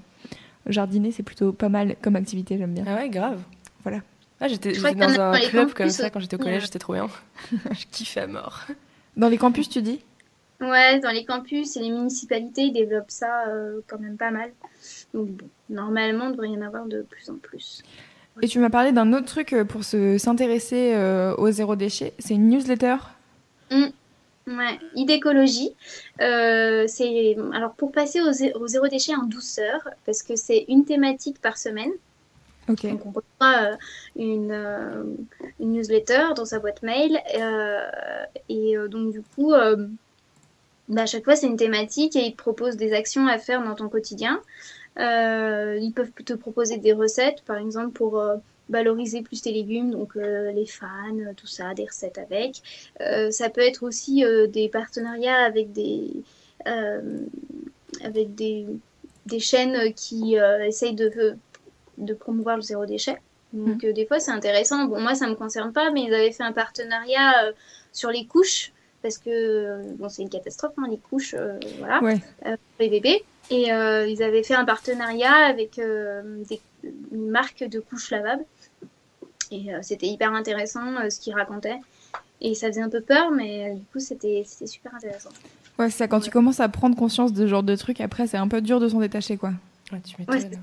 jardiner 0.66 1.11
c'est 1.11 1.22
plutôt 1.22 1.53
pas 1.53 1.68
mal 1.70 1.97
comme 2.03 2.16
activité, 2.16 2.59
j'aime 2.59 2.74
bien. 2.74 2.84
Ah 2.87 2.97
ouais, 2.97 3.09
grave. 3.09 3.41
Voilà. 3.82 4.01
Ah, 4.41 4.49
j'étais 4.49 4.74
j'étais 4.74 4.95
dans 4.95 5.09
a 5.18 5.30
un 5.37 5.39
club 5.41 5.68
campus 5.68 5.74
comme 5.74 5.89
ça 5.91 6.11
quand 6.11 6.20
j'étais 6.20 6.37
au 6.37 6.39
collège, 6.41 6.64
c'était 6.66 6.78
trop 6.78 6.93
bien. 6.93 7.07
je 7.72 7.87
kiffais 7.91 8.20
à 8.20 8.26
mort. 8.26 8.66
Dans 9.16 9.28
les 9.30 9.39
campus 9.39 9.70
tu 9.70 9.80
dis? 9.80 10.01
Ouais, 10.61 11.01
dans 11.01 11.11
les 11.11 11.24
campus 11.24 11.76
et 11.76 11.80
les 11.80 11.91
municipalités, 11.91 12.62
ils 12.62 12.72
développent 12.72 13.11
ça 13.11 13.47
euh, 13.49 13.80
quand 13.87 13.99
même 13.99 14.16
pas 14.16 14.30
mal. 14.30 14.51
Donc 15.14 15.28
bon, 15.28 15.49
normalement, 15.70 16.26
il 16.26 16.32
devrait 16.32 16.49
y 16.51 16.57
en 16.57 16.62
avoir 16.62 16.84
de 16.87 17.03
plus 17.03 17.30
en 17.30 17.37
plus. 17.37 17.82
Et 18.43 18.49
tu 18.49 18.59
m'as 18.59 18.70
parlé 18.70 18.93
d'un 18.93 19.12
autre 19.12 19.26
truc 19.26 19.53
euh, 19.53 19.64
pour 19.64 19.84
se 19.84 20.18
s'intéresser 20.18 20.93
euh, 20.95 21.34
au 21.37 21.51
zéro 21.51 21.74
déchet, 21.76 22.12
c'est 22.18 22.34
une 22.34 22.49
newsletter? 22.49 22.97
Ouais, 24.47 24.78
idécologie. 24.95 25.74
Euh, 26.20 26.84
c'est 26.87 27.37
alors 27.53 27.74
pour 27.74 27.91
passer 27.91 28.20
au, 28.20 28.30
zé- 28.30 28.53
au 28.55 28.68
zéro 28.68 28.87
déchet 28.87 29.14
en 29.16 29.24
douceur, 29.24 29.80
parce 30.05 30.22
que 30.22 30.37
c'est 30.37 30.64
une 30.68 30.84
thématique 30.84 31.41
par 31.41 31.59
semaine. 31.59 31.91
Ok. 32.68 32.84
Donc 32.91 33.05
on 33.07 33.11
reçoit 33.11 33.72
euh, 33.72 33.76
une, 34.16 34.53
euh, 34.53 35.05
une 35.61 35.72
newsletter 35.72 36.28
dans 36.37 36.45
sa 36.45 36.61
boîte 36.61 36.82
mail. 36.82 37.20
et 38.49 38.76
donc 38.89 39.12
du 39.12 39.22
coup, 39.22 39.53
bah, 40.89 41.03
à 41.03 41.07
chaque 41.07 41.24
fois 41.24 41.37
c'est 41.37 41.47
une 41.47 41.57
thématique 41.57 42.14
et 42.16 42.26
ils 42.26 42.32
te 42.32 42.37
proposent 42.37 42.76
des 42.76 42.93
actions 42.93 43.26
à 43.26 43.39
faire 43.39 43.62
dans 43.64 43.74
ton 43.74 43.89
quotidien. 43.89 44.41
Euh, 44.99 45.78
ils 45.80 45.92
peuvent 45.92 46.11
te 46.24 46.32
proposer 46.32 46.78
des 46.78 46.92
recettes, 46.92 47.42
par 47.42 47.59
exemple 47.59 47.90
pour 47.92 48.18
euh, 48.18 48.36
valoriser 48.70 49.20
plus 49.22 49.42
tes 49.42 49.53
légumes, 49.53 49.90
donc 49.90 50.16
euh, 50.16 50.51
les 50.53 50.66
fans, 50.66 50.88
tout 51.36 51.47
ça, 51.47 51.74
des 51.74 51.84
recettes 51.84 52.18
avec. 52.18 52.62
Euh, 53.01 53.30
ça 53.30 53.51
peut 53.51 53.61
être 53.61 53.82
aussi 53.82 54.24
euh, 54.24 54.47
des 54.47 54.68
partenariats 54.68 55.44
avec 55.44 55.72
des, 55.72 56.11
avec 58.05 58.34
des, 58.34 58.66
des 59.26 59.38
chaînes 59.38 59.92
qui 59.94 60.36
essayent 60.66 60.94
de, 60.94 61.36
de 61.99 62.14
promouvoir 62.14 62.57
le 62.57 62.62
zéro 62.62 62.86
déchet. 62.86 63.18
Donc 63.53 63.84
euh, 63.84 63.92
des 63.92 64.05
fois 64.07 64.18
c'est 64.18 64.32
intéressant. 64.32 64.86
Bon 64.86 65.01
moi 65.01 65.14
ça 65.14 65.26
me 65.28 65.34
concerne 65.34 65.72
pas, 65.72 65.90
mais 65.90 66.03
ils 66.05 66.14
avaient 66.14 66.32
fait 66.32 66.42
un 66.42 66.53
partenariat 66.53 67.53
sur 67.92 68.11
les 68.11 68.26
couches 68.26 68.72
parce 69.03 69.18
que 69.18 69.82
bon 69.99 70.09
c'est 70.09 70.22
une 70.22 70.28
catastrophe 70.28 70.72
hein, 70.78 70.86
les 70.90 70.99
couches, 70.99 71.34
voilà 71.78 72.03
Ouais. 72.03 72.18
pour 72.42 72.57
les 72.80 72.88
bébés. 72.88 73.24
Et 73.51 73.72
euh, 73.72 74.07
ils 74.07 74.22
avaient 74.22 74.42
fait 74.42 74.55
un 74.55 74.64
partenariat 74.64 75.32
avec 75.47 75.78
euh, 75.78 76.42
des, 76.49 76.61
une 77.12 77.30
marque 77.30 77.62
de 77.64 77.80
couches 77.80 78.11
lavables. 78.11 78.44
Et 79.51 79.72
euh, 79.72 79.78
c'était 79.82 80.07
hyper 80.07 80.32
intéressant 80.32 80.97
euh, 80.97 81.11
ce 81.11 81.20
qu'ils 81.20 81.34
racontaient. 81.34 81.78
Et 82.40 82.55
ça 82.55 82.66
faisait 82.68 82.82
un 82.82 82.90
peu 82.90 83.01
peur, 83.01 83.30
mais 83.30 83.70
euh, 83.70 83.74
du 83.74 83.84
coup 83.92 84.01
c'était 84.01 84.44
super 84.66 84.94
intéressant. 84.94 85.30
Ouais, 85.78 85.90
c'est 85.90 85.99
ça. 85.99 86.09
Quand 86.09 86.20
tu 86.20 86.30
commences 86.30 86.61
à 86.61 86.68
prendre 86.68 86.97
conscience 86.97 87.32
de 87.32 87.42
ce 87.42 87.47
genre 87.47 87.62
de 87.62 87.76
trucs, 87.76 88.01
après, 88.01 88.26
c'est 88.26 88.36
un 88.38 88.49
peu 88.49 88.61
dur 88.61 88.80
de 88.80 88.88
s'en 88.88 88.99
détacher, 89.01 89.36
quoi. 89.36 89.53
Ouais, 89.92 90.01
tu 90.01 90.16
Ouais, 90.28 90.36
m'étonnes. 90.36 90.61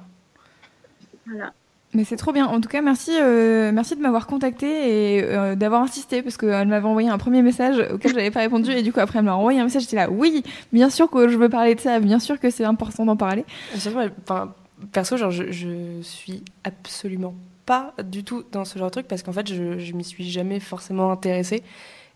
Voilà. 1.26 1.54
Mais 1.94 2.04
c'est 2.06 2.16
trop 2.16 2.32
bien. 2.32 2.48
En 2.48 2.60
tout 2.60 2.70
cas, 2.70 2.82
merci, 2.82 3.12
euh, 3.14 3.72
merci 3.72 3.96
de 3.96 4.02
m'avoir 4.02 4.26
contacté 4.26 5.18
et 5.18 5.24
euh, 5.24 5.56
d'avoir 5.56 5.82
insisté 5.84 6.24
parce 6.24 6.38
qu'elle 6.38 6.68
m'avait 6.68 6.88
envoyé 6.88 7.10
un 7.10 7.18
premier 7.18 7.42
message 7.42 7.78
auquel 7.94 8.12
je 8.12 8.16
n'avais 8.16 8.32
pas 8.32 8.40
répondu 8.40 8.72
et 8.72 8.82
du 8.82 8.92
coup 8.92 9.00
après 9.00 9.20
elle 9.20 9.26
m'a 9.26 9.36
envoyé 9.36 9.60
un 9.60 9.66
message. 9.66 9.84
J'étais 9.84 9.98
là, 9.98 10.10
oui, 10.10 10.44
bien 10.72 10.90
sûr 10.90 11.10
que 11.10 11.28
je 11.28 11.38
veux 11.38 11.50
parler 11.50 11.76
de 11.76 11.80
ça, 11.80 12.00
bien 12.00 12.20
sûr 12.20 12.40
que 12.40 12.50
c'est 12.50 12.66
important 12.66 13.06
d'en 13.06 13.16
parler. 13.16 13.46
Moi, 13.94 14.06
enfin, 14.24 14.54
perso, 14.92 15.18
genre, 15.18 15.32
je, 15.32 15.52
je 15.52 16.02
suis 16.02 16.44
absolument 16.64 17.36
pas 17.66 17.94
du 18.04 18.24
tout 18.24 18.44
dans 18.52 18.66
ce 18.66 18.78
genre 18.78 18.88
de 18.88 18.94
truc 18.94 19.08
parce 19.08 19.24
qu'en 19.24 19.32
fait, 19.32 19.48
je, 19.48 19.78
je 19.78 19.94
m'y 19.94 20.04
suis 20.04 20.30
jamais 20.30 20.60
forcément 20.60 21.12
intéressée. 21.12 21.64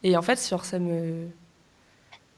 Et 0.04 0.18
en 0.18 0.22
fait, 0.22 0.38
ça 0.38 0.80
me. 0.80 1.28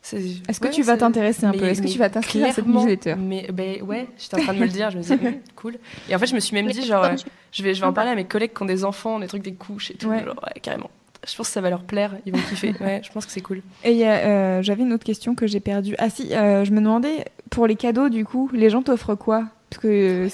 Est-ce 0.02 0.60
que 0.60 0.68
ouais, 0.68 0.72
tu 0.72 0.82
vas 0.82 0.98
t'intéresser 0.98 1.46
un 1.46 1.52
peu? 1.52 1.66
Est-ce 1.66 1.82
que 1.82 1.88
tu 1.88 2.00
vas 2.00 2.10
t'inscrire 2.10 2.46
à 2.46 2.52
cette 2.52 2.64
clairement, 2.64 2.82
newsletter? 2.84 3.16
Mais 3.16 3.48
ben 3.52 3.82
ouais, 3.84 4.08
j'étais 4.18 4.36
en 4.38 4.44
train 4.44 4.54
de 4.54 4.60
me 4.60 4.66
le 4.66 4.72
dire, 4.72 4.90
je 4.92 4.98
me 4.98 5.02
disais, 5.02 5.18
cool. 5.56 5.78
Et 6.10 6.16
en 6.16 6.20
fait, 6.20 6.26
je 6.28 6.36
me 6.36 6.40
suis 6.40 6.56
même 6.56 6.68
dit, 6.68 6.86
genre, 6.86 7.04
euh, 7.04 7.16
je 7.52 7.64
vais, 7.64 7.74
je 7.74 7.82
vais 7.82 7.88
en 7.88 7.94
parler 7.94 8.12
à 8.12 8.16
mes 8.16 8.26
collègues 8.26 8.54
qui 8.54 8.64
ont 8.64 8.66
des 8.66 8.86
enfants, 8.86 9.20
des 9.20 9.28
trucs, 9.28 9.44
des 9.44 9.54
couches 9.54 9.92
et 9.92 9.96
tout. 9.96 10.08
Ouais. 10.08 10.24
Genre, 10.24 10.36
ouais, 10.36 10.60
carrément. 10.62 10.90
Je 11.28 11.36
pense 11.36 11.48
que 11.48 11.54
ça 11.54 11.60
va 11.62 11.70
leur 11.70 11.84
plaire, 11.84 12.16
ils 12.26 12.32
vont 12.34 12.40
kiffer. 12.50 12.74
Ouais, 12.80 13.02
je 13.04 13.12
pense 13.12 13.26
que 13.26 13.32
c'est 13.32 13.42
cool. 13.42 13.62
Et 13.84 14.08
euh, 14.08 14.62
j'avais 14.64 14.84
une 14.84 14.94
autre 14.94 15.04
question 15.04 15.36
que 15.36 15.48
j'ai 15.48 15.60
perdue. 15.60 15.96
Ah 15.98 16.10
si, 16.10 16.34
euh, 16.34 16.64
je 16.64 16.72
me 16.72 16.78
demandais, 16.80 17.26
pour 17.50 17.68
les 17.68 17.76
cadeaux, 17.76 18.08
du 18.08 18.24
coup, 18.26 18.50
les 18.54 18.70
gens 18.70 18.82
t'offrent 18.82 19.16
quoi? 19.16 19.44
Parce 19.70 19.82
que, 19.82 19.88
euh, 20.28 20.30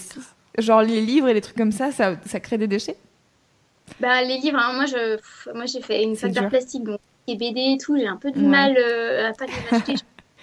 genre, 0.60 0.84
les 0.84 1.02
livres 1.02 1.28
et 1.28 1.34
les 1.34 1.42
trucs 1.42 1.58
comme 1.58 1.72
ça, 1.72 1.92
ça, 1.92 2.16
ça 2.26 2.40
crée 2.40 2.60
des 2.60 2.68
déchets? 2.68 2.98
Bah 4.00 4.22
les 4.24 4.38
livres, 4.40 4.58
hein, 4.60 4.74
moi 4.74 4.86
je 4.88 5.20
moi 5.54 5.66
j'ai 5.68 5.80
fait 5.80 6.04
une 6.04 6.16
C'est 6.16 6.22
fac 6.22 6.32
d'art 6.32 6.44
dur. 6.46 6.50
plastique, 6.50 6.84
donc 6.84 7.00
les 7.28 7.36
BD 7.36 7.74
et 7.74 7.78
tout, 7.78 7.98
j'ai 7.98 8.08
un 8.08 8.18
peu 8.18 8.32
du 8.32 8.40
Ouais. 8.42 8.48
mal 8.48 8.76
euh, 8.78 9.30
à 9.30 9.34
pas 9.34 9.46
les 9.46 9.76
acheter. 9.78 9.96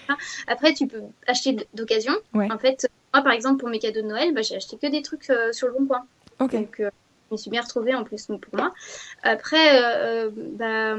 Après 0.47 0.75
tu 0.75 0.87
peux 0.87 1.01
acheter 1.27 1.57
d'occasion. 1.75 2.13
Ouais. 2.35 2.51
En 2.51 2.59
fait, 2.59 2.87
moi 3.15 3.23
par 3.23 3.33
exemple 3.33 3.59
pour 3.61 3.69
mes 3.69 3.79
cadeaux 3.79 4.03
de 4.03 4.07
Noël, 4.07 4.35
bah, 4.35 4.43
j'ai 4.43 4.57
acheté 4.57 4.77
que 4.77 4.87
des 4.91 5.03
trucs 5.03 5.31
euh, 5.31 5.53
sur 5.53 5.69
le 5.69 5.75
bon 5.75 5.87
coin. 5.87 6.05
Ok. 6.41 6.53
Donc, 6.53 6.81
euh, 6.81 6.91
je 7.31 7.35
me 7.35 7.37
suis 7.39 7.51
bien 7.51 7.63
retrouvée 7.63 7.95
en 7.95 8.05
plus 8.05 8.27
pour 8.27 8.39
moi. 8.53 8.75
Après, 9.23 9.83
euh, 9.83 10.31
bah, 10.35 10.97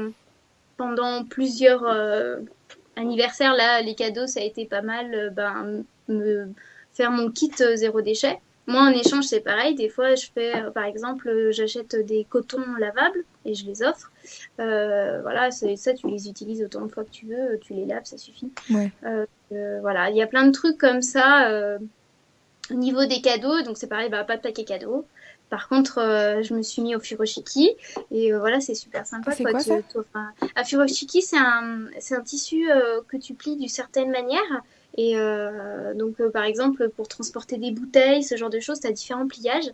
pendant 0.76 1.24
plusieurs 1.24 1.84
anniversaires, 2.96 3.54
là, 3.54 3.80
les 3.82 3.94
cadeaux, 3.94 4.26
ça 4.26 4.40
a 4.40 4.42
été 4.42 4.66
pas 4.66 4.82
mal. 4.82 5.32
ben, 5.36 5.84
me 6.08 6.48
faire 6.92 7.10
mon 7.10 7.30
kit 7.30 7.52
zéro 7.74 8.00
déchet. 8.00 8.38
Moi, 8.66 8.80
en 8.80 8.90
échange, 8.90 9.24
c'est 9.24 9.40
pareil. 9.40 9.74
Des 9.74 9.88
fois, 9.88 10.14
je 10.14 10.26
fais, 10.34 10.52
par 10.74 10.84
exemple, 10.84 11.50
j'achète 11.50 11.94
des 12.04 12.24
cotons 12.24 12.74
lavables 12.78 13.24
et 13.44 13.54
je 13.54 13.64
les 13.66 13.82
offre. 13.82 14.10
Euh, 14.60 15.20
voilà, 15.22 15.50
ça, 15.50 15.94
tu 15.94 16.08
les 16.08 16.28
utilises 16.28 16.62
autant 16.62 16.82
de 16.82 16.88
fois 16.92 17.04
que 17.04 17.10
tu 17.10 17.26
veux. 17.26 17.58
Tu 17.60 17.74
les 17.74 17.86
laves, 17.86 18.04
ça 18.04 18.18
suffit. 18.18 18.50
Ouais. 18.70 18.90
Euh, 19.04 19.26
euh, 19.52 19.78
voilà, 19.80 20.10
il 20.10 20.16
y 20.16 20.22
a 20.22 20.26
plein 20.26 20.46
de 20.46 20.52
trucs 20.52 20.78
comme 20.78 21.02
ça. 21.02 21.78
au 22.70 22.74
niveau 22.74 23.04
des 23.04 23.20
cadeaux, 23.20 23.62
donc 23.62 23.76
c'est 23.76 23.88
pareil, 23.88 24.08
bah, 24.08 24.24
pas 24.24 24.36
de 24.36 24.42
paquet 24.42 24.64
cadeau. 24.64 25.06
Par 25.50 25.68
contre, 25.68 25.98
euh, 25.98 26.42
je 26.42 26.54
me 26.54 26.62
suis 26.62 26.82
mis 26.82 26.96
au 26.96 27.00
furoshiki 27.00 27.76
et 28.10 28.32
euh, 28.32 28.38
voilà, 28.38 28.60
c'est 28.60 28.74
super 28.74 29.06
sympa. 29.06 29.30
C'est 29.30 29.44
quoi 29.44 29.60
ça? 29.60 29.76
un... 30.14 30.32
un 30.56 30.64
furoshiki, 30.64 31.22
c'est 31.22 31.36
un, 31.36 31.88
tissu 32.24 32.70
euh, 32.70 33.00
que 33.06 33.16
tu 33.16 33.34
plies 33.34 33.56
d'une 33.56 33.68
certaine 33.68 34.10
manière. 34.10 34.42
Et 34.96 35.18
euh, 35.18 35.92
donc, 35.94 36.20
euh, 36.20 36.30
par 36.30 36.44
exemple, 36.44 36.88
pour 36.90 37.08
transporter 37.08 37.58
des 37.58 37.72
bouteilles, 37.72 38.22
ce 38.22 38.36
genre 38.36 38.50
de 38.50 38.60
choses, 38.60 38.80
tu 38.80 38.86
as 38.86 38.92
différents 38.92 39.26
pliages. 39.26 39.70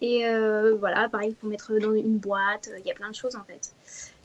Et 0.00 0.26
euh, 0.26 0.74
voilà, 0.74 1.08
pareil, 1.08 1.34
pour 1.34 1.48
mettre 1.48 1.72
dans 1.78 1.94
une 1.94 2.18
boîte, 2.18 2.70
il 2.80 2.86
y 2.86 2.90
a 2.90 2.94
plein 2.94 3.10
de 3.10 3.14
choses 3.14 3.36
en 3.36 3.44
fait. 3.44 3.72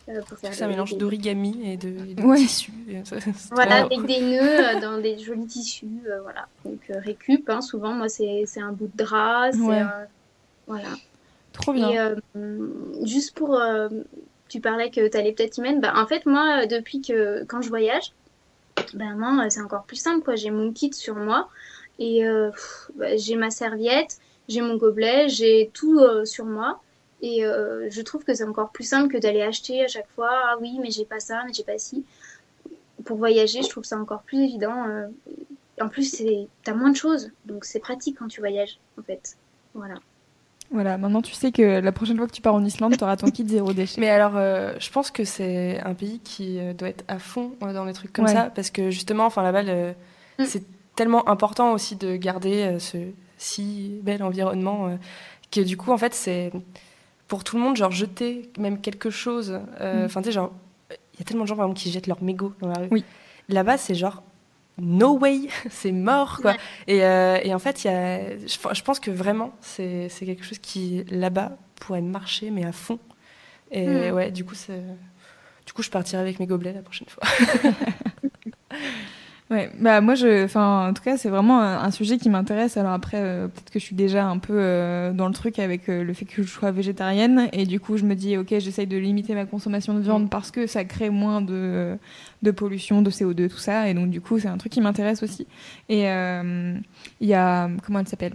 euh, 0.09 0.21
pour 0.23 0.37
faire 0.39 0.51
C'est 0.53 0.63
un 0.63 0.67
mélange 0.67 0.97
d'origami 0.97 1.59
et 1.63 1.77
de, 1.77 1.89
et 1.89 2.15
de 2.15 2.23
Ouais. 2.23 2.37
tissu. 2.37 2.71
Et 2.89 3.05
ça, 3.05 3.19
c'est 3.19 3.31
trop 3.33 3.55
voilà, 3.55 3.85
avec 3.85 4.03
des 4.05 4.19
nœuds 4.21 4.79
dans 4.81 4.97
des 4.99 5.19
jolis 5.19 5.45
tissus, 5.45 6.01
euh, 6.07 6.21
voilà. 6.21 6.47
Donc 6.65 6.79
euh, 6.89 6.99
récup, 6.99 7.47
hein, 7.49 7.61
souvent, 7.61 7.93
moi 7.93 8.09
c'est 8.09 8.43
c'est 8.47 8.61
un 8.61 8.71
bout 8.71 8.87
de 8.87 8.97
drap, 8.97 9.51
c'est 9.51 9.59
Ouais. 9.59 9.83
voilà. 10.65 10.89
Trop 11.53 11.73
bien. 11.73 11.89
Et 11.91 11.99
euh, 11.99 12.15
juste 13.05 13.35
pour, 13.35 13.55
euh, 13.55 13.89
tu 14.49 14.59
parlais 14.59 14.89
que 14.89 15.07
tu 15.07 15.17
allais 15.17 15.33
peut-être 15.33 15.57
y 15.57 15.61
mettre, 15.61 15.81
bah 15.81 15.93
en 15.95 16.07
fait 16.07 16.25
moi 16.25 16.65
depuis 16.65 17.01
que 17.01 17.43
quand 17.45 17.61
je 17.61 17.69
voyage, 17.69 18.11
ben 18.93 19.15
moi 19.15 19.49
c'est 19.49 19.61
encore 19.61 19.83
plus 19.85 19.97
simple 19.97 20.23
quoi. 20.23 20.35
J'ai 20.35 20.51
mon 20.51 20.71
kit 20.73 20.93
sur 20.93 21.15
moi 21.15 21.49
et 21.99 22.25
euh, 22.25 22.51
bah, 22.95 23.15
j'ai 23.17 23.35
ma 23.35 23.51
serviette, 23.51 24.19
j'ai 24.47 24.61
mon 24.61 24.75
gobelet, 24.77 25.29
j'ai 25.29 25.69
tout 25.73 25.99
euh, 25.99 26.25
sur 26.25 26.45
moi 26.45 26.81
Et 27.21 27.45
euh, 27.45 27.87
je 27.89 28.01
trouve 28.01 28.23
que 28.23 28.33
c'est 28.33 28.43
encore 28.45 28.71
plus 28.71 28.83
simple 28.85 29.11
que 29.13 29.17
d'aller 29.19 29.41
acheter 29.43 29.83
à 29.83 29.87
chaque 29.87 30.09
fois. 30.15 30.29
Ah 30.31 30.57
oui, 30.61 30.79
mais 30.81 30.91
j'ai 30.91 31.05
pas 31.05 31.19
ça, 31.19 31.43
mais 31.45 31.53
j'ai 31.53 31.63
pas 31.63 31.77
ci. 31.77 32.05
Pour 33.05 33.17
voyager, 33.17 33.61
je 33.63 33.69
trouve 33.69 33.83
ça 33.85 33.97
encore 33.97 34.23
plus 34.23 34.43
évident. 34.43 34.87
euh. 34.87 35.07
En 35.81 35.89
plus, 35.89 36.05
c'est- 36.11 36.47
t'as 36.63 36.73
moins 36.75 36.91
de 36.91 36.95
choses, 36.97 37.31
donc 37.45 37.65
c'est 37.65 37.79
pratique 37.79 38.17
quand 38.19 38.27
tu 38.27 38.41
voyages, 38.41 38.79
en 38.99 39.03
fait. 39.03 39.37
Voilà. 39.73 39.95
Voilà, 40.71 40.97
maintenant 40.97 41.21
tu 41.21 41.33
sais 41.33 41.51
que 41.51 41.79
la 41.81 41.91
prochaine 41.91 42.17
fois 42.17 42.27
que 42.27 42.31
tu 42.31 42.41
pars 42.41 42.53
en 42.55 42.63
Islande, 42.63 42.97
tu 42.97 43.03
auras 43.03 43.17
ton 43.17 43.29
kit 43.29 43.45
zéro 43.47 43.73
déchet. 43.73 43.99
Mais 43.99 44.09
alors, 44.09 44.33
euh, 44.35 44.73
je 44.79 44.89
pense 44.89 45.11
que 45.11 45.23
c'est 45.25 45.79
un 45.81 45.93
pays 45.93 46.19
qui 46.23 46.59
euh, 46.59 46.73
doit 46.73 46.87
être 46.89 47.03
à 47.09 47.19
fond 47.19 47.51
euh, 47.63 47.73
dans 47.73 47.83
les 47.85 47.93
trucs 47.93 48.13
comme 48.13 48.25
Ouais. 48.25 48.33
ça, 48.33 48.49
parce 48.55 48.69
que 48.71 48.89
justement, 48.89 49.25
enfin 49.25 49.41
là-bas, 49.43 49.63
le- 49.63 49.93
Mm. 50.39 50.45
c'est 50.45 50.63
tellement 50.95 51.27
important 51.27 51.73
aussi 51.73 51.97
de 51.97 52.15
garder 52.15 52.61
euh, 52.63 52.79
ce 52.79 52.97
si 53.37 53.99
bel 54.03 54.23
environnement 54.23 54.87
euh, 54.87 54.95
que 55.51 55.59
du 55.61 55.75
coup, 55.75 55.91
en 55.91 55.97
fait, 55.97 56.13
c'est 56.13 56.51
pour 57.27 57.43
tout 57.43 57.57
le 57.57 57.63
monde, 57.63 57.75
genre 57.75 57.91
jeter 57.91 58.49
même 58.57 58.79
quelque 58.79 59.09
chose. 59.09 59.59
euh, 59.81 60.03
Mm. 60.03 60.05
Enfin, 60.05 60.21
tu 60.21 60.27
sais, 60.27 60.31
genre, 60.31 60.51
il 60.89 61.19
y 61.19 61.21
a 61.21 61.25
tellement 61.25 61.43
de 61.43 61.49
gens 61.49 61.55
par 61.57 61.65
exemple 61.65 61.79
qui 61.81 61.91
jettent 61.91 62.07
leurs 62.07 62.23
mégots 62.23 62.53
dans 62.61 62.69
la 62.69 62.79
rue. 62.79 62.87
Oui. 62.91 63.03
Là-bas, 63.49 63.77
c'est 63.77 63.93
genre 63.95 64.23
no 64.81 65.17
way, 65.17 65.41
c'est 65.69 65.91
mort 65.91 66.39
quoi. 66.41 66.51
Ouais. 66.51 66.57
Et, 66.87 67.03
euh, 67.05 67.37
et 67.43 67.53
en 67.53 67.59
fait, 67.59 67.83
y 67.83 67.87
a, 67.87 68.37
je, 68.37 68.57
je 68.73 68.81
pense 68.83 68.99
que 68.99 69.11
vraiment, 69.11 69.53
c'est 69.61 70.09
quelque 70.19 70.43
chose 70.43 70.59
qui 70.59 71.03
là-bas 71.09 71.57
pourrait 71.79 72.01
marcher, 72.01 72.49
mais 72.51 72.65
à 72.65 72.71
fond. 72.71 72.99
Et 73.71 73.87
Mm. 73.87 74.13
ouais, 74.15 74.31
du 74.31 74.43
coup, 74.43 74.55
du 75.65 75.73
coup, 75.73 75.81
je 75.83 75.89
partirai 75.89 76.21
avec 76.21 76.39
mes 76.39 76.45
gobelets 76.47 76.73
la 76.73 76.81
prochaine 76.81 77.07
fois. 77.07 77.23
Ouais, 79.51 79.69
bah 79.79 79.99
moi 79.99 80.15
je, 80.15 80.45
enfin 80.45 80.87
en 80.89 80.93
tout 80.93 81.03
cas 81.03 81.17
c'est 81.17 81.27
vraiment 81.27 81.59
un, 81.61 81.91
sujet 81.91 82.17
qui 82.17 82.29
m'intéresse. 82.29 82.77
Alors 82.77 82.93
après 82.93 83.17
euh, 83.17 83.49
peut-être 83.49 83.69
que 83.69 83.79
je 83.79 83.83
suis 83.83 83.97
déjà 83.97 84.25
un 84.25 84.37
peu 84.37 84.53
euh, 84.55 85.11
dans 85.11 85.27
le 85.27 85.33
truc 85.33 85.59
avec 85.59 85.89
euh, 85.89 86.05
le 86.05 86.13
fait 86.13 86.23
que 86.23 86.41
je 86.41 86.47
sois 86.47 86.71
végétarienne 86.71 87.49
et 87.51 87.65
du 87.65 87.81
coup 87.81 87.97
je 87.97 88.05
me 88.05 88.15
dis 88.15 88.37
ok 88.37 88.47
j'essaye 88.59 88.87
de 88.87 88.95
limiter 88.95 89.35
ma 89.35 89.45
consommation 89.45 89.93
de 89.93 89.99
viande 89.99 90.23
Mm. 90.23 90.29
parce 90.29 90.51
que 90.51 90.67
ça 90.67 90.85
crée 90.85 91.09
moins 91.09 91.41
de 91.41 91.97
de 92.43 92.51
pollution, 92.51 93.01
de 93.01 93.11
CO2 93.11 93.49
tout 93.49 93.57
ça 93.57 93.89
et 93.89 93.93
donc 93.93 94.09
du 94.09 94.21
coup 94.21 94.39
c'est 94.39 94.47
un 94.47 94.57
truc 94.57 94.71
qui 94.71 94.79
m'intéresse 94.79 95.21
aussi. 95.21 95.45
Et 95.89 96.09
euh, 96.09 96.73
il 97.19 97.27
y 97.27 97.33
a 97.33 97.69
comment 97.83 97.99
elle 97.99 98.07
s'appelle? 98.07 98.33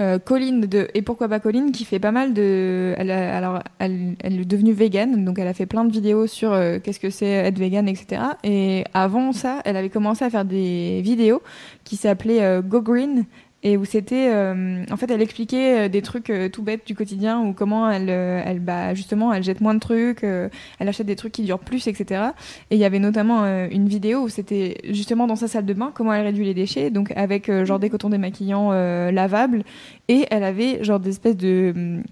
Euh, 0.00 0.18
Colline 0.18 0.62
de 0.62 0.88
et 0.94 1.02
pourquoi 1.02 1.28
pas 1.28 1.38
Colline 1.38 1.70
qui 1.70 1.84
fait 1.84 2.00
pas 2.00 2.10
mal 2.10 2.34
de 2.34 2.94
elle 2.98 3.12
alors 3.12 3.60
elle, 3.78 4.16
elle 4.24 4.40
est 4.40 4.44
devenue 4.44 4.72
végane 4.72 5.24
donc 5.24 5.38
elle 5.38 5.46
a 5.46 5.54
fait 5.54 5.66
plein 5.66 5.84
de 5.84 5.92
vidéos 5.92 6.26
sur 6.26 6.52
euh, 6.52 6.80
qu'est-ce 6.82 6.98
que 6.98 7.10
c'est 7.10 7.28
être 7.28 7.58
végane 7.58 7.88
etc 7.88 8.22
et 8.42 8.84
avant 8.92 9.32
ça 9.32 9.60
elle 9.64 9.76
avait 9.76 9.90
commencé 9.90 10.24
à 10.24 10.30
faire 10.30 10.44
des 10.44 11.00
vidéos 11.00 11.42
qui 11.84 11.94
s'appelaient 11.94 12.42
euh, 12.42 12.60
Go 12.60 12.82
Green 12.82 13.24
et 13.64 13.78
où 13.78 13.84
c'était 13.86 14.28
euh, 14.30 14.84
en 14.90 14.96
fait 14.96 15.10
elle 15.10 15.22
expliquait 15.22 15.86
euh, 15.86 15.88
des 15.88 16.02
trucs 16.02 16.28
euh, 16.28 16.50
tout 16.50 16.62
bêtes 16.62 16.86
du 16.86 16.94
quotidien 16.94 17.40
ou 17.40 17.54
comment 17.54 17.90
elle 17.90 18.10
euh, 18.10 18.42
elle 18.44 18.60
bah 18.60 18.94
justement 18.94 19.32
elle 19.32 19.42
jette 19.42 19.62
moins 19.62 19.74
de 19.74 19.80
trucs 19.80 20.22
euh, 20.22 20.50
elle 20.78 20.88
achète 20.88 21.06
des 21.06 21.16
trucs 21.16 21.32
qui 21.32 21.42
durent 21.42 21.58
plus 21.58 21.86
etc 21.88 22.26
et 22.70 22.76
il 22.76 22.78
y 22.78 22.84
avait 22.84 22.98
notamment 22.98 23.44
une 23.44 23.88
vidéo 23.88 24.20
où 24.20 24.28
c'était 24.28 24.76
justement 24.90 25.26
dans 25.26 25.36
sa 25.36 25.48
salle 25.48 25.64
de 25.64 25.72
bain 25.72 25.90
comment 25.94 26.12
elle 26.12 26.26
réduit 26.26 26.44
les 26.44 26.52
déchets 26.54 26.90
donc 26.90 27.10
avec 27.16 27.50
genre 27.64 27.78
des 27.78 27.88
cotons 27.88 28.10
démaquillants 28.10 28.70
euh, 28.72 29.10
lavables. 29.10 29.64
Et 30.08 30.26
elle 30.30 30.44
avait 30.44 30.84
genre 30.84 31.00
des 31.00 31.10
espèces 31.10 31.36
de 31.36 31.72
hum, 31.74 32.02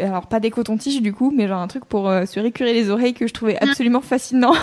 alors 0.00 0.26
pas 0.26 0.40
des 0.40 0.50
cotons-tiges 0.50 1.02
du 1.02 1.12
coup 1.12 1.30
mais 1.30 1.46
genre 1.46 1.60
un 1.60 1.68
truc 1.68 1.84
pour 1.84 2.06
se 2.06 2.40
récurer 2.40 2.72
les 2.72 2.88
oreilles 2.88 3.12
que 3.12 3.26
je 3.26 3.34
trouvais 3.34 3.58
absolument 3.58 4.00
fascinant 4.00 4.54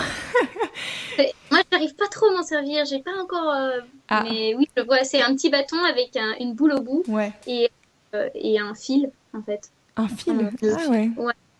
Moi, 1.50 1.60
j'arrive 1.72 1.94
pas 1.94 2.06
trop 2.08 2.26
à 2.26 2.32
m'en 2.32 2.42
servir. 2.42 2.84
J'ai 2.84 3.00
pas 3.00 3.10
encore. 3.22 3.50
euh, 3.54 3.80
Ah. 4.08 4.24
Mais 4.28 4.54
oui, 4.54 4.68
je 4.76 4.82
vois. 4.82 5.04
C'est 5.04 5.22
un 5.22 5.34
petit 5.34 5.50
bâton 5.50 5.76
avec 5.90 6.16
un- 6.16 6.34
une 6.40 6.54
boule 6.54 6.72
au 6.74 6.80
bout 6.80 7.02
ouais 7.08 7.32
et, 7.46 7.70
euh, 8.14 8.28
et 8.34 8.58
un 8.58 8.74
fil, 8.74 9.10
en 9.36 9.42
fait. 9.42 9.70
un 9.96 10.08
fil? 10.08 10.50
Euh, 10.62 10.74
ah 10.86 10.88
ouais 10.90 11.10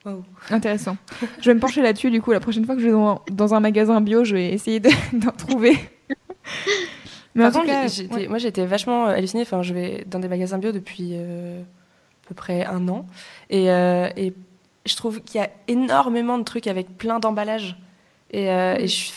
Wow. 0.05 0.22
Intéressant. 0.51 0.97
Je 1.41 1.51
vais 1.51 1.55
me 1.55 1.61
pencher 1.61 1.82
là-dessus, 1.82 2.11
du 2.11 2.22
coup, 2.22 2.30
la 2.32 2.41
prochaine 2.41 2.64
fois 2.64 2.74
que 2.76 2.80
je 2.80 2.86
vais 2.86 2.93
dans, 2.93 3.20
dans 3.30 3.55
un 3.55 3.61
magasin 3.61 4.01
bio, 4.01 4.22
je 4.24 4.36
vais 4.36 4.53
essayer 4.53 4.78
de- 4.80 4.89
d'en 5.12 5.32
trouver. 5.32 5.76
Mais 7.34 7.43
Par 7.43 7.49
en 7.49 7.53
tout 7.53 7.66
contre, 7.66 8.09
cas, 8.09 8.14
ouais. 8.16 8.28
moi 8.28 8.39
j'étais 8.39 8.64
vachement 8.64 9.07
euh, 9.07 9.11
hallucinée. 9.11 9.43
Enfin, 9.43 9.62
je 9.62 9.74
vais 9.74 10.05
dans 10.07 10.18
des 10.18 10.28
magasins 10.28 10.59
bio 10.59 10.72
depuis 10.72 11.11
euh, 11.14 11.61
à 11.61 12.28
peu 12.28 12.34
près 12.34 12.64
un 12.64 12.89
an. 12.89 13.07
Et, 13.51 13.70
euh, 13.70 14.09
et 14.16 14.32
je 14.86 14.97
trouve 14.97 15.20
qu'il 15.20 15.41
y 15.41 15.45
a 15.45 15.51
énormément 15.66 16.39
de 16.39 16.45
trucs 16.45 16.66
avec 16.68 16.97
plein 16.97 17.18
d'emballages. 17.18 17.76
Et, 18.31 18.51
euh, 18.51 18.76
et 18.76 18.87
je 18.89 19.11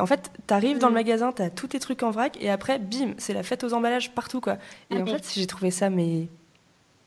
en 0.00 0.06
fait, 0.06 0.30
t'arrives 0.46 0.78
dans 0.78 0.86
le 0.88 0.92
Mm. 0.92 0.96
magasin, 0.96 1.32
t'as 1.32 1.50
tous 1.50 1.66
tes 1.68 1.78
trucs 1.78 2.02
en 2.02 2.10
vrac, 2.10 2.38
et 2.40 2.48
après, 2.48 2.78
bim, 2.78 3.12
c'est 3.18 3.34
la 3.34 3.42
fête 3.42 3.62
aux 3.62 3.74
emballages 3.74 4.12
partout, 4.12 4.40
quoi. 4.40 4.56
Et 4.90 5.00
en 5.00 5.06
fait, 5.06 5.30
j'ai 5.34 5.46
trouvé 5.46 5.70
ça, 5.70 5.90
mais, 5.90 6.28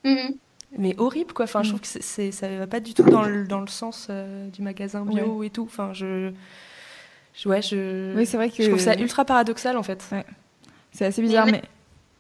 Mhm. 0.04 0.36
mais 0.78 0.94
horrible, 1.00 1.34
quoi. 1.34 1.46
Enfin, 1.46 1.64
je 1.64 1.70
Mm. 1.70 1.72
trouve 1.72 1.82
que 1.82 1.88
c'est- 1.88 2.04
c'est, 2.04 2.32
ça 2.32 2.48
va 2.48 2.68
pas 2.68 2.80
du 2.80 2.94
tout 2.94 3.04
dans 3.04 3.24
le, 3.24 3.48
dans 3.48 3.62
le 3.62 3.68
sens 3.68 4.08
euh, 4.12 4.48
du 4.50 4.62
magasin 4.62 5.04
bio 5.04 5.42
et 5.42 5.50
tout. 5.50 5.64
Enfin, 5.64 5.94
je, 5.94 6.32
je- 7.34 7.50
ouais, 7.50 7.62
je, 7.64 8.16
Oui, 8.16 8.26
c'est 8.28 8.38
vrai 8.38 8.50
que 8.52 8.62
je 8.62 8.68
trouve 8.70 8.80
ça 8.80 8.96
ultra 9.00 9.26
paradoxal, 9.26 9.78
en 9.78 9.84
fait. 9.84 10.08
c'est 10.92 11.06
assez 11.06 11.22
bizarre, 11.24 11.48
mais, 11.48 11.64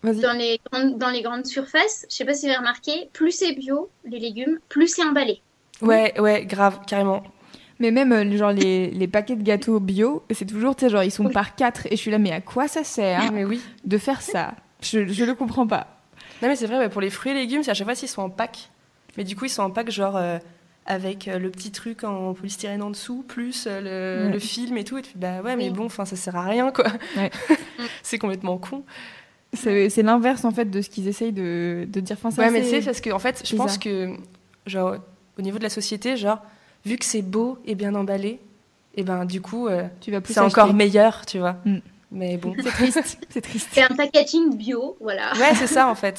Mais 0.03 0.11
vas-y. 0.13 0.21
Dans 0.21 0.33
les, 0.33 0.59
grandes, 0.71 0.97
dans 0.97 1.09
les 1.09 1.21
grandes 1.21 1.45
surfaces, 1.45 2.05
je 2.09 2.15
sais 2.15 2.25
pas 2.25 2.33
si 2.33 2.45
vous 2.45 2.49
avez 2.51 2.57
remarqué, 2.59 3.09
plus 3.13 3.31
c'est 3.31 3.53
bio, 3.53 3.89
les 4.05 4.19
légumes, 4.19 4.59
plus 4.69 4.87
c'est 4.87 5.03
emballé. 5.03 5.41
Ouais, 5.81 6.19
ouais, 6.19 6.45
grave, 6.45 6.79
carrément. 6.87 7.23
Mais 7.79 7.91
même 7.91 8.11
euh, 8.11 8.37
genre 8.37 8.51
les, 8.51 8.89
les 8.89 9.07
paquets 9.07 9.35
de 9.35 9.43
gâteaux 9.43 9.79
bio, 9.79 10.23
c'est 10.31 10.45
toujours, 10.45 10.75
tu 10.75 10.85
sais, 10.85 10.89
genre 10.89 11.03
ils 11.03 11.11
sont 11.11 11.25
Oui. 11.25 11.33
par 11.33 11.55
quatre 11.55 11.85
et 11.87 11.91
je 11.91 11.95
suis 11.95 12.09
là, 12.11 12.17
mais 12.17 12.31
à 12.31 12.41
quoi 12.41 12.67
ça 12.67 12.83
sert 12.83 13.31
mais 13.31 13.45
oui. 13.45 13.61
de 13.85 13.97
faire 13.97 14.21
ça? 14.21 14.55
Je 14.81 15.05
je 15.07 15.23
le 15.25 15.35
comprends 15.35 15.67
pas. 15.67 15.87
Non, 16.41 16.47
mais 16.49 16.55
c'est 16.55 16.67
vrai, 16.67 16.89
pour 16.89 17.01
les 17.01 17.09
fruits 17.09 17.31
et 17.31 17.35
légumes, 17.35 17.63
c'est 17.63 17.71
à 17.71 17.73
chaque 17.73 17.85
fois 17.87 17.95
s'ils 17.95 18.07
sont 18.09 18.21
en 18.23 18.29
pack. 18.29 18.69
Mais 19.17 19.23
du 19.23 19.35
coup, 19.35 19.45
ils 19.45 19.49
sont 19.49 19.63
en 19.63 19.71
pack, 19.71 19.89
genre 19.91 20.15
euh, 20.17 20.37
avec 20.85 21.27
euh, 21.27 21.39
le 21.39 21.49
petit 21.49 21.71
truc 21.71 22.03
en 22.03 22.33
polystyrène 22.33 22.81
en 22.83 22.89
dessous, 22.91 23.23
plus 23.27 23.65
euh, 23.67 24.21
le, 24.21 24.25
Ouais. 24.27 24.33
le 24.33 24.39
film 24.39 24.77
et 24.77 24.83
tout. 24.83 24.97
Et 24.97 25.01
tu 25.01 25.11
fais, 25.11 25.17
bah 25.19 25.41
ouais, 25.43 25.55
mais 25.55 25.65
Oui. 25.69 25.69
bon, 25.71 25.85
enfin, 25.85 26.05
ça 26.05 26.15
sert 26.15 26.35
à 26.35 26.43
rien, 26.43 26.71
quoi. 26.71 26.85
Ouais. 27.15 27.31
c'est 28.03 28.17
complètement 28.19 28.57
con. 28.57 28.83
C'est 29.53 29.89
c'est 29.89 30.03
l'inverse 30.03 30.43
en 30.45 30.51
fait 30.51 30.65
de 30.69 30.81
ce 30.81 30.89
qu'ils 30.89 31.07
essayent 31.07 31.31
de, 31.31 31.87
de 31.87 31.99
dire. 31.99 32.15
Enfin, 32.19 32.31
c'est 32.31 32.41
Ouais, 32.41 32.51
mais 32.51 32.63
sais, 32.63 32.81
parce 32.81 33.01
que 33.01 33.09
en 33.11 33.19
fait, 33.19 33.41
je 33.45 33.55
pense 33.55 33.77
que, 33.77 34.13
genre, 34.65 34.95
au 35.39 35.41
niveau 35.41 35.57
de 35.57 35.63
la 35.63 35.69
société, 35.69 36.17
genre, 36.17 36.43
vu 36.87 36.97
que 36.97 37.05
c'est 37.05 37.21
beau 37.21 37.57
et 37.65 37.75
bien 37.75 37.93
emballé, 37.95 38.39
et 38.95 39.03
ben 39.03 39.25
du 39.25 39.41
coup, 39.41 39.67
euh, 39.67 39.83
tu 40.01 40.11
vas 40.11 40.21
plus 40.21 40.33
c'est 40.33 40.39
encore 40.39 40.73
meilleur, 40.73 41.25
tu 41.25 41.39
vois. 41.39 41.57
Mm. 41.65 41.77
Mais 42.09 42.37
bon. 42.37 42.55
C'est 42.63 42.69
triste, 42.71 43.17
c'est 43.29 43.41
triste. 43.41 43.67
C'est 43.73 43.83
un 43.83 43.93
packaging 43.95 44.55
bio, 44.55 44.95
voilà. 45.01 45.33
Ouais, 45.33 45.53
c'est 45.55 45.67
ça 45.67 45.87
en 45.89 45.95
fait. 45.95 46.17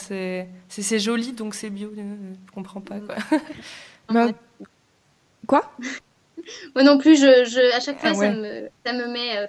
C'est 0.69 0.99
joli 0.99 1.33
donc 1.33 1.55
c'est 1.55 1.71
bio. 1.71 1.89
euh, 1.97 2.35
Je 2.47 2.53
comprends 2.53 2.81
pas 2.83 3.01
quoi. 3.01 3.15
Mais- 4.13 4.35
Quoi? 5.47 5.71
Moi 6.75 6.85
non 6.85 6.99
plus, 6.99 7.17
je, 7.17 7.45
je, 7.47 7.75
à 7.75 7.81
chaque 7.81 7.99
fois, 8.01 8.11
Ah 8.13 8.17
ouais. 8.19 8.27
ça, 8.27 8.33
me, 8.35 8.69
ça 8.85 8.93
me 8.93 9.11
met. 9.13 9.39
euh, 9.39 9.47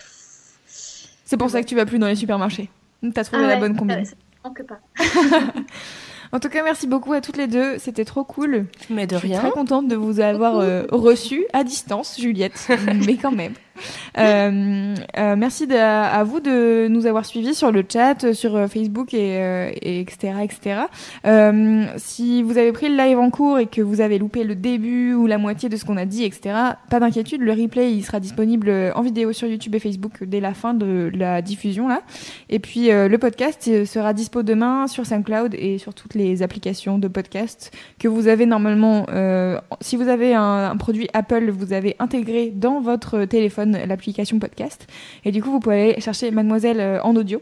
C'est 0.65 1.37
pour 1.37 1.49
ça 1.49 1.61
que 1.61 1.67
tu 1.67 1.75
vas 1.75 1.85
plus 1.85 1.99
dans 1.99 2.07
les 2.07 2.15
supermarchés. 2.15 2.69
T'as 3.13 3.23
trouvé 3.25 3.43
ah 3.43 3.47
la 3.47 3.55
bonne 3.57 3.73
ça- 3.73 3.79
combine. 3.79 4.05
ça 4.05 4.15
manque 4.45 4.63
pas. 4.63 4.79
En 6.31 6.39
tout 6.39 6.49
cas, 6.49 6.63
merci 6.63 6.85
beaucoup 6.85 7.13
à 7.13 7.21
toutes 7.21 7.37
les 7.37 7.47
deux. 7.47 7.77
C'était 7.79 8.05
trop 8.05 8.23
cool. 8.23 8.65
Mais 8.89 9.07
de 9.07 9.15
Je 9.15 9.19
suis 9.19 9.27
rien. 9.29 9.39
très 9.39 9.51
contente 9.51 9.87
de 9.87 9.95
vous 9.95 10.19
avoir 10.19 10.59
euh, 10.59 10.83
reçu 10.91 11.45
à 11.53 11.63
distance, 11.63 12.19
Juliette, 12.19 12.67
mais 13.07 13.15
quand 13.17 13.31
même. 13.31 13.53
Euh, 14.17 14.95
euh, 15.17 15.35
merci 15.37 15.71
à 15.73 16.23
vous 16.23 16.39
de 16.39 16.87
nous 16.87 17.05
avoir 17.05 17.25
suivis 17.25 17.55
sur 17.55 17.71
le 17.71 17.83
chat, 17.87 18.23
euh, 18.23 18.33
sur 18.33 18.67
Facebook 18.67 19.13
et, 19.13 19.35
et 19.81 19.99
etc. 19.99 20.33
etc. 20.43 20.81
Si 21.97 22.43
vous 22.43 22.57
avez 22.57 22.71
pris 22.71 22.89
le 22.89 22.97
live 22.97 23.19
en 23.19 23.29
cours 23.29 23.59
et 23.59 23.67
que 23.67 23.81
vous 23.81 24.01
avez 24.01 24.17
loupé 24.17 24.43
le 24.43 24.55
début 24.55 25.13
ou 25.13 25.27
la 25.27 25.37
moitié 25.37 25.69
de 25.69 25.77
ce 25.77 25.85
qu'on 25.85 25.97
a 25.97 26.05
dit, 26.05 26.23
etc., 26.23 26.55
pas 26.89 26.99
d'inquiétude, 26.99 27.41
le 27.41 27.51
replay 27.51 27.93
il 27.93 28.03
sera 28.03 28.19
disponible 28.19 28.71
en 28.95 29.01
vidéo 29.01 29.33
sur 29.33 29.47
YouTube 29.47 29.75
et 29.75 29.79
Facebook 29.79 30.23
dès 30.23 30.39
la 30.39 30.53
fin 30.53 30.73
de 30.73 31.11
la 31.13 31.41
diffusion 31.41 31.87
là. 31.87 32.01
Et 32.49 32.59
puis 32.59 32.89
le 32.89 33.17
podcast 33.17 33.85
sera 33.85 34.13
dispo 34.13 34.43
demain 34.43 34.87
sur 34.87 35.05
SoundCloud 35.05 35.55
et 35.55 35.77
sur 35.77 35.93
toutes 35.93 36.15
les 36.15 36.43
applications 36.43 36.97
de 36.97 37.07
podcast 37.07 37.71
que 37.99 38.07
vous 38.07 38.27
avez 38.27 38.45
normalement. 38.45 39.05
si 39.81 39.95
vous 39.95 40.07
avez 40.07 40.33
un, 40.33 40.71
un 40.71 40.77
produit 40.77 41.09
Apple, 41.13 41.49
vous 41.49 41.73
avez 41.73 41.95
intégré 41.99 42.51
dans 42.55 42.81
votre 42.81 43.25
téléphone 43.25 43.68
l'application 43.77 44.39
podcast. 44.39 44.87
Et 45.25 45.31
du 45.31 45.41
coup, 45.41 45.51
vous 45.51 45.59
pouvez 45.59 45.91
aller 45.91 46.01
chercher 46.01 46.31
Mademoiselle 46.31 46.79
euh, 46.79 47.01
en 47.03 47.15
audio. 47.15 47.41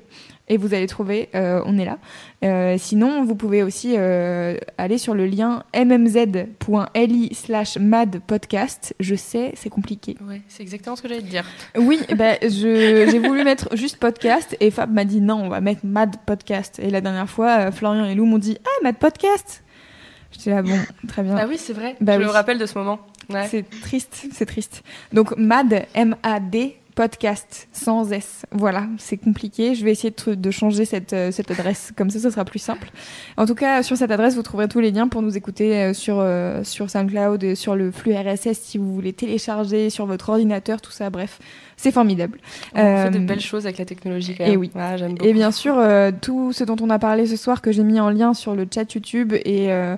Et 0.50 0.56
vous 0.56 0.74
allez 0.74 0.88
trouver, 0.88 1.28
euh, 1.36 1.62
on 1.66 1.78
est 1.78 1.84
là. 1.84 1.98
Euh, 2.46 2.78
sinon, 2.78 3.26
vous 3.26 3.36
pouvez 3.36 3.64
aussi 3.64 3.96
euh, 3.98 4.56
aller 4.78 4.98
sur 4.98 5.14
le 5.14 5.26
lien 5.26 5.64
mmz.li 5.76 7.36
slash 7.36 7.78
madpodcast. 7.78 8.96
Je 9.02 9.16
sais, 9.16 9.52
c'est 9.56 9.70
compliqué. 9.70 10.16
Ouais, 10.26 10.42
c'est 10.48 10.64
exactement 10.64 10.96
ce 10.96 11.02
que 11.02 11.10
j'allais 11.10 11.22
te 11.22 11.28
dire. 11.28 11.44
Oui, 11.78 12.00
ben, 12.16 12.38
je, 12.42 13.10
j'ai 13.12 13.20
voulu 13.20 13.44
mettre 13.44 13.76
juste 13.76 13.98
podcast 13.98 14.56
et 14.62 14.72
Fab 14.72 14.94
m'a 14.94 15.04
dit 15.04 15.20
non, 15.20 15.44
on 15.44 15.50
va 15.50 15.60
mettre 15.60 15.82
Mad 15.86 16.16
Podcast. 16.26 16.80
Et 16.80 16.92
la 16.92 17.02
dernière 17.02 17.30
fois, 17.30 17.70
Florian 17.74 18.06
et 18.06 18.16
Lou 18.16 18.26
m'ont 18.26 18.38
dit 18.38 18.58
ah 18.64 18.84
Mad 18.84 18.96
Podcast. 18.96 19.64
J'étais 20.32 20.52
là 20.52 20.62
bon, 20.62 20.80
très 21.10 21.24
bien. 21.24 21.36
Ah 21.38 21.46
oui, 21.48 21.58
c'est 21.58 21.74
vrai. 21.74 21.98
Bah 22.00 22.14
je 22.14 22.20
oui. 22.20 22.26
me 22.26 22.32
rappelle 22.32 22.58
de 22.58 22.66
ce 22.66 22.78
moment. 22.78 23.00
Ouais. 23.30 23.48
C'est 23.50 23.66
triste, 23.82 24.28
c'est 24.32 24.46
triste. 24.46 24.84
Donc 25.14 25.36
Mad 25.38 25.86
M 25.94 26.16
A 26.24 26.40
D 26.40 26.78
podcast 26.96 27.68
sans 27.74 28.12
S. 28.12 28.44
Voilà, 28.52 28.88
c'est 28.98 29.18
compliqué. 29.18 29.76
Je 29.76 29.86
vais 29.86 29.92
essayer 29.92 30.12
de, 30.26 30.34
de 30.34 30.50
changer 30.52 30.84
cette, 30.84 31.14
euh, 31.14 31.32
cette 31.32 31.52
adresse. 31.52 31.94
Comme 31.96 32.10
ça, 32.10 32.18
ça 32.18 32.32
sera 32.32 32.44
plus 32.44 32.58
simple. 32.58 32.90
En 33.38 33.46
tout 33.46 33.54
cas, 33.54 33.84
sur 33.84 33.96
cette 33.96 34.10
adresse, 34.10 34.34
vous 34.34 34.42
trouverez 34.42 34.68
tous 34.68 34.80
les 34.80 34.90
liens 34.90 35.08
pour 35.08 35.22
nous 35.22 35.38
écouter 35.38 35.76
euh, 35.76 35.94
sur, 35.94 36.18
euh, 36.20 36.64
sur 36.64 36.90
SoundCloud, 36.90 37.44
et 37.44 37.54
sur 37.54 37.76
le 37.76 37.92
flux 37.92 38.16
RSS 38.16 38.58
si 38.60 38.80
vous 38.80 38.92
voulez 38.96 39.14
télécharger 39.14 39.92
sur 39.92 40.08
votre 40.08 40.30
ordinateur, 40.30 40.82
tout 40.82 40.90
ça. 40.90 41.12
Bref, 41.12 41.38
c'est 41.76 41.92
formidable. 41.92 42.40
On 42.74 42.78
fait 42.78 43.12
de 43.12 43.18
Euh, 43.20 43.28
belles 43.28 43.42
choses 43.42 43.68
avec 43.68 43.78
la 43.78 43.86
technologie 43.86 44.34
quand 44.36 44.46
et 44.46 44.52
même. 44.52 44.60
oui. 44.60 44.72
Ah, 44.74 44.98
j'aime 44.98 45.12
beaucoup. 45.14 45.26
et 45.28 45.34
bien 45.34 45.52
sûr, 45.52 45.76
euh, 45.78 46.10
tout 46.20 46.52
ce 46.52 46.64
dont 46.64 46.78
on 46.82 46.90
a 46.90 46.98
parlé 46.98 47.28
ce 47.28 47.36
soir 47.36 47.62
que 47.62 47.72
j'ai 47.72 47.84
mis 47.84 48.00
en 48.00 48.10
lien 48.10 48.34
sur 48.34 48.56
le 48.56 48.66
chat 48.74 48.92
YouTube 48.92 49.34
et, 49.34 49.72
euh, 49.72 49.96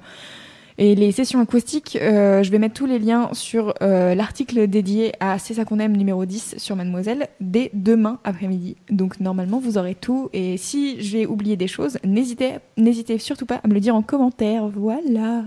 et 0.82 0.96
les 0.96 1.12
sessions 1.12 1.42
acoustiques, 1.42 1.98
euh, 2.02 2.42
je 2.42 2.50
vais 2.52 2.58
mettre 2.58 2.74
tous 2.76 2.86
les 2.86 3.00
liens 3.00 3.28
sur 3.34 3.74
euh, 3.82 4.16
l'article 4.16 4.66
dédié 4.70 5.12
à 5.20 5.38
C'est 5.38 5.56
ça 5.56 5.66
qu'on 5.66 5.78
aime 5.78 5.98
numéro 5.98 6.24
10 6.24 6.56
sur 6.58 6.78
Mademoiselle 6.78 7.28
dès 7.42 7.70
demain 7.74 8.20
après-midi. 8.24 8.78
Donc 8.90 9.20
normalement, 9.20 9.60
vous 9.60 9.78
aurez 9.78 9.94
tout. 9.94 10.30
Et 10.32 10.56
si 10.56 10.96
j'ai 11.02 11.26
oublié 11.26 11.58
des 11.58 11.68
choses, 11.68 11.98
n'hésitez, 12.06 12.60
n'hésitez 12.78 13.18
surtout 13.18 13.46
pas 13.46 13.60
à 13.62 13.68
me 13.68 13.74
le 13.74 13.82
dire 13.82 13.94
en 13.94 14.02
commentaire. 14.02 14.70
Voilà. 14.70 15.44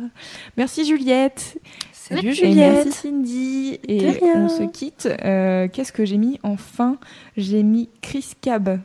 Merci 0.59 0.85
Juliette. 0.85 1.59
Salut 1.95 2.29
Et 2.29 2.35
Juliette. 2.35 2.85
merci 2.85 2.93
Cindy. 2.93 3.81
Et 3.89 4.21
on 4.35 4.51
se 4.51 4.65
quitte. 4.65 5.09
Euh, 5.25 5.67
Qu'est-ce 5.73 5.93
que 5.93 6.05
j'ai 6.05 6.19
mis 6.19 6.41
enfin? 6.43 6.99
J'ai 7.39 7.63
mis 7.63 7.89
Chris 8.03 8.33
Cab, 8.43 8.81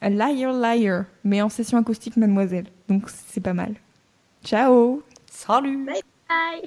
A 0.00 0.10
Liar 0.10 0.52
Liar, 0.52 1.06
mais 1.24 1.42
en 1.42 1.48
session 1.48 1.76
acoustique 1.76 2.16
Mademoiselle. 2.16 2.66
Donc 2.88 3.08
c'est 3.08 3.42
pas 3.42 3.52
mal. 3.52 3.74
Ciao 4.44 5.02
Salut. 5.38 6.02
Bye. 6.28 6.62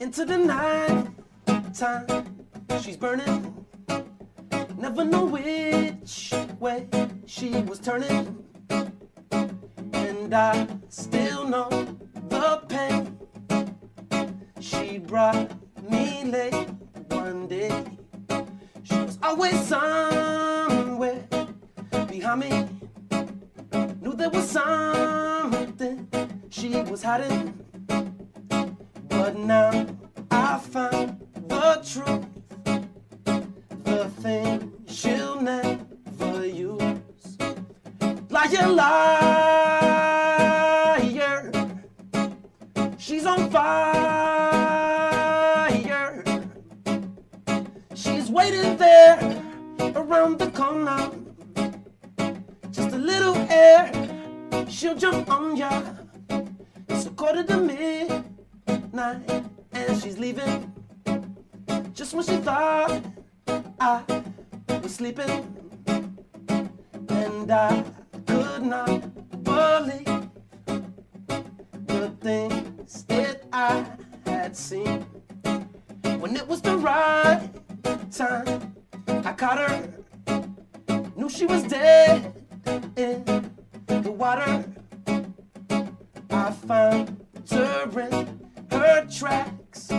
into 0.00 0.24
the 0.24 0.38
night 0.38 1.06
time. 1.74 2.06
She's 2.80 2.96
burning. 2.96 3.54
Never 4.78 5.04
know 5.04 5.26
which 5.26 6.32
way 6.58 6.88
she 7.26 7.50
was 7.68 7.80
turning. 7.80 8.42
And 9.92 10.32
I 10.32 10.66
still 10.88 11.46
know 11.46 11.68
the 12.30 12.62
pain. 12.66 13.18
She 14.58 14.96
brought 14.96 15.52
me 15.90 16.24
late 16.24 16.83
one 17.24 17.46
day. 17.48 17.70
She 18.82 18.96
was 18.96 19.18
always 19.22 19.58
somewhere 19.66 21.26
behind 22.06 22.40
me. 22.40 22.50
Knew 24.02 24.12
there 24.12 24.28
was 24.28 24.50
something 24.50 26.06
she 26.50 26.82
was 26.82 27.02
hiding. 27.02 27.54
But 29.08 29.38
now 29.38 29.86
I 30.30 30.58
found 30.58 31.26
the 31.48 31.80
truth, 31.92 32.26
the 33.84 34.04
thing 34.22 34.72
she'll 34.86 35.40
never 35.40 36.46
use. 36.46 37.38
Liar, 38.28 38.68
liar, 38.80 39.00
she's 42.98 43.24
on 43.24 43.50
fire. 43.50 43.93
Around 50.04 50.38
the 50.38 50.50
corner. 50.50 51.10
Just 52.70 52.92
a 52.92 52.98
little 52.98 53.36
air, 53.48 53.90
she'll 54.68 54.94
jump 54.94 55.30
on 55.30 55.56
ya. 55.56 55.82
It's 56.88 57.06
a 57.06 57.10
quarter 57.10 57.42
to 57.44 57.56
midnight 57.56 59.44
and 59.72 60.02
she's 60.02 60.18
leaving. 60.18 60.72
Just 61.94 62.12
when 62.12 62.24
she 62.24 62.36
thought 62.36 63.02
I 63.80 64.02
was 64.82 64.94
sleeping, 64.94 65.32
and 67.08 67.50
I 67.50 67.84
could 68.26 68.62
not 68.62 69.00
believe 69.42 70.28
the 71.86 72.10
things 72.20 73.04
that 73.04 73.42
I 73.52 73.86
had 74.26 74.54
seen. 74.56 75.06
When 76.20 76.36
it 76.36 76.46
was 76.46 76.60
the 76.60 76.76
right 76.76 77.48
time, 78.10 78.74
I 79.26 79.32
caught 79.32 79.58
her. 79.58 79.88
Knew 81.16 81.30
she 81.30 81.46
was 81.46 81.62
dead 81.62 82.34
in 82.94 83.24
the 83.86 84.12
water. 84.12 84.62
I 86.30 86.50
found 86.50 87.24
her 87.50 88.00
in 88.00 88.40
her 88.70 89.06
tracks. 89.06 89.90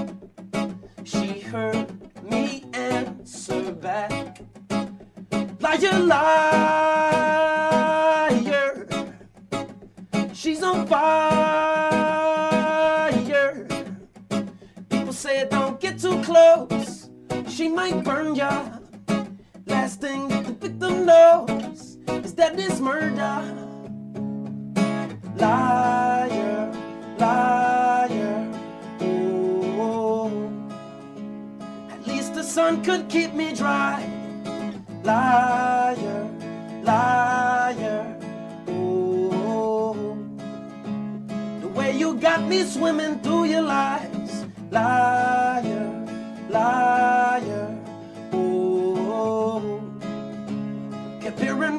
She 1.03 1.39
heard 1.39 1.91
me 2.23 2.65
answer 2.73 3.71
back. 3.71 4.41
Liar, 5.59 5.99
liar. 5.99 7.25
She's 10.33 10.61
on 10.61 10.85
fire. 10.85 12.05
People 14.89 15.13
say 15.13 15.47
don't 15.49 15.79
get 15.79 15.97
too 15.99 16.21
close. 16.21 17.09
She 17.47 17.67
might 17.69 18.03
burn 18.03 18.35
ya. 18.35 18.74
Last 19.85 20.01
thing 20.01 20.27
that 20.29 20.45
the 20.45 20.53
victim 20.53 21.05
knows 21.05 21.99
is 22.25 22.33
that 22.33 22.59
it's 22.59 22.79
murder. 22.79 23.37
Liar, 25.35 26.73
liar. 27.19 28.51
Oh, 28.99 30.31
at 31.91 32.07
least 32.07 32.33
the 32.33 32.41
sun 32.41 32.83
could 32.83 33.07
keep 33.09 33.35
me 33.35 33.53
dry. 33.53 34.01
Liar, 35.03 36.31
liar. 36.81 38.17
Oh, 38.67 39.93
the 41.61 41.67
way 41.67 41.95
you 41.95 42.15
got 42.15 42.41
me 42.47 42.63
swimming 42.63 43.19
through 43.19 43.43
your 43.53 43.61
lies. 43.61 44.47
Liar, 44.71 46.07
liar. 46.49 46.94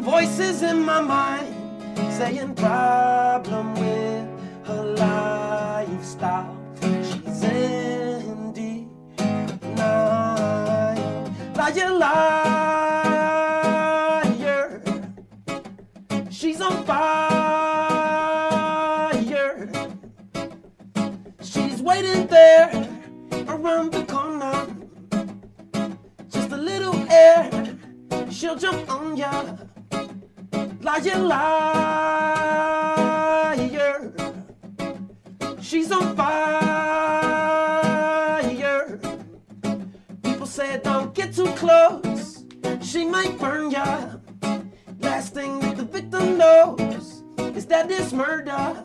Voices 0.07 0.63
in 0.63 0.85
my 0.85 1.01
mind 1.01 1.53
saying 2.13 2.55
problem 2.55 3.75
with 3.75 4.29
her 4.65 4.85
lifestyle. 5.05 6.57
She's 6.81 7.43
in 7.43 8.53
denial. 8.53 9.75
Liar, 11.57 11.91
liar. 12.05 12.41
She's 16.31 16.61
on 16.61 16.85
fire. 16.85 17.59
She's 21.43 21.83
waiting 21.83 22.29
there 22.29 22.71
around 23.49 23.91
the 23.91 24.05
corner. 24.05 24.69
Just 26.31 26.53
a 26.53 26.57
little 26.57 26.95
air, 27.11 27.51
she'll 28.31 28.55
jump 28.55 28.89
on 28.89 29.17
ya. 29.17 29.66
Liar, 30.87 31.19
liar. 31.19 32.63
She's 35.61 35.91
on 35.91 36.15
fire. 36.15 36.47
People 40.23 40.47
say 40.47 40.81
don't 40.85 41.13
get 41.13 41.35
too 41.35 41.49
close. 41.57 42.45
She 42.81 43.05
might 43.05 43.37
burn 43.37 43.73
ya. 43.73 44.19
Last 45.01 45.35
thing 45.35 45.59
that 45.59 45.77
the 45.77 45.83
victim 45.83 46.39
knows 46.39 47.25
is 47.57 47.67
that 47.67 47.91
it's 47.91 48.13
murder. 48.13 48.85